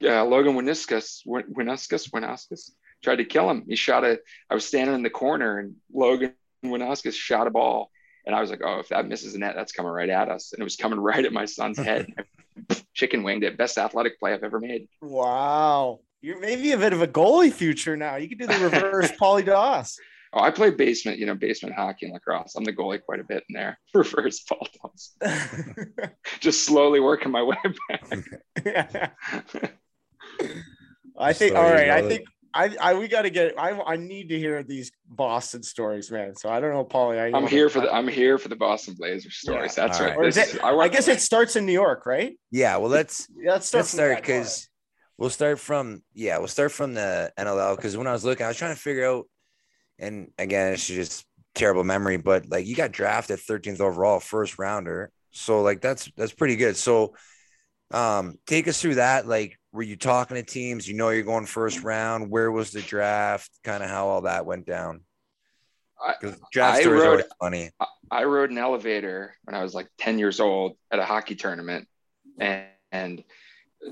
Yeah, 0.00 0.22
Logan 0.22 0.54
Wisnauskas, 0.54 1.26
Wisnauskas, 1.26 2.10
Wisnauskas 2.10 2.70
tried 3.02 3.16
to 3.16 3.24
kill 3.24 3.50
him. 3.50 3.64
He 3.68 3.76
shot 3.76 4.04
a. 4.04 4.18
I 4.50 4.54
was 4.54 4.64
standing 4.64 4.94
in 4.94 5.02
the 5.02 5.10
corner, 5.10 5.58
and 5.58 5.76
Logan 5.92 6.34
Wisnauskas 6.64 7.14
shot 7.14 7.46
a 7.46 7.50
ball, 7.50 7.90
and 8.26 8.34
I 8.34 8.40
was 8.40 8.50
like, 8.50 8.60
"Oh, 8.64 8.80
if 8.80 8.88
that 8.88 9.06
misses 9.06 9.34
the 9.34 9.38
net, 9.38 9.54
that's 9.56 9.72
coming 9.72 9.92
right 9.92 10.08
at 10.08 10.28
us." 10.28 10.52
And 10.52 10.60
it 10.60 10.64
was 10.64 10.76
coming 10.76 10.98
right 11.10 11.24
at 11.24 11.32
my 11.32 11.44
son's 11.44 11.78
head. 11.78 12.12
chicken 12.92 13.22
winged 13.22 13.44
it. 13.44 13.56
Best 13.56 13.78
athletic 13.78 14.18
play 14.18 14.32
I've 14.32 14.44
ever 14.44 14.60
made. 14.60 14.88
Wow. 15.00 16.00
You're 16.20 16.40
maybe 16.40 16.72
a 16.72 16.78
bit 16.78 16.92
of 16.92 17.02
a 17.02 17.06
goalie 17.06 17.52
future 17.52 17.96
now. 17.96 18.16
You 18.16 18.28
could 18.28 18.38
do 18.38 18.46
the 18.46 18.58
reverse 18.58 19.12
Paulie 19.20 19.44
Das. 19.44 19.98
Oh, 20.32 20.40
I 20.40 20.50
play 20.50 20.70
basement, 20.70 21.18
you 21.18 21.26
know, 21.26 21.34
basement 21.34 21.76
hockey 21.76 22.06
and 22.06 22.12
lacrosse. 22.12 22.56
I'm 22.56 22.64
the 22.64 22.72
goalie 22.72 23.00
quite 23.00 23.20
a 23.20 23.24
bit 23.24 23.44
in 23.48 23.54
there. 23.54 23.78
Reverse 23.94 24.40
Paul 24.40 24.66
Das. 24.82 25.16
Just 26.40 26.64
slowly 26.64 26.98
working 26.98 27.30
my 27.30 27.42
way 27.42 27.56
back. 27.88 29.14
I 31.16 31.32
think 31.32 31.54
all 31.54 31.70
right. 31.70 31.90
I 31.90 32.02
think 32.02 32.24
I, 32.54 32.76
I 32.80 32.94
we 32.94 33.08
got 33.08 33.22
to 33.22 33.30
get. 33.30 33.58
I 33.58 33.72
I 33.80 33.96
need 33.96 34.28
to 34.28 34.38
hear 34.38 34.62
these 34.62 34.92
Boston 35.08 35.62
stories, 35.62 36.10
man. 36.10 36.36
So 36.36 36.48
I 36.48 36.60
don't 36.60 36.70
know, 36.70 36.84
Paulie. 36.84 37.18
I 37.18 37.36
am 37.36 37.46
here 37.48 37.68
for 37.68 37.80
the 37.80 37.92
I'm 37.92 38.06
here 38.06 38.38
for 38.38 38.48
the 38.48 38.56
Boston 38.56 38.94
Blazers 38.94 39.34
stories. 39.34 39.76
Yeah. 39.76 39.88
That's 39.88 40.00
All 40.00 40.06
right. 40.06 40.18
right. 40.18 40.36
It, 40.36 40.62
I, 40.62 40.74
I, 40.76 40.88
guess 40.88 41.08
it 41.08 41.20
starts 41.20 41.56
in 41.56 41.66
New 41.66 41.72
York, 41.72 42.06
right? 42.06 42.38
Yeah. 42.52 42.76
Well, 42.76 42.90
let's 42.90 43.26
let's 43.44 43.66
start. 43.66 43.80
Let's 43.80 43.90
start 43.90 44.16
because 44.18 44.68
we'll 45.18 45.30
start 45.30 45.58
from 45.58 46.02
yeah 46.12 46.38
we'll 46.38 46.48
start 46.48 46.70
from 46.70 46.94
the 46.94 47.32
NLL 47.38 47.76
because 47.76 47.96
when 47.96 48.06
I 48.06 48.12
was 48.12 48.24
looking, 48.24 48.44
I 48.44 48.48
was 48.48 48.56
trying 48.56 48.74
to 48.74 48.80
figure 48.80 49.06
out, 49.06 49.26
and 49.98 50.30
again, 50.38 50.74
it's 50.74 50.86
just 50.86 51.26
terrible 51.54 51.84
memory, 51.84 52.18
but 52.18 52.48
like 52.48 52.66
you 52.66 52.76
got 52.76 52.92
drafted 52.92 53.38
13th 53.38 53.80
overall, 53.80 54.20
first 54.20 54.58
rounder. 54.58 55.10
So 55.30 55.62
like 55.62 55.80
that's 55.80 56.10
that's 56.16 56.32
pretty 56.32 56.56
good. 56.56 56.76
So 56.76 57.14
um 57.90 58.38
take 58.46 58.68
us 58.68 58.80
through 58.80 58.96
that 58.96 59.26
like 59.26 59.58
were 59.74 59.82
you 59.82 59.96
talking 59.96 60.36
to 60.36 60.42
teams? 60.44 60.88
You 60.88 60.94
know, 60.94 61.10
you're 61.10 61.24
going 61.24 61.46
first 61.46 61.82
round. 61.82 62.30
Where 62.30 62.50
was 62.50 62.70
the 62.70 62.80
draft? 62.80 63.50
Kind 63.64 63.82
of 63.82 63.90
how 63.90 64.06
all 64.06 64.20
that 64.22 64.46
went 64.46 64.66
down. 64.66 65.00
Because 66.20 66.38
draft 66.52 66.86
I 66.86 66.88
rode, 66.88 67.24
funny. 67.40 67.70
I 68.10 68.24
rode 68.24 68.50
an 68.50 68.58
elevator 68.58 69.34
when 69.44 69.54
I 69.56 69.62
was 69.62 69.74
like 69.74 69.88
10 69.98 70.18
years 70.18 70.38
old 70.38 70.76
at 70.92 71.00
a 71.00 71.04
hockey 71.04 71.34
tournament 71.34 71.88
and, 72.38 72.66
and 72.92 73.24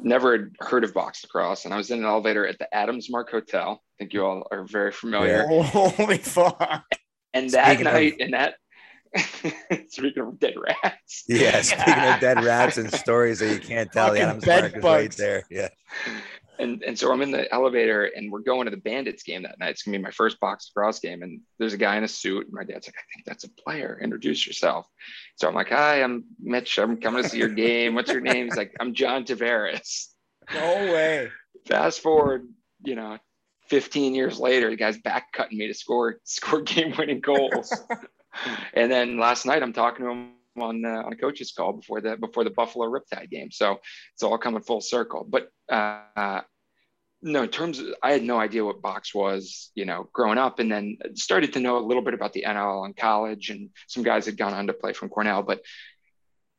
never 0.01 0.33
had 0.33 0.51
heard 0.61 0.85
of 0.85 0.95
box 0.95 1.25
lacrosse. 1.25 1.65
And 1.65 1.75
I 1.75 1.79
was 1.79 1.91
in 1.91 1.99
an 1.99 2.05
elevator 2.05 2.47
at 2.47 2.59
the 2.59 2.73
Adams 2.73 3.11
Mark 3.11 3.31
Hotel. 3.31 3.83
I 3.83 3.93
think 3.99 4.13
you 4.13 4.25
all 4.25 4.47
are 4.53 4.65
very 4.65 4.93
familiar. 4.93 5.47
Holy 5.47 6.19
fuck. 6.19 6.85
And 7.35 7.51
that 7.51 7.67
Speaking 7.67 7.85
night, 7.85 8.13
of- 8.15 8.21
and 8.21 8.35
that 8.35 8.55
speaking 9.89 10.23
of 10.23 10.39
dead 10.39 10.55
rats. 10.57 11.25
Yeah, 11.29 11.61
speaking 11.63 11.95
of 11.95 12.21
dead 12.21 12.43
rats 12.45 12.79
and 12.79 12.93
stories 12.93 13.41
that 13.41 13.53
you 13.53 13.61
can't 13.61 13.91
tell, 13.93 14.17
yeah, 14.17 14.31
I'm 14.31 14.39
bed 14.39 14.73
bugs. 14.81 14.85
right 14.85 15.13
there. 15.13 15.45
Yeah. 15.51 15.69
And 16.59 16.83
and 16.83 16.99
so 16.99 17.13
I'm 17.13 17.23
in 17.23 17.31
the 17.31 17.53
elevator 17.53 18.05
and 18.05 18.31
we're 18.31 18.41
going 18.41 18.67
to 18.67 18.71
the 18.71 18.77
Bandits 18.77 19.23
game 19.23 19.43
that 19.43 19.59
night. 19.59 19.71
It's 19.71 19.83
gonna 19.83 19.99
be 19.99 20.05
my 20.05 20.11
first 20.11 20.39
box 20.39 20.71
lacrosse 20.75 21.01
game. 21.01 21.23
And 21.23 21.41
there's 21.59 21.73
a 21.73 21.79
guy 21.79 21.97
in 21.97 22.05
a 22.05 22.09
suit. 22.09 22.45
And 22.45 22.53
my 22.53 22.63
dad's 22.63 22.87
like, 22.87 22.97
I 22.97 23.05
think 23.13 23.27
that's 23.27 23.45
a 23.45 23.51
player. 23.51 23.99
Introduce 24.03 24.47
yourself. 24.47 24.87
So 25.37 25.49
I'm 25.49 25.55
like, 25.55 25.71
Hi, 25.71 26.03
I'm 26.03 26.25
Mitch. 26.41 26.79
I'm 26.79 26.99
coming 26.99 27.23
to 27.23 27.29
see 27.29 27.39
your 27.39 27.49
game. 27.49 27.95
What's 27.95 28.13
your 28.13 28.21
name? 28.21 28.47
He's 28.47 28.57
like, 28.57 28.73
I'm 28.81 28.95
John 28.95 29.25
Tavares. 29.25 30.09
No 30.55 30.93
way. 30.93 31.31
Fast 31.67 32.01
forward, 32.01 32.47
you 32.85 32.95
know, 32.95 33.19
15 33.69 34.15
years 34.15 34.39
later, 34.39 34.71
the 34.71 34.77
guy's 34.77 34.99
back 34.99 35.33
cutting 35.33 35.59
me 35.59 35.67
to 35.69 35.75
score 35.75 36.19
score 36.25 36.61
game 36.61 36.95
winning 36.97 37.21
goals. 37.21 37.73
and 38.75 38.91
then 38.91 39.19
last 39.19 39.47
night, 39.47 39.63
I'm 39.63 39.73
talking 39.73 40.05
to 40.05 40.11
him 40.13 40.33
on 40.61 40.85
uh, 40.85 41.03
on 41.05 41.13
a 41.13 41.17
coach's 41.17 41.53
call 41.53 41.73
before 41.73 42.01
the 42.01 42.17
before 42.17 42.45
the 42.45 42.51
Buffalo 42.51 42.87
Riptide 42.87 43.31
game. 43.31 43.51
So 43.51 43.81
it's 44.15 44.23
all 44.23 44.39
coming 44.39 44.63
full 44.63 44.81
circle. 44.81 45.27
But 45.29 45.49
uh, 45.69 46.43
no, 47.23 47.45
in 47.45 47.49
terms 47.49 47.79
of, 47.79 47.87
I 48.03 48.13
had 48.13 48.23
no 48.23 48.39
idea 48.39 48.65
what 48.65 48.83
box 48.83 49.15
was, 49.15 49.71
you 49.75 49.85
know, 49.85 50.09
growing 50.13 50.39
up, 50.39 50.59
and 50.59 50.71
then 50.71 50.99
started 51.15 51.53
to 51.53 51.61
know 51.61 51.79
a 51.79 51.87
little 51.87 52.03
bit 52.03 52.15
about 52.15 52.33
the 52.33 52.45
NL 52.47 52.87
in 52.87 52.95
college, 52.95 53.51
and 53.51 53.71
some 53.87 54.03
guys 54.03 54.27
had 54.27 54.37
gone 54.37 54.53
on 54.53 54.67
to 54.67 54.73
play 54.73 54.93
from 54.93 55.09
Cornell, 55.09 55.43
but 55.43 55.63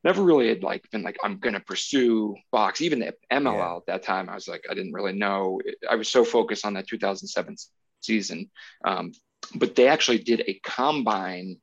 never 0.03 0.21
really 0.21 0.49
had 0.49 0.63
like 0.63 0.89
been 0.91 1.03
like 1.03 1.17
I'm 1.23 1.39
gonna 1.39 1.59
pursue 1.59 2.35
box. 2.51 2.81
Even 2.81 2.99
the 2.99 3.13
MLL 3.31 3.55
yeah. 3.55 3.75
at 3.75 3.85
that 3.87 4.03
time, 4.03 4.29
I 4.29 4.35
was 4.35 4.47
like 4.47 4.63
I 4.69 4.73
didn't 4.73 4.93
really 4.93 5.13
know. 5.13 5.59
I 5.89 5.95
was 5.95 6.09
so 6.09 6.23
focused 6.23 6.65
on 6.65 6.73
that 6.75 6.87
2007 6.87 7.55
season, 7.99 8.49
um, 8.85 9.11
but 9.55 9.75
they 9.75 9.87
actually 9.87 10.19
did 10.19 10.43
a 10.47 10.59
combine 10.63 11.57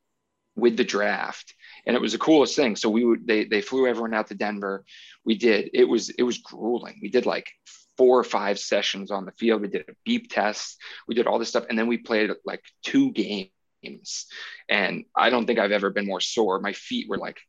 with 0.61 0.77
the 0.77 0.83
draft 0.83 1.53
and 1.85 1.95
it 1.95 2.01
was 2.01 2.13
the 2.13 2.17
coolest 2.17 2.55
thing 2.55 2.75
so 2.75 2.89
we 2.89 3.03
would 3.03 3.27
they 3.27 3.45
they 3.45 3.61
flew 3.61 3.87
everyone 3.87 4.13
out 4.13 4.27
to 4.27 4.35
denver 4.35 4.85
we 5.25 5.35
did 5.35 5.69
it 5.73 5.85
was 5.85 6.09
it 6.09 6.23
was 6.23 6.37
grueling 6.37 6.99
we 7.01 7.09
did 7.09 7.25
like 7.25 7.49
four 7.97 8.19
or 8.19 8.23
five 8.23 8.57
sessions 8.57 9.11
on 9.11 9.25
the 9.25 9.31
field 9.33 9.61
we 9.61 9.67
did 9.67 9.87
a 9.89 9.93
beep 10.05 10.31
test 10.31 10.77
we 11.07 11.15
did 11.15 11.27
all 11.27 11.39
this 11.39 11.49
stuff 11.49 11.65
and 11.69 11.77
then 11.77 11.87
we 11.87 11.97
played 11.97 12.31
like 12.45 12.63
two 12.83 13.11
games 13.11 13.49
and 14.69 15.05
I 15.15 15.29
don't 15.29 15.45
think 15.45 15.59
I've 15.59 15.71
ever 15.71 15.89
been 15.89 16.05
more 16.05 16.21
sore. 16.21 16.59
My 16.59 16.73
feet 16.73 17.09
were 17.09 17.17
like 17.17 17.39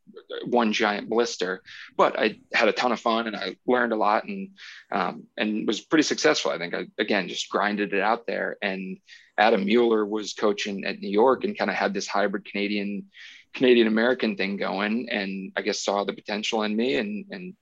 one 0.46 0.72
giant 0.72 1.08
blister, 1.08 1.62
but 1.96 2.18
I 2.18 2.38
had 2.54 2.68
a 2.68 2.72
ton 2.72 2.92
of 2.92 3.00
fun 3.00 3.26
and 3.26 3.36
I 3.36 3.56
learned 3.66 3.92
a 3.92 3.96
lot 3.96 4.24
and 4.24 4.50
um, 4.90 5.24
and 5.36 5.66
was 5.66 5.80
pretty 5.80 6.04
successful. 6.04 6.50
I 6.50 6.58
think 6.58 6.74
I 6.74 6.86
again 6.98 7.28
just 7.28 7.50
grinded 7.50 7.92
it 7.92 8.00
out 8.00 8.26
there. 8.26 8.56
And 8.62 8.98
Adam 9.42 9.64
Mueller 9.64 10.06
was 10.06 10.34
coaching 10.34 10.84
at 10.84 11.00
New 11.00 11.10
York 11.10 11.42
and 11.42 11.58
kind 11.58 11.70
of 11.70 11.76
had 11.76 11.92
this 11.92 12.06
hybrid 12.06 12.44
Canadian 12.44 13.06
Canadian 13.54 13.88
American 13.88 14.36
thing 14.36 14.56
going, 14.56 15.08
and 15.10 15.52
I 15.56 15.62
guess 15.62 15.84
saw 15.84 16.04
the 16.04 16.12
potential 16.12 16.62
in 16.62 16.76
me 16.76 16.96
and 16.96 17.26
and 17.30 17.54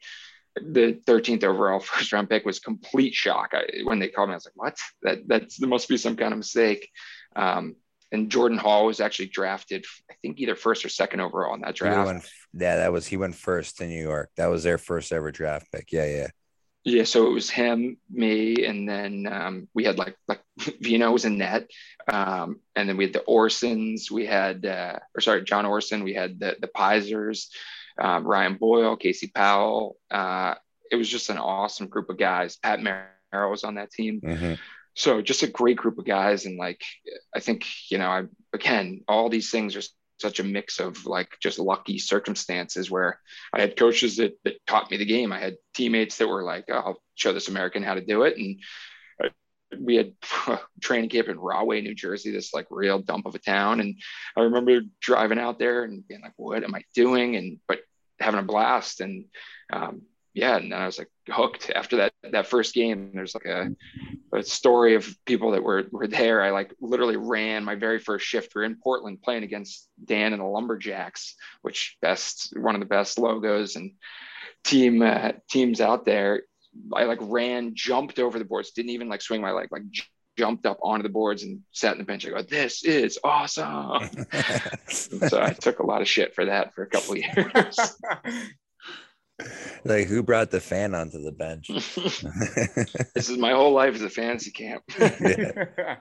the 0.57 1.01
13th 1.07 1.45
overall 1.45 1.81
first 1.91 2.13
round 2.13 2.29
pick 2.29 2.45
was 2.45 2.59
complete 2.59 3.15
shock 3.15 3.51
I, 3.55 3.83
when 3.85 3.99
they 3.99 4.09
called 4.09 4.29
me. 4.29 4.35
I 4.35 4.37
was 4.37 4.45
like, 4.45 4.57
"What? 4.57 4.79
That 5.03 5.27
that's 5.27 5.57
there 5.57 5.69
must 5.71 5.89
be 5.89 5.97
some 5.97 6.17
kind 6.17 6.33
of 6.33 6.39
mistake." 6.39 6.87
Um, 7.35 7.77
and 8.13 8.31
Jordan 8.31 8.59
Hall 8.59 8.87
was 8.87 9.01
actually 9.01 9.29
drafted, 9.29 9.85
I 10.11 10.15
think 10.21 10.41
either 10.41 10.57
first 10.57 10.85
or 10.85 10.89
second 10.89 11.21
overall 11.21 11.55
in 11.55 11.61
that 11.61 11.77
draft. 11.77 12.07
Went, 12.07 12.31
yeah, 12.53 12.77
that 12.77 12.93
was 12.93 13.07
he 13.07 13.17
went 13.17 13.37
first 13.37 13.79
to 13.79 13.87
New 13.87 14.03
York. 14.03 14.31
That 14.37 14.49
was 14.49 14.65
their 14.65 14.79
first 14.79 15.13
ever 15.13 15.31
draft 15.31 15.71
pick. 15.73 15.93
Yeah, 15.93 16.07
yeah. 16.07 16.27
Yeah, 16.85 17.05
so 17.05 17.27
it 17.27 17.33
was 17.33 17.51
him, 17.51 17.99
me, 18.11 18.65
and 18.65 18.89
then 18.89 19.29
um, 19.31 19.69
we 19.75 19.85
had 19.85 19.99
like 19.99 20.17
like 20.27 20.41
Vino 20.81 21.11
was 21.11 21.27
in 21.27 21.37
net, 21.37 21.69
um, 22.09 22.61
and 22.75 22.89
then 22.89 22.97
we 22.97 23.05
had 23.05 23.13
the 23.13 23.25
Orsons, 23.29 24.11
we 24.11 24.25
had 24.25 24.65
uh, 24.65 24.99
or 25.15 25.21
sorry, 25.21 25.45
John 25.45 25.67
Orson, 25.67 26.05
we 26.05 26.15
had 26.15 26.41
the 26.41 26.57
the 26.59 26.69
Pisers, 26.69 27.49
um, 28.01 28.25
Ryan 28.25 28.57
Boyle, 28.57 28.97
Casey 28.97 29.31
Powell. 29.35 29.97
Uh, 30.11 30.55
it 30.91 30.97
was 30.97 31.09
just 31.09 31.29
an 31.29 31.39
awesome 31.39 31.87
group 31.87 32.09
of 32.09 32.19
guys. 32.19 32.57
Pat 32.57 32.81
Merrill 32.81 33.51
was 33.51 33.65
on 33.65 33.75
that 33.75 33.91
team. 33.91 34.21
Mm-hmm 34.25 34.55
so 34.95 35.23
just 35.23 35.43
a 35.43 35.47
great 35.47 35.77
group 35.77 35.99
of 35.99 36.05
guys 36.05 36.47
and 36.47 36.59
like 36.59 36.83
i 37.35 37.41
think 37.41 37.65
you 37.91 37.99
know 37.99 38.09
i 38.09 38.25
again 38.53 39.03
all 39.09 39.29
these 39.29 39.51
things 39.51 39.77
are 39.77 39.83
such 40.21 40.41
a 40.41 40.45
mix 40.45 40.79
of 40.81 41.07
like 41.07 41.37
just 41.41 41.59
lucky 41.59 41.99
circumstances 41.99 42.91
where 42.91 43.21
i 43.53 43.61
had 43.61 43.77
coaches 43.77 44.17
that, 44.17 44.39
that 44.45 44.55
taught 44.67 44.91
me 44.91 44.97
the 44.97 45.05
game 45.05 45.33
i 45.33 45.39
had 45.39 45.57
teammates 45.75 46.19
that 46.19 46.29
were 46.29 46.43
like 46.43 46.65
oh, 46.71 46.75
i'll 46.75 47.03
show 47.15 47.33
this 47.33 47.49
american 47.49 47.83
how 47.83 47.95
to 47.95 48.05
do 48.05 48.23
it 48.23 48.37
and 48.37 48.61
we 49.79 49.97
had 49.97 50.13
training 50.81 51.11
camp 51.11 51.29
in 51.29 51.39
Rahway, 51.39 51.81
New 51.81 51.95
Jersey, 51.95 52.31
this 52.31 52.53
like 52.53 52.67
real 52.71 52.99
dump 52.99 53.27
of 53.27 53.35
a 53.35 53.39
town. 53.39 53.81
And 53.81 53.97
I 54.37 54.43
remember 54.43 54.81
driving 55.01 55.39
out 55.39 55.59
there 55.59 55.85
and 55.85 56.07
being 56.07 56.23
like, 56.23 56.33
what 56.37 56.65
am 56.65 56.75
I 56.75 56.83
doing? 56.95 57.37
And, 57.37 57.59
but 57.69 57.81
having 58.19 58.41
a 58.41 58.45
blast. 58.45 59.01
And, 59.01 59.27
um, 59.73 60.03
yeah, 60.33 60.57
and 60.57 60.71
then 60.71 60.81
I 60.81 60.87
was 60.87 60.99
like 60.99 61.11
hooked 61.29 61.71
after 61.75 61.99
that 61.99 62.13
that 62.31 62.47
first 62.47 62.75
game. 62.75 63.11
There's 63.15 63.35
like 63.35 63.47
a, 63.47 63.71
a 64.33 64.43
story 64.43 64.95
of 64.95 65.09
people 65.27 65.53
that 65.53 65.63
were 65.63 65.85
were 65.91 66.07
there. 66.07 66.43
I 66.43 66.51
like 66.51 66.75
literally 66.81 67.17
ran 67.17 67.65
my 67.65 67.75
very 67.75 67.99
first 67.99 68.27
shift. 68.27 68.55
We 68.55 68.63
are 68.63 68.65
in 68.65 68.77
Portland 68.77 69.23
playing 69.23 69.43
against 69.43 69.89
Dan 70.05 70.33
and 70.33 70.41
the 70.41 70.47
LumberJax, 70.47 71.33
which 71.63 71.97
best 72.01 72.57
one 72.57 72.75
of 72.75 72.81
the 72.81 72.87
best 72.87 73.19
logos 73.19 73.77
and 73.77 73.93
team 74.65 75.03
uh, 75.03 75.33
teams 75.51 75.81
out 75.81 76.05
there. 76.05 76.43
I 76.95 77.05
like 77.05 77.19
ran, 77.21 77.75
jumped 77.75 78.21
over 78.21 78.39
the 78.39 78.45
boards, 78.45 78.71
didn't 78.71 78.91
even 78.91 79.09
like 79.09 79.23
swing 79.23 79.41
my 79.41 79.51
leg, 79.51 79.69
like 79.73 79.83
j- 79.91 80.05
jumped 80.39 80.65
up 80.65 80.79
onto 80.81 81.03
the 81.03 81.09
boards 81.09 81.43
and 81.43 81.61
sat 81.73 81.93
in 81.93 81.99
the 81.99 82.05
bench. 82.05 82.25
I 82.25 82.31
go, 82.31 82.43
"This 82.43 82.85
is 82.85 83.19
awesome!" 83.25 84.27
so 84.89 85.43
I 85.43 85.51
took 85.59 85.81
a 85.81 85.87
lot 85.87 86.03
of 86.03 86.09
shit 86.09 86.37
for 86.37 86.45
that 86.45 86.73
for 86.73 86.85
a 86.85 86.87
couple 86.87 87.17
years 87.17 87.77
like 89.85 90.07
who 90.07 90.23
brought 90.23 90.51
the 90.51 90.61
fan 90.61 90.95
onto 90.95 91.23
the 91.23 91.33
bench? 91.33 91.69
This 93.15 93.29
is 93.29 93.39
my 93.39 93.53
whole 93.53 93.73
life 93.73 93.95
as 93.95 94.03
a 94.03 94.11
fantasy 94.11 94.51
camp. 94.51 94.83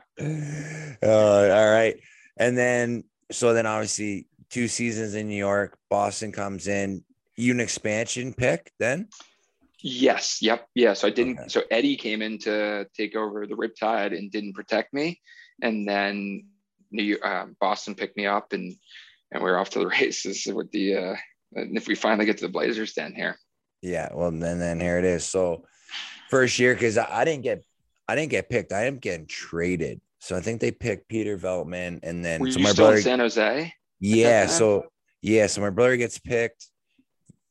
Uh, 1.02 1.50
all 1.54 1.72
right. 1.72 1.96
And 2.36 2.58
then 2.58 3.06
so 3.32 3.54
then 3.54 3.66
obviously 3.66 4.28
two 4.50 4.68
seasons 4.68 5.16
in 5.16 5.30
new 5.30 5.38
york 5.38 5.78
boston 5.90 6.32
comes 6.32 6.68
in. 6.68 7.04
You 7.38 7.54
an 7.54 7.62
expansion 7.62 8.34
pick 8.34 8.74
then? 8.80 9.08
Yes. 9.82 10.42
Yep. 10.42 10.68
Yeah. 10.76 10.94
So 10.94 11.08
i 11.08 11.12
didn't 11.12 11.40
okay. 11.40 11.48
so 11.48 11.64
eddie 11.72 11.96
came 11.96 12.22
in 12.22 12.38
to 12.40 12.86
take 12.94 13.16
over 13.16 13.48
the 13.48 13.56
riptide 13.56 14.18
and 14.18 14.30
didn't 14.30 14.54
protect 14.54 14.94
me. 14.94 15.22
And 15.62 15.88
then 15.88 16.48
new 16.92 17.18
uh, 17.20 17.46
boston 17.62 17.96
picked 17.96 18.18
me 18.18 18.26
up 18.26 18.52
and 18.52 18.76
and 19.32 19.44
we 19.44 19.50
are 19.50 19.58
off 19.58 19.70
to 19.72 19.80
the 19.80 19.88
races 19.88 20.48
with 20.52 20.72
the 20.72 20.96
uh, 20.96 21.16
and 21.54 21.78
if 21.78 21.88
we 21.88 21.96
finally 21.96 22.26
get 22.26 22.38
to 22.38 22.46
the 22.46 22.52
Blazers 22.52 22.94
den 22.94 23.14
here. 23.14 23.38
Yeah, 23.82 24.10
well, 24.14 24.32
then 24.32 24.60
then 24.60 24.80
here 24.80 24.98
it 24.98 25.06
is. 25.06 25.24
So 25.24 25.64
first 26.30 26.60
year, 26.60 26.74
because 26.74 26.98
I, 26.98 27.22
I, 27.22 27.26
didn't 27.26 27.44
get 27.44 27.64
I 28.08 28.16
didn't 28.16 28.32
get 28.32 28.50
picked. 28.50 28.74
I 28.74 28.86
am 28.86 28.98
getting 28.98 29.26
traded. 29.26 30.02
So 30.20 30.36
I 30.36 30.42
think 30.42 30.60
they 30.60 30.72
picked 30.72 31.08
Peter 31.08 31.38
Veltman, 31.38 32.00
and 32.04 32.24
then 32.24 32.42
Were 32.42 32.52
so 32.52 32.60
my 32.60 32.74
brother 32.74 33.02
San 33.02 33.20
Jose. 33.20 33.74
Yeah. 34.00 34.48
So 34.48 34.86
yeah, 35.22 35.48
so 35.48 35.62
my 35.62 35.70
brother 35.70 35.98
gets 35.98 36.20
picked. 36.20 36.68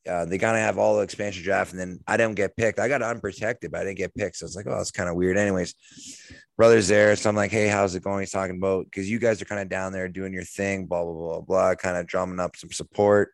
Uh, 0.07 0.25
they 0.25 0.37
gotta 0.37 0.59
have 0.59 0.77
all 0.77 0.95
the 0.95 1.01
expansion 1.01 1.43
draft, 1.43 1.71
and 1.71 1.79
then 1.79 1.99
I 2.07 2.17
didn't 2.17 2.35
get 2.35 2.55
picked. 2.55 2.79
I 2.79 2.87
got 2.87 3.01
unprotected, 3.01 3.71
but 3.71 3.81
I 3.81 3.83
didn't 3.83 3.97
get 3.97 4.15
picked. 4.15 4.37
So 4.37 4.45
I 4.45 4.47
was 4.47 4.55
like, 4.55 4.67
oh, 4.67 4.77
that's 4.77 4.91
kind 4.91 5.09
of 5.09 5.15
weird. 5.15 5.37
Anyways, 5.37 5.75
brother's 6.57 6.87
there. 6.87 7.15
So 7.15 7.29
I'm 7.29 7.35
like, 7.35 7.51
hey, 7.51 7.67
how's 7.67 7.95
it 7.95 8.03
going? 8.03 8.21
He's 8.21 8.31
talking 8.31 8.57
about 8.57 8.85
because 8.85 9.09
you 9.09 9.19
guys 9.19 9.41
are 9.41 9.45
kind 9.45 9.61
of 9.61 9.69
down 9.69 9.91
there 9.91 10.07
doing 10.07 10.33
your 10.33 10.43
thing, 10.43 10.85
blah, 10.85 11.03
blah, 11.03 11.13
blah, 11.13 11.41
blah, 11.41 11.75
kind 11.75 11.97
of 11.97 12.07
drumming 12.07 12.39
up 12.39 12.55
some 12.55 12.71
support. 12.71 13.31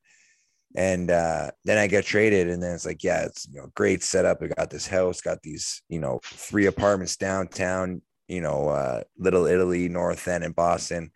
And 0.75 1.09
uh, 1.09 1.51
then 1.63 1.77
I 1.77 1.87
get 1.87 2.05
traded, 2.05 2.49
and 2.49 2.61
then 2.61 2.73
it's 2.73 2.85
like, 2.85 3.03
yeah, 3.03 3.23
it's 3.23 3.47
you 3.47 3.59
know 3.59 3.71
great 3.75 4.03
setup. 4.03 4.41
We 4.41 4.49
got 4.49 4.69
this 4.69 4.87
house, 4.87 5.21
got 5.21 5.41
these 5.41 5.81
you 5.89 5.99
know 5.99 6.19
three 6.23 6.65
apartments 6.65 7.15
downtown, 7.15 8.01
you 8.27 8.41
know, 8.41 8.69
uh, 8.69 9.03
Little 9.17 9.45
Italy, 9.45 9.87
North 9.87 10.27
End, 10.27 10.43
and 10.43 10.55
Boston. 10.55 11.11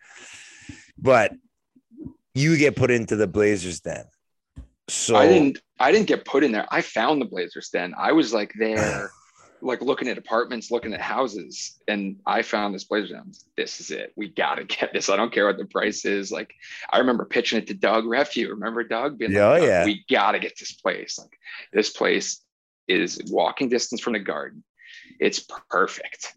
But 0.98 1.34
you 2.34 2.58
get 2.58 2.76
put 2.76 2.92
into 2.92 3.16
the 3.16 3.28
Blazers 3.28 3.82
den. 3.82 4.06
So 4.88 5.16
I 5.16 5.28
didn't. 5.28 5.60
I 5.80 5.92
didn't 5.92 6.08
get 6.08 6.26
put 6.26 6.44
in 6.44 6.52
there. 6.52 6.68
I 6.72 6.82
found 6.82 7.22
the 7.22 7.26
Blazers 7.26 7.70
den. 7.70 7.94
I 7.98 8.12
was 8.12 8.34
like 8.34 8.54
there 8.58 9.12
like 9.62 9.82
looking 9.82 10.08
at 10.08 10.18
apartments, 10.18 10.72
looking 10.72 10.94
at 10.94 11.02
houses, 11.02 11.80
and 11.88 12.18
I 12.26 12.42
found 12.42 12.74
this 12.74 12.84
place. 12.84 13.12
And 13.12 13.38
this 13.58 13.80
is 13.80 13.92
it. 13.92 14.14
We 14.16 14.30
got 14.30 14.56
to 14.56 14.64
get 14.76 14.94
this. 14.94 15.10
I 15.10 15.16
don't 15.16 15.32
care 15.32 15.46
what 15.46 15.58
the 15.58 15.66
price 15.66 16.06
is. 16.06 16.32
Like 16.32 16.54
I 16.92 17.00
remember 17.00 17.26
pitching 17.26 17.60
it 17.60 17.68
to 17.68 17.74
Doug 17.74 18.06
Refue. 18.06 18.50
Remember 18.50 18.84
Doug? 18.84 19.18
Being 19.18 19.32
yeah, 19.32 19.48
like, 19.48 19.62
oh, 19.62 19.66
yeah. 19.66 19.86
We 19.86 20.06
got 20.10 20.34
to 20.34 20.40
get 20.40 20.58
this 20.58 20.74
place. 20.74 21.20
Like 21.20 21.38
this 21.74 21.90
place 21.90 22.42
is 22.88 23.22
walking 23.30 23.70
distance 23.70 24.02
from 24.02 24.14
the 24.14 24.20
garden. 24.20 24.64
It's 25.20 25.46
perfect. 25.70 26.34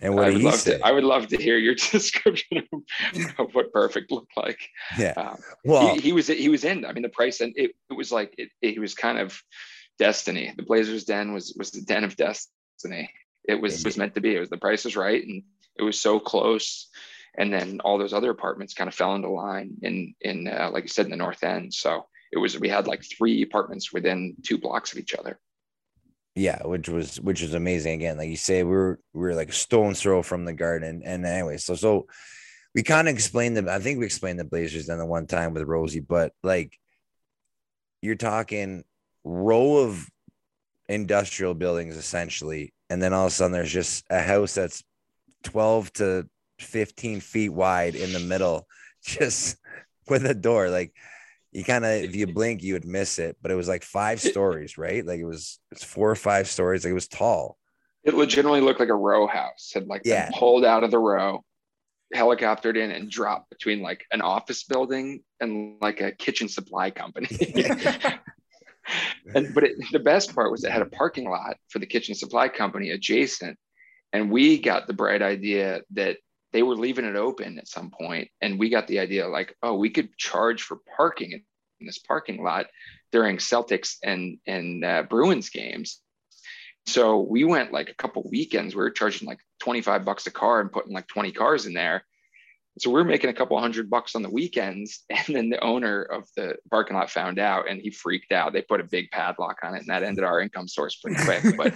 And 0.00 0.14
what 0.14 0.24
I 0.24 0.30
would 0.30 0.42
love 0.42 0.54
say? 0.54 0.78
to. 0.78 0.86
I 0.86 0.92
would 0.92 1.04
love 1.04 1.28
to 1.28 1.36
hear 1.36 1.56
your 1.56 1.74
description 1.90 2.62
of, 2.72 2.80
of 3.38 3.54
what 3.54 3.72
perfect 3.72 4.10
looked 4.10 4.36
like. 4.36 4.58
Yeah. 4.98 5.14
Um, 5.16 5.38
well, 5.64 5.94
he, 5.94 6.00
he, 6.00 6.12
was 6.12 6.26
he 6.26 6.48
was 6.48 6.64
in. 6.64 6.84
I 6.84 6.92
mean, 6.92 7.02
the 7.02 7.08
price 7.08 7.40
and 7.40 7.52
it, 7.56 7.72
it 7.90 7.94
was 7.94 8.12
like 8.12 8.34
it, 8.38 8.50
it 8.60 8.78
was 8.78 8.94
kind 8.94 9.18
of 9.18 9.40
destiny. 9.98 10.52
The 10.56 10.62
Blazers 10.62 11.04
den 11.04 11.32
was 11.32 11.54
was 11.56 11.70
the 11.70 11.82
den 11.82 12.04
of 12.04 12.16
destiny. 12.16 13.10
It 13.44 13.60
was 13.60 13.84
was 13.84 13.96
meant 13.96 14.14
to 14.14 14.20
be. 14.20 14.34
It 14.34 14.40
was 14.40 14.50
the 14.50 14.56
price 14.56 14.84
was 14.84 14.96
right, 14.96 15.22
and 15.22 15.42
it 15.78 15.82
was 15.82 16.00
so 16.00 16.18
close. 16.18 16.88
And 17.38 17.52
then 17.52 17.80
all 17.84 17.98
those 17.98 18.14
other 18.14 18.30
apartments 18.30 18.74
kind 18.74 18.88
of 18.88 18.94
fell 18.94 19.14
into 19.14 19.28
line 19.28 19.76
in 19.82 20.14
in 20.20 20.48
uh, 20.48 20.70
like 20.72 20.84
you 20.84 20.88
said 20.88 21.06
in 21.06 21.10
the 21.10 21.16
North 21.16 21.42
End. 21.42 21.72
So 21.72 22.06
it 22.32 22.38
was 22.38 22.58
we 22.58 22.68
had 22.68 22.86
like 22.86 23.04
three 23.04 23.42
apartments 23.42 23.92
within 23.92 24.36
two 24.42 24.58
blocks 24.58 24.92
of 24.92 24.98
each 24.98 25.14
other. 25.14 25.38
Yeah, 26.34 26.62
which 26.66 26.88
was 26.88 27.20
which 27.20 27.40
was 27.40 27.54
amazing. 27.54 27.94
Again, 27.94 28.18
like 28.18 28.28
you 28.28 28.36
say, 28.36 28.62
we 28.62 28.70
were 28.70 29.00
we 29.14 29.20
were 29.20 29.34
like 29.34 29.48
a 29.48 29.52
stone's 29.52 30.00
throw 30.00 30.22
from 30.22 30.44
the 30.44 30.52
garden. 30.52 31.02
And 31.04 31.24
anyway, 31.24 31.56
so 31.56 31.74
so 31.74 32.06
we 32.74 32.82
kind 32.82 33.08
of 33.08 33.14
explained 33.14 33.56
them. 33.56 33.68
I 33.68 33.78
think 33.78 33.98
we 33.98 34.04
explained 34.04 34.38
the 34.38 34.44
Blazers 34.44 34.86
den 34.86 34.98
the 34.98 35.06
one 35.06 35.26
time 35.26 35.54
with 35.54 35.62
Rosie, 35.62 36.00
but 36.00 36.32
like 36.42 36.78
you're 38.02 38.16
talking 38.16 38.84
row 39.28 39.78
of 39.78 40.08
industrial 40.88 41.52
buildings 41.52 41.96
essentially 41.96 42.72
and 42.90 43.02
then 43.02 43.12
all 43.12 43.26
of 43.26 43.32
a 43.32 43.34
sudden 43.34 43.52
there's 43.52 43.72
just 43.72 44.04
a 44.08 44.20
house 44.20 44.54
that's 44.54 44.84
12 45.42 45.92
to 45.94 46.28
15 46.60 47.20
feet 47.20 47.50
wide 47.50 47.94
in 47.94 48.12
the 48.12 48.20
middle, 48.20 48.66
just 49.04 49.56
with 50.08 50.24
a 50.26 50.34
door. 50.34 50.70
Like 50.70 50.92
you 51.52 51.64
kind 51.64 51.84
of, 51.84 51.90
if 51.92 52.14
you 52.16 52.26
blink, 52.26 52.62
you 52.62 52.74
would 52.74 52.84
miss 52.84 53.18
it. 53.18 53.36
But 53.42 53.50
it 53.50 53.54
was 53.54 53.68
like 53.68 53.82
five 53.82 54.20
stories, 54.20 54.78
right? 54.78 55.04
Like 55.04 55.20
it 55.20 55.24
was, 55.24 55.58
it's 55.72 55.84
four 55.84 56.10
or 56.10 56.16
five 56.16 56.48
stories. 56.48 56.84
Like 56.84 56.92
it 56.92 56.94
was 56.94 57.08
tall. 57.08 57.56
It 58.04 58.14
legitimately 58.14 58.60
looked 58.60 58.80
like 58.80 58.88
a 58.88 58.94
row 58.94 59.26
house. 59.26 59.72
Had 59.74 59.86
like 59.86 60.02
Yeah. 60.04 60.30
pulled 60.32 60.64
out 60.64 60.84
of 60.84 60.90
the 60.90 60.98
row, 60.98 61.44
helicoptered 62.14 62.76
in, 62.76 62.90
and 62.90 63.10
dropped 63.10 63.50
between 63.50 63.82
like 63.82 64.04
an 64.12 64.20
office 64.20 64.64
building 64.64 65.22
and 65.40 65.76
like 65.80 66.00
a 66.00 66.12
kitchen 66.12 66.48
supply 66.48 66.90
company. 66.90 67.28
and 69.34 69.54
but 69.54 69.64
it, 69.64 69.72
the 69.92 69.98
best 69.98 70.34
part 70.34 70.50
was 70.50 70.64
it 70.64 70.72
had 70.72 70.82
a 70.82 70.86
parking 70.86 71.28
lot 71.28 71.56
for 71.68 71.78
the 71.78 71.86
kitchen 71.86 72.14
supply 72.14 72.48
company 72.48 72.90
adjacent, 72.90 73.58
and 74.12 74.30
we 74.30 74.58
got 74.58 74.86
the 74.86 74.92
bright 74.92 75.22
idea 75.22 75.80
that 75.92 76.18
they 76.52 76.62
were 76.62 76.76
leaving 76.76 77.04
it 77.04 77.16
open 77.16 77.58
at 77.58 77.68
some 77.68 77.90
point, 77.90 78.28
and 78.40 78.58
we 78.58 78.70
got 78.70 78.86
the 78.86 78.98
idea 78.98 79.28
like, 79.28 79.54
oh, 79.62 79.74
we 79.74 79.90
could 79.90 80.16
charge 80.16 80.62
for 80.62 80.78
parking 80.96 81.32
in, 81.32 81.42
this 81.80 81.98
parking 81.98 82.42
lot 82.42 82.66
during 83.12 83.36
Celtics 83.36 83.96
and 84.02 84.38
and 84.46 84.84
uh, 84.84 85.02
Bruins 85.02 85.50
games. 85.50 86.00
So 86.86 87.20
we 87.20 87.44
went 87.44 87.72
like 87.72 87.90
a 87.90 87.94
couple 87.94 88.26
weekends. 88.30 88.74
We 88.74 88.80
were 88.80 88.90
charging 88.90 89.26
like 89.26 89.40
25 89.60 90.04
bucks 90.04 90.26
a 90.26 90.30
car 90.30 90.60
and 90.60 90.70
putting 90.70 90.92
like 90.92 91.08
20 91.08 91.32
cars 91.32 91.66
in 91.66 91.74
there. 91.74 92.04
So 92.78 92.90
we 92.90 93.00
are 93.00 93.04
making 93.04 93.30
a 93.30 93.34
couple 93.34 93.58
hundred 93.58 93.88
bucks 93.88 94.14
on 94.14 94.22
the 94.22 94.30
weekends. 94.30 95.04
And 95.26 95.34
then 95.34 95.48
the 95.50 95.60
owner 95.64 96.02
of 96.02 96.24
the 96.36 96.56
parking 96.70 96.96
lot 96.96 97.10
found 97.10 97.38
out 97.38 97.68
and 97.68 97.80
he 97.80 97.90
freaked 97.90 98.32
out. 98.32 98.52
They 98.52 98.62
put 98.62 98.80
a 98.80 98.84
big 98.84 99.10
padlock 99.10 99.56
on 99.62 99.74
it 99.74 99.78
and 99.80 99.88
that 99.88 100.02
ended 100.02 100.24
our 100.24 100.40
income 100.40 100.68
source 100.68 100.96
pretty 100.96 101.22
quick. 101.24 101.42
but 101.56 101.74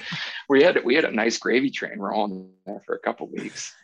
we 0.48 0.62
had 0.62 0.84
we 0.84 0.94
had 0.94 1.05
a 1.07 1.11
nice 1.12 1.38
gravy 1.38 1.70
train 1.70 1.98
rolling 1.98 2.51
there 2.66 2.82
for 2.84 2.94
a 2.94 2.98
couple 3.01 3.28
weeks. 3.30 3.74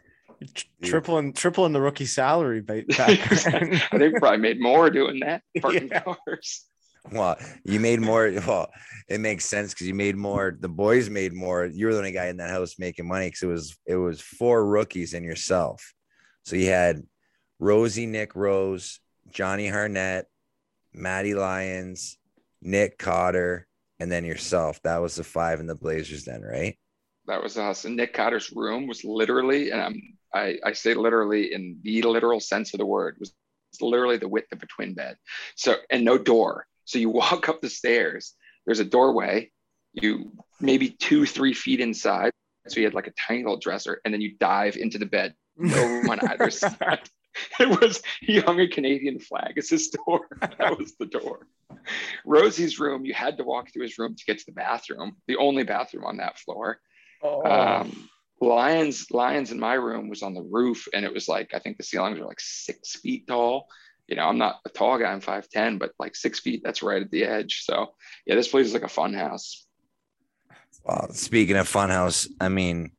Tr- 0.55 0.65
Tripling, 0.83 1.33
tripling 1.33 1.73
the 1.73 1.81
rookie 1.81 2.05
salary 2.05 2.61
ba- 2.61 2.85
back 2.89 3.19
then. 3.45 3.81
I 3.91 3.99
think 3.99 4.13
we 4.15 4.21
probably 4.21 4.39
made 4.39 4.61
more 4.61 4.91
doing 4.91 5.21
that 5.21 5.43
parking 5.63 5.89
Yeah. 5.89 6.03
cars. 6.03 6.67
Well, 7.11 7.39
you 7.65 7.79
made 7.81 8.01
more. 8.01 8.31
Well, 8.47 8.69
it 9.09 9.21
makes 9.21 9.45
sense 9.47 9.73
because 9.73 9.87
you 9.87 9.95
made 9.95 10.17
more. 10.17 10.57
The 10.61 10.69
boys 10.69 11.09
made 11.09 11.33
more. 11.33 11.65
You 11.65 11.87
were 11.87 11.93
the 11.93 11.99
only 11.99 12.13
guy 12.13 12.27
in 12.27 12.37
that 12.39 12.51
house 12.51 12.75
making 12.79 13.07
money 13.07 13.29
because 13.29 13.43
it 13.43 13.47
was 13.47 13.77
it 13.87 13.97
was 13.97 14.21
four 14.21 14.67
rookies 14.67 15.15
and 15.15 15.25
yourself. 15.25 15.95
So 16.47 16.55
you 16.55 16.69
had 16.69 17.03
Rosie, 17.59 18.07
Nick 18.07 18.37
Rose, 18.37 19.01
Johnny 19.31 19.67
Harnett, 19.69 20.27
Maddie 20.95 21.35
Lyons, 21.35 22.19
Nick 22.63 22.99
Cotter, 22.99 23.67
and 23.99 24.13
then 24.13 24.25
yourself. 24.25 24.81
That 24.83 24.99
was 24.99 25.17
the 25.17 25.25
five 25.25 25.59
in 25.59 25.67
the 25.67 25.75
Blazers 25.75 26.23
den, 26.23 26.43
right? 26.43 26.79
That 27.27 27.43
was 27.43 27.59
us. 27.59 27.85
And 27.85 27.97
Nick 27.97 28.15
Cotter's 28.15 28.53
room 28.53 28.87
was 28.87 29.03
literally, 29.03 29.73
and 29.73 29.83
I'm, 29.83 30.01
I, 30.33 30.59
I 30.65 30.73
say 30.73 30.95
literally 30.95 31.53
in 31.53 31.81
the 31.83 32.03
literal 32.03 32.39
sense 32.39 32.73
of 32.73 32.79
the 32.79 32.87
word, 32.87 33.17
was 33.19 33.35
literally 33.81 34.17
the 34.17 34.29
width 34.29 34.53
of 34.53 34.63
a 34.63 34.67
twin 34.67 34.95
bed. 34.95 35.17
So, 35.57 35.75
and 35.91 36.05
no 36.05 36.17
door. 36.17 36.67
So 36.85 37.01
you 37.01 37.11
walk 37.11 37.49
up 37.49 37.61
the 37.61 37.69
stairs, 37.69 38.35
there's 38.67 38.81
a 38.81 38.85
doorway, 38.85 39.51
you 39.95 40.31
maybe 40.61 40.91
two, 40.91 41.27
three 41.27 41.55
feet 41.55 41.81
inside. 41.81 42.31
So 42.69 42.79
you 42.79 42.87
had 42.87 42.95
like 42.95 43.09
a 43.09 43.15
tiny 43.27 43.43
little 43.43 43.59
dresser, 43.59 44.01
and 44.05 44.15
then 44.15 44.21
you 44.21 44.37
dive 44.39 44.77
into 44.77 44.99
the 44.99 45.07
bed. 45.07 45.35
No 45.57 45.87
room 45.87 46.11
on 46.11 46.21
either 46.29 46.51
side. 46.51 47.01
It 47.61 47.69
was, 47.69 48.01
he 48.23 48.41
hung 48.41 48.61
a 48.61 48.67
Canadian 48.67 49.21
flag 49.21 49.59
as 49.59 49.69
his 49.69 49.89
door. 49.89 50.21
That 50.41 50.79
was 50.79 50.95
the 50.97 51.05
door. 51.05 51.47
Rosie's 52.25 52.81
room, 52.81 53.05
you 53.05 53.13
had 53.13 53.37
to 53.37 53.45
walk 53.45 53.71
through 53.71 53.83
his 53.83 53.99
room 53.99 54.15
to 54.17 54.25
get 54.25 54.39
to 54.39 54.47
the 54.47 54.53
bathroom, 54.53 55.17
the 55.27 55.37
only 55.37 55.63
bathroom 55.63 56.05
on 56.05 56.17
that 56.17 56.39
floor 56.39 56.81
Oh, 57.23 57.43
um, 57.45 58.09
lions 58.41 59.11
lions 59.11 59.51
in 59.51 59.59
my 59.59 59.75
room 59.75 60.09
was 60.09 60.23
on 60.23 60.35
the 60.35 60.43
roof 60.43 60.87
and 60.93 61.05
it 61.07 61.13
was 61.13 61.27
like 61.29 61.55
i 61.55 61.59
think 61.59 61.79
the 61.79 61.83
ceilings 61.83 62.19
were 62.19 62.27
like 62.27 62.41
six 62.41 62.97
feet 62.97 63.27
tall 63.27 63.67
you 64.09 64.15
know 64.17 64.25
i'm 64.27 64.37
not 64.37 64.61
a 64.67 64.69
tall 64.69 64.99
guy 64.99 65.11
i'm 65.11 65.23
5'10 65.23 65.79
but 65.79 65.93
like 65.99 66.15
six 66.15 66.41
feet 66.41 66.61
that's 66.63 66.83
right 66.83 67.03
at 67.03 67.11
the 67.11 67.25
edge 67.25 67.63
so 67.65 67.95
yeah 68.27 68.35
this 68.35 68.49
place 68.49 68.67
is 68.67 68.75
like 68.75 68.83
a 68.83 68.89
fun 68.89 69.15
house 69.15 69.67
Well, 70.85 71.09
speaking 71.13 71.57
of 71.57 71.69
Funhouse, 71.69 72.29
I 72.41 72.49
mean, 72.49 72.93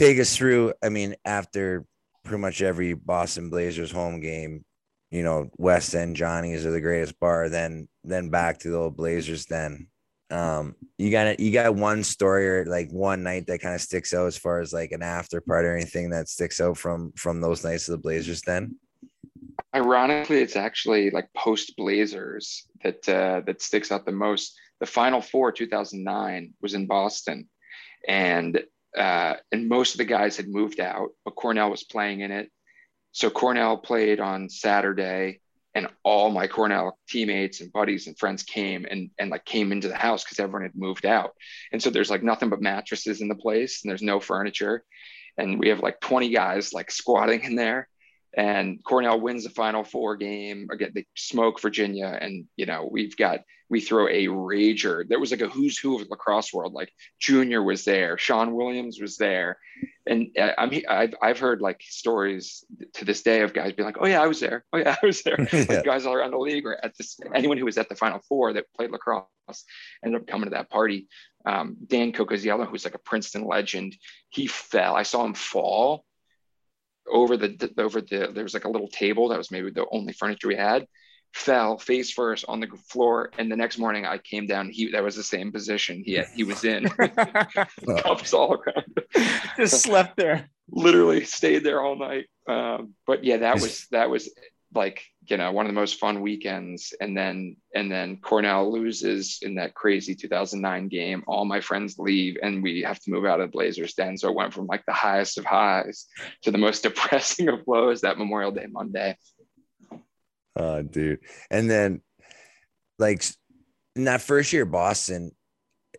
take 0.00 0.18
us 0.18 0.34
through. 0.34 0.72
I 0.82 0.88
mean, 0.88 1.14
after 1.24 1.84
pretty 2.24 2.40
much 2.40 2.62
every 2.62 2.94
Boston 2.94 3.50
Blazers 3.50 3.92
home 3.92 4.20
game, 4.20 4.64
you 5.10 5.22
know, 5.22 5.50
West 5.58 5.94
End 5.94 6.16
Johnny's 6.16 6.64
are 6.64 6.70
the 6.70 6.80
greatest 6.80 7.20
bar. 7.20 7.48
Then, 7.48 7.88
then 8.02 8.30
back 8.30 8.58
to 8.60 8.70
the 8.70 8.76
old 8.78 8.96
Blazers. 8.96 9.44
Then, 9.44 9.88
um, 10.30 10.74
you 10.96 11.10
got 11.10 11.38
you 11.40 11.52
got 11.52 11.74
one 11.74 12.02
story 12.04 12.48
or 12.48 12.64
like 12.64 12.90
one 12.90 13.22
night 13.22 13.46
that 13.48 13.60
kind 13.60 13.74
of 13.74 13.80
sticks 13.80 14.14
out 14.14 14.26
as 14.26 14.38
far 14.38 14.60
as 14.60 14.72
like 14.72 14.92
an 14.92 15.02
after 15.02 15.40
party 15.40 15.68
or 15.68 15.76
anything 15.76 16.10
that 16.10 16.28
sticks 16.28 16.60
out 16.60 16.78
from 16.78 17.12
from 17.16 17.40
those 17.40 17.64
nights 17.64 17.88
of 17.88 17.92
the 17.92 18.02
Blazers. 18.02 18.40
Then, 18.42 18.76
ironically 19.74 20.40
it's 20.40 20.56
actually 20.56 21.10
like 21.10 21.28
post 21.34 21.76
blazers 21.76 22.66
that 22.82 23.08
uh, 23.08 23.40
that 23.46 23.60
sticks 23.60 23.92
out 23.92 24.06
the 24.06 24.12
most 24.12 24.58
the 24.80 24.86
final 24.86 25.20
four 25.20 25.52
2009 25.52 26.54
was 26.60 26.74
in 26.74 26.86
boston 26.86 27.48
and 28.08 28.62
uh, 28.96 29.34
and 29.52 29.68
most 29.68 29.94
of 29.94 29.98
the 29.98 30.04
guys 30.04 30.36
had 30.36 30.48
moved 30.48 30.80
out 30.80 31.10
but 31.24 31.36
cornell 31.36 31.70
was 31.70 31.84
playing 31.84 32.20
in 32.20 32.30
it. 32.30 32.50
So 33.12 33.30
cornell 33.30 33.76
played 33.76 34.20
on 34.20 34.48
saturday 34.48 35.40
and 35.74 35.88
all 36.02 36.30
my 36.30 36.46
cornell 36.46 36.98
teammates 37.08 37.60
and 37.60 37.72
buddies 37.72 38.06
and 38.06 38.18
friends 38.18 38.42
came 38.42 38.86
and 38.90 39.10
and 39.18 39.30
like 39.30 39.44
came 39.44 39.72
into 39.72 39.88
the 39.88 39.96
house 39.96 40.24
because 40.24 40.40
everyone 40.40 40.62
had 40.62 40.74
moved 40.74 41.06
out. 41.06 41.34
And 41.72 41.82
so 41.82 41.90
there's 41.90 42.10
like 42.10 42.22
nothing 42.22 42.50
but 42.50 42.60
mattresses 42.60 43.20
in 43.20 43.28
the 43.28 43.34
place 43.34 43.82
and 43.82 43.90
there's 43.90 44.02
no 44.02 44.20
furniture. 44.20 44.84
And 45.38 45.58
we 45.58 45.68
have 45.68 45.80
like 45.80 46.00
20 46.00 46.30
guys 46.30 46.72
like 46.72 46.90
squatting 46.90 47.44
in 47.44 47.54
there 47.54 47.88
and 48.36 48.82
Cornell 48.84 49.20
wins 49.20 49.44
the 49.44 49.50
final 49.50 49.82
four 49.82 50.16
game 50.16 50.68
again 50.70 50.92
they 50.94 51.06
smoke 51.16 51.60
Virginia. 51.60 52.16
And 52.20 52.46
you 52.56 52.66
know 52.66 52.88
we've 52.90 53.16
got 53.16 53.40
we 53.68 53.80
throw 53.80 54.08
a 54.08 54.26
rager. 54.26 55.08
There 55.08 55.20
was 55.20 55.30
like 55.30 55.40
a 55.40 55.48
who's 55.48 55.78
who 55.78 56.00
of 56.00 56.08
lacrosse 56.10 56.52
world. 56.52 56.72
Like 56.72 56.92
Junior 57.20 57.62
was 57.62 57.84
there. 57.84 58.18
Shawn 58.18 58.54
Williams 58.54 59.00
was 59.00 59.16
there. 59.16 59.58
And 60.06 60.36
I'm 60.58 60.72
I've, 60.88 61.14
I've 61.22 61.38
heard 61.38 61.60
like 61.60 61.80
stories 61.82 62.64
to 62.94 63.04
this 63.04 63.22
day 63.22 63.42
of 63.42 63.54
guys 63.54 63.72
being 63.72 63.86
like 63.86 63.98
oh 64.00 64.06
yeah 64.06 64.22
I 64.22 64.26
was 64.26 64.40
there. 64.40 64.64
Oh 64.72 64.78
yeah 64.78 64.96
I 65.00 65.06
was 65.06 65.22
there. 65.22 65.36
Yeah. 65.52 65.64
like 65.68 65.84
guys 65.84 66.06
all 66.06 66.14
around 66.14 66.32
the 66.32 66.38
league 66.38 66.66
or 66.66 66.84
at 66.84 66.96
this 66.96 67.18
anyone 67.34 67.58
who 67.58 67.64
was 67.64 67.78
at 67.78 67.88
the 67.88 67.96
final 67.96 68.20
four 68.28 68.52
that 68.52 68.72
played 68.76 68.90
lacrosse 68.90 69.26
ended 70.04 70.20
up 70.20 70.26
coming 70.26 70.46
to 70.46 70.50
that 70.50 70.70
party. 70.70 71.08
Um, 71.46 71.76
Dan 71.86 72.12
Cocoziello 72.12 72.66
who's 72.66 72.84
like 72.84 72.94
a 72.94 72.98
Princeton 72.98 73.44
legend 73.44 73.96
he 74.28 74.46
fell. 74.46 74.94
I 74.94 75.04
saw 75.04 75.24
him 75.24 75.34
fall 75.34 76.04
over 77.10 77.36
the 77.36 77.72
over 77.78 78.00
the 78.00 78.30
there 78.32 78.44
was 78.44 78.54
like 78.54 78.64
a 78.64 78.70
little 78.70 78.88
table 78.88 79.28
that 79.28 79.38
was 79.38 79.50
maybe 79.50 79.70
the 79.70 79.86
only 79.90 80.12
furniture 80.12 80.48
we 80.48 80.56
had 80.56 80.86
fell 81.32 81.78
face 81.78 82.10
first 82.10 82.44
on 82.48 82.60
the 82.60 82.66
floor 82.88 83.30
and 83.38 83.50
the 83.50 83.56
next 83.56 83.78
morning 83.78 84.04
i 84.04 84.18
came 84.18 84.46
down 84.46 84.68
he 84.68 84.90
that 84.90 85.02
was 85.02 85.14
the 85.14 85.22
same 85.22 85.52
position 85.52 86.02
he 86.04 86.14
had, 86.14 86.26
he 86.34 86.42
was 86.44 86.64
in. 86.64 86.88
Cups 87.98 88.34
all 88.34 88.54
around. 88.54 89.00
Just 89.56 89.82
slept 89.82 90.16
there. 90.16 90.50
literally 90.70 91.24
stayed 91.24 91.64
there 91.64 91.82
all 91.82 91.96
night. 91.96 92.26
Um, 92.48 92.94
but 93.06 93.22
yeah 93.24 93.38
that 93.38 93.60
was 93.60 93.86
that 93.92 94.10
was 94.10 94.28
like 94.74 95.02
you 95.28 95.36
know 95.36 95.52
one 95.52 95.66
of 95.66 95.70
the 95.70 95.80
most 95.80 95.98
fun 95.98 96.20
weekends. 96.20 96.94
And 97.00 97.16
then 97.16 97.56
and 97.74 97.90
then 97.90 98.18
cornell 98.18 98.72
loses 98.72 99.38
in 99.42 99.54
that 99.56 99.74
crazy 99.74 100.14
2009 100.14 100.88
game. 100.88 101.24
All 101.26 101.44
my 101.44 101.60
friends 101.60 101.98
leave 101.98 102.36
and 102.42 102.62
we 102.62 102.82
have 102.82 103.00
to 103.00 103.10
move 103.10 103.24
out 103.24 103.40
of 103.40 103.48
the 103.48 103.52
blazers 103.52 103.94
den. 103.94 104.16
So 104.16 104.28
it 104.28 104.34
went 104.34 104.54
from 104.54 104.66
like 104.66 104.84
the 104.86 104.92
highest 104.92 105.38
of 105.38 105.44
highs 105.44 106.06
to 106.42 106.50
the 106.50 106.58
most 106.58 106.82
depressing 106.84 107.48
of 107.48 107.60
lows 107.66 108.00
that 108.02 108.18
memorial 108.18 108.52
day 108.52 108.66
monday. 108.70 109.16
Oh, 110.56 110.82
dude. 110.82 111.20
And 111.50 111.70
then, 111.70 112.02
like, 112.98 113.24
in 113.96 114.04
that 114.04 114.22
first 114.22 114.52
year, 114.52 114.64
Boston, 114.64 115.32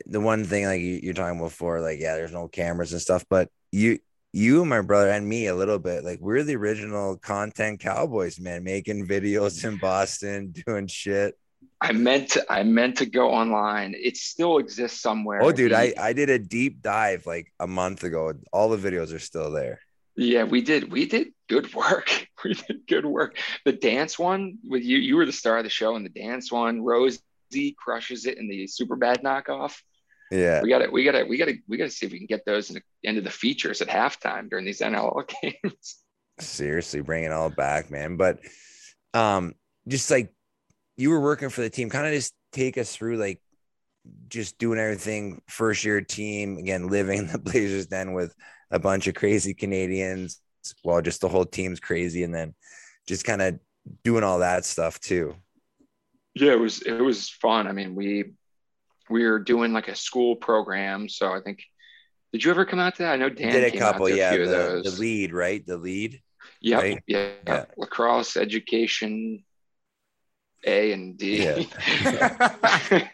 the 0.06 0.20
one 0.20 0.46
thing, 0.46 0.66
like, 0.66 0.82
you, 0.82 1.00
you're 1.02 1.14
talking 1.14 1.40
before, 1.40 1.82
like, 1.82 2.00
yeah, 2.00 2.16
there's 2.16 2.34
no 2.34 2.48
cameras 2.48 2.92
and 2.92 3.02
stuff, 3.02 3.26
but 3.30 3.50
you, 3.72 4.00
you, 4.34 4.66
my 4.66 4.82
brother, 4.82 5.10
and 5.10 5.28
me 5.28 5.48
a 5.48 5.56
little 5.56 5.80
bit, 5.80 6.04
like, 6.04 6.20
we're 6.20 6.44
the 6.44 6.56
original 6.56 7.18
content 7.18 7.80
cowboys, 7.80 8.40
man, 8.40 8.64
making 8.64 9.08
videos 9.08 9.64
in 9.66 9.78
Boston, 9.78 10.54
doing 10.66 10.88
shit. 10.88 11.38
i 11.82 11.92
meant 11.92 12.30
to 12.30 12.46
i 12.52 12.62
meant 12.64 12.98
to 12.98 13.06
go 13.08 13.32
online 13.32 13.96
it 13.98 14.16
still 14.16 14.58
exists 14.60 15.02
somewhere 15.02 15.42
Oh, 15.44 15.52
dude, 15.52 15.74
I, 15.74 15.94
I 16.00 16.14
did 16.14 16.30
a 16.30 16.38
deep 16.40 16.82
dive 16.82 17.26
like 17.26 17.52
a 17.60 17.68
month 17.68 18.04
ago. 18.04 18.34
All 18.54 18.70
the 18.70 18.78
videos 18.78 19.14
are 19.14 19.20
still 19.20 19.52
there. 19.52 19.80
Yeah, 20.16 20.44
we 20.44 20.62
did. 20.62 20.92
We 20.92 21.06
did 21.08 21.34
good 21.48 21.74
work. 21.74 22.10
We 22.44 22.56
did 22.56 22.88
good 22.88 23.06
work. 23.06 23.38
The 23.66 23.72
dance 23.74 24.18
one 24.18 24.58
with 24.68 24.84
you, 24.84 24.98
you 24.98 25.16
were 25.16 25.28
the 25.28 25.32
star 25.32 25.60
of 25.60 25.64
the 25.64 25.70
show, 25.70 25.96
and 25.96 26.04
the 26.04 26.10
dance 26.10 26.52
one, 26.52 26.82
Rosie 26.82 27.76
crushes 27.78 28.26
it 28.26 28.40
in 28.40 28.48
the 28.50 28.66
super 28.66 28.96
bad 28.96 29.22
knockoff. 29.22 29.76
Yeah. 30.32 30.62
We 30.62 30.70
got 30.70 30.80
to, 30.80 30.90
we 30.90 31.04
got 31.04 31.12
to, 31.12 31.24
we 31.26 31.38
got 31.38 31.46
to, 31.46 31.58
we 31.68 31.78
got 31.78 31.86
to 31.86 31.90
see 31.92 32.06
if 32.06 32.12
we 32.12 32.18
can 32.18 32.28
get 32.28 32.46
those 32.46 32.70
in 32.70 32.76
the, 32.76 32.82
into 33.04 33.22
the 33.22 33.30
features 33.30 33.82
at 33.82 33.88
halftime 33.90 34.50
during 34.50 34.66
these 34.66 34.80
NLL 34.80 35.30
games. 35.42 35.98
seriously 36.40 37.02
bring 37.02 37.24
it 37.24 37.32
all 37.32 37.50
back 37.52 37.92
man 37.92 38.18
but 38.18 38.40
um 39.14 39.54
just 39.88 40.10
like 40.10 40.34
you 40.98 41.12
were 41.12 41.20
working 41.22 41.50
for 41.50 41.62
the 41.62 41.70
team 41.70 41.90
kind 41.90 42.08
of 42.08 42.14
just 42.14 42.34
take 42.52 42.78
us 42.78 42.96
through 42.96 43.18
like 43.18 43.40
just 44.30 44.58
doing 44.58 44.80
everything 44.80 45.42
first 45.48 45.84
year 45.84 46.02
team 46.02 46.58
again, 46.58 46.88
living 46.88 47.20
in 47.20 47.28
the 47.32 47.38
Blazers 47.38 47.88
den 47.88 48.14
with 48.14 48.34
a 48.72 48.80
bunch 48.80 49.08
of 49.08 49.16
crazy 49.16 49.54
Canadians 49.54 50.42
Well, 50.84 51.02
just 51.02 51.22
the 51.22 51.30
whole 51.30 51.46
team's 51.46 51.80
crazy, 51.80 52.24
and 52.24 52.34
then 52.34 52.54
just 53.08 53.26
kind 53.26 53.42
of 53.42 53.60
doing 54.04 54.24
all 54.24 54.40
that 54.40 54.66
stuff 54.66 55.00
too. 55.00 55.36
Yeah, 56.34 56.54
it 56.54 56.60
was 56.60 56.82
it 56.82 57.02
was 57.02 57.30
fun. 57.30 57.68
I 57.68 57.74
mean, 57.74 57.96
we 57.96 58.34
we 59.12 59.28
were 59.28 59.40
doing 59.40 59.74
like 59.74 59.88
a 59.88 59.96
school 59.96 60.36
program, 60.36 61.10
so 61.10 61.32
I 61.34 61.42
think. 61.42 61.64
Did 62.32 62.46
you 62.46 62.52
ever 62.52 62.64
come 62.64 62.80
out 62.80 62.96
to 62.96 63.04
that? 63.04 63.12
I 63.12 63.16
know 63.18 63.30
Dan 63.30 63.52
Did 63.52 63.74
a 63.74 63.78
couple, 63.78 64.06
out 64.06 64.08
to 64.08 64.14
a 64.14 64.18
yeah. 64.18 64.38
The, 64.38 64.46
those. 64.46 64.84
the 64.96 65.02
lead, 65.02 65.34
right? 65.34 65.66
The 65.66 65.78
lead. 65.78 66.22
Yep, 66.62 66.82
right? 66.82 67.04
yeah, 67.08 67.30
Yeah. 67.46 67.66
Lacrosse 67.78 68.38
education, 68.38 69.44
A 70.66 70.94
and 70.94 71.18
D. 71.18 71.44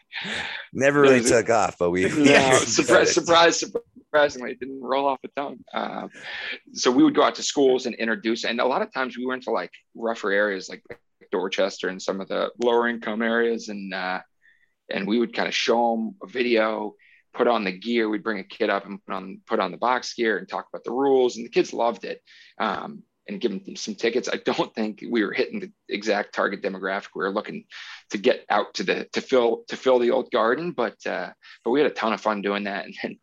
Never 0.74 1.02
really 1.02 1.24
took 1.24 1.50
off, 1.50 1.78
but 1.80 1.90
we 1.90 2.10
no, 2.10 2.52
surprise, 2.66 3.14
surprise, 3.14 3.60
surprisingly, 3.60 4.52
it 4.52 4.60
didn't 4.60 4.82
roll 4.82 5.08
off 5.08 5.20
the 5.22 5.30
tongue. 5.36 5.60
Um, 5.74 6.10
so 6.74 6.92
we 6.92 7.04
would 7.04 7.16
go 7.16 7.24
out 7.24 7.36
to 7.36 7.44
schools 7.44 7.86
and 7.86 7.96
introduce, 7.96 8.44
and 8.44 8.60
a 8.60 8.66
lot 8.66 8.82
of 8.82 8.94
times 8.94 9.18
we 9.18 9.26
went 9.26 9.44
to 9.44 9.52
like 9.52 9.72
rougher 9.96 10.32
areas 10.32 10.70
like 10.70 10.84
Dorchester 11.32 11.90
and 11.90 12.02
some 12.02 12.22
of 12.22 12.28
the 12.28 12.52
lower 12.62 12.88
income 12.88 13.22
areas, 13.22 13.70
and 13.70 13.94
uh, 13.94 14.20
and 14.90 15.08
we 15.08 15.20
would 15.20 15.34
kind 15.34 15.48
of 15.48 15.56
show 15.56 15.96
them 15.96 16.16
a 16.24 16.28
video, 16.28 16.96
put 17.34 17.48
on 17.48 17.64
the 17.64 17.72
gear. 17.72 18.10
We'd 18.10 18.24
bring 18.24 18.40
a 18.40 18.44
kid 18.44 18.70
up 18.70 18.86
and 18.86 19.04
put 19.06 19.14
on 19.16 19.42
put 19.46 19.60
on 19.60 19.72
the 19.72 19.78
box 19.78 20.14
gear 20.14 20.38
and 20.38 20.48
talk 20.48 20.68
about 20.72 20.84
the 20.84 20.92
rules, 20.92 21.38
and 21.38 21.46
the 21.46 21.50
kids 21.50 21.74
loved 21.74 22.06
it. 22.06 22.22
Um, 22.60 23.04
and 23.30 23.42
give 23.42 23.52
them 23.52 23.76
some 23.76 23.94
tickets. 23.94 24.30
I 24.32 24.38
don't 24.38 24.74
think 24.74 25.04
we 25.10 25.22
were 25.22 25.34
hitting 25.34 25.60
the 25.60 25.70
exact 25.90 26.34
target 26.34 26.62
demographic 26.62 27.10
we 27.14 27.26
were 27.26 27.30
looking 27.34 27.66
to 28.12 28.18
get 28.18 28.46
out 28.50 28.74
to 28.76 28.84
the 28.84 29.06
to 29.12 29.20
fill 29.20 29.64
to 29.68 29.76
fill 29.76 30.00
the 30.00 30.12
old 30.12 30.32
garden, 30.32 30.72
but 30.72 30.96
uh, 31.06 31.30
but 31.66 31.72
we 31.72 31.82
had 31.82 31.92
a 31.92 31.94
ton 31.94 32.14
of 32.14 32.22
fun 32.22 32.42
doing 32.42 32.64
that. 32.64 32.86
And 32.94 32.96
then 33.04 33.20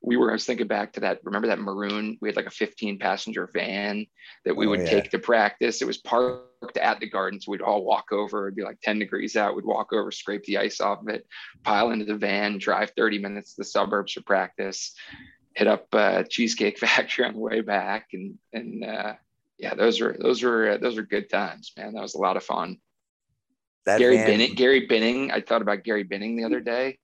we 0.00 0.16
were, 0.16 0.30
I 0.30 0.34
was 0.34 0.44
thinking 0.44 0.68
back 0.68 0.92
to 0.92 1.00
that. 1.00 1.18
Remember 1.24 1.48
that 1.48 1.58
maroon? 1.58 2.18
We 2.20 2.28
had 2.28 2.36
like 2.36 2.46
a 2.46 2.50
15 2.50 3.00
passenger 3.00 3.50
van 3.52 4.06
that 4.44 4.54
we 4.56 4.64
Oh, 4.66 4.70
would 4.70 4.80
yeah. 4.82 4.90
take 4.90 5.10
to 5.10 5.18
practice. 5.18 5.82
It 5.82 5.88
was 5.88 5.98
parked 5.98 6.47
at 6.80 7.00
the 7.00 7.08
garden. 7.08 7.40
So 7.40 7.52
we'd 7.52 7.62
all 7.62 7.84
walk 7.84 8.06
over. 8.12 8.46
It'd 8.46 8.56
be 8.56 8.64
like 8.64 8.80
10 8.82 8.98
degrees 8.98 9.36
out. 9.36 9.54
We'd 9.54 9.64
walk 9.64 9.92
over, 9.92 10.10
scrape 10.10 10.44
the 10.44 10.58
ice 10.58 10.80
off 10.80 11.00
of 11.02 11.08
it, 11.08 11.26
pile 11.62 11.90
into 11.90 12.04
the 12.04 12.16
van, 12.16 12.58
drive 12.58 12.92
30 12.96 13.18
minutes 13.18 13.54
to 13.54 13.60
the 13.60 13.64
suburbs 13.64 14.12
for 14.12 14.22
practice, 14.22 14.94
hit 15.54 15.66
up 15.66 15.86
uh, 15.92 16.24
Cheesecake 16.28 16.78
Factory 16.78 17.24
on 17.24 17.34
the 17.34 17.40
way 17.40 17.60
back. 17.60 18.08
And, 18.12 18.38
and, 18.52 18.84
uh, 18.84 19.14
yeah, 19.58 19.74
those 19.74 20.00
are, 20.00 20.16
those 20.20 20.42
are, 20.44 20.72
uh, 20.72 20.78
those 20.78 20.98
are 20.98 21.02
good 21.02 21.28
times, 21.28 21.72
man. 21.76 21.94
That 21.94 22.02
was 22.02 22.14
a 22.14 22.20
lot 22.20 22.36
of 22.36 22.44
fun. 22.44 22.78
that 23.86 23.98
Gary 23.98 24.16
van- 24.16 24.26
Binning, 24.26 24.54
Gary 24.54 24.86
Binning. 24.86 25.30
I 25.32 25.40
thought 25.40 25.62
about 25.62 25.82
Gary 25.82 26.04
Binning 26.04 26.36
the 26.36 26.44
other 26.44 26.60
day. 26.60 26.98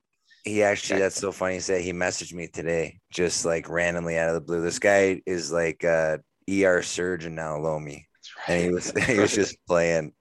He 0.44 0.62
actually, 0.62 1.01
that's 1.01 1.18
so 1.18 1.32
funny. 1.32 1.55
He 1.55 1.60
said 1.60 1.81
he 1.81 1.93
messaged 1.93 2.35
me 2.35 2.48
today, 2.48 3.01
just 3.10 3.47
like 3.47 3.68
randomly 3.68 4.18
out 4.18 4.28
of 4.28 4.35
the 4.35 4.43
blue. 4.43 4.60
This 4.60 4.78
guy 4.78 5.22
is 5.24 5.51
like 5.51 5.82
a 5.85 6.20
ER 6.48 6.82
surgeon 6.82 7.35
now, 7.35 7.59
Lomy, 7.59 8.06
And 8.48 8.62
he 8.62 8.70
was 8.70 8.90
he 9.06 9.18
was 9.18 9.34
just 9.34 9.56
playing, 9.66 10.12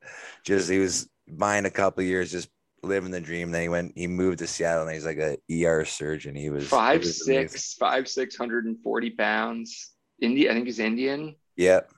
just 0.45 0.69
he 0.69 0.79
was 0.79 1.07
buying 1.27 1.65
a 1.65 1.71
couple 1.71 2.03
years, 2.03 2.31
just 2.31 2.49
living 2.83 3.11
the 3.11 3.21
dream. 3.21 3.51
Then 3.51 3.61
he 3.61 3.69
went, 3.69 3.93
he 3.95 4.07
moved 4.07 4.39
to 4.39 4.47
Seattle, 4.47 4.87
and 4.87 4.93
he's 4.93 5.05
like 5.05 5.17
a 5.17 5.37
ER 5.65 5.85
surgeon. 5.85 6.35
He 6.35 6.49
was 6.49 6.67
five 6.67 6.99
was 6.99 7.27
amazing. 7.27 7.49
six, 7.49 7.73
five 7.75 8.07
six 8.07 8.35
hundred 8.35 8.65
and 8.65 8.79
forty 8.81 9.09
pounds. 9.09 9.91
India, 10.21 10.51
I 10.51 10.53
think 10.53 10.65
he's 10.65 10.79
Indian. 10.79 11.35
Yep. 11.57 11.91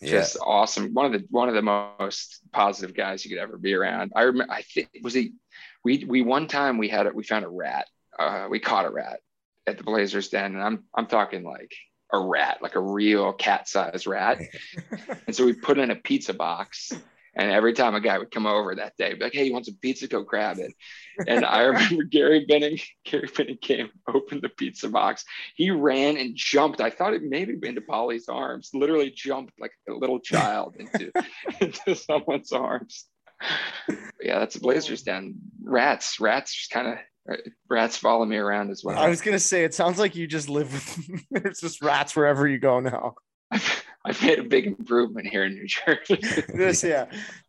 Yeah. 0.00 0.10
Just 0.10 0.38
awesome. 0.44 0.94
One 0.94 1.06
of 1.06 1.12
the 1.12 1.26
one 1.30 1.48
of 1.48 1.54
the 1.54 1.62
most 1.62 2.40
positive 2.52 2.94
guys 2.94 3.24
you 3.24 3.30
could 3.30 3.42
ever 3.42 3.58
be 3.58 3.74
around. 3.74 4.12
I 4.16 4.22
remember. 4.22 4.52
I 4.52 4.62
think 4.62 4.88
was 5.02 5.14
he. 5.14 5.34
We 5.84 6.04
we 6.06 6.22
one 6.22 6.46
time 6.46 6.78
we 6.78 6.88
had 6.88 7.06
it. 7.06 7.14
We 7.14 7.22
found 7.22 7.44
a 7.44 7.48
rat. 7.48 7.86
Uh, 8.18 8.48
we 8.50 8.58
caught 8.60 8.86
a 8.86 8.90
rat 8.90 9.20
at 9.66 9.76
the 9.76 9.84
Blazers 9.84 10.28
den, 10.28 10.54
and 10.54 10.62
I'm 10.62 10.84
I'm 10.94 11.06
talking 11.06 11.44
like 11.44 11.72
a 12.12 12.18
rat, 12.18 12.58
like 12.62 12.74
a 12.74 12.80
real 12.80 13.32
cat-sized 13.32 14.06
rat. 14.06 14.40
and 15.26 15.34
so 15.34 15.44
we 15.44 15.52
put 15.52 15.78
in 15.78 15.90
a 15.90 15.96
pizza 15.96 16.34
box. 16.34 16.92
And 17.34 17.50
every 17.50 17.74
time 17.74 17.94
a 17.94 18.00
guy 18.00 18.18
would 18.18 18.32
come 18.32 18.46
over 18.46 18.74
that 18.74 18.96
day, 18.96 19.14
be 19.14 19.20
like, 19.20 19.32
"Hey, 19.32 19.44
you 19.44 19.52
want 19.52 19.66
some 19.66 19.78
pizza? 19.80 20.08
Go 20.08 20.24
grab 20.24 20.58
it." 20.58 20.74
And 21.28 21.44
I 21.44 21.62
remember 21.66 22.02
Gary 22.02 22.44
Benning. 22.44 22.78
Gary 23.04 23.28
Benning 23.34 23.58
came, 23.62 23.90
opened 24.08 24.42
the 24.42 24.48
pizza 24.48 24.88
box. 24.88 25.24
He 25.54 25.70
ran 25.70 26.16
and 26.16 26.34
jumped. 26.34 26.80
I 26.80 26.90
thought 26.90 27.14
it 27.14 27.22
maybe 27.22 27.56
into 27.62 27.82
Paulie's 27.82 28.28
arms. 28.28 28.70
Literally 28.74 29.12
jumped 29.14 29.54
like 29.60 29.72
a 29.88 29.92
little 29.92 30.18
child 30.18 30.76
into 30.76 31.12
into 31.60 31.94
someone's 31.94 32.50
arms. 32.50 33.06
Yeah, 34.20 34.40
that's 34.40 34.56
a 34.56 34.60
Blazers 34.60 35.02
oh. 35.02 35.12
den. 35.12 35.36
Rats, 35.62 36.18
rats, 36.20 36.52
just 36.52 36.70
kind 36.70 36.88
of 36.88 36.98
rats 37.68 37.96
follow 37.96 38.24
me 38.24 38.36
around 38.36 38.70
as 38.70 38.82
well. 38.84 38.98
I 38.98 39.08
was 39.08 39.20
gonna 39.20 39.38
say 39.38 39.64
it 39.64 39.74
sounds 39.74 39.98
like 39.98 40.16
you 40.16 40.26
just 40.26 40.48
live 40.48 40.72
with 40.72 41.24
there's 41.30 41.60
just 41.60 41.82
rats 41.82 42.16
wherever 42.16 42.46
you 42.48 42.58
go 42.58 42.80
now. 42.80 43.14
I've, 43.50 43.84
I've 44.04 44.22
made 44.22 44.38
a 44.38 44.44
big 44.44 44.66
improvement 44.66 45.26
here 45.26 45.44
in 45.44 45.54
New 45.54 45.66
Jersey. 45.66 46.20
This 46.54 46.82
yeah, 46.82 47.06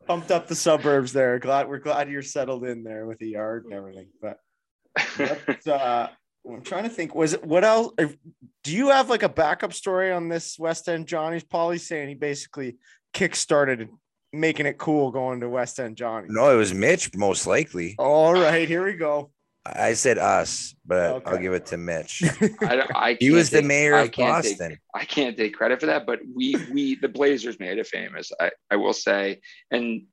pumped 0.07 0.31
up 0.31 0.47
the 0.47 0.55
suburbs 0.55 1.13
there. 1.13 1.39
Glad 1.39 1.69
we're 1.69 1.79
glad 1.79 2.09
you're 2.09 2.21
settled 2.21 2.65
in 2.65 2.83
there 2.83 3.05
with 3.05 3.19
the 3.19 3.29
yard 3.29 3.65
and 3.65 3.73
everything. 3.73 4.07
But 4.21 4.37
What, 5.17 5.67
uh, 5.67 6.09
I'm 6.49 6.61
trying 6.63 6.83
to 6.83 6.89
think. 6.89 7.15
Was 7.15 7.33
it 7.33 7.43
what 7.43 7.63
else? 7.63 7.93
if- 7.97 8.17
Do 8.63 8.75
you 8.75 8.89
have 8.89 9.09
like 9.09 9.23
a 9.23 9.29
backup 9.29 9.73
story 9.73 10.11
on 10.11 10.27
this 10.27 10.57
West 10.59 10.89
End 10.89 11.07
Johnny's? 11.07 11.43
Paulie 11.43 11.79
saying 11.79 12.09
he 12.09 12.15
basically 12.15 12.77
kick-started 13.13 13.89
making 14.33 14.65
it 14.65 14.77
cool 14.77 15.11
going 15.11 15.41
to 15.41 15.49
West 15.49 15.79
End 15.79 15.97
Johnny. 15.97 16.27
No, 16.29 16.51
it 16.51 16.55
was 16.57 16.73
Mitch, 16.73 17.15
most 17.15 17.45
likely. 17.45 17.95
All 17.99 18.33
right, 18.33 18.67
here 18.67 18.85
we 18.85 18.93
go. 18.93 19.31
I 19.65 19.93
said 19.93 20.17
us, 20.17 20.75
but 20.85 21.21
I'll 21.27 21.37
give 21.37 21.53
it 21.53 21.67
to 21.67 21.77
Mitch. 21.77 22.23
I, 22.61 22.87
I 22.95 23.13
He 23.19 23.27
can't 23.27 23.33
was 23.35 23.49
the 23.51 23.61
mayor 23.61 23.95
I 23.95 24.01
of 24.03 24.11
can't 24.11 24.43
take- 24.43 24.77
I 24.95 25.05
can't 25.05 25.37
take 25.37 25.53
credit 25.53 25.79
for 25.79 25.85
that, 25.85 26.05
but 26.05 26.19
we 26.35 26.55
we 26.71 26.95
the 26.95 27.07
Blazers 27.09 27.59
made 27.59 27.77
it 27.77 27.85
famous. 27.87 28.31
I, 28.39 28.51
I 28.71 28.77
will 28.77 28.93
say, 28.93 29.41
and 29.69 30.03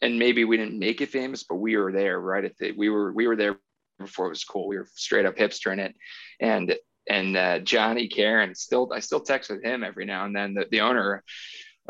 and 0.00 0.18
maybe 0.18 0.44
we 0.44 0.56
didn't 0.56 0.78
make 0.78 1.00
it 1.02 1.10
famous, 1.10 1.44
but 1.44 1.56
we 1.56 1.76
were 1.76 1.92
there 1.92 2.18
right 2.18 2.44
at 2.44 2.56
the 2.56 2.72
we 2.72 2.88
were 2.88 3.12
we 3.12 3.26
were 3.26 3.36
there 3.36 3.58
before 3.98 4.26
it 4.26 4.30
was 4.30 4.44
cool. 4.44 4.68
We 4.68 4.78
were 4.78 4.88
straight 4.94 5.26
up 5.26 5.36
hipster 5.36 5.72
in 5.72 5.80
it, 5.80 5.94
and 6.40 6.74
and 7.08 7.36
uh, 7.36 7.58
Johnny 7.58 8.08
Karen 8.08 8.54
still 8.54 8.90
I 8.90 9.00
still 9.00 9.20
text 9.20 9.50
with 9.50 9.62
him 9.62 9.84
every 9.84 10.06
now 10.06 10.24
and 10.24 10.34
then. 10.34 10.54
The, 10.54 10.66
the 10.70 10.80
owner, 10.80 11.22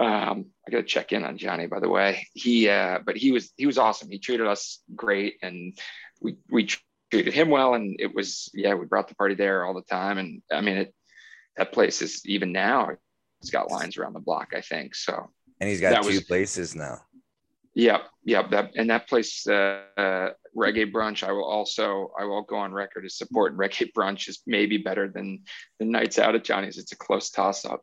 um, 0.01 0.47
I 0.67 0.71
got 0.73 0.79
to 0.79 0.83
check 0.83 1.13
in 1.13 1.25
on 1.25 1.39
Johnny 1.39 1.69
by 1.69 1.79
the 1.79 1.89
way. 1.89 2.27
He 2.35 2.69
uh, 2.69 2.99
but 3.07 3.17
he 3.17 3.31
was 3.31 3.53
he 3.57 3.67
was 3.67 3.79
awesome. 3.79 4.11
He 4.11 4.19
treated 4.19 4.49
us 4.49 4.81
great, 4.97 5.37
and 5.43 5.79
we 6.21 6.37
we 6.51 6.69
treated 7.15 7.35
him 7.35 7.49
well, 7.49 7.75
and 7.75 7.97
it 7.99 8.15
was 8.15 8.51
yeah 8.55 8.75
we 8.75 8.87
brought 8.87 9.09
the 9.09 9.15
party 9.15 9.35
there 9.35 9.65
all 9.65 9.75
the 9.75 9.83
time, 9.83 10.19
and 10.19 10.43
I 10.53 10.61
mean 10.61 10.77
it 10.77 10.95
that 11.57 11.73
place 11.73 12.03
is 12.03 12.23
even 12.27 12.53
now 12.53 12.91
it's 13.41 13.51
got 13.51 13.71
lines 13.71 13.97
around 13.97 14.15
the 14.15 14.21
block 14.21 14.49
i 14.57 14.61
think 14.61 14.95
so 14.95 15.31
And 15.61 15.69
he's 15.71 15.81
got 15.81 16.03
two 16.03 16.09
was- 16.09 16.25
places 16.25 16.75
now. 16.75 16.99
yep 17.75 18.03
yep 18.25 18.51
that 18.51 18.73
and 18.75 18.91
that 18.91 19.07
place 19.09 19.47
uh, 19.47 19.83
uh 19.97 20.31
reggae 20.57 20.91
brunch 20.91 21.23
i 21.23 21.31
will 21.31 21.45
also 21.45 22.11
i 22.19 22.25
will 22.25 22.43
go 22.43 22.57
on 22.57 22.73
record 22.73 23.05
as 23.05 23.17
supporting 23.19 23.57
reggae 23.59 23.93
brunch 23.97 24.29
is 24.29 24.41
maybe 24.47 24.79
better 24.79 25.09
than 25.09 25.43
the 25.79 25.85
nights 25.85 26.19
out 26.19 26.35
at 26.35 26.43
johnny's 26.43 26.79
it's 26.79 26.93
a 26.93 26.97
close 26.97 27.31
toss 27.31 27.65
up 27.65 27.83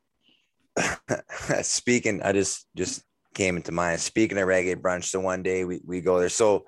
speaking, 1.62 2.22
I 2.22 2.32
just 2.32 2.66
just 2.76 3.04
came 3.34 3.58
into 3.58 3.72
mind. 3.72 4.00
Speaking 4.00 4.38
of 4.38 4.48
reggae 4.48 4.76
brunch, 4.76 5.06
so 5.06 5.20
one 5.20 5.44
day 5.44 5.64
we, 5.66 5.82
we 5.86 6.02
go 6.02 6.20
there. 6.20 6.30
So 6.30 6.66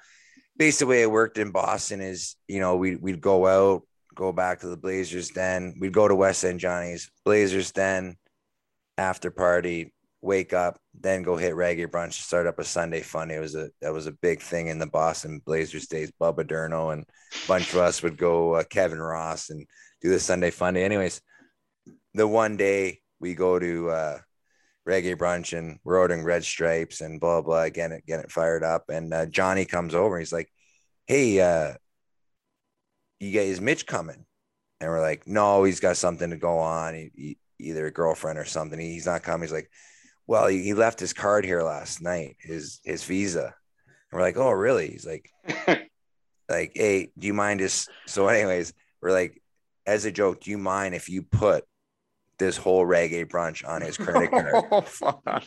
basically, 0.58 0.86
the 0.86 0.90
way 0.90 1.02
it 1.04 1.12
worked 1.12 1.38
in 1.38 1.52
Boston 1.52 2.02
is, 2.02 2.36
you 2.48 2.60
know, 2.60 2.76
we 2.76 2.96
we'd 2.96 3.22
go 3.22 3.48
out, 3.48 3.84
go 4.16 4.32
back 4.32 4.60
to 4.60 4.68
the 4.68 4.78
Blazers 4.78 5.30
Den. 5.30 5.76
We'd 5.80 5.94
go 5.94 6.08
to 6.08 6.16
West 6.16 6.44
End 6.44 6.60
Johnny's 6.60 7.10
Blazers 7.26 7.72
Den 7.72 8.16
after 8.98 9.32
party, 9.32 9.94
wake 10.22 10.54
up, 10.54 10.80
then 11.00 11.24
go 11.24 11.36
hit 11.36 11.54
reggae 11.54 11.88
brunch, 11.88 12.14
start 12.14 12.48
up 12.48 12.60
a 12.60 12.64
Sunday 12.64 13.02
fun. 13.02 13.32
It 13.32 13.40
was 13.40 13.56
a 13.56 13.70
that 13.82 13.94
was 13.94 14.08
a 14.08 14.12
big 14.12 14.42
thing 14.42 14.68
in 14.68 14.80
the 14.80 14.88
Boston 14.88 15.42
Blazers 15.46 15.88
days. 15.88 16.12
Bubba 16.20 16.46
Durno 16.46 16.94
and 16.94 17.04
a 17.04 17.48
bunch 17.48 17.74
of 17.74 17.80
us 17.80 18.02
would 18.04 18.18
go. 18.18 18.54
Uh, 18.54 18.64
Kevin 18.64 19.00
Ross 19.00 19.50
and 19.50 19.66
do 20.02 20.10
the 20.10 20.20
Sunday 20.20 20.52
fun. 20.52 20.78
Anyways, 20.78 21.22
the 22.14 22.28
one 22.28 22.58
day 22.58 23.00
we 23.20 23.34
go 23.36 23.60
to 23.60 23.90
uh, 23.90 24.18
reggae 24.88 25.16
brunch 25.16 25.58
and 25.58 25.80
we're 25.84 25.98
ordering 26.00 26.24
red 26.24 26.44
stripes 26.44 27.02
and 27.02 27.20
blah 27.20 27.42
blah. 27.42 27.70
Getting 27.70 27.98
it, 27.98 28.06
getting 28.06 28.26
it 28.26 28.32
fired 28.32 28.64
up. 28.64 28.90
And 28.90 29.14
uh, 29.14 29.26
Johnny 29.26 29.66
comes 29.66 29.96
over. 29.96 30.20
He's 30.20 30.34
like, 30.34 30.50
"Hey, 31.08 31.40
uh, 31.40 31.74
you 33.20 33.32
guys, 33.32 33.50
is 33.50 33.62
Mitch 33.62 33.86
coming?" 33.86 34.26
And 34.80 34.90
we're 34.90 35.02
like, 35.02 35.28
"No, 35.28 35.64
he's 35.64 35.80
got 35.80 35.98
something 35.98 36.30
to 36.30 36.38
go 36.38 36.60
on. 36.60 36.94
He, 36.94 37.12
he, 37.16 37.38
either 37.60 37.86
a 37.86 37.92
girlfriend 37.92 38.40
or 38.40 38.46
something. 38.46 38.80
He's 38.80 39.06
not 39.06 39.24
coming." 39.24 39.44
He's 39.44 39.54
like, 39.54 39.70
"Well, 40.28 40.48
he, 40.48 40.64
he 40.64 40.74
left 40.74 41.00
his 41.00 41.14
card 41.14 41.46
here 41.46 41.64
last 41.64 42.02
night. 42.02 42.38
His 42.40 42.80
his 42.84 43.04
visa." 43.04 43.46
And 43.46 44.18
we're 44.18 44.22
like, 44.22 44.38
"Oh, 44.38 44.52
really?" 44.52 44.90
He's 44.90 45.06
like, 45.06 45.30
"Like, 46.50 46.74
hey, 46.76 47.12
do 47.18 47.28
you 47.28 47.34
mind 47.34 47.62
just?" 47.62 47.90
So, 48.08 48.28
anyways, 48.28 48.74
we're 49.02 49.12
like, 49.12 49.42
as 49.86 50.06
a 50.06 50.12
joke, 50.12 50.42
do 50.42 50.52
you 50.52 50.58
mind 50.58 50.96
if 50.96 51.10
you 51.10 51.24
put 51.24 51.66
this 52.40 52.58
whole 52.58 52.86
reggae 52.86 53.26
brunch 53.28 53.68
on 53.68 53.82
his 53.82 53.98
credit 53.98 54.30
card? 54.32 54.66
Oh 54.72 54.82
fuck. 54.82 55.46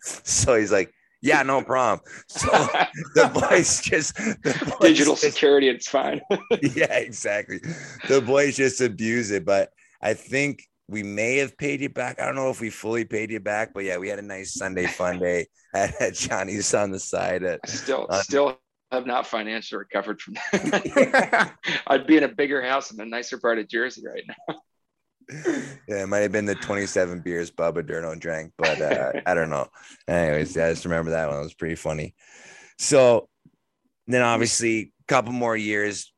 So 0.00 0.56
he's 0.56 0.70
like, 0.72 0.92
Yeah, 1.22 1.42
no 1.42 1.62
problem. 1.62 2.00
So 2.28 2.46
the 3.14 3.30
boys 3.50 3.80
just 3.80 4.14
the 4.16 4.76
boys 4.78 4.88
Digital 4.90 5.14
just- 5.14 5.22
security, 5.34 5.68
it's 5.68 5.88
fine. 5.88 6.20
yeah, 6.62 6.98
exactly. 6.98 7.58
The 8.08 8.20
boys 8.20 8.56
just 8.56 8.80
abuse 8.80 9.30
it, 9.30 9.44
but 9.44 9.70
I 10.00 10.14
think 10.14 10.62
we 10.90 11.02
may 11.02 11.36
have 11.38 11.58
paid 11.58 11.80
you 11.82 11.88
back. 11.90 12.18
I 12.20 12.24
don't 12.26 12.34
know 12.36 12.48
if 12.50 12.60
we 12.60 12.70
fully 12.70 13.04
paid 13.04 13.30
you 13.30 13.40
back, 13.40 13.74
but 13.74 13.84
yeah, 13.84 13.98
we 13.98 14.08
had 14.08 14.18
a 14.18 14.22
nice 14.22 14.54
Sunday 14.54 14.86
fun 14.86 15.18
day 15.18 15.46
at, 15.74 16.00
at 16.00 16.14
Johnny's 16.14 16.72
on 16.72 16.90
the 16.92 16.98
side. 17.00 17.42
At, 17.42 17.60
I 17.64 17.68
still 17.68 18.06
Uh, 18.08 18.22
still 18.22 18.58
have 18.90 19.04
not 19.04 19.26
financially 19.26 19.80
recovered 19.80 20.18
from 20.18 20.34
that. 20.52 21.52
I'd 21.88 22.06
be 22.06 22.16
in 22.16 22.22
a 22.24 22.28
bigger 22.28 22.62
house 22.62 22.90
in 22.90 22.98
a 23.00 23.04
nicer 23.04 23.38
part 23.38 23.58
of 23.58 23.68
Jersey 23.68 24.02
right 24.06 24.22
now. 24.26 24.60
yeah, 25.88 26.02
it 26.02 26.08
might 26.08 26.20
have 26.20 26.32
been 26.32 26.46
the 26.46 26.54
27 26.54 27.20
beers 27.20 27.50
Bubba 27.50 27.82
Durno 27.82 28.18
drank, 28.18 28.52
but 28.56 28.80
uh, 28.80 29.12
I 29.26 29.34
don't 29.34 29.50
know. 29.50 29.68
Anyways, 30.06 30.56
yeah, 30.56 30.66
I 30.66 30.70
just 30.70 30.84
remember 30.84 31.10
that 31.10 31.28
one. 31.28 31.38
It 31.38 31.42
was 31.42 31.54
pretty 31.54 31.74
funny. 31.74 32.14
So 32.78 33.28
then 34.06 34.22
obviously 34.22 34.92
a 35.02 35.04
couple 35.06 35.32
more 35.32 35.56
years 35.56 36.12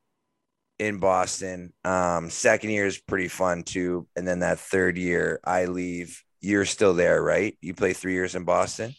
in 0.78 0.98
Boston. 0.98 1.72
Um, 1.84 2.30
second 2.30 2.70
year 2.70 2.86
is 2.86 2.98
pretty 2.98 3.28
fun 3.28 3.64
too. 3.64 4.06
And 4.16 4.26
then 4.26 4.40
that 4.40 4.60
third 4.60 4.96
year, 4.96 5.40
I 5.44 5.64
leave. 5.66 6.22
You're 6.40 6.64
still 6.64 6.94
there, 6.94 7.22
right? 7.22 7.58
You 7.60 7.74
play 7.74 7.92
three 7.92 8.14
years 8.14 8.34
in 8.34 8.44
Boston. 8.44 8.94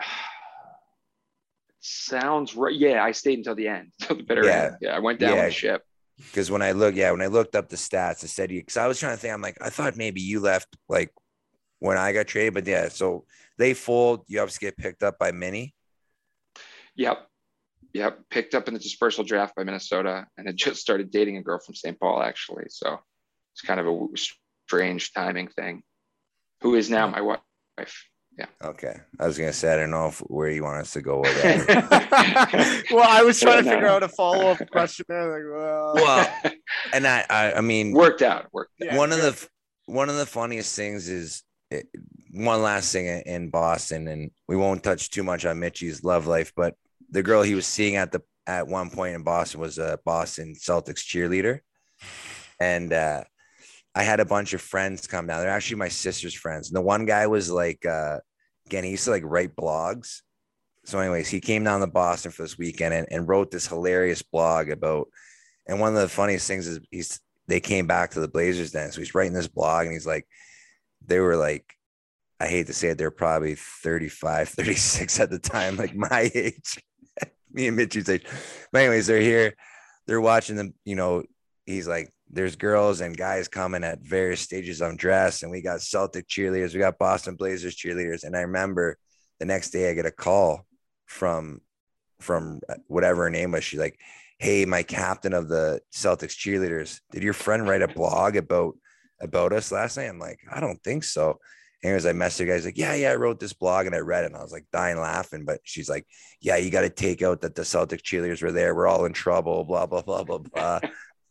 Sounds 1.80 2.56
right. 2.56 2.74
Yeah, 2.74 3.04
I 3.04 3.12
stayed 3.12 3.38
until 3.38 3.54
the 3.54 3.68
end, 3.68 3.92
until 4.00 4.16
the 4.16 4.22
bitter 4.24 4.44
Yeah. 4.44 4.64
end. 4.64 4.76
Yeah, 4.80 4.96
I 4.96 4.98
went 4.98 5.20
down 5.20 5.36
Yeah. 5.36 5.44
with 5.44 5.52
the 5.52 5.52
ship. 5.54 5.82
Because 6.16 6.50
when 6.50 6.62
I 6.62 6.72
look, 6.72 6.94
yeah, 6.94 7.10
when 7.10 7.22
I 7.22 7.26
looked 7.26 7.54
up 7.54 7.68
the 7.68 7.76
stats, 7.76 8.24
I 8.24 8.26
said 8.26 8.50
you 8.50 8.60
because 8.60 8.76
I 8.76 8.86
was 8.86 8.98
trying 8.98 9.14
to 9.14 9.20
think, 9.20 9.34
I'm 9.34 9.42
like, 9.42 9.58
I 9.60 9.70
thought 9.70 9.96
maybe 9.96 10.20
you 10.20 10.40
left 10.40 10.76
like 10.88 11.12
when 11.78 11.98
I 11.98 12.12
got 12.12 12.26
traded, 12.26 12.54
but 12.54 12.66
yeah, 12.66 12.88
so 12.88 13.24
they 13.58 13.74
fold, 13.74 14.24
you 14.26 14.40
obviously 14.40 14.66
get 14.66 14.76
picked 14.76 15.02
up 15.02 15.18
by 15.18 15.30
Mini. 15.32 15.74
Yep. 16.96 17.26
Yep. 17.92 18.20
Picked 18.30 18.54
up 18.54 18.68
in 18.68 18.74
the 18.74 18.80
dispersal 18.80 19.24
draft 19.24 19.54
by 19.54 19.64
Minnesota 19.64 20.26
and 20.36 20.46
had 20.46 20.56
just 20.56 20.80
started 20.80 21.10
dating 21.10 21.36
a 21.36 21.42
girl 21.42 21.58
from 21.58 21.74
St. 21.74 21.98
Paul, 21.98 22.22
actually. 22.22 22.64
So 22.68 22.98
it's 23.54 23.62
kind 23.62 23.80
of 23.80 23.86
a 23.86 24.06
strange 24.66 25.12
timing 25.12 25.48
thing. 25.48 25.82
Who 26.62 26.74
is 26.74 26.90
now 26.90 27.06
hmm. 27.06 27.12
my 27.12 27.20
wife. 27.20 28.08
Okay. 28.62 28.94
I 29.18 29.26
was 29.26 29.38
gonna 29.38 29.52
say 29.52 29.72
I 29.72 29.76
don't 29.76 29.90
know 29.90 30.08
if 30.08 30.18
where 30.18 30.50
you 30.50 30.62
want 30.62 30.80
us 30.80 30.92
to 30.92 31.00
go 31.00 31.20
with 31.20 31.42
that. 31.42 32.84
well, 32.90 33.08
I 33.08 33.22
was 33.22 33.40
trying 33.40 33.64
to 33.64 33.70
figure 33.70 33.86
out 33.86 34.02
a 34.02 34.08
follow 34.08 34.48
up 34.48 34.58
question 34.70 35.06
there. 35.08 35.32
Like, 35.32 35.42
well, 35.50 35.92
well, 35.94 36.52
and 36.92 37.06
I, 37.06 37.24
I 37.30 37.52
I 37.54 37.60
mean 37.60 37.92
worked 37.92 38.22
out. 38.22 38.46
Worked 38.52 38.82
out. 38.82 38.86
Yeah, 38.86 38.96
one 38.96 39.12
of 39.12 39.20
good. 39.20 39.34
the 39.34 39.48
one 39.86 40.08
of 40.08 40.16
the 40.16 40.26
funniest 40.26 40.76
things 40.76 41.08
is 41.08 41.42
eh, 41.70 41.82
one 42.32 42.62
last 42.62 42.92
thing 42.92 43.06
in- 43.06 43.22
in 43.22 43.50
Boston, 43.50 44.08
and 44.08 44.30
we 44.48 44.56
won't 44.56 44.82
touch 44.82 45.10
too 45.10 45.22
much 45.22 45.46
on 45.46 45.58
Mitchie's 45.58 46.04
love 46.04 46.26
life, 46.26 46.52
but 46.56 46.74
the 47.10 47.22
girl 47.22 47.42
he 47.42 47.54
was 47.54 47.66
seeing 47.66 47.96
at 47.96 48.12
the 48.12 48.20
at 48.46 48.66
one 48.68 48.90
point 48.90 49.14
in 49.14 49.22
Boston 49.22 49.60
was 49.60 49.78
a 49.78 49.98
Boston 50.04 50.54
Celtics 50.54 51.00
cheerleader, 51.00 51.60
and 52.60 52.92
uh, 52.92 53.24
I 53.96 54.02
had 54.02 54.20
a 54.20 54.26
bunch 54.26 54.52
of 54.52 54.60
friends 54.60 55.06
come 55.06 55.26
down. 55.26 55.40
They're 55.40 55.48
actually 55.50 55.78
my 55.78 55.88
sister's 55.88 56.34
friends. 56.34 56.68
And 56.68 56.76
the 56.76 56.82
one 56.82 57.06
guy 57.06 57.26
was 57.26 57.50
like, 57.50 57.86
uh, 57.86 58.18
again, 58.66 58.84
he 58.84 58.90
used 58.90 59.04
to 59.04 59.10
like 59.10 59.22
write 59.24 59.56
blogs. 59.56 60.22
So, 60.84 60.98
anyways, 61.00 61.28
he 61.28 61.40
came 61.40 61.64
down 61.64 61.80
to 61.80 61.86
Boston 61.86 62.30
for 62.30 62.42
this 62.42 62.58
weekend 62.58 62.94
and, 62.94 63.08
and 63.10 63.28
wrote 63.28 63.50
this 63.50 63.66
hilarious 63.66 64.22
blog 64.22 64.70
about. 64.70 65.08
And 65.66 65.80
one 65.80 65.96
of 65.96 66.00
the 66.00 66.08
funniest 66.08 66.46
things 66.46 66.68
is 66.68 66.78
he's 66.90 67.20
they 67.48 67.60
came 67.60 67.86
back 67.86 68.12
to 68.12 68.20
the 68.20 68.28
Blazers 68.28 68.72
den. 68.72 68.90
So 68.90 69.00
he's 69.00 69.14
writing 69.14 69.32
this 69.32 69.48
blog 69.48 69.86
and 69.86 69.92
he's 69.92 70.06
like, 70.06 70.26
they 71.04 71.20
were 71.20 71.36
like, 71.36 71.64
I 72.40 72.46
hate 72.46 72.66
to 72.66 72.72
say 72.72 72.88
it, 72.88 72.98
they're 72.98 73.10
probably 73.10 73.54
35, 73.54 74.48
36 74.50 75.20
at 75.20 75.30
the 75.30 75.38
time, 75.38 75.76
like 75.76 75.94
my 75.94 76.30
age, 76.34 76.78
me 77.52 77.68
and 77.68 77.76
Mitchie's 77.76 78.08
age. 78.08 78.24
But 78.72 78.80
anyways, 78.80 79.06
they're 79.06 79.20
here, 79.20 79.56
they're 80.06 80.20
watching 80.20 80.56
them, 80.56 80.74
you 80.84 80.96
know, 80.96 81.24
he's 81.64 81.88
like, 81.88 82.12
there's 82.36 82.54
girls 82.54 83.00
and 83.00 83.16
guys 83.16 83.48
coming 83.48 83.82
at 83.82 84.00
various 84.00 84.40
stages 84.40 84.82
of 84.82 84.96
dress, 84.96 85.42
and 85.42 85.50
we 85.50 85.62
got 85.62 85.80
Celtic 85.80 86.28
cheerleaders, 86.28 86.74
we 86.74 86.80
got 86.80 86.98
Boston 86.98 87.34
Blazers 87.34 87.74
cheerleaders. 87.74 88.24
And 88.24 88.36
I 88.36 88.42
remember 88.42 88.98
the 89.40 89.46
next 89.46 89.70
day 89.70 89.90
I 89.90 89.94
get 89.94 90.06
a 90.06 90.10
call 90.10 90.66
from 91.06 91.60
from 92.20 92.60
whatever 92.86 93.24
her 93.24 93.30
name 93.30 93.52
was. 93.52 93.64
She's 93.64 93.80
like, 93.80 93.98
Hey, 94.38 94.66
my 94.66 94.82
captain 94.82 95.32
of 95.32 95.48
the 95.48 95.80
Celtics 95.94 96.36
cheerleaders, 96.36 97.00
did 97.10 97.22
your 97.22 97.32
friend 97.32 97.66
write 97.66 97.82
a 97.82 97.88
blog 97.88 98.36
about 98.36 98.74
about 99.20 99.52
us 99.52 99.72
last 99.72 99.96
night? 99.96 100.08
I'm 100.08 100.18
like, 100.18 100.40
I 100.52 100.60
don't 100.60 100.82
think 100.84 101.04
so. 101.04 101.38
Anyways, 101.82 102.06
I 102.06 102.12
messaged 102.12 102.40
her 102.40 102.46
guys 102.46 102.64
like, 102.64 102.76
Yeah, 102.76 102.94
yeah, 102.94 103.12
I 103.12 103.16
wrote 103.16 103.40
this 103.40 103.54
blog 103.54 103.86
and 103.86 103.94
I 103.94 103.98
read 103.98 104.24
it. 104.24 104.28
And 104.28 104.36
I 104.36 104.42
was 104.42 104.52
like 104.52 104.66
dying 104.72 104.98
laughing. 104.98 105.44
But 105.46 105.60
she's 105.64 105.88
like, 105.88 106.06
Yeah, 106.40 106.56
you 106.56 106.70
got 106.70 106.82
to 106.82 106.90
take 106.90 107.22
out 107.22 107.40
that 107.40 107.54
the 107.54 107.64
Celtic 107.64 108.02
cheerleaders 108.02 108.42
were 108.42 108.52
there. 108.52 108.74
We're 108.74 108.88
all 108.88 109.06
in 109.06 109.14
trouble, 109.14 109.64
blah, 109.64 109.86
blah, 109.86 110.02
blah, 110.02 110.24
blah, 110.24 110.38
blah. 110.38 110.80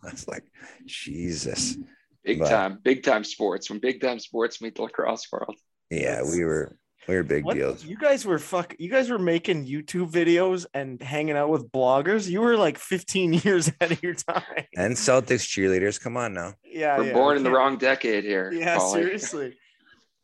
I 0.10 0.12
was 0.12 0.28
like, 0.28 0.44
Jesus. 0.86 1.78
Big 2.24 2.40
But- 2.40 2.50
time, 2.50 2.80
big 2.84 3.04
time 3.04 3.24
sports. 3.24 3.70
When 3.70 3.80
big 3.80 4.02
time 4.02 4.20
sports 4.20 4.62
meet 4.62 4.76
the 4.76 4.84
lacrosse 4.84 5.28
world. 5.32 5.56
Yeah, 5.92 6.24
we 6.24 6.44
were 6.44 6.78
we 7.08 7.14
were 7.16 7.22
big 7.24 7.46
what? 7.46 7.56
deals. 7.56 7.86
You 7.86 7.98
guys 7.98 8.26
were 8.26 8.40
fuck. 8.40 8.76
You 8.80 8.90
guys 8.90 9.12
were 9.12 9.20
making 9.20 9.68
YouTube 9.68 10.10
videos 10.12 10.66
and 10.74 11.00
hanging 11.00 11.38
out 11.38 11.50
with 11.50 11.72
bloggers. 11.72 12.28
You 12.28 12.42
were 12.42 12.58
like 12.58 12.80
15 12.80 13.34
years 13.44 13.68
ahead 13.68 13.92
of 13.92 14.02
your 14.02 14.16
time. 14.16 14.42
And 14.76 14.96
Celtics 14.96 15.46
cheerleaders, 15.46 16.02
come 16.02 16.18
on 16.18 16.34
now. 16.34 16.56
Yeah, 16.64 16.98
We're 16.98 17.06
yeah, 17.06 17.14
born 17.14 17.36
I 17.36 17.38
in 17.38 17.44
the 17.44 17.52
wrong 17.52 17.78
decade 17.78 18.24
here. 18.24 18.52
Yeah, 18.52 18.78
Paulie. 18.78 18.92
seriously. 18.94 19.58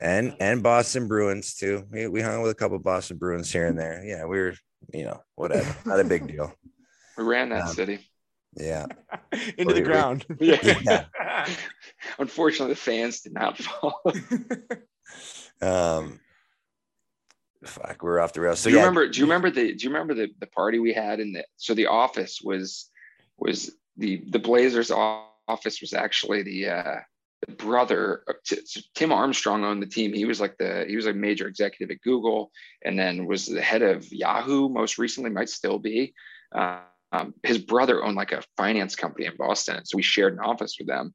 And 0.03 0.35
and 0.39 0.63
Boston 0.63 1.07
Bruins 1.07 1.53
too. 1.53 1.83
We, 1.91 2.07
we 2.07 2.21
hung 2.23 2.41
with 2.41 2.49
a 2.49 2.55
couple 2.55 2.79
Boston 2.79 3.17
Bruins 3.17 3.51
here 3.53 3.67
and 3.67 3.77
there. 3.77 4.03
Yeah, 4.03 4.25
we 4.25 4.39
were, 4.39 4.55
you 4.91 5.03
know, 5.03 5.21
whatever. 5.35 5.75
Not 5.85 5.99
a 5.99 6.03
big 6.03 6.25
deal. 6.27 6.51
We 7.19 7.23
ran 7.23 7.49
that 7.49 7.65
Um, 7.67 7.75
city. 7.75 8.09
Yeah. 8.55 8.85
Into 9.31 9.55
the 9.57 9.65
We- 9.65 9.73
we- 9.73 9.81
ground. 9.81 10.25
Yeah. 10.39 11.05
Unfortunately, 12.19 12.73
the 12.73 12.79
fans 12.79 13.21
did 13.21 13.33
not 13.33 13.57
fall. 13.57 14.01
Um 15.61 16.19
fuck, 17.63 18.01
we're 18.01 18.19
off 18.19 18.33
the 18.33 18.41
rails. 18.41 18.59
So 18.59 18.69
do 18.69 18.71
you 18.71 18.77
yeah, 18.77 18.85
remember? 18.85 19.07
Do 19.07 19.19
you 19.19 19.25
remember 19.25 19.49
the? 19.51 19.73
Do 19.75 19.83
you 19.83 19.89
remember 19.91 20.13
the 20.13 20.29
the 20.39 20.47
party 20.47 20.79
we 20.79 20.93
had 20.93 21.19
in 21.19 21.33
the? 21.33 21.45
So 21.57 21.73
the 21.73 21.87
office 21.87 22.41
was 22.43 22.89
was 23.37 23.71
the 23.97 24.23
the 24.29 24.39
Blazers 24.39 24.91
office 24.91 25.81
was 25.81 25.93
actually 25.93 26.43
the 26.43 26.69
uh, 26.69 26.99
the 27.47 27.53
brother 27.53 28.23
of 28.27 28.35
Tim 28.95 29.11
Armstrong 29.11 29.63
owned 29.63 29.81
the 29.81 29.87
team. 29.87 30.13
He 30.13 30.25
was 30.25 30.41
like 30.41 30.57
the 30.57 30.85
he 30.87 30.95
was 30.95 31.05
a 31.05 31.13
major 31.13 31.47
executive 31.47 31.93
at 31.95 32.01
Google, 32.01 32.51
and 32.83 32.97
then 32.97 33.25
was 33.25 33.45
the 33.45 33.61
head 33.61 33.81
of 33.83 34.11
Yahoo. 34.11 34.69
Most 34.69 34.97
recently, 34.97 35.29
might 35.29 35.49
still 35.49 35.77
be. 35.79 36.13
Uh, 36.53 36.79
um, 37.11 37.33
his 37.43 37.57
brother 37.57 38.03
owned 38.03 38.15
like 38.15 38.31
a 38.31 38.43
finance 38.57 38.95
company 38.95 39.25
in 39.25 39.35
Boston, 39.37 39.85
so 39.85 39.97
we 39.97 40.03
shared 40.03 40.33
an 40.33 40.39
office 40.39 40.75
with 40.79 40.87
them. 40.87 41.13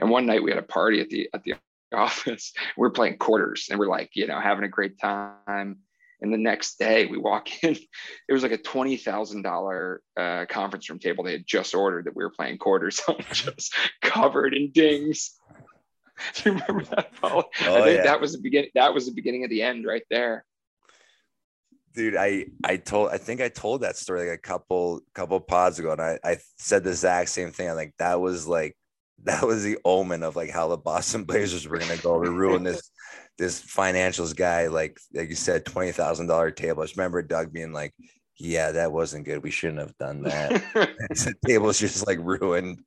And 0.00 0.10
one 0.10 0.26
night 0.26 0.42
we 0.42 0.50
had 0.50 0.58
a 0.58 0.62
party 0.62 1.00
at 1.00 1.08
the 1.08 1.28
at 1.32 1.42
the 1.44 1.54
office. 1.94 2.52
We 2.76 2.86
are 2.86 2.90
playing 2.90 3.18
quarters, 3.18 3.68
and 3.70 3.78
we're 3.78 3.88
like, 3.88 4.10
you 4.14 4.26
know, 4.26 4.40
having 4.40 4.64
a 4.64 4.68
great 4.68 4.98
time. 4.98 5.78
And 6.20 6.32
the 6.32 6.38
next 6.38 6.78
day 6.78 7.06
we 7.06 7.16
walk 7.16 7.48
in, 7.62 7.76
it 8.28 8.32
was 8.32 8.42
like 8.42 8.52
a 8.52 8.58
twenty 8.58 8.96
thousand 8.96 9.42
dollar 9.42 10.02
uh, 10.16 10.44
conference 10.48 10.88
room 10.90 10.98
table 10.98 11.24
they 11.24 11.32
had 11.32 11.46
just 11.46 11.74
ordered 11.74 12.06
that 12.06 12.16
we 12.16 12.24
were 12.24 12.30
playing 12.30 12.58
quarters 12.58 13.00
on, 13.08 13.16
just 13.32 13.74
covered 14.02 14.54
in 14.54 14.70
dings. 14.70 15.34
Do 16.34 16.50
you 16.50 16.58
remember 16.58 16.84
that? 16.96 17.12
Paul? 17.20 17.44
Oh, 17.62 17.76
I 17.76 17.84
think 17.84 17.98
yeah. 17.98 18.02
that 18.02 18.20
was 18.20 18.32
the 18.32 18.40
beginning. 18.40 18.70
That 18.74 18.92
was 18.92 19.06
the 19.06 19.12
beginning 19.12 19.44
of 19.44 19.50
the 19.50 19.62
end, 19.62 19.86
right 19.86 20.02
there. 20.10 20.44
Dude, 21.98 22.16
I 22.16 22.46
I 22.62 22.76
told 22.76 23.10
I 23.10 23.18
think 23.18 23.40
I 23.40 23.48
told 23.48 23.80
that 23.80 23.96
story 23.96 24.28
like 24.28 24.38
a 24.38 24.40
couple 24.40 25.00
couple 25.14 25.40
pods 25.40 25.80
ago, 25.80 25.90
and 25.90 26.00
I 26.00 26.18
I 26.22 26.38
said 26.56 26.84
the 26.84 26.90
exact 26.90 27.28
same 27.28 27.50
thing. 27.50 27.68
I'm 27.68 27.74
like, 27.74 27.92
that 27.98 28.20
was 28.20 28.46
like 28.46 28.76
that 29.24 29.44
was 29.44 29.64
the 29.64 29.78
omen 29.84 30.22
of 30.22 30.36
like 30.36 30.50
how 30.50 30.68
the 30.68 30.76
Boston 30.76 31.24
Blazers 31.26 31.66
were 31.66 31.78
gonna 31.78 31.96
go 31.96 32.22
to 32.22 32.30
ruin 32.30 32.62
this 32.62 32.90
this 33.36 33.60
financials 33.60 34.34
guy, 34.34 34.68
like 34.68 34.98
like 35.12 35.28
you 35.28 35.34
said, 35.34 35.66
twenty 35.66 35.90
thousand 35.90 36.28
dollar 36.28 36.52
table. 36.52 36.82
I 36.82 36.86
just 36.86 36.96
remember 36.96 37.20
Doug 37.20 37.52
being 37.52 37.72
like, 37.72 37.92
Yeah, 38.38 38.70
that 38.72 38.92
wasn't 38.92 39.24
good. 39.26 39.42
We 39.42 39.50
shouldn't 39.50 39.80
have 39.80 39.98
done 39.98 40.22
that. 40.22 40.62
the 40.74 41.34
table's 41.44 41.80
just 41.80 42.06
like 42.06 42.18
ruined. 42.20 42.78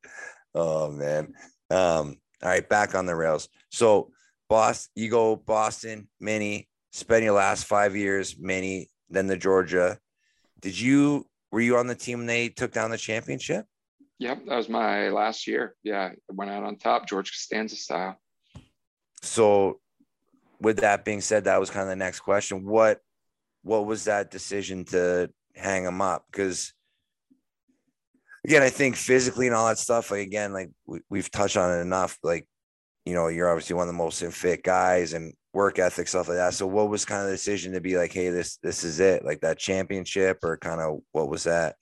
Oh 0.56 0.90
man. 0.90 1.34
Um, 1.70 2.18
all 2.42 2.50
right, 2.50 2.68
back 2.68 2.96
on 2.96 3.06
the 3.06 3.16
rails. 3.16 3.50
So 3.72 4.12
Boston, 4.50 4.90
you 4.96 5.10
go 5.10 5.36
Boston, 5.36 6.08
mini, 6.22 6.70
spend 6.92 7.26
your 7.26 7.34
last 7.34 7.66
five 7.66 7.96
years, 7.96 8.36
mini, 8.40 8.90
then 9.12 9.28
the 9.28 9.38
Georgia. 9.38 9.98
Did 10.62 10.80
you 10.80 11.26
were 11.52 11.62
you 11.62 11.78
on 11.78 11.88
the 11.88 11.96
team 11.96 12.26
they 12.26 12.50
took 12.50 12.72
down 12.72 12.92
the 12.92 12.98
championship? 12.98 13.66
Yep, 14.20 14.46
that 14.46 14.56
was 14.56 14.70
my 14.70 15.10
last 15.10 15.48
year. 15.48 15.76
Yeah, 15.84 16.10
I 16.10 16.34
went 16.34 16.52
out 16.52 16.64
on 16.64 16.78
top, 16.78 17.08
George 17.08 17.32
Costanza 17.32 17.76
style. 17.76 18.20
So 19.22 19.80
with 20.60 20.78
that 20.78 21.04
being 21.04 21.22
said, 21.22 21.46
that 21.46 21.60
was 21.60 21.70
kind 21.70 21.84
of 21.84 21.90
the 21.90 21.96
next 21.96 22.22
question. 22.22 22.66
What 22.66 23.00
what 23.64 23.86
was 23.86 24.06
that 24.06 24.32
decision 24.32 24.86
to 24.86 25.30
hang 25.56 25.84
him 25.84 26.02
up? 26.02 26.26
Because 26.32 26.74
again, 28.46 28.62
I 28.62 28.70
think 28.70 28.96
physically 28.96 29.48
and 29.48 29.56
all 29.56 29.68
that 29.68 29.78
stuff, 29.78 30.12
like 30.12 30.22
again, 30.22 30.54
like 30.54 30.72
we, 30.86 31.00
we've 31.10 31.32
touched 31.32 31.58
on 31.58 31.78
it 31.78 31.82
enough. 31.82 32.18
Like 32.24 32.48
you 33.06 33.14
know, 33.14 33.28
you're 33.28 33.50
obviously 33.50 33.76
one 33.76 33.88
of 33.88 33.94
the 33.94 33.98
most 33.98 34.22
in 34.22 34.32
fit 34.32 34.64
guys 34.64 35.14
and 35.14 35.34
work 35.54 35.80
ethic 35.80 36.08
stuff 36.08 36.28
like 36.28 36.38
that. 36.38 36.54
So 36.54 36.68
what 36.68 36.90
was 36.90 37.06
kind 37.06 37.22
of 37.22 37.28
the 37.28 37.34
decision 37.34 37.74
to 37.74 37.82
be 37.82 37.98
like, 37.98 38.14
hey, 38.14 38.30
this 38.30 38.58
this 38.58 38.84
is 38.84 39.00
it, 39.00 39.26
like 39.26 39.42
that 39.42 39.60
championship, 39.60 40.40
or 40.44 40.58
kind 40.58 40.80
of 40.80 41.00
what 41.12 41.30
was 41.30 41.44
that? 41.44 41.76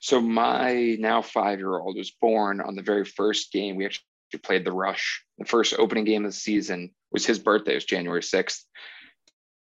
So 0.00 0.20
my 0.20 0.96
now 0.98 1.22
five 1.22 1.58
year 1.58 1.78
old 1.78 1.96
was 1.96 2.10
born 2.10 2.60
on 2.60 2.74
the 2.74 2.82
very 2.82 3.04
first 3.04 3.52
game. 3.52 3.76
We 3.76 3.86
actually 3.86 4.04
played 4.42 4.64
the 4.64 4.72
Rush. 4.72 5.24
The 5.38 5.44
first 5.44 5.74
opening 5.78 6.04
game 6.04 6.24
of 6.24 6.32
the 6.32 6.36
season 6.36 6.90
was 7.10 7.26
his 7.26 7.38
birthday. 7.38 7.72
It 7.72 7.76
was 7.76 7.84
January 7.84 8.22
sixth, 8.22 8.64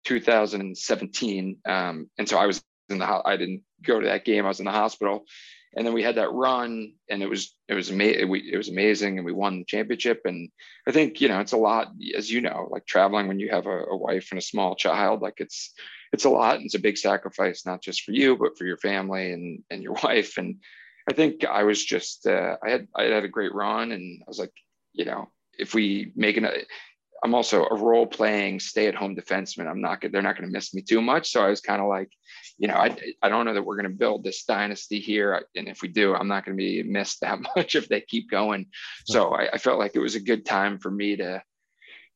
two 0.04 0.20
thousand 0.20 0.62
and 0.62 0.78
seventeen. 0.78 1.58
Um, 1.66 2.10
and 2.18 2.28
so 2.28 2.38
I 2.38 2.46
was 2.46 2.62
in 2.90 3.00
the 3.00 3.22
I 3.26 3.38
didn't 3.38 3.64
go 3.82 4.00
to 4.00 4.08
that 4.08 4.26
game. 4.26 4.46
I 4.46 4.50
was 4.50 4.60
in 4.60 4.66
the 4.66 4.72
hospital, 4.72 5.26
and 5.76 5.86
then 5.86 5.94
we 5.94 6.04
had 6.04 6.16
that 6.16 6.32
run 6.32 6.94
and 7.10 7.22
it 7.22 7.30
was 7.30 7.56
it 7.68 7.74
was 7.74 7.90
amazing 7.90 8.22
it 8.52 8.58
was 8.58 8.70
amazing 8.70 9.18
and 9.18 9.26
we 9.26 9.34
won 9.34 9.60
the 9.60 9.66
championship. 9.66 10.22
And 10.26 10.50
i 10.88 10.92
think 10.92 11.22
you 11.22 11.28
know 11.28 11.40
it's 11.40 11.52
a 11.52 11.58
lot 11.58 11.92
as 12.16 12.32
you 12.32 12.42
know 12.42 12.68
like 12.72 12.86
traveling 12.86 13.28
when 13.28 13.40
you 13.40 13.50
have 13.50 13.66
a, 13.66 13.84
a, 13.86 13.98
wife 13.98 14.30
and 14.32 14.40
a 14.40 14.42
small 14.44 14.76
child 14.76 15.22
like 15.22 15.36
it's 15.38 15.74
it's 16.14 16.26
a 16.26 16.30
lot 16.30 16.56
and 16.56 16.66
it's 16.66 16.76
a 16.76 16.80
big 16.80 16.98
sacrifice 16.98 17.66
not 17.66 17.82
just 17.82 18.04
for 18.04 18.12
you 18.12 18.38
but 18.38 18.58
for 18.58 18.66
your 18.66 18.78
family 18.78 19.32
and 19.34 19.64
and 19.70 19.84
your 19.84 19.96
wife. 20.04 20.38
And 20.38 20.58
i 21.10 21.14
think 21.14 21.46
i 21.46 21.64
was 21.64 21.84
just 21.84 22.26
uh, 22.28 22.58
i 22.64 22.70
had 22.70 22.88
i 22.96 23.04
had 23.04 23.26
a 23.26 23.30
great 23.30 23.54
run 23.54 23.92
and 23.92 24.22
i 24.22 24.26
was 24.28 24.40
like 24.40 24.54
you 24.94 25.06
know 25.06 25.30
if 25.58 25.74
we 25.74 26.12
make 26.16 26.38
an 26.38 26.48
I'm 27.26 27.34
also 27.34 27.66
a 27.66 27.76
role 27.76 28.06
playing 28.06 28.60
stay 28.60 28.86
at 28.86 28.94
home 28.94 29.16
defenseman. 29.16 29.68
I'm 29.68 29.82
not 29.82 30.00
they're 30.00 30.22
not 30.22 30.38
going 30.38 30.48
to 30.48 30.54
miss 30.54 30.76
me 30.76 30.84
too 30.84 31.02
much. 31.02 31.32
So 31.32 31.44
I 31.44 31.50
was 31.50 31.60
kind 31.60 31.82
of 31.82 31.88
like, 31.88 32.12
you 32.60 32.68
know, 32.68 32.76
I, 32.76 32.96
I 33.20 33.30
don't 33.30 33.46
know 33.46 33.56
that 33.56 33.66
we're 33.66 33.78
going 33.78 33.92
to 33.92 33.98
build 33.98 34.24
this 34.24 34.44
dynasty 34.44 35.00
here. 35.00 35.44
And 35.56 35.68
if 35.68 35.82
we 35.82 35.88
do, 35.88 36.14
I'm 36.14 36.28
not 36.28 36.46
going 36.46 36.56
to 36.56 36.64
be 36.64 36.84
missed 36.84 37.22
that 37.22 37.40
much 37.56 37.74
if 37.74 37.90
they 37.90 38.02
keep 38.02 38.30
going. 38.30 38.68
So 39.06 39.30
I, 39.30 39.54
I 39.54 39.58
felt 39.58 39.80
like 39.80 39.96
it 39.96 40.02
was 40.02 40.14
a 40.14 40.20
good 40.20 40.46
time 40.46 40.78
for 40.78 40.92
me 40.92 41.16
to, 41.16 41.42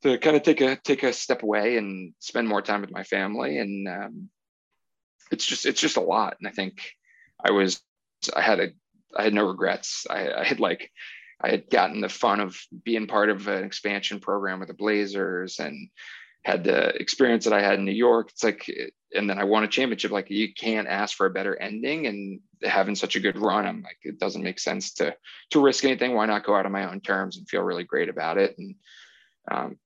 to 0.04 0.20
kind 0.20 0.36
of 0.36 0.44
take 0.44 0.62
a, 0.62 0.76
take 0.76 1.02
a 1.02 1.12
step 1.12 1.42
away 1.42 1.78
and 1.78 2.14
spend 2.20 2.48
more 2.48 2.62
time 2.62 2.82
with 2.82 2.92
my 2.92 3.04
family. 3.04 3.58
And 3.58 3.88
um, 3.88 4.30
it's 5.32 5.46
just, 5.48 5.66
it's 5.66 5.82
just 5.82 5.98
a 5.98 6.02
lot. 6.02 6.38
And 6.40 6.48
I 6.48 6.52
think 6.52 6.84
I 7.44 7.50
was, 7.50 7.82
I 8.36 8.42
had 8.42 8.60
a, 8.60 8.68
I 9.18 9.24
had 9.24 9.34
no 9.34 9.48
regrets. 9.48 10.06
I, 10.08 10.32
I 10.32 10.44
had 10.44 10.60
like, 10.60 10.92
I 11.42 11.50
had 11.50 11.70
gotten 11.70 12.02
the 12.02 12.10
fun 12.10 12.40
of 12.40 12.58
being 12.84 13.08
part 13.08 13.30
of 13.30 13.48
an 13.48 13.64
expansion 13.64 14.20
program 14.20 14.60
with 14.60 14.68
the 14.68 14.74
Blazers 14.74 15.60
and 15.60 15.90
had 16.44 16.64
the 16.64 16.90
experience 16.96 17.46
that 17.46 17.54
I 17.54 17.62
had 17.62 17.80
in 17.80 17.86
New 17.86 17.92
York. 17.92 18.30
It's 18.32 18.44
like, 18.44 18.70
and 19.14 19.30
then 19.30 19.40
I 19.40 19.44
won 19.44 19.64
a 19.64 19.68
championship. 19.68 20.12
Like 20.12 20.30
you 20.30 20.54
can't 20.54 20.88
ask 20.88 21.16
for 21.16 21.26
a 21.26 21.32
better 21.32 21.56
ending. 21.56 22.08
And 22.08 22.40
having 22.64 22.96
such 22.96 23.16
a 23.16 23.20
good 23.20 23.38
run, 23.38 23.66
I'm 23.66 23.82
like, 23.82 23.98
it 24.04 24.20
doesn't 24.20 24.44
make 24.44 24.60
sense 24.60 24.94
to 24.96 25.16
to 25.52 25.62
risk 25.62 25.84
anything. 25.84 26.14
Why 26.14 26.26
not 26.26 26.46
go 26.46 26.56
out 26.56 26.66
on 26.66 26.72
my 26.72 26.90
own 26.90 27.02
terms 27.02 27.38
and 27.38 27.48
feel 27.48 27.62
really 27.62 27.84
great 27.84 28.10
about 28.10 28.38
it? 28.38 28.56
And 28.58 28.76
um, 29.50 29.78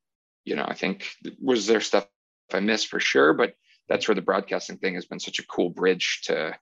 you 0.46 0.56
know, 0.56 0.66
I 0.68 0.74
think 0.74 1.08
was 1.42 1.68
there 1.68 1.82
stuff 1.82 2.08
I 2.52 2.60
missed 2.60 2.88
for 2.88 3.00
sure, 3.00 3.34
but 3.34 3.54
that's 3.88 4.08
where 4.08 4.16
the 4.16 4.22
broadcasting 4.22 4.78
thing 4.78 4.96
has 4.96 5.06
been 5.06 5.20
such 5.20 5.40
a 5.40 5.48
cool 5.48 5.70
bridge 5.70 6.22
to 6.26 6.56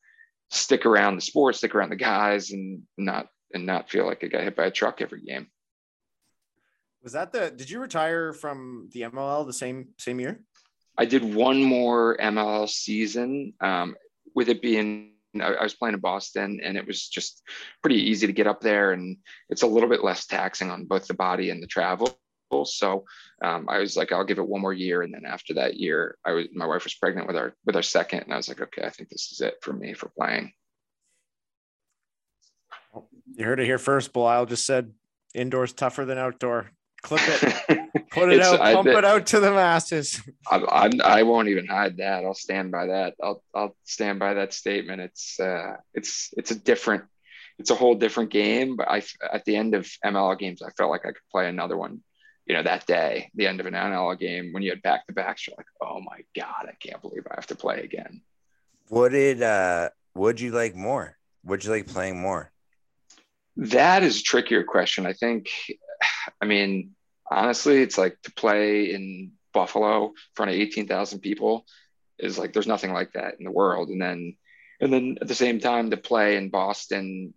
stick 0.49 0.85
around 0.85 1.15
the 1.15 1.21
sport, 1.21 1.55
stick 1.55 1.75
around 1.75 1.89
the 1.89 1.95
guys, 1.95 2.51
and 2.51 2.83
not 2.97 3.27
and 3.53 3.65
not 3.65 3.89
feel 3.89 4.05
like 4.05 4.23
I 4.23 4.27
got 4.27 4.43
hit 4.43 4.55
by 4.55 4.65
a 4.65 4.71
truck 4.71 5.01
every 5.01 5.21
game. 5.21 5.47
Was 7.03 7.13
that 7.13 7.31
the? 7.31 7.51
Did 7.51 7.69
you 7.69 7.79
retire 7.79 8.31
from 8.33 8.89
the 8.93 9.01
MLL 9.01 9.45
the 9.45 9.53
same 9.53 9.89
same 9.97 10.19
year? 10.19 10.43
I 10.97 11.05
did 11.05 11.23
one 11.23 11.63
more 11.63 12.17
MLL 12.17 12.69
season. 12.69 13.53
Um, 13.59 13.95
with 14.35 14.49
it 14.49 14.61
being, 14.61 15.13
I 15.41 15.63
was 15.63 15.73
playing 15.73 15.95
in 15.95 15.99
Boston, 15.99 16.59
and 16.63 16.77
it 16.77 16.85
was 16.85 17.07
just 17.07 17.41
pretty 17.81 18.09
easy 18.09 18.27
to 18.27 18.33
get 18.33 18.47
up 18.47 18.61
there, 18.61 18.91
and 18.91 19.17
it's 19.49 19.63
a 19.63 19.67
little 19.67 19.89
bit 19.89 20.03
less 20.03 20.27
taxing 20.27 20.69
on 20.69 20.85
both 20.85 21.07
the 21.07 21.13
body 21.13 21.49
and 21.49 21.61
the 21.61 21.67
travel. 21.67 22.17
So 22.65 23.05
um, 23.41 23.67
I 23.69 23.79
was 23.79 23.95
like, 23.95 24.11
I'll 24.11 24.25
give 24.25 24.37
it 24.37 24.47
one 24.47 24.61
more 24.61 24.73
year, 24.73 25.01
and 25.01 25.13
then 25.13 25.25
after 25.25 25.55
that 25.55 25.77
year, 25.77 26.17
I 26.25 26.33
was 26.33 26.47
my 26.53 26.65
wife 26.65 26.83
was 26.83 26.95
pregnant 26.95 27.27
with 27.27 27.37
our 27.37 27.55
with 27.65 27.75
our 27.75 27.81
second, 27.81 28.23
and 28.23 28.33
I 28.33 28.37
was 28.37 28.49
like, 28.49 28.61
okay, 28.61 28.83
I 28.83 28.89
think 28.89 29.09
this 29.09 29.31
is 29.31 29.41
it 29.41 29.55
for 29.61 29.73
me 29.73 29.93
for 29.93 30.11
playing. 30.15 30.53
You 33.41 33.47
heard 33.47 33.59
it 33.59 33.65
here 33.65 33.79
first. 33.79 34.13
Belisle 34.13 34.49
just 34.49 34.67
said 34.67 34.93
indoors 35.33 35.73
tougher 35.73 36.05
than 36.05 36.19
outdoor. 36.19 36.69
Clip 37.01 37.21
it, 37.25 37.89
put 38.11 38.31
it 38.31 38.39
out, 38.39 38.59
pump 38.59 38.87
it 38.87 39.03
out 39.03 39.25
to 39.25 39.39
the 39.39 39.49
masses. 39.49 40.21
I, 40.47 40.57
I, 40.57 40.89
I, 41.03 41.23
won't 41.23 41.47
even 41.47 41.65
hide 41.65 41.97
that. 41.97 42.23
I'll 42.23 42.35
stand 42.35 42.71
by 42.71 42.85
that. 42.85 43.15
I'll 43.19 43.43
I'll 43.55 43.75
stand 43.83 44.19
by 44.19 44.35
that 44.35 44.53
statement. 44.53 45.01
It's 45.01 45.39
uh, 45.39 45.77
it's 45.95 46.29
it's 46.37 46.51
a 46.51 46.55
different, 46.55 47.05
it's 47.57 47.71
a 47.71 47.75
whole 47.75 47.95
different 47.95 48.29
game. 48.29 48.75
But 48.75 48.89
I 48.89 49.01
at 49.33 49.43
the 49.45 49.55
end 49.55 49.73
of 49.73 49.89
ML 50.05 50.37
games, 50.37 50.61
I 50.61 50.69
felt 50.77 50.91
like 50.91 51.07
I 51.07 51.11
could 51.13 51.31
play 51.31 51.49
another 51.49 51.77
one. 51.77 52.01
You 52.45 52.53
know, 52.53 52.61
that 52.61 52.85
day, 52.85 53.31
the 53.33 53.47
end 53.47 53.59
of 53.59 53.65
an 53.65 53.73
MLL 53.73 54.19
game, 54.19 54.53
when 54.53 54.61
you 54.61 54.69
had 54.69 54.83
back 54.83 55.07
to 55.07 55.13
backs, 55.13 55.47
you're 55.47 55.57
like, 55.57 55.65
oh 55.81 55.99
my 55.99 56.19
god, 56.35 56.67
I 56.67 56.73
can't 56.79 57.01
believe 57.01 57.25
I 57.25 57.33
have 57.37 57.47
to 57.47 57.55
play 57.55 57.81
again. 57.81 58.21
What 58.89 59.13
did 59.13 59.41
uh, 59.41 59.89
would 60.13 60.39
you 60.39 60.51
like 60.51 60.75
more? 60.75 61.17
Would 61.43 61.65
you 61.65 61.71
like 61.71 61.87
playing 61.87 62.21
more? 62.21 62.50
That 63.57 64.03
is 64.03 64.19
a 64.19 64.23
trickier 64.23 64.63
question. 64.63 65.05
I 65.05 65.13
think, 65.13 65.49
I 66.41 66.45
mean, 66.45 66.91
honestly, 67.29 67.81
it's 67.81 67.97
like 67.97 68.21
to 68.23 68.31
play 68.33 68.93
in 68.93 69.31
Buffalo 69.53 70.07
in 70.07 70.13
front 70.35 70.51
of 70.51 70.57
18,000 70.57 71.19
people 71.19 71.65
is 72.17 72.37
like 72.37 72.53
there's 72.53 72.67
nothing 72.67 72.93
like 72.93 73.13
that 73.13 73.35
in 73.39 73.45
the 73.45 73.51
world. 73.51 73.89
And 73.89 74.01
then, 74.01 74.35
and 74.79 74.91
then 74.91 75.17
at 75.21 75.27
the 75.27 75.35
same 75.35 75.59
time, 75.59 75.91
to 75.91 75.97
play 75.97 76.37
in 76.37 76.49
Boston 76.49 77.33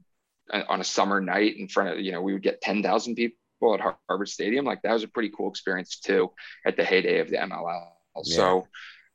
on 0.53 0.81
a 0.81 0.85
summer 0.85 1.20
night 1.20 1.57
in 1.57 1.69
front 1.69 1.91
of, 1.91 2.01
you 2.01 2.12
know, 2.12 2.23
we 2.23 2.32
would 2.32 2.43
get 2.43 2.61
10,000 2.61 3.15
people 3.15 3.74
at 3.74 3.97
Harvard 4.09 4.28
Stadium. 4.28 4.65
Like 4.65 4.82
that 4.82 4.93
was 4.93 5.03
a 5.03 5.09
pretty 5.09 5.31
cool 5.36 5.51
experience 5.51 5.99
too 5.99 6.32
at 6.66 6.77
the 6.77 6.85
heyday 6.85 7.19
of 7.20 7.31
the 7.31 7.36
MLL. 7.36 7.89
Yeah. 8.24 8.36
So, 8.36 8.69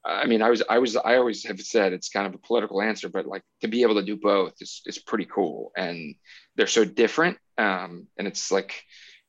I 0.03 0.25
mean, 0.25 0.41
I 0.41 0.49
was, 0.49 0.63
I 0.67 0.79
was, 0.79 0.95
I 0.95 1.17
always 1.17 1.45
have 1.45 1.59
said 1.59 1.93
it's 1.93 2.09
kind 2.09 2.25
of 2.25 2.33
a 2.33 2.39
political 2.39 2.81
answer, 2.81 3.09
but 3.09 3.27
like 3.27 3.43
to 3.61 3.67
be 3.67 3.83
able 3.83 3.95
to 3.95 4.05
do 4.05 4.15
both 4.15 4.53
is, 4.61 4.81
is 4.85 4.97
pretty 4.97 5.25
cool. 5.25 5.71
And 5.77 6.15
they're 6.59 6.67
so 6.67 6.83
different. 6.83 7.37
Um, 7.57 8.07
and 8.17 8.27
it's 8.27 8.51
like, 8.51 8.83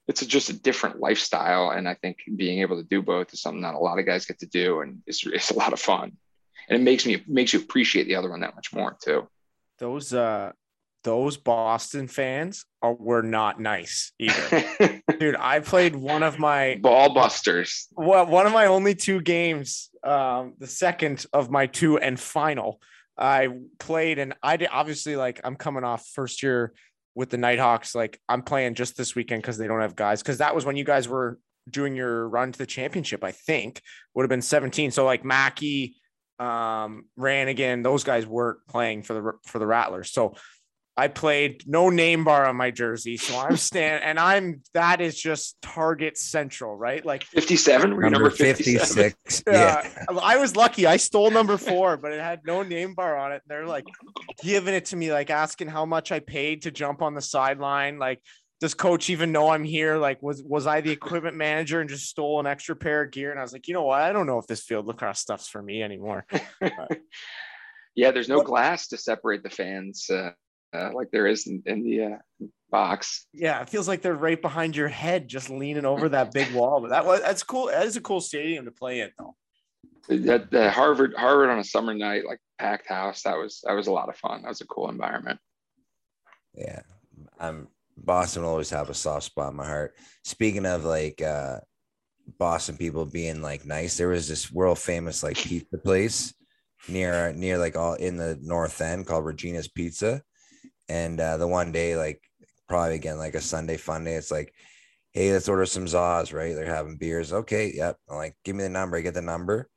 it's 0.09 0.23
a, 0.23 0.27
just 0.27 0.51
a 0.51 0.53
different 0.53 0.99
lifestyle. 0.99 1.71
And 1.71 1.89
I 1.89 1.95
think 1.95 2.19
being 2.35 2.59
able 2.61 2.77
to 2.83 2.89
do 2.89 3.03
both 3.03 3.33
is 3.33 3.41
something 3.41 3.63
that 3.63 3.75
a 3.75 3.79
lot 3.79 4.01
of 4.01 4.05
guys 4.05 4.27
get 4.27 4.41
to 4.41 4.47
do. 4.47 4.81
And 4.81 4.99
it's, 5.07 5.25
it's 5.25 5.53
a 5.53 5.57
lot 5.57 5.73
of 5.73 5.79
fun. 5.79 6.17
And 6.69 6.81
it 6.81 6.83
makes 6.83 7.07
me, 7.07 7.15
it 7.15 7.29
makes 7.29 7.53
you 7.53 7.61
appreciate 7.61 8.09
the 8.09 8.17
other 8.17 8.29
one 8.29 8.41
that 8.41 8.57
much 8.57 8.73
more 8.75 8.97
too. 9.01 9.29
Those, 9.79 10.13
uh, 10.13 10.51
those 11.05 11.37
Boston 11.37 12.09
fans 12.09 12.67
are 12.83 12.95
were 12.95 13.23
not 13.23 13.61
nice 13.61 14.13
either. 14.19 15.01
Dude, 15.19 15.37
I 15.37 15.61
played 15.61 15.95
one 15.95 16.25
of 16.25 16.39
my 16.39 16.79
ball 16.83 17.15
busters. 17.15 17.87
Well, 17.93 18.27
one 18.27 18.45
of 18.45 18.53
my 18.53 18.67
only 18.67 18.95
two 18.95 19.23
games, 19.23 19.89
um, 20.05 20.55
the 20.59 20.67
second 20.67 21.25
of 21.33 21.49
my 21.49 21.67
two 21.67 21.97
and 21.97 22.19
final. 22.19 22.81
I 23.17 23.49
played 23.79 24.19
and 24.19 24.35
I 24.43 24.57
did 24.57 24.71
obviously 24.73 25.15
like 25.15 25.41
I'm 25.45 25.57
coming 25.57 25.85
off 25.85 26.07
first 26.15 26.43
year 26.43 26.73
with 27.15 27.31
the 27.31 27.37
Knighthawks. 27.37 27.95
Like 27.95 28.21
I'm 28.29 28.43
playing 28.43 28.75
just 28.75 28.97
this 28.97 29.15
weekend 29.15 29.43
because 29.43 29.59
they 29.59 29.67
don't 29.67 29.81
have 29.81 29.97
guys. 29.97 30.23
Cause 30.23 30.39
that 30.39 30.55
was 30.55 30.65
when 30.65 30.77
you 30.77 30.85
guys 30.85 31.09
were 31.09 31.39
doing 31.69 31.95
your 31.95 32.29
run 32.29 32.53
to 32.53 32.59
the 32.59 32.67
championship, 32.67 33.23
I 33.25 33.33
think 33.33 33.83
would 34.15 34.23
have 34.23 34.31
been 34.31 34.43
17. 34.43 34.91
So 34.91 35.05
like 35.05 35.25
Mackey, 35.25 35.97
um, 36.39 37.05
Ranagan, 37.19 37.83
those 37.83 38.05
guys 38.05 38.27
weren't 38.27 38.59
playing 38.69 39.03
for 39.03 39.15
the 39.15 39.33
for 39.47 39.59
the 39.59 39.67
Rattlers. 39.67 40.11
So 40.11 40.35
I 41.01 41.09
played 41.09 41.65
no 41.67 41.89
name 41.89 42.25
bar 42.25 42.45
on 42.47 42.57
my 42.57 42.71
jersey. 42.71 43.17
So 43.17 43.39
I'm 43.39 43.57
stand 43.69 44.05
and 44.05 44.21
I'm 44.21 44.61
that 44.75 45.01
is 45.01 45.19
just 45.19 45.57
target 45.63 46.19
central, 46.19 46.77
right? 46.77 47.03
Like 47.03 47.25
57, 47.25 47.89
number, 47.89 48.11
number 48.11 48.31
56. 48.31 49.43
yeah. 49.51 49.89
I 50.23 50.37
was 50.37 50.57
lucky. 50.57 50.87
I 50.87 50.99
stole 50.99 51.31
number 51.31 51.57
four, 51.57 51.97
but 51.97 52.13
it 52.13 52.21
had 52.21 52.41
no 52.45 52.63
name 52.63 52.95
bar 52.95 53.17
on 53.17 53.33
it. 53.33 53.41
They're 53.47 53.67
like 53.67 53.87
giving 54.43 54.75
it 54.75 54.85
to 54.87 54.97
me, 54.97 55.11
like 55.11 55.31
asking 55.31 55.69
how 55.69 55.87
much 55.87 56.13
I 56.13 56.21
paid 56.21 56.63
to 56.63 56.71
jump 56.71 57.01
on 57.01 57.15
the 57.15 57.23
sideline. 57.23 57.99
Like, 57.99 58.21
does 58.61 58.75
coach 58.75 59.09
even 59.09 59.33
know 59.33 59.49
I'm 59.49 59.65
here? 59.65 59.97
Like, 59.97 60.23
was 60.23 60.43
was 60.43 60.67
I 60.67 60.83
the 60.83 60.91
equipment 60.91 61.35
manager 61.35 61.81
and 61.81 61.89
just 61.89 62.11
stole 62.11 62.41
an 62.41 62.47
extra 62.47 62.77
pair 62.77 63.05
of 63.05 63.11
gear? 63.11 63.31
And 63.31 63.41
I 63.41 63.43
was 63.43 63.55
like, 63.55 63.69
you 63.69 63.73
know 63.73 63.85
what? 63.85 64.03
I 64.03 64.13
don't 64.13 64.27
know 64.27 64.39
if 64.39 64.47
this 64.47 64.63
field 64.63 64.87
lacrosse 64.87 65.21
stuff's 65.21 65.49
for 65.49 65.63
me 65.63 65.83
anymore. 65.83 66.27
yeah, 67.95 68.11
there's 68.11 68.29
no 68.29 68.43
glass 68.43 68.89
to 68.89 68.99
separate 68.99 69.43
the 69.43 69.49
fans. 69.49 70.11
Uh, 70.11 70.33
uh, 70.73 70.91
like 70.95 71.11
there 71.11 71.27
is 71.27 71.47
in, 71.47 71.63
in 71.67 71.83
the 71.83 72.05
uh, 72.05 72.47
box. 72.71 73.27
Yeah, 73.33 73.61
it 73.61 73.69
feels 73.69 73.89
like 73.89 74.03
they're 74.03 74.15
right 74.15 74.41
behind 74.41 74.77
your 74.77 74.89
head, 74.89 75.29
just 75.29 75.51
leaning 75.51 75.85
over 75.85 76.09
that 76.11 76.33
big 76.33 76.53
wall. 76.53 76.81
But 76.81 76.91
that 76.91 77.05
was 77.05 77.21
that's 77.21 77.43
cool. 77.43 77.67
That 77.67 77.87
is 77.87 77.97
a 77.97 78.01
cool 78.01 78.21
stadium 78.21 78.65
to 78.67 78.71
play 78.71 79.01
in, 79.01 79.11
though. 79.19 79.35
That 80.09 80.51
the 80.51 80.71
Harvard 80.71 81.15
Harvard 81.17 81.51
on 81.51 81.59
a 81.59 81.65
summer 81.65 81.95
night, 81.95 82.25
like 82.27 82.39
packed 82.59 82.89
house. 82.89 83.23
That 83.23 83.37
was 83.37 83.63
that 83.65 83.75
was 83.75 83.87
a 83.87 83.93
lot 83.93 84.09
of 84.09 84.17
fun. 84.17 84.43
That 84.43 84.49
was 84.49 84.61
a 84.61 84.67
cool 84.67 84.89
environment. 84.89 85.39
Yeah, 86.55 86.81
I'm 87.39 87.69
Boston 87.97 88.43
will 88.43 88.51
always 88.51 88.71
have 88.71 88.91
a 88.91 88.95
soft 88.95 89.27
spot 89.27 89.51
in 89.51 89.57
my 89.57 89.67
heart. 89.67 89.95
Speaking 90.25 90.67
of 90.67 90.85
like 90.85 91.21
uh 91.23 91.59
Boston 92.39 92.77
people 92.77 93.07
being 93.07 93.43
like 93.43 93.67
nice, 93.67 93.97
there 93.97 94.09
was 94.09 94.29
this 94.29 94.51
world 94.51 94.79
famous 94.79 95.23
like 95.23 95.37
pizza 95.37 95.79
place 95.79 96.35
near 96.89 97.33
near 97.33 97.59
like 97.59 97.77
all 97.77 97.95
in 97.95 98.17
the 98.17 98.39
north 98.41 98.81
end 98.81 99.07
called 99.07 99.27
Regina's 99.27 99.69
Pizza 99.69 100.23
and 100.91 101.19
uh, 101.19 101.39
the 101.39 101.49
one 101.49 101.73
day, 101.73 101.97
like 101.97 102.21
probably 102.69 102.97
again, 102.97 103.17
like 103.17 103.35
a 103.35 103.41
Sunday 103.41 103.79
fun 103.79 104.05
day, 104.05 104.15
it's 104.15 104.31
like 104.31 104.53
hey, 105.13 105.33
let's 105.33 105.49
order 105.49 105.67
some 105.67 105.87
Zaws, 105.87 106.33
right? 106.33 106.55
They're 106.55 106.67
having 106.67 106.97
beers. 106.97 107.33
Okay, 107.33 107.73
yep. 107.75 107.97
I'm 108.09 108.17
like, 108.17 108.37
give 108.45 108.57
me 108.57 108.63
the 108.63 108.69
number. 108.69 108.97
I 108.97 109.01
get 109.01 109.15
the 109.15 109.23
number. 109.23 109.69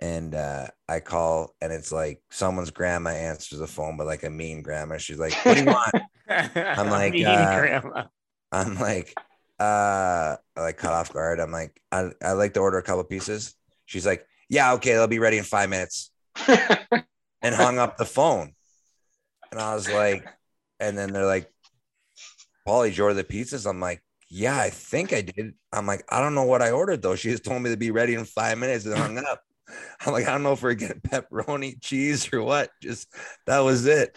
And 0.00 0.34
uh, 0.34 0.68
I 0.88 1.00
call, 1.00 1.54
and 1.60 1.72
it's 1.72 1.90
like 1.90 2.20
someone's 2.30 2.70
grandma 2.70 3.10
answers 3.10 3.60
the 3.60 3.66
phone, 3.66 3.96
but 3.96 4.06
like 4.06 4.24
a 4.24 4.30
mean 4.30 4.62
grandma. 4.62 4.98
She's 4.98 5.18
like, 5.18 5.32
"What 5.44 5.54
do 5.54 5.60
you 5.60 5.66
want?" 5.66 5.94
I'm 6.28 6.90
like, 6.90 7.14
Mean 7.14 7.24
uh, 7.24 7.58
grandma. 7.58 8.04
I'm 8.52 8.74
like, 8.78 9.14
uh, 9.58 10.36
I 10.54 10.60
like 10.60 10.76
cut 10.76 10.92
off 10.92 11.14
guard. 11.14 11.40
I'm 11.40 11.50
like, 11.50 11.80
I 11.90 12.10
I 12.22 12.32
like 12.32 12.52
to 12.54 12.60
order 12.60 12.76
a 12.76 12.82
couple 12.82 13.04
pieces. 13.04 13.54
She's 13.86 14.04
like, 14.04 14.26
yeah, 14.50 14.74
okay, 14.74 14.92
they'll 14.92 15.06
be 15.06 15.18
ready 15.18 15.38
in 15.38 15.44
five 15.44 15.70
minutes, 15.70 16.10
and 16.46 17.54
hung 17.54 17.78
up 17.78 17.96
the 17.96 18.04
phone. 18.04 18.52
And 19.50 19.60
I 19.60 19.74
was 19.74 19.90
like, 19.90 20.26
and 20.80 20.96
then 20.96 21.12
they're 21.12 21.26
like, 21.26 21.50
Paulie, 22.66 22.88
did 22.88 22.98
you 22.98 23.04
order 23.04 23.14
the 23.14 23.24
pizzas? 23.24 23.68
I'm 23.68 23.80
like, 23.80 24.02
yeah, 24.28 24.58
I 24.58 24.70
think 24.70 25.12
I 25.12 25.22
did. 25.22 25.54
I'm 25.72 25.86
like, 25.86 26.04
I 26.08 26.20
don't 26.20 26.34
know 26.34 26.44
what 26.44 26.62
I 26.62 26.72
ordered 26.72 27.02
though. 27.02 27.14
She 27.14 27.30
just 27.30 27.44
told 27.44 27.62
me 27.62 27.70
to 27.70 27.76
be 27.76 27.90
ready 27.90 28.14
in 28.14 28.24
five 28.24 28.58
minutes 28.58 28.84
and 28.84 28.96
hung 28.96 29.18
up. 29.18 29.42
I'm 30.00 30.12
like, 30.12 30.26
I 30.26 30.32
don't 30.32 30.42
know 30.42 30.52
if 30.52 30.62
we're 30.62 30.74
getting 30.74 31.00
pepperoni, 31.00 31.80
cheese, 31.80 32.32
or 32.32 32.42
what. 32.42 32.70
Just 32.82 33.08
that 33.46 33.60
was 33.60 33.86
it. 33.86 34.16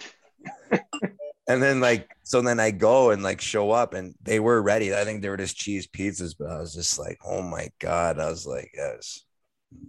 and 1.47 1.61
then 1.61 1.80
like, 1.80 2.10
so 2.23 2.41
then 2.41 2.60
I 2.60 2.72
go 2.72 3.11
and 3.11 3.23
like 3.23 3.41
show 3.41 3.72
up 3.72 3.93
and 3.93 4.15
they 4.22 4.39
were 4.39 4.61
ready. 4.61 4.93
I 4.93 5.03
think 5.06 5.22
they 5.22 5.30
were 5.30 5.38
just 5.38 5.57
cheese 5.57 5.88
pizzas, 5.88 6.35
but 6.38 6.49
I 6.49 6.60
was 6.60 6.73
just 6.73 6.97
like, 6.97 7.19
oh 7.26 7.41
my 7.41 7.69
God. 7.80 8.19
I 8.19 8.30
was 8.30 8.45
like, 8.45 8.72
yes. 8.76 9.23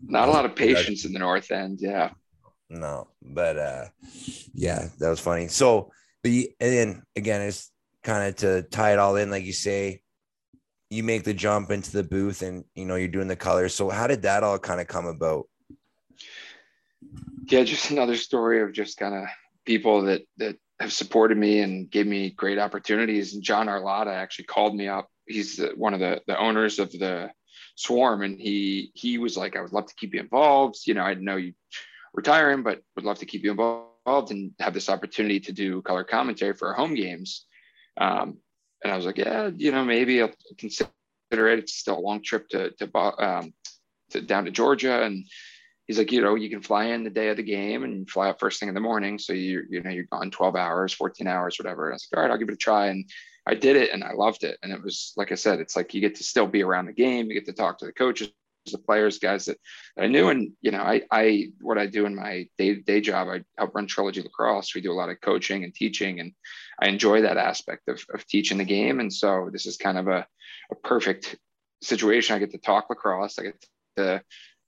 Not 0.02 0.28
a 0.28 0.32
lot 0.32 0.44
of 0.44 0.54
patience 0.54 1.04
in 1.04 1.12
the 1.12 1.18
North 1.18 1.50
End. 1.50 1.78
Yeah. 1.80 2.10
No, 2.70 3.08
but 3.20 3.58
uh 3.58 3.84
yeah, 4.54 4.88
that 4.98 5.10
was 5.10 5.20
funny. 5.20 5.48
So 5.48 5.90
the 6.22 6.50
and 6.60 6.72
then 6.72 7.02
again, 7.16 7.42
it's 7.42 7.70
kind 8.02 8.28
of 8.28 8.36
to 8.36 8.62
tie 8.62 8.92
it 8.92 8.98
all 8.98 9.16
in, 9.16 9.30
like 9.30 9.44
you 9.44 9.52
say, 9.52 10.02
you 10.88 11.02
make 11.02 11.24
the 11.24 11.34
jump 11.34 11.70
into 11.70 11.90
the 11.90 12.04
booth 12.04 12.42
and 12.42 12.64
you 12.74 12.84
know 12.84 12.94
you're 12.94 13.08
doing 13.08 13.28
the 13.28 13.36
colors. 13.36 13.74
So 13.74 13.90
how 13.90 14.06
did 14.06 14.22
that 14.22 14.44
all 14.44 14.58
kind 14.58 14.80
of 14.80 14.86
come 14.86 15.06
about? 15.06 15.48
Yeah, 17.46 17.64
just 17.64 17.90
another 17.90 18.16
story 18.16 18.62
of 18.62 18.72
just 18.72 18.96
kind 18.96 19.14
of 19.14 19.24
people 19.64 20.02
that 20.02 20.22
that 20.38 20.56
have 20.78 20.92
supported 20.92 21.36
me 21.36 21.60
and 21.60 21.90
gave 21.90 22.06
me 22.06 22.30
great 22.30 22.58
opportunities. 22.58 23.34
And 23.34 23.42
John 23.42 23.66
Arlotta 23.66 24.14
actually 24.14 24.46
called 24.46 24.74
me 24.74 24.88
up. 24.88 25.08
He's 25.26 25.56
the, 25.56 25.72
one 25.76 25.94
of 25.94 26.00
the 26.00 26.22
the 26.26 26.38
owners 26.38 26.78
of 26.78 26.92
the 26.92 27.30
Swarm, 27.76 28.22
and 28.22 28.38
he 28.38 28.90
he 28.94 29.18
was 29.18 29.36
like, 29.36 29.56
"I 29.56 29.60
would 29.62 29.72
love 29.72 29.86
to 29.86 29.94
keep 29.94 30.14
you 30.14 30.20
involved. 30.20 30.76
You 30.86 30.94
know, 30.94 31.02
I 31.02 31.14
know 31.14 31.36
you 31.36 31.54
retiring, 32.14 32.62
but 32.62 32.82
would 32.96 33.04
love 33.04 33.18
to 33.18 33.26
keep 33.26 33.44
you 33.44 33.50
involved 33.50 34.30
and 34.30 34.52
have 34.60 34.74
this 34.74 34.88
opportunity 34.88 35.40
to 35.40 35.52
do 35.52 35.82
color 35.82 36.04
commentary 36.04 36.54
for 36.54 36.68
our 36.68 36.74
home 36.74 36.94
games." 36.94 37.46
Um, 37.96 38.38
and 38.82 38.92
I 38.92 38.96
was 38.96 39.06
like, 39.06 39.18
"Yeah, 39.18 39.50
you 39.56 39.72
know, 39.72 39.84
maybe 39.84 40.22
I'll 40.22 40.32
consider 40.58 40.90
it. 41.32 41.58
It's 41.58 41.74
still 41.74 41.98
a 41.98 42.00
long 42.00 42.22
trip 42.22 42.48
to 42.50 42.70
to, 42.70 42.96
um, 42.96 43.52
to 44.10 44.20
down 44.20 44.44
to 44.46 44.50
Georgia, 44.50 45.02
and 45.02 45.26
he's 45.90 45.98
like, 45.98 46.12
you 46.12 46.20
know, 46.20 46.36
you 46.36 46.48
can 46.48 46.62
fly 46.62 46.84
in 46.84 47.02
the 47.02 47.10
day 47.10 47.30
of 47.30 47.36
the 47.36 47.42
game 47.42 47.82
and 47.82 48.08
fly 48.08 48.28
out 48.28 48.38
first 48.38 48.60
thing 48.60 48.68
in 48.68 48.76
the 48.76 48.80
morning. 48.80 49.18
So 49.18 49.32
you 49.32 49.64
you 49.68 49.82
know 49.82 49.90
you're 49.90 50.04
gone 50.04 50.30
12 50.30 50.54
hours, 50.54 50.92
14 50.92 51.26
hours, 51.26 51.58
whatever. 51.58 51.86
And 51.86 51.94
I 51.94 51.96
was 51.96 52.08
like, 52.12 52.16
all 52.16 52.22
right, 52.22 52.30
I'll 52.30 52.38
give 52.38 52.48
it 52.48 52.54
a 52.54 52.56
try. 52.56 52.86
And 52.86 53.04
I 53.44 53.54
did 53.54 53.74
it 53.74 53.90
and 53.92 54.04
I 54.04 54.12
loved 54.12 54.44
it. 54.44 54.56
And 54.62 54.72
it 54.72 54.80
was 54.80 55.12
like 55.16 55.32
I 55.32 55.34
said, 55.34 55.58
it's 55.58 55.74
like 55.74 55.92
you 55.92 56.00
get 56.00 56.14
to 56.14 56.22
still 56.22 56.46
be 56.46 56.62
around 56.62 56.86
the 56.86 56.92
game, 56.92 57.26
you 57.26 57.34
get 57.34 57.46
to 57.46 57.52
talk 57.52 57.78
to 57.78 57.86
the 57.86 57.92
coaches, 57.92 58.30
the 58.66 58.78
players, 58.78 59.18
guys 59.18 59.46
that, 59.46 59.58
that 59.96 60.04
I 60.04 60.08
knew. 60.08 60.28
And 60.28 60.52
you 60.60 60.70
know, 60.70 60.82
I 60.82 61.02
I 61.10 61.48
what 61.60 61.78
I 61.78 61.86
do 61.86 62.06
in 62.06 62.14
my 62.14 62.48
day 62.58 62.74
to 62.74 62.80
day 62.80 63.00
job, 63.00 63.28
I 63.28 63.42
help 63.58 63.74
run 63.74 63.86
Trilogy 63.86 64.22
Lacrosse. 64.22 64.74
We 64.74 64.80
do 64.80 64.92
a 64.92 64.94
lot 64.94 65.10
of 65.10 65.20
coaching 65.20 65.64
and 65.64 65.74
teaching, 65.74 66.20
and 66.20 66.32
I 66.80 66.88
enjoy 66.88 67.22
that 67.22 67.36
aspect 67.36 67.88
of 67.88 68.04
of 68.12 68.26
teaching 68.26 68.58
the 68.58 68.64
game. 68.64 69.00
And 69.00 69.12
so 69.12 69.50
this 69.52 69.66
is 69.66 69.76
kind 69.76 69.98
of 69.98 70.08
a, 70.08 70.26
a 70.70 70.74
perfect 70.82 71.36
situation. 71.82 72.36
I 72.36 72.38
get 72.38 72.52
to 72.52 72.58
talk 72.58 72.90
lacrosse. 72.90 73.38
I 73.38 73.44
get 73.44 73.64
to 73.96 74.22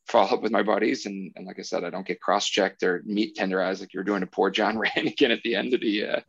follow 0.07 0.37
up 0.37 0.43
with 0.43 0.53
my 0.53 0.63
buddies. 0.63 1.07
And, 1.07 1.33
and 1.37 1.47
like 1.47 1.59
I 1.59 1.63
said, 1.63 1.85
I 1.85 1.91
don't 1.91 2.07
get 2.07 2.21
cross 2.21 2.47
checked 2.47 2.83
or 2.83 3.03
meat 3.05 3.37
tenderized 3.37 3.81
like 3.81 3.95
you're 3.95 4.05
doing 4.05 4.21
to 4.21 4.27
poor 4.27 4.51
John 4.51 4.77
Ranagan 4.77 5.31
at 5.31 5.43
the 5.43 5.55
end 5.55 5.75
of 5.75 5.81
the, 5.81 6.07
uh, 6.07 6.21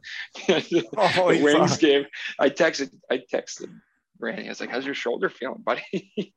Oh, 0.98 1.34
the 1.34 1.42
Wings 1.44 1.78
game. 1.78 2.06
I 2.40 2.50
texted, 2.50 2.92
I 3.10 3.22
texted 3.32 3.70
Randy. 4.20 4.46
I 4.46 4.50
was 4.50 4.60
like, 4.60 4.70
how's 4.70 4.86
your 4.86 4.96
shoulder 4.96 5.30
feeling, 5.30 5.64
buddy? 5.64 6.14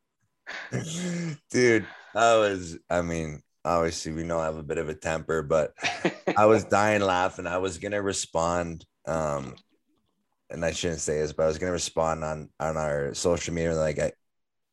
Dude, 1.51 1.87
I 2.15 2.37
was, 2.37 2.79
I 2.89 3.03
mean, 3.03 3.43
obviously 3.65 4.13
we 4.13 4.23
know 4.23 4.39
I 4.39 4.47
have 4.47 4.57
a 4.57 4.63
bit 4.63 4.79
of 4.79 4.89
a 4.89 4.95
temper, 4.95 5.43
but 5.43 5.73
I 6.37 6.47
was 6.47 6.65
dying 6.71 7.03
laughing. 7.03 7.47
I 7.47 7.59
was 7.59 7.79
gonna 7.79 8.01
respond. 8.01 8.85
Um, 9.07 9.57
and 10.49 10.65
I 10.65 10.71
shouldn't 10.71 11.01
say 11.01 11.19
this, 11.19 11.33
but 11.33 11.43
I 11.43 11.47
was 11.47 11.59
gonna 11.59 11.73
respond 11.73 12.25
on 12.25 12.49
on 12.61 12.77
our 12.77 13.13
social 13.15 13.53
media. 13.53 13.75
Like 13.75 13.99
I 13.99 14.13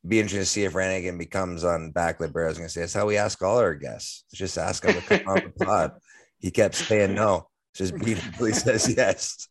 be 0.08 0.20
interested 0.20 0.40
to 0.40 0.46
see 0.46 0.64
if 0.66 0.74
Ranagan 0.74 1.18
becomes 1.18 1.64
on 1.64 1.92
backlit 1.94 2.34
bear. 2.34 2.46
I 2.46 2.50
was 2.50 2.58
gonna 2.58 2.70
say 2.70 2.82
that's 2.82 2.94
how 2.94 3.08
we 3.08 3.18
ask 3.18 3.42
all 3.42 3.58
our 3.58 3.74
guests. 3.74 4.26
Just 4.34 4.58
ask 4.58 4.86
him 4.86 4.94
to 4.94 5.02
come 5.02 5.28
on 5.28 5.54
the 5.58 5.66
pod. 5.66 5.94
He 6.40 6.52
kept 6.52 6.76
saying 6.76 7.16
no. 7.16 7.48
Just 7.74 7.98
beautifully 7.98 8.54
says 8.54 8.94
yes. 8.96 9.48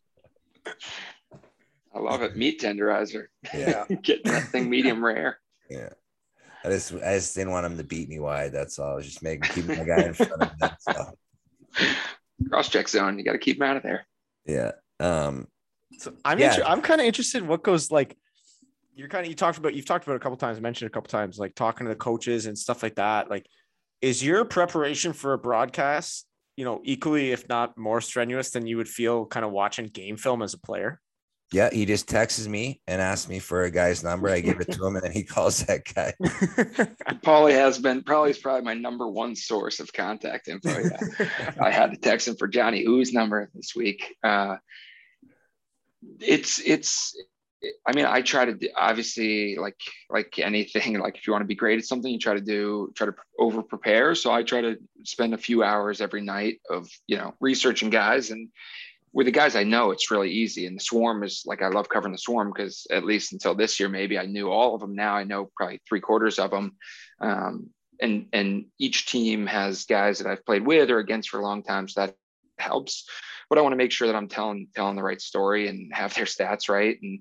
I 1.95 1.99
love 1.99 2.23
it. 2.23 2.37
Meat 2.37 2.61
tenderizer. 2.61 3.27
Yeah. 3.53 3.85
Getting 4.03 4.31
that 4.31 4.45
thing 4.49 4.71
medium 4.71 5.05
rare. 5.05 5.39
Yeah. 5.69 5.91
I 6.65 6.69
just 6.69 6.93
I 6.95 7.15
just 7.17 7.35
didn't 7.35 7.51
want 7.53 7.67
him 7.67 7.77
to 7.79 7.85
beat 7.85 8.09
me 8.09 8.19
wide. 8.21 8.53
That's 8.53 8.79
all. 8.79 8.93
I 8.93 8.95
was 8.95 9.07
just 9.07 9.23
making 9.23 9.43
keeping 9.51 9.77
my 9.77 9.85
guy 9.85 10.03
in 10.05 10.15
front 10.15 10.33
of 10.43 10.51
him. 10.61 10.71
So, 10.79 11.87
Cross 12.51 12.69
check 12.71 12.89
zone. 12.89 13.19
You 13.19 13.25
got 13.25 13.33
to 13.33 13.39
keep 13.39 13.57
him 13.57 13.63
out 13.63 13.77
of 13.77 13.83
there. 13.83 14.07
yeah. 14.47 14.73
Um 15.01 15.47
So 15.99 16.13
I'm 16.25 16.39
Yeah. 16.39 16.55
inter- 16.55 16.65
I'm 16.67 16.83
kind 16.83 17.01
of 17.01 17.07
interested 17.07 17.43
in 17.43 17.49
what 17.49 17.63
goes 17.63 17.91
like 17.91 18.17
you're 18.95 19.09
kind 19.09 19.25
of 19.25 19.29
you 19.31 19.35
talked 19.35 19.59
about 19.59 19.75
you've 19.75 19.87
talked 19.87 20.05
about 20.05 20.15
it 20.15 20.17
a 20.17 20.21
couple 20.21 20.37
times 20.37 20.61
mentioned 20.61 20.87
it 20.87 20.93
a 20.93 20.95
couple 20.95 21.09
times 21.09 21.39
like 21.39 21.55
talking 21.55 21.87
to 21.87 21.89
the 21.91 21.97
coaches 21.97 22.47
and 22.47 22.57
stuff 22.59 22.83
like 22.83 22.97
that 22.97 23.31
like 23.31 23.47
is 24.03 24.23
your 24.23 24.45
preparation 24.45 25.13
for 25.15 25.33
a 25.33 25.39
broadcast 25.39 26.27
you 26.57 26.65
know 26.65 26.81
equally 26.85 27.33
if 27.33 27.49
not 27.49 27.77
more 27.79 28.01
strenuous 28.03 28.51
than 28.51 28.67
you 28.67 28.77
would 28.77 28.89
feel 28.89 29.25
kind 29.25 29.47
of 29.47 29.51
watching 29.53 29.87
game 29.87 30.17
film 30.19 30.43
as 30.43 30.53
a 30.53 30.59
player 30.59 31.01
yeah, 31.53 31.69
he 31.71 31.85
just 31.85 32.09
texts 32.09 32.47
me 32.49 32.81
and 32.87 33.01
asks 33.01 33.29
me 33.29 33.39
for 33.39 33.65
a 33.65 33.71
guy's 33.71 34.03
number. 34.03 34.31
I 34.31 34.41
give 34.41 34.61
it 34.61 34.73
to 34.73 34.87
him 34.87 34.97
and 34.97 35.05
then 35.05 35.13
he 35.13 35.23
calls 35.23 35.65
that 35.67 35.83
guy. 35.95 36.15
Paulie 37.23 37.53
has 37.53 37.79
been 37.79 38.03
probably 38.03 38.31
is 38.31 38.39
probably 38.39 38.63
my 38.63 38.75
number 38.75 39.07
one 39.07 39.37
source 39.37 39.79
of 39.79 39.93
contact 39.93 40.49
info. 40.49 40.71
Yeah. 40.81 41.53
I 41.61 41.71
had 41.71 41.91
to 41.91 41.99
text 41.99 42.27
him 42.27 42.37
for 42.37 42.49
Johnny 42.49 42.85
Who's 42.85 43.13
number 43.13 43.51
this 43.55 43.75
week. 43.77 44.17
Uh, 44.25 44.57
it's 46.21 46.59
it's. 46.61 47.17
I 47.87 47.95
mean, 47.95 48.07
I 48.07 48.23
try 48.23 48.45
to 48.45 48.55
do, 48.55 48.69
obviously 48.77 49.55
like 49.55 49.79
like 50.11 50.37
anything. 50.41 50.99
Like 50.99 51.17
if 51.17 51.27
you 51.27 51.33
want 51.33 51.43
to 51.43 51.49
be 51.49 51.55
great 51.55 51.79
at 51.79 51.85
something, 51.85 52.13
you 52.13 52.19
try 52.19 52.35
to 52.35 52.41
do 52.41 52.93
try 52.97 53.07
to 53.07 53.15
over 53.39 53.63
prepare. 53.63 54.17
So 54.17 54.33
I 54.33 54.43
try 54.43 54.63
to 54.63 54.79
spend 55.05 55.33
a 55.33 55.39
few 55.39 55.63
hours 55.63 56.01
every 56.01 56.23
night 56.23 56.61
of 56.69 56.89
you 57.07 57.19
know 57.19 57.35
researching 57.41 57.91
guys 57.91 58.31
and 58.31 58.49
with 59.13 59.27
the 59.27 59.33
guys 59.33 59.57
I 59.57 59.65
know, 59.65 59.91
it's 59.91 60.11
really 60.11 60.31
easy. 60.31 60.67
And 60.67 60.77
the 60.77 60.85
swarm 60.85 61.23
is 61.23 61.43
like 61.45 61.63
I 61.63 61.69
love 61.69 61.89
covering 61.89 62.13
the 62.13 62.19
swarm 62.19 62.53
because 62.55 62.87
at 62.91 63.05
least 63.05 63.33
until 63.33 63.55
this 63.55 63.79
year, 63.79 63.89
maybe 63.89 64.19
I 64.19 64.27
knew 64.27 64.51
all 64.51 64.75
of 64.75 64.81
them. 64.81 64.95
Now 64.95 65.15
I 65.15 65.25
know 65.25 65.51
probably 65.57 65.81
three 65.87 66.01
quarters 66.01 66.39
of 66.39 66.51
them. 66.51 66.77
Um, 67.21 67.71
and 68.01 68.27
and 68.33 68.67
each 68.79 69.07
team 69.07 69.47
has 69.47 69.85
guys 69.85 70.19
that 70.19 70.27
I've 70.27 70.45
played 70.45 70.67
with 70.67 70.91
or 70.91 70.99
against 70.99 71.29
for 71.29 71.41
a 71.41 71.43
long 71.43 71.63
time, 71.63 71.89
so 71.89 72.01
that 72.01 72.17
helps. 72.59 73.09
But 73.49 73.59
I 73.59 73.63
want 73.63 73.73
to 73.73 73.77
make 73.77 73.93
sure 73.93 74.09
that 74.09 74.17
I'm 74.17 74.29
telling 74.29 74.69
telling 74.75 74.97
the 74.97 75.03
right 75.03 75.21
story 75.21 75.69
and 75.69 75.95
have 75.95 76.15
their 76.15 76.25
stats 76.25 76.69
right. 76.69 76.97
And 77.01 77.21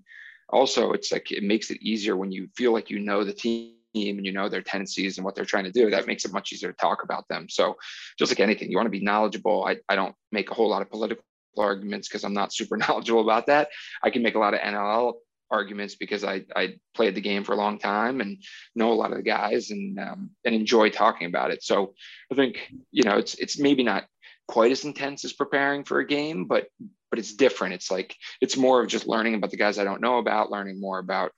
also, 0.49 0.93
it's 0.93 1.11
like 1.11 1.31
it 1.31 1.43
makes 1.43 1.71
it 1.71 1.81
easier 1.81 2.15
when 2.15 2.31
you 2.31 2.47
feel 2.55 2.73
like 2.73 2.89
you 2.89 2.99
know 2.99 3.23
the 3.23 3.33
team 3.33 3.75
and 3.93 4.25
you 4.25 4.31
know 4.31 4.49
their 4.49 4.61
tendencies 4.61 5.17
and 5.17 5.25
what 5.25 5.35
they're 5.35 5.45
trying 5.45 5.65
to 5.65 5.71
do. 5.71 5.89
That 5.89 6.07
makes 6.07 6.25
it 6.25 6.33
much 6.33 6.51
easier 6.51 6.71
to 6.71 6.77
talk 6.77 7.03
about 7.03 7.27
them. 7.27 7.47
So 7.49 7.75
just 8.17 8.31
like 8.31 8.39
anything, 8.39 8.71
you 8.71 8.77
want 8.77 8.87
to 8.87 8.91
be 8.91 9.01
knowledgeable. 9.01 9.65
I, 9.65 9.77
I 9.89 9.95
don't 9.95 10.15
make 10.31 10.49
a 10.49 10.53
whole 10.53 10.69
lot 10.69 10.81
of 10.81 10.89
political 10.89 11.23
arguments 11.57 12.07
because 12.07 12.23
I'm 12.23 12.33
not 12.33 12.53
super 12.53 12.77
knowledgeable 12.77 13.21
about 13.21 13.47
that. 13.47 13.69
I 14.03 14.09
can 14.09 14.23
make 14.23 14.35
a 14.35 14.39
lot 14.39 14.53
of 14.53 14.59
NLL 14.59 15.13
arguments 15.51 15.95
because 15.95 16.23
I, 16.23 16.45
I 16.55 16.75
played 16.95 17.13
the 17.13 17.21
game 17.21 17.43
for 17.43 17.53
a 17.53 17.57
long 17.57 17.77
time 17.77 18.21
and 18.21 18.41
know 18.73 18.91
a 18.91 18.95
lot 18.95 19.11
of 19.11 19.17
the 19.17 19.23
guys 19.23 19.69
and 19.69 19.99
um, 19.99 20.31
and 20.45 20.55
enjoy 20.55 20.89
talking 20.89 21.27
about 21.27 21.51
it. 21.51 21.63
So 21.63 21.93
I 22.31 22.35
think 22.35 22.71
you 22.91 23.03
know 23.03 23.17
it's 23.17 23.35
it's 23.35 23.59
maybe 23.59 23.83
not 23.83 24.05
quite 24.47 24.71
as 24.71 24.85
intense 24.85 25.23
as 25.25 25.33
preparing 25.33 25.83
for 25.83 25.99
a 25.99 26.07
game, 26.07 26.45
but 26.45 26.67
but 27.09 27.19
it's 27.19 27.35
different. 27.35 27.73
It's 27.73 27.91
like 27.91 28.15
it's 28.39 28.57
more 28.57 28.81
of 28.81 28.87
just 28.87 29.07
learning 29.07 29.35
about 29.35 29.51
the 29.51 29.57
guys 29.57 29.77
I 29.77 29.83
don't 29.83 30.01
know 30.01 30.17
about, 30.17 30.51
learning 30.51 30.79
more 30.79 30.99
about 30.99 31.33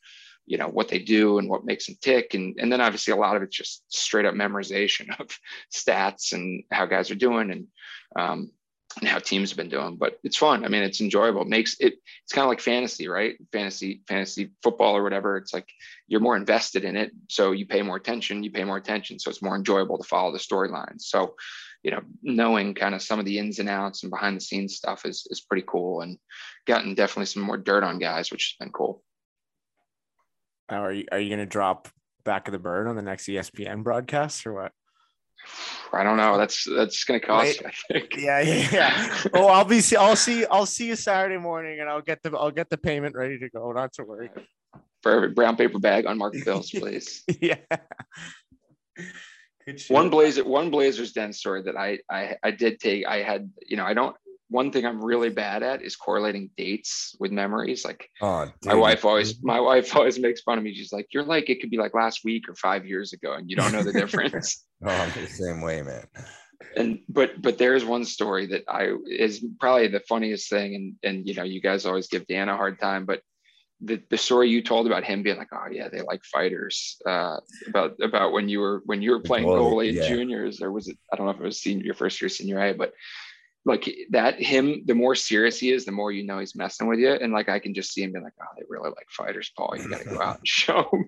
you 0.45 0.57
know 0.57 0.68
what 0.68 0.90
they 0.90 0.99
do 0.99 1.40
and 1.40 1.49
what 1.49 1.65
makes 1.65 1.85
them 1.88 1.95
tick 2.02 2.34
and 2.34 2.56
and 2.60 2.72
then 2.72 2.81
obviously 2.81 3.14
a 3.14 3.18
lot 3.18 3.35
of 3.35 3.44
it's 3.44 3.56
just 3.56 3.84
straight 3.88 4.26
up 4.26 4.35
memorization 4.35 5.07
of 5.19 5.27
stats 5.73 6.34
and 6.34 6.64
how 6.72 6.85
guys 6.85 7.10
are 7.11 7.15
doing 7.15 7.49
and 7.52 7.68
um, 8.19 8.52
and 8.99 9.07
how 9.07 9.20
teams 9.20 9.49
have 9.49 9.57
been 9.57 9.70
doing. 9.70 9.95
But 9.95 10.20
it's 10.24 10.38
fun. 10.38 10.65
I 10.65 10.68
mean, 10.68 10.84
it's 10.84 11.02
enjoyable. 11.02 11.41
It 11.41 11.48
makes 11.48 11.76
it. 11.80 11.95
It's 12.24 12.34
kind 12.34 12.44
of 12.44 12.49
like 12.49 12.60
fantasy, 12.60 13.07
right? 13.07 13.36
Fantasy, 13.52 14.02
fantasy 14.07 14.52
football 14.61 14.95
or 14.95 15.03
whatever. 15.03 15.38
It's 15.38 15.53
like 15.53 15.68
you're 16.07 16.20
more 16.20 16.36
invested 16.36 16.84
in 16.84 16.95
it, 16.95 17.11
so 17.30 17.52
you 17.52 17.65
pay 17.65 17.82
more 17.82 17.95
attention. 17.95 18.44
You 18.44 18.52
pay 18.52 18.64
more 18.64 18.78
attention, 18.78 19.20
so 19.20 19.30
it's 19.30 19.41
more 19.41 19.56
enjoyable 19.56 19.98
to 19.98 20.07
follow 20.07 20.32
the 20.32 20.40
storylines. 20.40 21.02
So, 21.02 21.36
you 21.84 21.91
know, 21.91 22.02
knowing 22.22 22.74
kind 22.74 22.95
of 22.95 23.02
some 23.02 23.20
of 23.20 23.26
the 23.26 23.40
ins 23.40 23.60
and 23.60 23.70
outs 23.70 24.03
and 24.03 24.10
behind 24.10 24.38
the 24.38 24.41
scenes 24.41 24.76
stuff 24.76 25.06
is 25.06 25.28
is 25.30 25.41
pretty 25.41 25.65
cool, 25.68 26.02
and 26.02 26.18
gotten 26.65 26.95
definitely 26.95 27.26
some 27.26 27.44
more 27.44 27.57
dirt 27.57 27.84
on 27.84 27.99
guys, 27.99 28.32
which 28.32 28.56
has 28.60 28.65
been 28.65 28.72
cool. 28.72 29.03
Are 30.70 30.91
you 30.91 31.06
are 31.11 31.20
you 31.20 31.30
gonna 31.30 31.45
drop 31.45 31.90
back 32.24 32.48
of 32.48 32.52
the 32.52 32.60
bird 32.60 32.88
on 32.88 32.95
the 32.95 33.02
next 33.02 33.28
ESPN 33.28 33.84
broadcast 33.84 34.45
or 34.48 34.53
what? 34.53 34.72
I 35.94 36.03
don't 36.03 36.18
know. 36.18 36.38
That's 36.38 36.68
that's 36.76 37.03
gonna 37.03 37.20
cost. 37.20 37.61
You, 37.61 37.68
I 37.68 37.72
think. 37.94 38.15
Yeah, 38.18 38.41
yeah, 38.41 38.70
yeah. 38.72 39.18
oh, 39.34 39.48
I'll 39.48 39.65
be. 39.65 39.82
I'll 39.98 40.15
see. 40.15 40.45
I'll 40.45 40.65
see 40.65 40.88
you 40.88 40.95
Saturday 40.95 41.38
morning, 41.38 41.80
and 41.80 41.90
I'll 41.90 42.02
get 42.02 42.24
the. 42.24 42.32
I'll 42.38 42.52
get 42.52 42.70
the 42.70 42.78
payment 42.78 43.15
ready 43.15 43.38
to 43.40 43.49
go. 43.49 43.72
Not 43.72 43.94
to 43.94 44.03
worry. 44.03 44.30
For 45.03 45.30
brown 45.30 45.56
paper 45.56 45.80
bag, 45.80 46.06
unmarked 46.06 46.44
bills, 46.45 46.72
please. 46.76 47.24
yeah. 47.41 47.57
One 49.88 50.10
blazer 50.10 50.44
one 50.44 50.72
blazers 50.72 51.14
den 51.14 51.32
story 51.32 51.61
that 51.64 51.78
I, 51.78 51.99
I 52.11 52.36
i 52.44 52.52
did 52.52 52.82
take 52.82 53.07
i 53.07 53.24
had 53.24 53.49
you 53.65 53.78
know 53.78 53.86
i 53.86 53.94
don't 53.94 54.14
one 54.54 54.72
thing 54.72 54.86
i'm 54.86 55.04
really 55.04 55.30
bad 55.30 55.64
at 55.64 55.82
is 55.82 55.96
correlating 55.96 56.50
dates 56.56 57.16
with 57.20 57.32
memories 57.32 57.84
like 57.84 58.08
Oh, 58.22 58.48
my 58.64 58.76
wife 58.76 59.04
always 59.04 59.44
my 59.44 59.60
wife 59.60 59.96
always 59.98 60.20
makes 60.20 60.42
fun 60.42 60.60
of 60.60 60.64
me 60.64 60.74
she's 60.76 60.94
like 60.94 61.08
you're 61.12 61.24
like 61.24 61.50
it 61.50 61.60
could 61.60 61.72
be 61.72 61.78
like 61.78 61.96
last 61.96 62.22
week 62.24 62.48
or 62.48 62.56
five 62.56 62.86
years 62.86 63.14
ago 63.14 63.34
and 63.34 63.50
you 63.50 63.56
don't 63.56 63.72
know 63.72 63.82
the 63.84 63.94
difference 64.04 64.64
Oh, 64.86 64.90
I'm 64.90 65.12
the 65.12 65.28
same 65.28 65.62
way, 65.62 65.82
man. 65.82 66.06
and 66.76 67.00
but 67.10 67.42
but 67.42 67.58
there's 67.58 67.84
one 67.84 68.06
story 68.06 68.46
that 68.46 68.64
i 68.70 68.94
is 69.08 69.44
probably 69.60 69.88
the 69.88 70.02
funniest 70.02 70.50
thing 70.50 70.76
and 70.76 70.96
and 71.04 71.28
you 71.28 71.34
know 71.34 71.44
you 71.44 71.60
guys 71.60 71.86
always 71.86 72.08
give 72.08 72.26
dan 72.28 72.48
a 72.50 72.56
hard 72.56 72.80
time 72.80 73.06
but 73.06 73.22
the, 73.86 74.02
the 74.10 74.18
story 74.18 74.50
you 74.50 74.62
told 74.62 74.88
about 74.88 75.04
him 75.04 75.24
being 75.24 75.38
like 75.38 75.52
oh 75.52 75.68
yeah 75.70 75.90
they 75.90 76.02
like 76.02 76.24
fighters 76.24 76.98
uh 77.06 77.38
about 77.68 77.96
about 78.02 78.32
when 78.32 78.48
you 78.48 78.60
were 78.60 78.82
when 78.86 79.02
you 79.02 79.12
were 79.12 79.20
playing 79.20 79.46
goalie, 79.46 79.60
goalie 79.60 79.90
in 79.90 79.96
yeah. 79.96 80.08
juniors 80.08 80.62
or 80.62 80.72
was 80.72 80.88
it 80.88 80.98
i 81.12 81.16
don't 81.16 81.26
know 81.26 81.34
if 81.34 81.40
it 81.40 81.44
was 81.44 81.60
senior 81.60 81.84
your 81.84 81.94
first 81.94 82.22
year 82.22 82.30
senior 82.30 82.60
A, 82.64 82.74
but 82.74 82.94
like 83.65 83.90
that 84.11 84.41
him 84.41 84.84
the 84.85 84.95
more 84.95 85.15
serious 85.15 85.57
he 85.57 85.72
is 85.72 85.85
the 85.85 85.91
more 85.91 86.11
you 86.11 86.26
know 86.26 86.40
he's 86.40 86.56
messing 86.56 86.88
with 86.88 86.99
you. 86.99 87.11
And 87.11 87.31
like 87.34 87.49
i 87.49 87.60
can 87.60 87.73
just 87.73 87.94
see 87.94 88.03
him 88.03 88.11
being 88.11 88.23
like 88.23 88.34
oh 88.41 88.45
they 88.57 88.64
really 88.68 88.90
like 88.90 89.07
fighters 89.10 89.52
paul. 89.57 89.73
You 89.77 89.90
gotta 89.90 90.06
go 90.06 90.22
out 90.22 90.38
and 90.40 90.48
show 90.48 90.88
'em." 90.94 91.06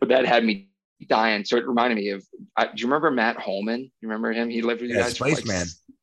but 0.00 0.08
that 0.08 0.24
had 0.26 0.44
me 0.44 0.68
dying. 1.08 1.44
So 1.44 1.56
it 1.56 1.66
reminded 1.66 1.96
me 1.96 2.10
of 2.10 2.24
I, 2.56 2.66
do 2.66 2.72
you 2.76 2.86
remember 2.86 3.10
matt 3.10 3.36
holman? 3.36 3.82
You 3.82 4.08
remember 4.08 4.32
him? 4.32 4.48
He 4.50 4.62
lived 4.62 4.80
with 4.80 4.90
you 4.90 4.96
Yeah, 4.96 5.04
guys 5.04 5.18
for 5.18 5.28
like 5.28 5.44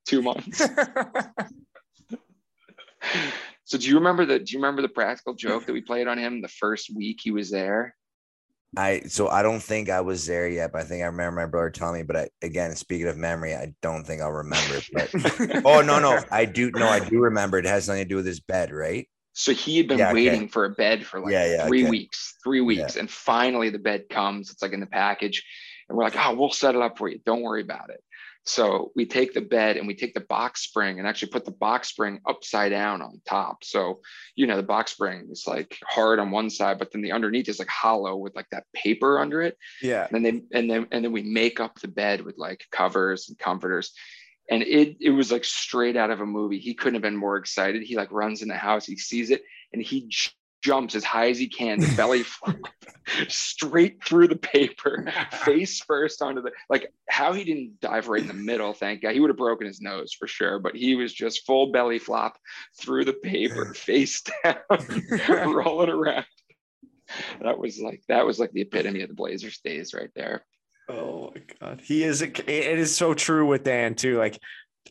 two 0.06 0.22
months. 0.22 0.62
So 3.66 3.80
do 3.80 3.88
you 3.88 3.96
remember 3.96 4.26
the 4.26 4.40
do 4.40 4.54
you 4.54 4.60
remember 4.60 4.84
the 4.84 4.90
practical 4.90 5.34
joke 5.34 5.66
that 5.66 5.74
we 5.74 5.82
played 5.82 6.08
on 6.08 6.18
him 6.20 6.42
the 6.42 6.48
first 6.48 6.96
week 6.96 7.20
he 7.22 7.32
was 7.32 7.50
there 7.50 7.96
I 8.78 9.02
so 9.08 9.30
I 9.30 9.42
don't 9.42 9.62
think 9.62 9.90
I 9.90 10.02
was 10.02 10.26
there 10.26 10.48
yet, 10.48 10.72
but 10.72 10.82
I 10.82 10.84
think 10.84 11.02
I 11.04 11.06
remember 11.06 11.42
my 11.42 11.46
brother 11.48 11.70
telling 11.70 12.02
me. 12.02 12.04
But 12.04 12.16
I, 12.16 12.30
again, 12.42 12.76
speaking 12.76 13.08
of 13.08 13.18
memory, 13.18 13.56
I 13.56 13.74
don't 13.82 14.06
think 14.06 14.22
I'll 14.22 14.32
remember 14.32 14.76
it. 14.76 14.90
But 14.94 15.62
oh 15.66 15.82
no, 15.82 16.00
no, 16.00 16.20
I 16.32 16.46
do. 16.46 16.72
No, 16.72 16.88
I 16.88 17.00
do 17.00 17.20
remember. 17.20 17.58
It 17.58 17.66
has 17.66 17.88
nothing 17.88 18.04
to 18.04 18.10
do 18.10 18.16
with 18.18 18.26
his 18.26 18.40
bed, 18.40 18.72
right? 18.72 19.08
So 19.34 19.54
he 19.54 19.78
had 19.78 19.88
been 19.88 19.98
Yeah, 20.00 20.12
okay. 20.12 20.14
waiting 20.14 20.48
for 20.48 20.66
a 20.66 20.70
bed 20.70 21.06
for 21.06 21.20
like 21.20 21.34
Yeah, 21.34 21.46
yeah, 21.46 21.68
three 21.68 21.84
okay. 21.84 21.90
weeks, 21.90 22.36
three 22.44 22.62
weeks. 22.62 22.96
And 22.96 23.10
finally 23.10 23.70
the 23.70 23.80
bed 23.80 24.08
comes. 24.10 24.50
It's 24.50 24.62
like 24.62 24.72
in 24.74 24.80
the 24.80 24.86
package. 24.86 25.44
And 25.88 25.98
we're 25.98 26.06
like, 26.06 26.16
oh, 26.18 26.34
we'll 26.36 26.52
set 26.52 26.74
it 26.74 26.82
up 26.82 26.98
for 26.98 27.10
you. 27.10 27.20
Don't 27.26 27.42
worry 27.44 27.62
about 27.62 27.90
it. 27.90 28.02
So 28.46 28.92
we 28.96 29.08
take 29.08 29.34
the 29.34 29.42
bed 29.42 29.76
and 29.76 29.88
we 29.88 29.96
take 29.96 30.14
the 30.14 30.20
box 30.20 30.62
spring 30.62 31.00
and 31.00 31.08
actually 31.08 31.30
put 31.30 31.46
the 31.46 31.52
box 31.52 31.90
spring 31.90 32.20
upside 32.28 32.72
down 32.72 33.02
on 33.02 33.20
top. 33.28 33.64
So, 33.64 34.02
you 34.36 34.46
know, 34.46 34.56
the 34.56 34.64
box 34.64 34.92
spring 34.92 35.30
is 35.32 35.46
like 35.48 35.80
hard 35.84 36.20
on 36.20 36.30
one 36.30 36.52
side, 36.52 36.78
but 36.78 36.92
then 36.92 37.02
the 37.02 37.12
underneath 37.12 37.50
is 37.50 37.58
like 37.58 37.68
hollow 37.68 38.16
with 38.16 38.36
like 38.36 38.50
that 38.52 38.66
paper 38.74 39.20
under 39.20 39.42
it. 39.42 39.58
yeah. 39.82 40.08
And 40.12 40.24
then 40.24 40.48
and 40.54 40.70
then 40.70 40.88
and 40.92 41.04
then 41.04 41.12
we 41.12 41.24
make 41.24 41.60
up 41.60 41.80
the 41.80 41.88
bed 41.88 42.22
with 42.22 42.38
like 42.38 42.66
covers 42.72 43.30
and 43.30 43.40
comforters. 43.40 43.94
And 44.50 44.62
it 44.62 44.98
it 45.02 45.10
was 45.10 45.32
like 45.32 45.44
straight 45.44 45.98
out 45.98 46.12
of 46.12 46.22
a 46.22 46.26
movie. 46.26 46.60
He 46.60 46.76
couldn't 46.76 46.96
have 46.96 47.02
been 47.02 47.18
more 47.18 47.38
excited. 47.38 47.82
He 47.82 47.98
like 47.98 48.12
runs 48.12 48.44
in 48.44 48.48
the 48.48 48.56
house, 48.56 48.86
he 48.86 48.96
sees 48.96 49.32
it, 49.32 49.42
and 49.74 49.82
he 49.82 50.08
jumps 50.66 50.96
as 50.96 51.04
high 51.04 51.30
as 51.30 51.38
he 51.38 51.48
can, 51.48 51.80
the 51.80 51.94
belly 51.96 52.24
flop, 52.24 52.58
straight 53.28 54.04
through 54.04 54.28
the 54.28 54.36
paper, 54.36 55.06
face 55.44 55.80
first 55.82 56.24
onto 56.24 56.42
the 56.42 56.52
like 56.70 56.92
how 57.08 57.34
he 57.34 57.44
didn't 57.44 57.80
dive 57.80 58.08
right 58.08 58.22
in 58.22 58.28
the 58.28 58.34
middle, 58.34 58.74
thank 58.74 59.04
God. 59.04 59.14
He 59.14 59.20
would 59.20 59.30
have 59.30 59.38
broken 59.38 59.68
his 59.68 59.80
nose 59.80 60.12
for 60.12 60.28
sure, 60.28 60.58
but 60.58 60.76
he 60.76 60.96
was 60.96 61.14
just 61.14 61.46
full 61.46 61.72
belly 61.72 62.00
flop 62.00 62.38
through 62.82 63.06
the 63.06 63.14
paper, 63.14 63.74
face 63.76 64.24
down, 64.44 64.58
rolling 65.54 65.90
around. 65.90 66.26
That 67.44 67.60
was 67.60 67.80
like 67.80 68.02
that 68.08 68.26
was 68.26 68.40
like 68.40 68.52
the 68.52 68.62
epitome 68.62 69.02
of 69.02 69.10
the 69.10 69.16
Blazers 69.16 69.60
days 69.60 69.94
right 69.94 70.10
there. 70.16 70.44
Oh 70.90 71.32
my 71.36 71.42
god, 71.62 71.82
he 71.82 72.04
is. 72.04 72.24
A, 72.24 72.28
it 72.28 72.80
is 72.80 72.96
so 72.96 73.14
true 73.14 73.46
with 73.46 73.64
Dan 73.64 73.94
too. 73.94 74.18
Like, 74.18 74.40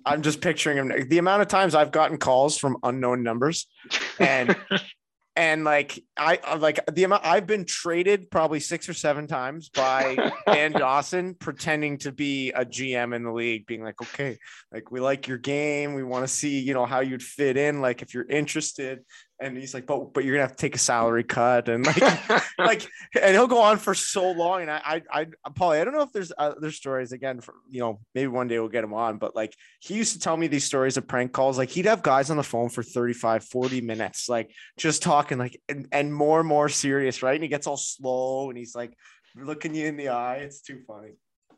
I'm 0.07 0.23
just 0.23 0.41
picturing 0.41 0.79
him. 0.79 1.09
The 1.09 1.19
amount 1.19 1.43
of 1.43 1.49
times 1.49 1.75
I've 1.75 1.91
gotten 1.91 2.19
calls 2.19 2.57
from 2.57 2.77
unknown 2.85 3.25
numbers, 3.25 3.67
and 4.21 4.57
and 5.37 5.65
like 5.65 6.03
I 6.17 6.39
I- 6.45 6.57
like 6.57 6.81
the 6.93 7.05
amount 7.05 7.25
I've 7.25 7.47
been 7.47 7.65
traded 7.65 8.31
probably 8.31 8.61
six 8.61 8.89
or 8.89 8.95
seven 8.95 9.27
times 9.27 9.69
by 9.69 10.33
Dan 10.47 10.73
Dawson 10.73 11.35
pretending 11.35 11.99
to 11.99 12.13
be 12.13 12.51
a 12.51 12.65
GM 12.65 13.15
in 13.15 13.25
the 13.25 13.33
league, 13.33 13.67
being 13.67 13.83
like, 13.83 14.01
okay, 14.01 14.39
like 14.73 14.91
we 14.91 15.01
like 15.01 15.27
your 15.27 15.39
game, 15.39 15.95
we 15.95 16.03
want 16.05 16.25
to 16.25 16.33
see 16.33 16.61
you 16.61 16.75
know 16.75 16.87
how 16.87 17.01
you'd 17.01 17.23
fit 17.23 17.57
in, 17.57 17.81
like 17.81 18.03
if 18.03 18.15
you're 18.15 18.29
interested. 18.29 19.01
And 19.41 19.57
he's 19.57 19.75
like, 19.75 19.87
but 19.87 20.15
but 20.15 20.25
you're 20.25 20.35
gonna 20.35 20.47
have 20.47 20.57
to 20.57 20.61
take 20.61 20.77
a 20.77 20.79
salary 20.79 21.25
cut, 21.25 21.69
and 21.69 21.85
like 21.85 22.01
like 22.59 22.89
and 23.21 23.35
he'll 23.35 23.49
go 23.49 23.61
on 23.61 23.79
for 23.79 23.95
so 23.95 24.31
long 24.31 24.63
and 24.63 24.71
i 24.71 25.03
i 25.11 25.27
i 25.45 25.51
Paulie, 25.51 25.81
i 25.81 25.85
don't 25.85 25.93
know 25.93 26.03
if 26.03 26.13
there's 26.13 26.33
other 26.39 26.71
stories 26.71 27.13
again 27.13 27.41
for 27.41 27.55
you 27.69 27.81
know 27.81 28.01
maybe 28.15 28.29
one 28.29 28.47
day 28.49 28.59
we'll 28.59 28.69
get 28.69 28.85
him 28.85 28.95
on 28.95 29.19
but 29.19 29.35
like 29.35 29.53
he 29.81 29.95
used 29.95 30.13
to 30.15 30.21
tell 30.21 30.37
me 30.37 30.47
these 30.47 30.65
stories 30.65 30.97
of 30.97 31.07
prank 31.09 31.33
calls 31.33 31.59
like 31.59 31.69
he'd 31.69 31.87
have 31.87 32.03
guys 32.03 32.31
on 32.31 32.37
the 32.37 32.43
phone 32.43 32.69
for 32.69 32.83
35 32.83 33.45
40 33.45 33.81
minutes 33.81 34.29
like 34.29 34.53
just 34.79 35.03
talking 35.03 35.39
like 35.39 35.61
and, 35.69 35.89
and 35.91 36.15
more 36.15 36.39
and 36.41 36.49
more 36.49 36.69
serious 36.69 37.23
right 37.23 37.35
and 37.35 37.43
he 37.43 37.49
gets 37.49 37.67
all 37.67 37.77
slow 37.77 38.49
and 38.51 38.57
he's 38.59 38.75
like 38.75 38.97
looking 39.37 39.75
you 39.75 39.87
in 39.87 39.97
the 39.97 40.09
eye 40.09 40.37
it's 40.37 40.61
too 40.61 40.81
funny 40.87 41.15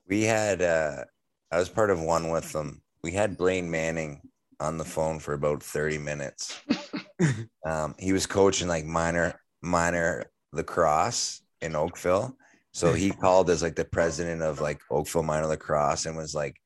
We 0.09 0.23
had. 0.25 0.63
uh 0.63 1.05
I 1.53 1.59
was 1.59 1.69
part 1.69 1.91
of 1.91 2.01
one 2.01 2.31
with 2.31 2.53
them. 2.53 2.83
We 3.05 3.13
had 3.13 3.37
Blaine 3.37 3.71
Manning 3.71 4.21
on 4.59 4.79
the 4.79 4.85
phone 4.85 5.21
for 5.21 5.33
about 5.35 5.63
thirty 5.63 5.97
minutes. 5.99 6.61
Um, 7.67 7.95
he 7.99 8.13
was 8.13 8.27
coaching 8.27 8.69
like 8.69 8.85
minor 8.85 9.41
minor 9.63 10.25
lacrosse 10.53 11.43
in 11.61 11.75
Oakville. 11.75 12.37
So 12.73 12.93
he 12.93 13.11
called 13.23 13.51
as 13.51 13.63
like 13.63 13.77
the 13.77 13.85
president 13.85 14.43
of 14.43 14.61
like 14.61 14.81
Oakville 14.91 15.23
minor 15.23 15.47
lacrosse 15.47 16.07
and 16.07 16.17
was 16.17 16.35
like 16.35 16.57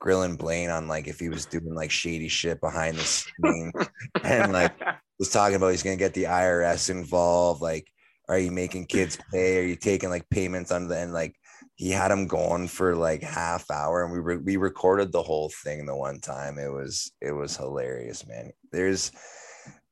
grilling 0.00 0.36
Blaine 0.36 0.70
on 0.70 0.88
like 0.88 1.08
if 1.08 1.18
he 1.18 1.28
was 1.28 1.46
doing 1.46 1.74
like 1.74 1.90
shady 1.90 2.28
shit 2.28 2.60
behind 2.60 2.96
the 2.96 3.02
scene 3.02 3.72
and 4.24 4.52
like 4.52 4.72
was 5.18 5.30
talking 5.30 5.56
about 5.56 5.70
he's 5.70 5.82
gonna 5.82 5.96
get 5.96 6.14
the 6.14 6.24
IRS 6.24 6.90
involved. 6.90 7.62
Like, 7.62 7.86
are 8.28 8.38
you 8.38 8.50
making 8.50 8.86
kids 8.86 9.18
pay? 9.32 9.58
Are 9.58 9.66
you 9.66 9.76
taking 9.76 10.10
like 10.10 10.28
payments 10.30 10.70
on 10.70 10.88
the 10.88 10.98
end? 10.98 11.12
Like 11.12 11.36
he 11.76 11.90
had 11.90 12.10
him 12.10 12.26
going 12.26 12.68
for 12.68 12.94
like 12.94 13.22
half 13.22 13.70
hour 13.70 14.04
and 14.04 14.12
we 14.12 14.18
re- 14.18 14.36
we 14.36 14.56
recorded 14.56 15.10
the 15.10 15.22
whole 15.22 15.50
thing 15.62 15.86
the 15.86 15.96
one 15.96 16.20
time. 16.20 16.58
It 16.58 16.72
was 16.72 17.12
it 17.20 17.32
was 17.32 17.56
hilarious, 17.56 18.26
man. 18.26 18.50
There's 18.72 19.10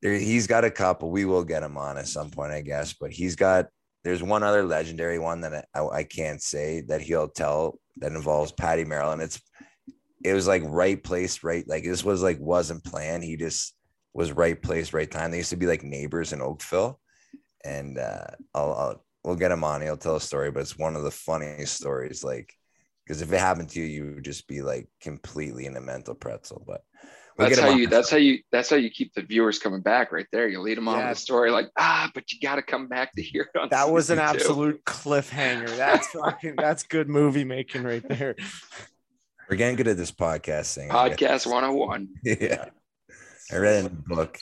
there 0.02 0.14
he's 0.14 0.46
got 0.46 0.64
a 0.64 0.70
couple. 0.70 1.10
We 1.10 1.24
will 1.24 1.44
get 1.44 1.62
him 1.62 1.76
on 1.78 1.96
at 1.96 2.08
some 2.08 2.30
point, 2.30 2.52
I 2.52 2.60
guess. 2.60 2.92
But 2.92 3.12
he's 3.12 3.36
got 3.36 3.68
there's 4.04 4.22
one 4.22 4.42
other 4.42 4.64
legendary 4.64 5.18
one 5.18 5.40
that 5.42 5.66
I, 5.74 5.86
I 5.86 6.04
can't 6.04 6.42
say 6.42 6.82
that 6.88 7.00
he'll 7.00 7.28
tell 7.28 7.78
that 7.98 8.12
involves 8.12 8.52
Patty 8.52 8.84
Maryland. 8.84 9.22
It's 9.22 9.40
it 10.24 10.34
was 10.34 10.46
like 10.46 10.62
right 10.66 11.02
place, 11.02 11.42
right. 11.42 11.66
Like 11.66 11.84
this 11.84 12.04
was 12.04 12.22
like 12.22 12.38
wasn't 12.40 12.84
planned. 12.84 13.24
He 13.24 13.36
just 13.36 13.74
was 14.12 14.32
right 14.32 14.60
place, 14.60 14.92
right 14.92 15.10
time. 15.10 15.30
They 15.30 15.38
used 15.38 15.50
to 15.50 15.56
be 15.56 15.66
like 15.66 15.82
neighbors 15.82 16.32
in 16.32 16.42
Oakville, 16.42 17.00
and 17.64 17.98
uh, 17.98 18.26
I'll, 18.54 18.72
I'll 18.72 19.04
we'll 19.24 19.36
get 19.36 19.52
him 19.52 19.64
on. 19.64 19.82
He'll 19.82 19.96
tell 19.96 20.16
a 20.16 20.20
story, 20.20 20.50
but 20.50 20.60
it's 20.60 20.78
one 20.78 20.96
of 20.96 21.04
the 21.04 21.10
funniest 21.10 21.74
stories. 21.74 22.24
Like 22.24 22.52
because 23.06 23.22
if 23.22 23.32
it 23.32 23.38
happened 23.38 23.68
to 23.70 23.80
you, 23.80 23.86
you 23.86 24.14
would 24.14 24.24
just 24.24 24.46
be 24.48 24.62
like 24.62 24.88
completely 25.00 25.66
in 25.66 25.76
a 25.76 25.80
mental 25.80 26.14
pretzel. 26.14 26.62
But 26.66 26.82
we'll 27.38 27.48
that's 27.48 27.60
how 27.60 27.70
you 27.70 27.86
that's 27.86 28.10
how 28.10 28.16
you 28.16 28.38
that's 28.50 28.70
how 28.70 28.76
you 28.76 28.90
keep 28.90 29.14
the 29.14 29.22
viewers 29.22 29.59
coming 29.59 29.80
back 29.80 30.12
right 30.12 30.26
there. 30.32 30.48
You 30.48 30.60
lead 30.60 30.76
them 30.78 30.88
on 30.88 30.98
Yeah. 30.98 31.10
the 31.10 31.14
story 31.16 31.50
like, 31.50 31.68
ah, 31.78 32.10
but 32.14 32.30
you 32.32 32.40
gotta 32.40 32.62
come 32.62 32.88
back 32.88 33.12
to 33.14 33.22
hear 33.22 33.48
it 33.54 33.59
on 33.59 33.68
that 33.70 33.90
was 33.90 34.10
an 34.10 34.18
season 34.18 34.32
two." 34.32 34.38
absolute 34.40 34.84
cliffhanger 34.84 35.76
that's 35.76 36.09
fucking 36.09 36.54
that's 36.56 36.82
good 36.84 37.09
movie 37.09 37.44
making 37.44 37.82
right 37.84 38.06
there 38.09 38.34
We're 39.50 39.56
getting 39.56 39.76
good 39.76 39.88
at 39.88 39.96
this 39.96 40.12
podcast 40.12 40.74
thing. 40.74 40.90
I 40.90 41.10
guess. 41.10 41.44
podcast 41.44 41.50
101. 41.52 42.09
yeah. 42.24 42.66
I 43.52 43.56
read 43.56 43.76
in 43.78 43.84
the 43.84 43.90
book. 43.90 44.38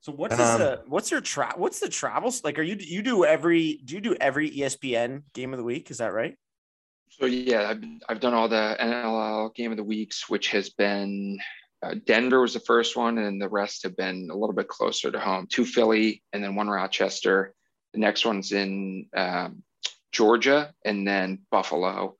So 0.00 0.12
what 0.12 0.32
is 0.32 0.38
Um, 0.40 0.60
the 0.60 0.82
what's 0.86 1.10
your 1.10 1.20
tra- 1.20 1.54
what's 1.56 1.80
the 1.80 1.88
travels 1.88 2.44
like? 2.44 2.58
Are 2.58 2.62
you 2.62 2.76
you 2.78 3.02
do 3.02 3.24
every 3.24 3.80
do 3.84 3.94
you 3.96 4.00
do 4.00 4.14
every 4.14 4.50
ESPN 4.50 5.24
game 5.34 5.52
of 5.52 5.58
the 5.58 5.64
week? 5.64 5.90
Is 5.90 5.98
that 5.98 6.12
right? 6.12 6.36
So 7.08 7.26
yeah, 7.26 7.70
I've, 7.70 7.82
I've 8.08 8.20
done 8.20 8.34
all 8.34 8.48
the 8.48 8.76
NLL 8.78 9.54
game 9.54 9.70
of 9.70 9.76
the 9.76 9.84
weeks, 9.84 10.28
which 10.28 10.48
has 10.50 10.70
been 10.70 11.38
uh, 11.82 11.94
Denver 12.04 12.40
was 12.40 12.54
the 12.54 12.60
first 12.60 12.96
one, 12.96 13.18
and 13.18 13.40
the 13.40 13.48
rest 13.48 13.82
have 13.82 13.96
been 13.96 14.28
a 14.30 14.36
little 14.36 14.54
bit 14.54 14.68
closer 14.68 15.10
to 15.10 15.20
home. 15.20 15.46
Two 15.46 15.64
Philly, 15.64 16.22
and 16.32 16.42
then 16.42 16.54
one 16.54 16.68
Rochester. 16.68 17.54
The 17.92 18.00
next 18.00 18.24
one's 18.24 18.52
in 18.52 19.06
um, 19.16 19.62
Georgia, 20.12 20.72
and 20.84 21.06
then 21.06 21.40
Buffalo, 21.50 22.16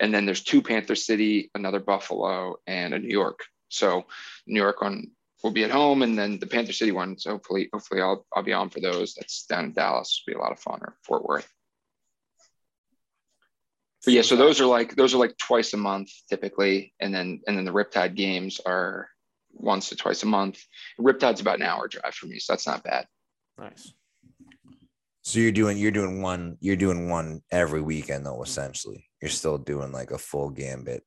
and 0.00 0.12
then 0.12 0.26
there's 0.26 0.44
two 0.44 0.62
Panther 0.62 0.94
City, 0.94 1.50
another 1.54 1.80
Buffalo, 1.80 2.56
and 2.66 2.94
a 2.94 2.98
New 2.98 3.08
York. 3.08 3.40
So 3.68 4.06
New 4.46 4.60
York 4.60 4.82
on 4.82 5.10
we'll 5.42 5.52
be 5.52 5.64
at 5.64 5.70
home, 5.70 6.02
and 6.02 6.18
then 6.18 6.38
the 6.38 6.46
Panther 6.46 6.72
City 6.72 6.92
one. 6.92 7.18
So 7.18 7.32
hopefully, 7.32 7.68
hopefully 7.72 8.00
I'll 8.00 8.26
I'll 8.34 8.42
be 8.42 8.52
on 8.52 8.70
for 8.70 8.80
those. 8.80 9.14
That's 9.14 9.46
down 9.46 9.66
in 9.66 9.72
Dallas. 9.72 10.22
It'll 10.26 10.36
be 10.36 10.38
a 10.38 10.42
lot 10.42 10.52
of 10.52 10.60
fun 10.60 10.80
or 10.82 10.96
Fort 11.02 11.24
Worth. 11.24 11.48
But 14.04 14.14
yeah, 14.14 14.22
so 14.22 14.36
those 14.36 14.60
are 14.60 14.66
like 14.66 14.94
those 14.96 15.14
are 15.14 15.18
like 15.18 15.36
twice 15.38 15.72
a 15.72 15.76
month 15.76 16.10
typically, 16.28 16.94
and 17.00 17.14
then 17.14 17.40
and 17.46 17.56
then 17.56 17.64
the 17.64 17.72
Riptide 17.72 18.14
games 18.14 18.60
are 18.64 19.08
once 19.52 19.88
to 19.88 19.96
twice 19.96 20.22
a 20.22 20.26
month. 20.26 20.62
Riptide's 21.00 21.40
about 21.40 21.56
an 21.56 21.66
hour 21.66 21.88
drive 21.88 22.14
for 22.14 22.26
me, 22.26 22.38
so 22.38 22.52
that's 22.52 22.66
not 22.66 22.84
bad. 22.84 23.06
Nice. 23.58 23.92
So 25.22 25.40
you're 25.40 25.52
doing 25.52 25.76
you're 25.78 25.90
doing 25.90 26.22
one 26.22 26.56
you're 26.60 26.76
doing 26.76 27.10
one 27.10 27.42
every 27.50 27.82
weekend 27.82 28.24
though 28.24 28.42
essentially. 28.42 29.04
You're 29.20 29.30
still 29.30 29.58
doing 29.58 29.92
like 29.92 30.12
a 30.12 30.18
full 30.18 30.48
gambit 30.50 31.02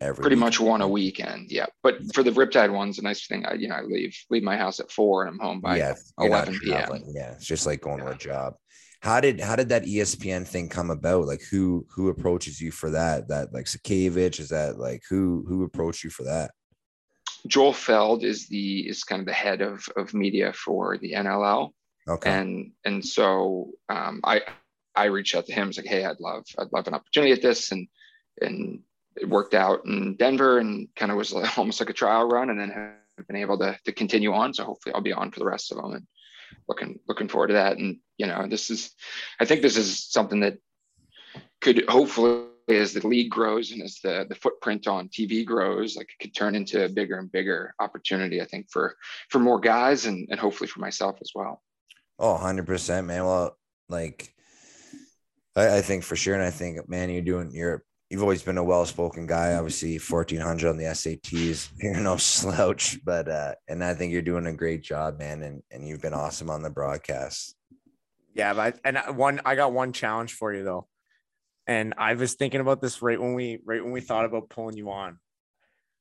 every 0.00 0.22
Pretty 0.22 0.36
weekend. 0.36 0.40
much 0.40 0.60
one 0.60 0.82
a 0.82 0.88
weekend, 0.88 1.50
yeah. 1.50 1.66
But 1.82 1.96
for 2.14 2.22
the 2.22 2.30
Riptide 2.30 2.72
ones, 2.72 2.96
the 2.96 3.02
nice 3.02 3.26
thing, 3.26 3.46
I 3.46 3.54
you 3.54 3.68
know 3.68 3.76
I 3.76 3.82
leave 3.82 4.14
leave 4.30 4.42
my 4.42 4.56
house 4.56 4.80
at 4.80 4.92
four 4.92 5.24
and 5.24 5.30
I'm 5.30 5.38
home 5.38 5.60
by 5.60 5.78
yeah, 5.78 5.94
you're 6.18 6.28
11 6.28 6.58
p.m. 6.62 7.04
Yeah, 7.08 7.32
it's 7.32 7.46
just 7.46 7.66
like 7.66 7.80
going 7.80 7.98
to 8.00 8.10
a 8.10 8.16
job. 8.16 8.54
How 9.04 9.20
did 9.20 9.38
how 9.38 9.54
did 9.54 9.68
that 9.68 9.84
ESPN 9.84 10.48
thing 10.48 10.70
come 10.70 10.88
about? 10.88 11.26
Like 11.26 11.42
who 11.42 11.86
who 11.90 12.08
approaches 12.08 12.58
you 12.58 12.70
for 12.70 12.88
that? 12.88 13.28
That 13.28 13.52
like 13.52 13.66
Sakavich 13.66 14.40
is 14.40 14.48
that 14.48 14.78
like 14.78 15.02
who 15.10 15.44
who 15.46 15.62
approached 15.62 16.04
you 16.04 16.08
for 16.08 16.24
that? 16.24 16.52
Joel 17.46 17.74
Feld 17.74 18.24
is 18.24 18.48
the 18.48 18.88
is 18.88 19.04
kind 19.04 19.20
of 19.20 19.26
the 19.26 19.34
head 19.34 19.60
of 19.60 19.86
of 19.98 20.14
media 20.14 20.54
for 20.54 20.96
the 20.96 21.12
NLL. 21.12 21.72
Okay. 22.08 22.30
and 22.30 22.72
and 22.86 23.04
so 23.04 23.72
um, 23.90 24.22
I 24.24 24.40
I 24.94 25.04
reached 25.06 25.34
out 25.34 25.44
to 25.46 25.52
him. 25.52 25.64
I 25.64 25.66
was 25.66 25.76
like, 25.76 25.86
hey, 25.86 26.06
I'd 26.06 26.20
love 26.20 26.46
I'd 26.58 26.72
love 26.72 26.86
an 26.86 26.94
opportunity 26.94 27.32
at 27.32 27.42
this, 27.42 27.72
and 27.72 27.86
and 28.40 28.80
it 29.16 29.28
worked 29.28 29.52
out 29.52 29.84
in 29.84 30.16
Denver, 30.16 30.60
and 30.60 30.88
kind 30.96 31.12
of 31.12 31.18
was 31.18 31.30
like, 31.30 31.58
almost 31.58 31.78
like 31.78 31.90
a 31.90 31.92
trial 31.92 32.26
run, 32.26 32.48
and 32.48 32.58
then 32.58 32.70
have 32.70 33.26
been 33.26 33.36
able 33.36 33.58
to 33.58 33.78
to 33.84 33.92
continue 33.92 34.32
on. 34.32 34.54
So 34.54 34.64
hopefully, 34.64 34.94
I'll 34.94 35.02
be 35.02 35.12
on 35.12 35.30
for 35.30 35.40
the 35.40 35.46
rest 35.46 35.72
of 35.72 35.76
them, 35.76 35.92
and 35.92 36.06
looking 36.68 36.98
looking 37.08 37.28
forward 37.28 37.48
to 37.48 37.54
that. 37.54 37.78
And 37.78 37.98
you 38.18 38.26
know, 38.26 38.46
this 38.48 38.70
is 38.70 38.92
I 39.40 39.44
think 39.44 39.62
this 39.62 39.76
is 39.76 40.04
something 40.04 40.40
that 40.40 40.58
could 41.60 41.84
hopefully 41.88 42.46
as 42.68 42.94
the 42.94 43.06
league 43.06 43.30
grows 43.30 43.72
and 43.72 43.82
as 43.82 43.98
the 44.02 44.26
the 44.28 44.34
footprint 44.34 44.86
on 44.86 45.08
TV 45.08 45.44
grows, 45.44 45.96
like 45.96 46.08
it 46.08 46.22
could 46.22 46.34
turn 46.34 46.54
into 46.54 46.84
a 46.84 46.88
bigger 46.88 47.18
and 47.18 47.30
bigger 47.30 47.74
opportunity. 47.78 48.40
I 48.40 48.46
think 48.46 48.70
for 48.70 48.96
for 49.30 49.38
more 49.38 49.60
guys 49.60 50.06
and 50.06 50.28
and 50.30 50.40
hopefully 50.40 50.68
for 50.68 50.80
myself 50.80 51.18
as 51.20 51.30
well. 51.34 51.62
Oh, 52.18 52.38
100%, 52.40 53.06
man. 53.06 53.24
Well, 53.24 53.58
like, 53.88 54.32
I, 55.56 55.78
I 55.78 55.82
think 55.82 56.04
for 56.04 56.16
sure. 56.16 56.34
And 56.34 56.42
I 56.42 56.50
think, 56.50 56.88
man, 56.88 57.10
you're 57.10 57.22
doing, 57.22 57.50
you're, 57.52 57.84
you've 58.14 58.22
always 58.22 58.44
been 58.44 58.58
a 58.58 58.62
well 58.62 58.86
spoken 58.86 59.26
guy. 59.26 59.54
Obviously, 59.54 59.98
1400 59.98 60.70
on 60.70 60.76
the 60.76 60.84
SATs, 60.84 61.68
you're 61.82 61.98
no 61.98 62.16
slouch, 62.16 63.04
but, 63.04 63.28
uh, 63.28 63.56
and 63.66 63.82
I 63.82 63.94
think 63.94 64.12
you're 64.12 64.22
doing 64.22 64.46
a 64.46 64.52
great 64.52 64.84
job, 64.84 65.18
man. 65.18 65.42
And, 65.42 65.64
and 65.72 65.84
you've 65.84 66.00
been 66.00 66.14
awesome 66.14 66.48
on 66.48 66.62
the 66.62 66.70
broadcast. 66.70 67.56
Yeah, 68.32 68.54
but 68.54 68.78
and 68.84 68.98
one 69.16 69.40
I 69.44 69.56
got 69.56 69.72
one 69.72 69.92
challenge 69.92 70.34
for 70.34 70.54
you 70.54 70.62
though. 70.62 70.86
And 71.66 71.94
I 71.98 72.14
was 72.14 72.34
thinking 72.34 72.60
about 72.60 72.80
this 72.80 73.02
right 73.02 73.20
when 73.20 73.34
we 73.34 73.58
right 73.64 73.82
when 73.82 73.92
we 73.92 74.00
thought 74.00 74.24
about 74.24 74.48
pulling 74.48 74.76
you 74.76 74.90
on. 74.90 75.18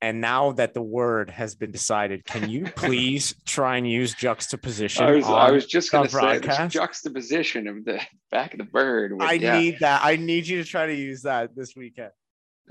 And 0.03 0.19
now 0.19 0.51
that 0.51 0.73
the 0.73 0.81
word 0.81 1.29
has 1.29 1.55
been 1.55 1.71
decided, 1.71 2.25
can 2.25 2.49
you 2.49 2.65
please 2.75 3.33
try 3.45 3.77
and 3.77 3.89
use 3.89 4.13
juxtaposition? 4.13 5.05
I 5.05 5.11
was 5.11 5.25
I 5.25 5.49
was 5.49 5.65
just 5.65 5.93
gonna 5.93 6.09
say 6.09 6.39
this 6.39 6.73
juxtaposition 6.73 7.69
of 7.69 7.85
the 7.85 8.01
back 8.29 8.53
of 8.53 8.57
the 8.57 8.65
bird. 8.65 9.13
With, 9.13 9.21
I 9.21 9.33
yeah, 9.33 9.57
need 9.57 9.79
that. 9.79 10.01
I 10.03 10.17
need 10.17 10.45
you 10.45 10.61
to 10.61 10.69
try 10.69 10.87
to 10.87 10.93
use 10.93 11.21
that 11.21 11.55
this 11.55 11.73
weekend. 11.77 12.11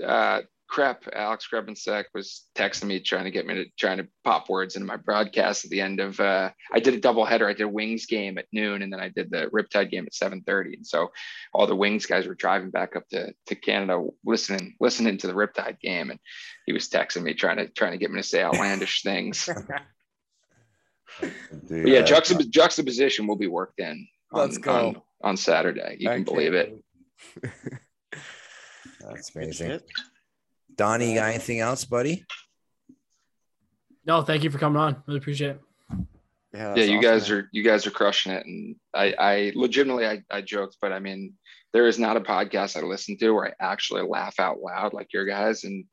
uh, 0.05 0.41
Crep 0.69 1.03
Alex 1.13 1.47
Crepinsek 1.51 2.05
was 2.15 2.45
texting 2.55 2.85
me 2.85 2.99
trying 2.99 3.25
to 3.25 3.31
get 3.31 3.45
me 3.45 3.53
to 3.53 3.65
trying 3.77 3.97
to 3.99 4.07
pop 4.23 4.49
words 4.49 4.75
into 4.75 4.87
my 4.87 4.95
broadcast 4.97 5.65
at 5.65 5.71
the 5.71 5.81
end 5.81 5.99
of. 5.99 6.19
Uh, 6.19 6.49
I 6.73 6.79
did 6.79 6.95
a 6.95 6.99
double 6.99 7.25
header. 7.25 7.47
I 7.47 7.53
did 7.53 7.63
a 7.63 7.67
Wings 7.67 8.05
game 8.07 8.37
at 8.39 8.47
noon, 8.51 8.81
and 8.81 8.91
then 8.91 8.99
I 8.99 9.09
did 9.09 9.29
the 9.29 9.47
Riptide 9.53 9.91
game 9.91 10.05
at 10.07 10.15
seven 10.15 10.41
thirty. 10.41 10.73
And 10.75 10.85
so 10.87 11.11
all 11.53 11.67
the 11.67 11.75
Wings 11.75 12.05
guys 12.07 12.25
were 12.27 12.33
driving 12.35 12.71
back 12.71 12.95
up 12.95 13.07
to 13.09 13.33
to 13.47 13.55
Canada, 13.55 14.03
listening 14.25 14.75
listening 14.79 15.17
to 15.19 15.27
the 15.27 15.33
Riptide 15.33 15.79
game, 15.79 16.09
and 16.09 16.19
he 16.65 16.73
was 16.73 16.89
texting 16.89 17.21
me 17.23 17.33
trying 17.35 17.57
to 17.57 17.67
trying 17.67 17.91
to 17.91 17.97
get 17.99 18.09
me 18.09 18.19
to 18.21 18.27
say 18.27 18.41
outlandish 18.41 19.03
things. 19.03 19.47
But 21.19 21.29
yeah, 21.69 22.01
juxtap- 22.01 22.49
juxtaposition 22.49 23.27
will 23.27 23.35
be 23.35 23.45
worked 23.47 23.79
in. 23.79 24.07
On, 24.31 24.39
Let's 24.41 24.57
go. 24.57 24.71
on, 24.73 25.01
on 25.23 25.37
Saturday. 25.37 25.97
You 25.99 26.09
I 26.09 26.15
can 26.15 26.25
can't 26.25 26.35
believe 26.35 26.53
it. 26.55 26.73
wait. 27.43 27.51
That's 28.99 29.29
Good 29.29 29.43
amazing. 29.43 29.79
Shit. 30.73 30.77
Donnie, 30.77 31.09
you 31.09 31.19
got 31.19 31.29
anything 31.29 31.59
else, 31.59 31.85
buddy? 31.85 32.25
No, 34.05 34.21
thank 34.21 34.43
you 34.43 34.49
for 34.49 34.57
coming 34.57 34.81
on. 34.81 35.01
Really 35.07 35.19
appreciate 35.19 35.51
it. 35.51 35.61
Yeah, 36.53 36.75
yeah, 36.75 36.83
you 36.83 37.01
guys 37.01 37.31
are 37.31 37.49
you 37.51 37.63
guys 37.63 37.87
are 37.87 37.91
crushing 37.91 38.31
it, 38.31 38.45
and 38.45 38.75
I 38.93 39.15
I 39.17 39.51
legitimately 39.55 40.05
I, 40.05 40.21
I 40.29 40.41
joked, 40.41 40.77
but 40.81 40.93
I 40.93 40.99
mean 40.99 41.33
there 41.71 41.87
is 41.87 41.97
not 41.97 42.17
a 42.17 42.21
podcast 42.21 42.77
I 42.77 42.85
listen 42.85 43.17
to 43.17 43.31
where 43.31 43.47
I 43.47 43.53
actually 43.59 44.03
laugh 44.03 44.39
out 44.39 44.59
loud 44.59 44.93
like 44.93 45.13
your 45.13 45.25
guys, 45.25 45.63
and 45.63 45.85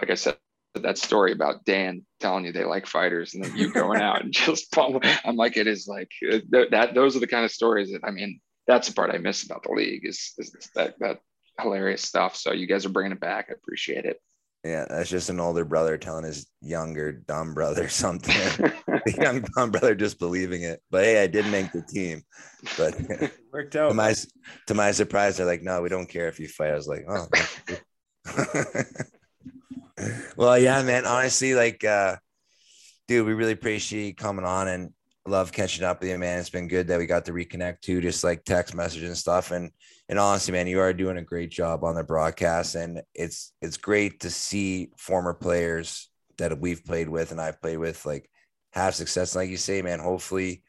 like 0.00 0.10
I 0.10 0.14
said. 0.14 0.36
That 0.82 0.98
story 0.98 1.32
about 1.32 1.64
Dan 1.64 2.04
telling 2.20 2.44
you 2.44 2.52
they 2.52 2.64
like 2.64 2.86
fighters 2.86 3.32
and 3.32 3.42
then 3.42 3.56
you 3.56 3.72
going 3.72 3.98
out 4.02 4.22
and 4.22 4.30
just 4.34 4.70
pump- 4.72 5.06
I'm 5.24 5.34
like 5.34 5.56
it 5.56 5.66
is 5.66 5.88
like 5.88 6.10
uh, 6.30 6.40
that 6.70 6.92
those 6.94 7.16
are 7.16 7.20
the 7.20 7.26
kind 7.26 7.46
of 7.46 7.50
stories 7.50 7.92
that 7.92 8.04
I 8.04 8.10
mean 8.10 8.40
that's 8.66 8.86
the 8.86 8.92
part 8.92 9.10
I 9.10 9.16
miss 9.16 9.42
about 9.42 9.62
the 9.62 9.72
league 9.72 10.04
is, 10.04 10.34
is 10.36 10.54
that 10.74 10.98
that 10.98 11.20
hilarious 11.58 12.02
stuff 12.02 12.36
so 12.36 12.52
you 12.52 12.66
guys 12.66 12.84
are 12.84 12.90
bringing 12.90 13.12
it 13.12 13.20
back 13.20 13.46
I 13.48 13.54
appreciate 13.54 14.04
it 14.04 14.20
Yeah, 14.66 14.84
that's 14.88 15.08
just 15.08 15.30
an 15.30 15.38
older 15.38 15.64
brother 15.64 15.96
telling 15.96 16.24
his 16.24 16.46
younger 16.60 17.12
dumb 17.12 17.54
brother 17.54 17.88
something. 18.02 18.34
the 18.34 19.14
young 19.20 19.44
dumb 19.54 19.70
brother 19.70 19.94
just 19.94 20.18
believing 20.18 20.62
it. 20.62 20.80
But 20.90 21.04
hey, 21.04 21.22
I 21.22 21.26
did 21.26 21.46
make 21.46 21.72
the 21.72 21.82
team. 21.82 22.22
But 22.76 23.00
worked 23.52 23.76
out. 23.76 23.88
to 23.88 23.94
my 23.94 24.14
to 24.66 24.74
my 24.74 24.90
surprise, 24.90 25.36
they're 25.36 25.46
like, 25.46 25.62
no, 25.62 25.82
we 25.82 25.88
don't 25.88 26.08
care 26.08 26.28
if 26.28 26.40
you 26.40 26.48
fight. 26.48 26.70
I 26.70 26.74
was 26.74 26.88
like, 26.88 27.04
oh. 27.08 27.26
well, 30.36 30.58
yeah, 30.58 30.82
man. 30.82 31.06
Honestly, 31.06 31.54
like, 31.54 31.84
uh, 31.84 32.16
dude, 33.06 33.26
we 33.26 33.34
really 33.34 33.52
appreciate 33.52 34.06
you 34.06 34.14
coming 34.14 34.44
on 34.44 34.66
and 34.66 34.90
love 35.28 35.52
catching 35.52 35.84
up 35.84 36.00
with 36.00 36.10
you, 36.10 36.18
man. 36.18 36.38
It's 36.38 36.50
been 36.50 36.68
good 36.68 36.88
that 36.88 36.98
we 36.98 37.06
got 37.06 37.24
to 37.26 37.32
reconnect 37.32 37.80
too, 37.80 38.00
just 38.00 38.24
like 38.24 38.44
text 38.44 38.74
message 38.74 39.02
and 39.02 39.16
stuff. 39.16 39.50
And 39.50 39.70
and 40.08 40.18
honestly, 40.18 40.52
man, 40.52 40.66
you 40.66 40.80
are 40.80 40.92
doing 40.92 41.18
a 41.18 41.22
great 41.22 41.50
job 41.50 41.84
on 41.84 41.94
the 41.94 42.04
broadcast, 42.04 42.74
and 42.74 43.02
it's 43.14 43.52
it's 43.60 43.76
great 43.76 44.20
to 44.20 44.30
see 44.30 44.90
former 44.96 45.34
players 45.34 46.08
that 46.38 46.58
we've 46.60 46.84
played 46.84 47.08
with 47.08 47.32
and 47.32 47.40
I've 47.40 47.60
played 47.60 47.78
with 47.78 48.04
like 48.04 48.30
have 48.72 48.94
success. 48.94 49.34
Like 49.34 49.48
you 49.48 49.56
say, 49.56 49.82
man, 49.82 49.98
hopefully 49.98 50.62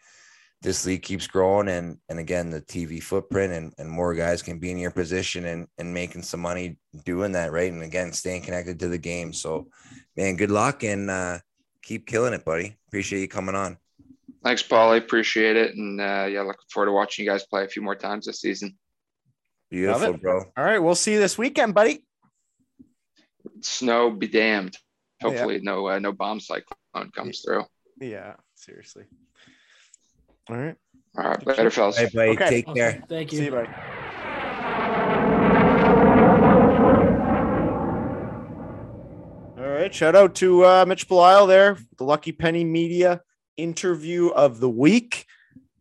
this 0.62 0.86
league 0.86 1.04
keeps 1.04 1.28
growing 1.28 1.68
and 1.68 1.98
and 2.10 2.20
again 2.20 2.50
the 2.50 2.62
TV 2.62 3.02
footprint 3.02 3.54
and, 3.54 3.74
and 3.78 3.90
more 3.90 4.16
guys 4.16 4.42
can 4.42 4.58
be 4.60 4.72
in 4.72 4.78
your 4.78 4.92
position 4.92 5.46
and 5.46 5.68
and 5.78 5.94
making 5.94 6.24
some 6.24 6.40
money 6.40 6.78
doing 7.06 7.32
that 7.34 7.52
right 7.52 7.72
and 7.72 7.84
again 7.84 8.12
staying 8.12 8.42
connected 8.42 8.80
to 8.80 8.88
the 8.88 8.98
game 8.98 9.32
so 9.32 9.68
man 10.16 10.36
good 10.36 10.50
luck 10.50 10.84
and 10.84 11.12
uh 11.12 11.38
keep 11.84 12.08
killing 12.08 12.34
it 12.34 12.44
buddy 12.44 12.76
appreciate 12.88 13.22
you 13.22 13.28
coming 13.28 13.56
on 13.56 13.78
thanks 14.48 14.64
Paul 14.64 14.92
I 14.92 14.96
appreciate 14.98 15.58
it 15.58 15.76
and 15.76 16.00
uh, 16.00 16.28
yeah 16.32 16.42
looking 16.42 16.62
forward 16.72 16.88
to 16.88 16.94
watching 16.94 17.26
you 17.26 17.32
guys 17.32 17.44
play 17.46 17.66
a 17.66 17.68
few 17.68 17.82
more 17.82 17.96
times 17.96 18.26
this 18.26 18.40
season 18.40 18.78
beautiful 19.70 20.14
bro 20.18 20.44
All 20.56 20.64
right, 20.64 20.80
we'll 20.80 20.96
see 20.96 21.14
you 21.14 21.20
this 21.20 21.38
weekend, 21.38 21.74
buddy. 21.74 22.06
snow 23.62 24.10
be 24.12 24.28
damned 24.28 24.78
Yeah. 25.22 25.28
hopefully 25.30 25.60
no 25.62 25.88
uh, 25.90 26.00
no 26.00 26.14
bomb 26.14 26.40
cyclone 26.40 27.12
comes 27.14 27.42
through 27.42 27.66
Yeah, 28.00 28.36
seriously. 28.56 29.04
All 30.50 30.56
right. 30.56 30.76
all 31.18 31.30
right 31.32 31.46
later 31.46 31.70
fellas 31.70 31.98
Bye, 31.98 32.10
buddy. 32.14 32.30
Okay. 32.32 32.50
take 32.50 32.74
care 32.74 32.90
Awesome. 32.92 33.04
Thank 33.10 33.32
you. 33.34 33.38
See 33.40 33.46
you, 33.46 33.52
buddy. 33.52 33.70
All 39.58 39.68
right. 39.68 39.94
Shout 39.94 40.16
out 40.16 40.36
to 40.36 40.64
uh, 40.64 40.86
Mitch 40.88 41.08
Belisle 41.10 41.48
there, 41.48 41.78
the 41.98 42.04
Lucky 42.04 42.32
Penny 42.32 42.64
Media 42.64 43.22
interview 43.58 44.30
of 44.30 44.60
the 44.60 44.70
week. 44.70 45.26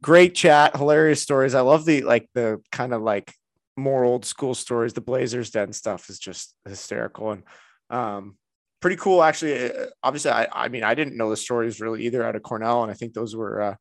Great 0.03 0.35
chat, 0.35 0.77
hilarious 0.77 1.23
stories. 1.23 1.55
I 1.55 1.61
love 1.61 1.85
the 1.85 2.03
like 2.03 2.29
the 2.35 2.61
kind 2.73 2.93
of 2.93 3.03
like 3.03 3.33
more 3.77 4.05
old 4.05 4.25
school 4.25 4.55
stories. 4.55 4.93
The 4.93 5.01
Blazers 5.01 5.51
Den 5.51 5.73
stuff 5.73 6.09
is 6.11 6.19
just 6.19 6.55
hysterical 6.67 7.33
and 7.33 7.43
um, 7.91 8.37
pretty 8.81 8.97
cool. 8.97 9.23
Actually, 9.23 9.71
Uh, 9.71 9.87
obviously, 10.03 10.31
I 10.31 10.49
I 10.53 10.69
mean 10.69 10.85
I 10.85 10.95
didn't 10.95 11.17
know 11.17 11.31
the 11.31 11.37
stories 11.37 11.81
really 11.81 12.05
either 12.05 12.25
out 12.25 12.37
of 12.37 12.43
Cornell, 12.43 12.83
and 12.83 12.91
I 12.91 12.95
think 12.95 13.15
those 13.15 13.35
were 13.35 13.61
uh, 13.61 13.75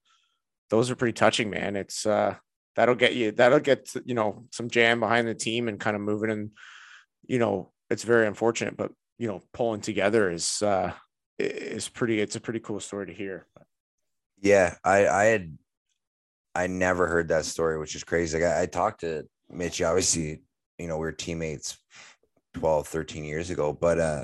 those 0.70 0.90
are 0.90 0.96
pretty 0.96 1.14
touching, 1.14 1.50
man. 1.50 1.76
It's 1.76 2.06
uh, 2.06 2.36
that'll 2.76 2.96
get 2.96 3.16
you 3.16 3.32
that'll 3.32 3.60
get 3.60 3.94
you 4.06 4.14
know 4.14 4.46
some 4.52 4.70
jam 4.70 5.00
behind 5.00 5.28
the 5.28 5.34
team 5.36 5.68
and 5.68 5.80
kind 5.80 5.96
of 5.96 6.02
moving 6.02 6.30
and 6.30 6.52
you 7.28 7.40
know 7.40 7.72
it's 7.90 8.04
very 8.04 8.28
unfortunate 8.28 8.78
but 8.78 8.92
you 9.18 9.28
know 9.28 9.42
pulling 9.54 9.82
together 9.82 10.30
is 10.30 10.62
uh 10.62 10.92
is 11.40 11.90
pretty 11.90 12.20
it's 12.20 12.36
a 12.36 12.42
pretty 12.42 12.60
cool 12.60 12.80
story 12.80 13.08
to 13.08 13.14
hear 13.14 13.46
yeah 14.42 14.76
i 14.84 15.08
i 15.08 15.24
had 15.26 15.58
i 16.54 16.68
never 16.68 17.08
heard 17.08 17.30
that 17.30 17.46
story 17.46 17.78
which 17.78 17.96
is 17.96 18.04
crazy 18.04 18.40
like 18.40 18.50
I, 18.50 18.64
I 18.64 18.66
talked 18.66 19.02
to 19.02 19.28
mitch 19.50 19.82
obviously 19.82 20.42
you 20.78 20.88
know 20.88 20.98
we 20.98 21.06
were 21.06 21.12
teammates 21.12 21.78
12 22.54 22.88
13 22.88 23.24
years 23.24 23.50
ago 23.50 23.74
but 23.74 24.00
uh 24.00 24.24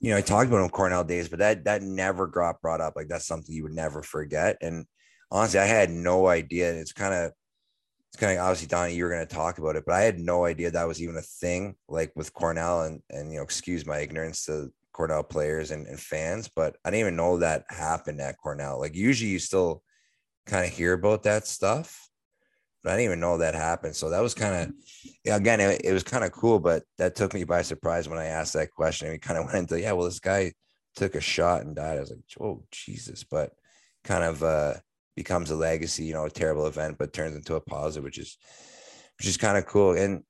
you 0.00 0.10
know, 0.10 0.16
I 0.16 0.22
talked 0.22 0.48
about 0.48 0.62
him 0.62 0.70
Cornell 0.70 1.04
days, 1.04 1.28
but 1.28 1.38
that 1.38 1.64
that 1.64 1.82
never 1.82 2.26
got 2.26 2.60
brought 2.60 2.80
up. 2.80 2.94
Like 2.96 3.08
that's 3.08 3.26
something 3.26 3.54
you 3.54 3.64
would 3.64 3.72
never 3.72 4.02
forget. 4.02 4.56
And 4.60 4.86
honestly, 5.30 5.60
I 5.60 5.66
had 5.66 5.90
no 5.90 6.26
idea. 6.26 6.72
It's 6.72 6.92
kind 6.92 7.14
of 7.14 7.32
it's 8.12 8.20
kind 8.20 8.36
of 8.38 8.44
obviously 8.44 8.68
Donnie, 8.68 8.94
you 8.94 9.04
were 9.04 9.10
going 9.10 9.26
to 9.26 9.34
talk 9.34 9.58
about 9.58 9.76
it, 9.76 9.84
but 9.86 9.94
I 9.94 10.00
had 10.00 10.18
no 10.18 10.44
idea 10.44 10.70
that 10.70 10.88
was 10.88 11.00
even 11.02 11.16
a 11.16 11.22
thing. 11.22 11.76
Like 11.88 12.12
with 12.16 12.32
Cornell, 12.32 12.82
and 12.82 13.02
and 13.10 13.30
you 13.30 13.38
know, 13.38 13.44
excuse 13.44 13.86
my 13.86 13.98
ignorance 13.98 14.44
to 14.46 14.72
Cornell 15.00 15.22
players 15.22 15.70
and, 15.70 15.86
and 15.86 15.98
fans, 15.98 16.50
but 16.54 16.76
I 16.84 16.90
didn't 16.90 17.00
even 17.00 17.16
know 17.16 17.38
that 17.38 17.64
happened 17.70 18.20
at 18.20 18.36
Cornell. 18.36 18.78
Like 18.78 18.94
usually, 18.94 19.30
you 19.30 19.38
still 19.38 19.82
kind 20.44 20.62
of 20.62 20.70
hear 20.70 20.92
about 20.92 21.22
that 21.22 21.46
stuff, 21.46 22.10
but 22.84 22.90
I 22.90 22.96
didn't 22.96 23.06
even 23.06 23.20
know 23.20 23.38
that 23.38 23.54
happened. 23.54 23.96
So 23.96 24.10
that 24.10 24.20
was 24.20 24.34
kind 24.34 24.74
of 25.24 25.34
again, 25.34 25.58
it, 25.58 25.80
it 25.82 25.94
was 25.94 26.02
kind 26.02 26.22
of 26.22 26.32
cool, 26.32 26.58
but 26.58 26.82
that 26.98 27.16
took 27.16 27.32
me 27.32 27.44
by 27.44 27.62
surprise 27.62 28.10
when 28.10 28.18
I 28.18 28.26
asked 28.26 28.52
that 28.52 28.72
question. 28.72 29.06
And 29.06 29.14
we 29.14 29.18
kind 29.18 29.38
of 29.38 29.46
went 29.46 29.56
into 29.56 29.80
yeah, 29.80 29.92
well, 29.92 30.04
this 30.04 30.20
guy 30.20 30.52
took 30.96 31.14
a 31.14 31.20
shot 31.22 31.62
and 31.62 31.74
died. 31.74 31.96
I 31.96 32.00
was 32.00 32.10
like, 32.10 32.20
oh 32.38 32.62
Jesus, 32.70 33.24
but 33.24 33.52
kind 34.04 34.22
of 34.22 34.42
uh 34.42 34.74
becomes 35.16 35.50
a 35.50 35.56
legacy, 35.56 36.04
you 36.04 36.12
know, 36.12 36.26
a 36.26 36.30
terrible 36.30 36.66
event, 36.66 36.98
but 36.98 37.14
turns 37.14 37.34
into 37.34 37.54
a 37.54 37.60
positive, 37.62 38.04
which 38.04 38.18
is 38.18 38.36
which 39.18 39.28
is 39.28 39.38
kind 39.38 39.56
of 39.56 39.64
cool 39.64 39.92
and 39.96 40.24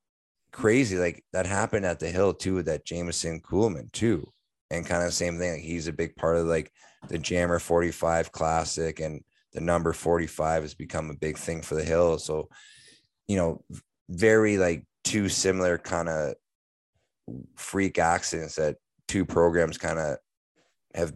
crazy. 0.53 0.97
Like 0.97 1.25
that 1.33 1.47
happened 1.47 1.87
at 1.87 1.99
the 1.99 2.09
hill 2.09 2.35
too 2.35 2.55
with 2.55 2.67
that 2.67 2.85
Jameson 2.85 3.41
Coolman 3.41 3.91
too. 3.91 4.33
And 4.71 4.87
kind 4.87 5.03
of 5.03 5.09
the 5.09 5.13
same 5.13 5.39
thing. 5.39 5.53
Like 5.53 5.63
he's 5.63 5.89
a 5.89 5.93
big 5.93 6.15
part 6.17 6.37
of 6.37 6.47
like 6.47 6.73
the 7.09 7.19
Jammer 7.19 7.59
45 7.59 8.31
classic 8.33 9.01
and 9.01 9.23
the 9.53 9.61
number 9.61 9.93
45 9.93 10.63
has 10.63 10.75
become 10.75 11.11
a 11.11 11.15
big 11.15 11.37
thing 11.37 11.63
for 11.63 11.75
the 11.75 11.83
hill. 11.83 12.19
So, 12.19 12.49
you 13.27 13.37
know, 13.37 13.65
very 14.09 14.59
like 14.59 14.85
two 15.03 15.29
similar 15.29 15.79
kind 15.79 16.09
of 16.09 16.35
freak 17.57 17.99
accidents 17.99 18.57
that 18.57 18.77
two 19.09 19.25
programs 19.25 19.79
kind 19.79 19.99
of 19.99 20.19
have, 20.95 21.13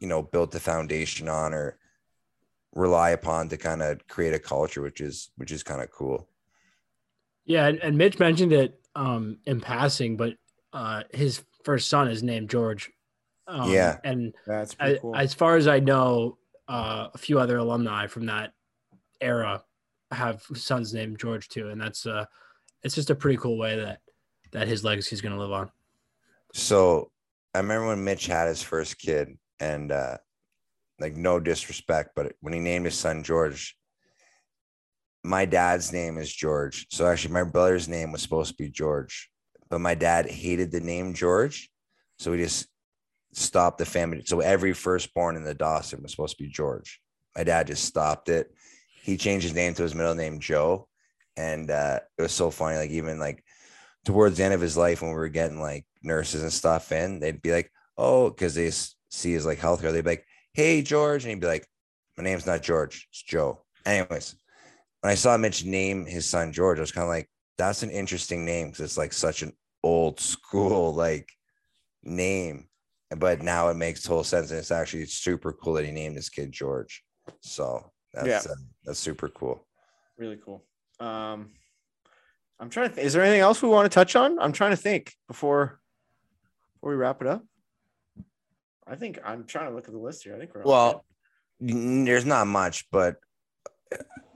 you 0.00 0.08
know, 0.08 0.22
built 0.22 0.50
the 0.50 0.60
foundation 0.60 1.28
on 1.28 1.54
or 1.54 1.78
rely 2.74 3.10
upon 3.10 3.48
to 3.48 3.56
kind 3.56 3.82
of 3.82 4.06
create 4.06 4.34
a 4.34 4.38
culture, 4.38 4.82
which 4.82 5.00
is 5.00 5.30
which 5.36 5.52
is 5.52 5.62
kind 5.62 5.80
of 5.82 5.90
cool. 5.90 6.28
Yeah, 7.44 7.66
and, 7.66 7.78
and 7.80 7.98
Mitch 7.98 8.18
mentioned 8.18 8.52
it 8.52 8.80
um, 8.94 9.38
in 9.46 9.60
passing, 9.60 10.16
but 10.16 10.34
uh, 10.72 11.02
his 11.12 11.42
first 11.64 11.88
son 11.88 12.08
is 12.08 12.22
named 12.22 12.50
George. 12.50 12.90
Um, 13.46 13.70
Yeah. 13.70 13.98
and 14.04 14.34
That's 14.46 14.76
I, 14.78 14.98
cool. 15.00 15.16
as 15.16 15.34
far 15.34 15.56
as 15.56 15.66
I 15.66 15.80
know, 15.80 16.38
uh, 16.68 17.08
a 17.12 17.18
few 17.18 17.38
other 17.38 17.58
alumni 17.58 18.06
from 18.06 18.26
that 18.26 18.52
era 19.20 19.62
have 20.10 20.42
sons 20.54 20.94
named 20.94 21.18
George 21.18 21.48
too, 21.48 21.70
and 21.70 21.80
that's 21.80 22.06
uh, 22.06 22.24
it's 22.82 22.94
just 22.94 23.10
a 23.10 23.14
pretty 23.14 23.36
cool 23.38 23.58
way 23.58 23.78
that 23.78 24.00
that 24.52 24.68
his 24.68 24.84
legacy 24.84 25.14
is 25.14 25.20
going 25.22 25.34
to 25.34 25.40
live 25.40 25.52
on. 25.52 25.70
So 26.54 27.10
I 27.54 27.58
remember 27.58 27.88
when 27.88 28.04
Mitch 28.04 28.26
had 28.26 28.48
his 28.48 28.62
first 28.62 28.98
kid, 28.98 29.38
and 29.60 29.90
uh, 29.90 30.18
like 31.00 31.16
no 31.16 31.40
disrespect, 31.40 32.10
but 32.14 32.34
when 32.40 32.52
he 32.52 32.60
named 32.60 32.84
his 32.84 32.94
son 32.94 33.22
George, 33.22 33.76
my 35.24 35.44
dad's 35.44 35.92
name 35.92 36.18
is 36.18 36.32
George. 36.32 36.86
So 36.90 37.06
actually, 37.06 37.34
my 37.34 37.44
brother's 37.44 37.88
name 37.88 38.12
was 38.12 38.22
supposed 38.22 38.50
to 38.50 38.62
be 38.62 38.68
George, 38.70 39.30
but 39.72 39.80
my 39.80 39.94
dad 39.94 40.26
hated 40.26 40.70
the 40.70 40.82
name 40.82 41.14
George, 41.14 41.70
so 42.18 42.30
we 42.30 42.36
just 42.36 42.68
stopped 43.32 43.78
the 43.78 43.86
family. 43.86 44.20
So 44.26 44.40
every 44.40 44.74
firstborn 44.74 45.34
in 45.34 45.44
the 45.44 45.54
Dawson 45.54 46.02
was 46.02 46.10
supposed 46.10 46.36
to 46.36 46.44
be 46.44 46.50
George. 46.50 47.00
My 47.34 47.42
dad 47.42 47.68
just 47.68 47.86
stopped 47.86 48.28
it. 48.28 48.54
He 49.02 49.16
changed 49.16 49.44
his 49.44 49.54
name 49.54 49.72
to 49.72 49.82
his 49.82 49.94
middle 49.94 50.14
name 50.14 50.40
Joe, 50.40 50.88
and 51.38 51.70
uh, 51.70 52.00
it 52.18 52.22
was 52.22 52.32
so 52.32 52.50
funny. 52.50 52.76
Like 52.76 52.90
even 52.90 53.18
like 53.18 53.42
towards 54.04 54.36
the 54.36 54.44
end 54.44 54.52
of 54.52 54.60
his 54.60 54.76
life, 54.76 55.00
when 55.00 55.10
we 55.10 55.16
were 55.16 55.30
getting 55.30 55.58
like 55.58 55.86
nurses 56.02 56.42
and 56.42 56.52
stuff 56.52 56.92
in, 56.92 57.18
they'd 57.18 57.40
be 57.40 57.52
like, 57.52 57.72
"Oh," 57.96 58.28
because 58.28 58.54
they 58.54 58.70
see 58.70 59.32
his 59.32 59.46
like 59.46 59.58
healthcare. 59.58 59.90
They'd 59.90 60.04
be 60.04 60.10
like, 60.10 60.26
"Hey, 60.52 60.82
George," 60.82 61.24
and 61.24 61.30
he'd 61.30 61.40
be 61.40 61.46
like, 61.46 61.66
"My 62.18 62.24
name's 62.24 62.44
not 62.44 62.62
George, 62.62 63.08
it's 63.10 63.22
Joe." 63.22 63.64
Anyways, 63.86 64.34
when 65.00 65.12
I 65.12 65.14
saw 65.14 65.34
Mitch 65.38 65.64
name 65.64 66.04
his 66.04 66.26
son 66.26 66.52
George, 66.52 66.76
I 66.76 66.82
was 66.82 66.92
kind 66.92 67.04
of 67.04 67.08
like, 67.08 67.30
"That's 67.56 67.82
an 67.82 67.90
interesting 67.90 68.44
name 68.44 68.66
because 68.66 68.80
it's 68.80 68.98
like 68.98 69.14
such 69.14 69.40
an 69.40 69.54
old 69.82 70.20
school 70.20 70.94
like 70.94 71.28
name." 72.02 72.68
But 73.16 73.42
now 73.42 73.68
it 73.68 73.74
makes 73.76 74.02
total 74.02 74.24
sense, 74.24 74.50
and 74.50 74.58
it's 74.58 74.70
actually 74.70 75.04
super 75.06 75.52
cool 75.52 75.74
that 75.74 75.84
he 75.84 75.90
named 75.90 76.16
his 76.16 76.30
kid 76.30 76.50
George. 76.52 77.04
So 77.40 77.92
that's 78.14 78.26
Yeah. 78.46 78.52
uh, 78.52 78.56
that's 78.84 78.98
super 78.98 79.28
cool. 79.28 79.66
really 80.18 80.38
cool. 80.44 80.64
Um, 81.00 81.52
I'm 82.60 82.70
trying 82.70 82.88
to. 82.90 82.94
Th- 82.94 83.06
is 83.06 83.12
there 83.12 83.22
anything 83.22 83.40
else 83.40 83.60
we 83.62 83.68
want 83.68 83.84
to 83.90 83.94
touch 83.94 84.14
on? 84.16 84.38
I'm 84.38 84.52
trying 84.52 84.70
to 84.70 84.76
think 84.76 85.12
before 85.28 85.80
before 86.74 86.90
we 86.90 86.96
wrap 86.96 87.20
it 87.20 87.26
up. 87.28 87.44
I 88.86 88.96
think 88.96 89.18
I'm 89.24 89.44
trying 89.44 89.68
to 89.68 89.74
look 89.74 89.86
at 89.86 89.92
the 89.92 89.98
list 90.00 90.22
here. 90.24 90.34
I 90.34 90.38
think 90.38 90.54
we're 90.54 90.62
Well, 90.62 91.04
n- 91.60 92.04
there's 92.04 92.24
not 92.24 92.46
much, 92.46 92.88
but 92.90 93.16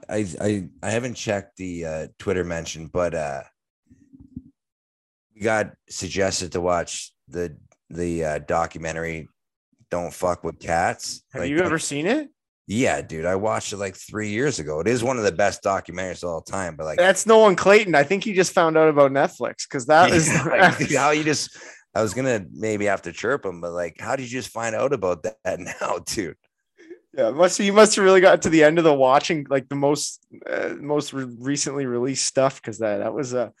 I 0.09 0.25
I 0.39 0.69
I 0.83 0.89
haven't 0.91 1.15
checked 1.15 1.57
the 1.57 1.85
uh, 1.85 2.07
Twitter 2.19 2.43
mention, 2.43 2.87
but 2.87 3.13
uh, 3.15 3.43
we 5.37 5.43
got 5.43 5.71
suggested 5.89 6.53
to 6.53 6.61
watch 6.61 7.11
the 7.27 7.55
the 7.89 8.23
uh, 8.23 8.39
documentary 8.39 9.27
"Don't 9.91 10.13
Fuck 10.13 10.43
with 10.43 10.59
Cats." 10.59 11.23
Have 11.33 11.43
Like, 11.43 11.49
you 11.49 11.59
ever 11.59 11.79
seen 11.79 12.07
it? 12.07 12.29
Yeah, 12.69 13.01
dude, 13.01 13.25
I 13.25 13.35
watched 13.35 13.71
it 13.71 13.77
like 13.77 13.95
three 13.95 14.29
years 14.29 14.59
ago. 14.59 14.81
It 14.81 14.87
is 14.87 15.01
one 15.01 15.17
of 15.17 15.23
the 15.23 15.31
best 15.31 15.63
documentaries 15.63 16.23
of 16.23 16.29
all 16.29 16.41
time. 16.41 16.75
But 16.75 16.85
like, 16.85 16.97
That's 16.97 17.25
Nolan 17.25 17.55
Clayton. 17.55 17.95
I 17.95 18.03
think 18.03 18.25
he 18.25 18.33
just 18.33 18.51
found 18.51 18.77
out 18.77 18.89
about 18.89 19.11
Netflix 19.11 19.67
because 19.69 19.85
that 19.85 20.11
is 20.11 20.27
Yeah, 20.27 20.43
like, 20.45 20.77
dude, 20.77 20.91
how 20.97 21.11
you 21.11 21.23
just. 21.23 21.57
I 21.95 22.01
was 22.01 22.13
gonna 22.13 22.45
maybe 22.51 22.85
have 22.85 23.03
to 23.03 23.13
chirp 23.13 23.45
him, 23.45 23.61
but 23.61 23.71
like, 23.71 23.99
how 23.99 24.15
did 24.15 24.23
you 24.23 24.39
just 24.39 24.49
find 24.49 24.75
out 24.75 24.91
about 24.93 25.23
that 25.23 25.59
now, 25.81 25.99
dude? 26.05 26.35
Yeah, 27.17 27.31
must 27.31 27.59
you 27.59 27.73
must 27.73 27.95
have 27.95 28.05
really 28.05 28.21
got 28.21 28.43
to 28.43 28.49
the 28.49 28.63
end 28.63 28.77
of 28.77 28.83
the 28.83 28.93
watching 28.93 29.47
like 29.49 29.69
the 29.69 29.75
most 29.75 30.23
uh, 30.45 30.75
most 30.79 31.13
re- 31.13 31.35
recently 31.39 31.85
released 31.85 32.25
stuff 32.27 32.61
because 32.61 32.77
that 32.79 32.97
that 32.97 33.13
was 33.13 33.33
a 33.33 33.51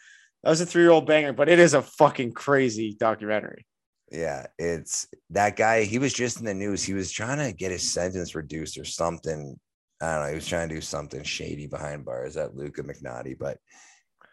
that 0.43 0.49
was 0.49 0.61
a 0.61 0.65
three 0.65 0.83
year 0.83 0.91
old 0.91 1.07
banger, 1.07 1.33
but 1.33 1.49
it 1.49 1.59
is 1.59 1.73
a 1.73 1.81
fucking 1.81 2.33
crazy 2.33 2.95
documentary. 2.99 3.65
Yeah, 4.11 4.47
it's 4.57 5.07
that 5.31 5.57
guy. 5.57 5.83
He 5.83 5.99
was 5.99 6.13
just 6.13 6.39
in 6.39 6.45
the 6.45 6.53
news. 6.53 6.83
He 6.83 6.93
was 6.93 7.11
trying 7.11 7.39
to 7.39 7.55
get 7.55 7.71
his 7.71 7.91
sentence 7.91 8.35
reduced 8.35 8.77
or 8.77 8.85
something. 8.85 9.59
I 10.01 10.13
don't 10.13 10.23
know. 10.23 10.29
He 10.29 10.35
was 10.35 10.47
trying 10.47 10.69
to 10.69 10.75
do 10.75 10.81
something 10.81 11.23
shady 11.23 11.67
behind 11.67 12.05
bars 12.05 12.37
at 12.37 12.55
Luka 12.55 12.83
Magnotta, 12.83 13.37
but 13.37 13.57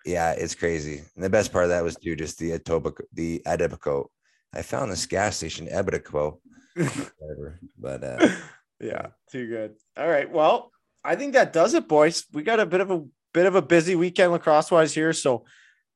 yeah, 0.05 0.33
it's 0.33 0.55
crazy. 0.55 1.03
And 1.15 1.25
the 1.25 1.31
best 1.31 1.51
part 1.51 1.65
of 1.65 1.71
that 1.71 1.83
was 1.83 1.97
due 1.97 2.15
just 2.15 2.39
the 2.39 2.53
Etobicoke, 2.59 3.01
the 3.13 3.43
Adipico. 3.47 4.07
I 4.53 4.63
found 4.63 4.93
this 4.93 5.07
gas 5.07 5.39
station, 5.39 5.67
Etobicoke, 5.67 6.39
whatever. 6.77 7.59
But 7.79 8.05
uh, 8.05 8.29
yeah, 8.81 9.09
too 9.31 9.49
good. 9.49 9.75
All 9.97 10.09
right, 10.09 10.31
well, 10.31 10.71
I 11.03 11.17
think 11.17 11.33
that 11.33 11.53
does 11.53 11.75
it, 11.75 11.89
boys. 11.89 12.27
We 12.33 12.43
got 12.43 12.61
a 12.61 12.67
bit 12.67 12.81
of 12.81 12.91
a 12.91 13.05
bit 13.33 13.47
of 13.47 13.57
a 13.57 13.63
busy 13.63 13.97
weekend 13.97 14.33
lacrosse 14.33 14.71
wise 14.71 14.95
here, 14.95 15.13
so 15.13 15.45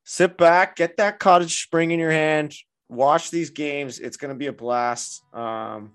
sit 0.09 0.39
back, 0.39 0.77
get 0.77 0.97
that 0.97 1.19
cottage 1.19 1.63
spring 1.63 1.91
in 1.91 1.99
your 1.99 2.11
hand, 2.11 2.55
watch 2.89 3.31
these 3.31 3.51
games. 3.51 3.99
It's 3.99 4.17
going 4.17 4.31
to 4.31 4.35
be 4.35 4.47
a 4.47 4.53
blast. 4.53 5.23
Um, 5.35 5.93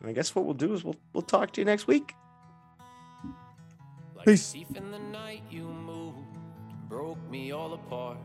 and 0.00 0.10
I 0.10 0.12
guess 0.12 0.34
what 0.34 0.44
we'll 0.44 0.54
do 0.54 0.74
is 0.74 0.82
we'll 0.82 0.96
we'll 1.12 1.22
talk 1.22 1.52
to 1.52 1.60
you 1.60 1.64
next 1.64 1.86
week. 1.86 2.12
Like 4.16 4.26
Peace. 4.26 4.50
a 4.50 4.52
thief 4.54 4.66
in 4.74 4.90
the 4.90 4.98
night, 4.98 5.42
you 5.50 5.62
moved, 5.62 6.36
broke 6.88 7.22
me 7.30 7.52
all 7.52 7.74
apart. 7.74 8.18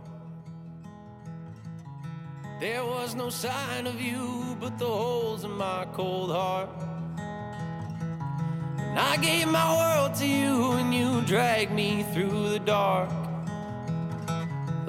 There 2.60 2.84
was 2.84 3.14
no 3.14 3.30
sign 3.30 3.86
of 3.86 4.02
you, 4.02 4.58
but 4.60 4.80
the 4.80 4.88
holes 4.88 5.44
in 5.44 5.52
my 5.52 5.88
cold 5.94 6.32
heart. 6.32 6.70
And 8.80 9.00
I 9.00 9.16
gave 9.18 9.48
my 9.48 9.70
world 9.78 10.16
to 10.16 10.26
you, 10.26 10.72
and 10.72 10.94
you 10.94 11.22
dragged 11.22 11.72
me 11.72 12.04
through 12.14 12.50
the 12.50 12.60
dark. 12.60 13.29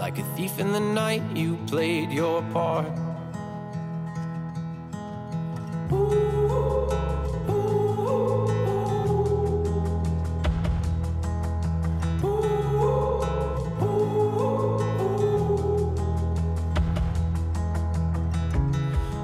Like 0.01 0.19
a 0.19 0.25
thief 0.35 0.59
in 0.59 0.73
the 0.73 0.81
night, 0.81 1.23
you 1.37 1.59
played 1.67 2.11
your 2.11 2.43
part. 2.55 2.87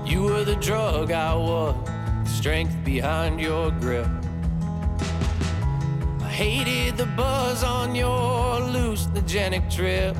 You 0.05 0.25
were 0.25 0.45
the 0.45 0.59
drug 0.61 1.11
I 1.11 1.35
was, 1.35 1.75
strength 2.27 2.77
behind 2.85 3.41
your 3.41 3.71
grip. 3.71 4.07
I 6.21 6.29
hated 6.29 6.99
the 6.99 7.07
buzz 7.17 7.65
on 7.65 7.95
your 7.95 8.61
hallucinogenic 8.61 9.75
trip. 9.75 10.15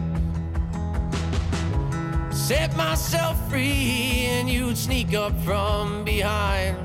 Set 2.47 2.77
myself 2.77 3.37
free 3.51 4.27
and 4.29 4.49
you'd 4.49 4.79
sneak 4.79 5.15
up 5.15 5.37
from 5.41 6.05
behind. 6.05 6.77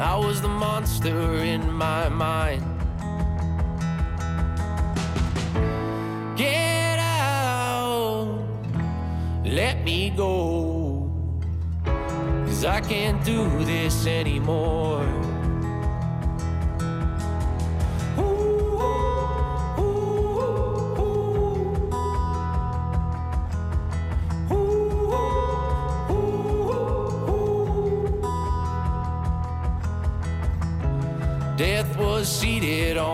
I 0.00 0.16
was 0.16 0.40
the 0.40 0.46
monster 0.46 1.38
in 1.38 1.72
my 1.72 2.08
mind. 2.08 2.62
Get 6.36 7.00
out, 7.00 8.38
let 9.44 9.82
me 9.82 10.10
go. 10.10 11.10
Cause 11.84 12.64
I 12.64 12.80
can't 12.82 13.24
do 13.24 13.48
this 13.64 14.06
anymore. 14.06 15.25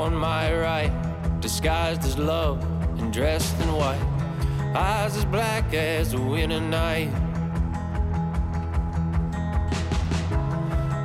On 0.02 0.16
my 0.16 0.52
right, 0.52 0.92
disguised 1.40 2.04
as 2.04 2.18
love 2.18 2.60
and 2.98 3.12
dressed 3.12 3.54
in 3.60 3.72
white. 3.72 4.02
Eyes 4.74 5.16
as 5.16 5.24
black 5.24 5.72
as 5.72 6.10
the 6.10 6.20
winter 6.20 6.60
night. 6.60 7.10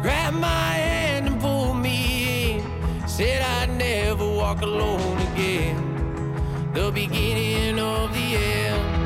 Grabbed 0.01 0.37
my 0.37 0.73
hand 0.89 1.27
and 1.27 1.39
pulled 1.39 1.77
me 1.77 2.55
in. 2.55 3.07
Said 3.07 3.39
I'd 3.43 3.77
never 3.77 4.27
walk 4.27 4.63
alone 4.63 5.17
again. 5.31 5.77
The 6.73 6.89
beginning 6.91 7.77
of 7.79 8.11
the 8.15 8.27
end. 8.35 8.96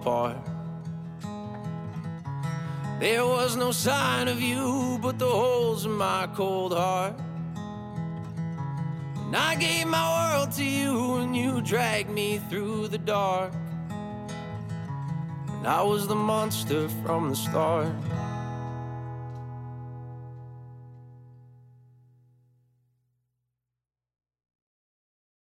Apart. 0.00 0.36
There 3.00 3.26
was 3.26 3.56
no 3.56 3.72
sign 3.72 4.28
of 4.28 4.40
you 4.40 4.98
but 5.02 5.18
the 5.18 5.28
holes 5.28 5.84
in 5.84 5.92
my 5.92 6.28
cold 6.34 6.72
heart. 6.72 7.14
And 9.26 9.36
I 9.36 9.54
gave 9.56 9.86
my 9.86 10.06
world 10.16 10.52
to 10.52 10.64
you, 10.64 11.16
and 11.16 11.36
you 11.36 11.60
dragged 11.60 12.10
me 12.10 12.38
through 12.48 12.88
the 12.88 12.98
dark. 12.98 13.52
And 15.56 15.66
I 15.66 15.82
was 15.82 16.06
the 16.06 16.14
monster 16.14 16.88
from 17.02 17.30
the 17.30 17.36
start. 17.36 17.92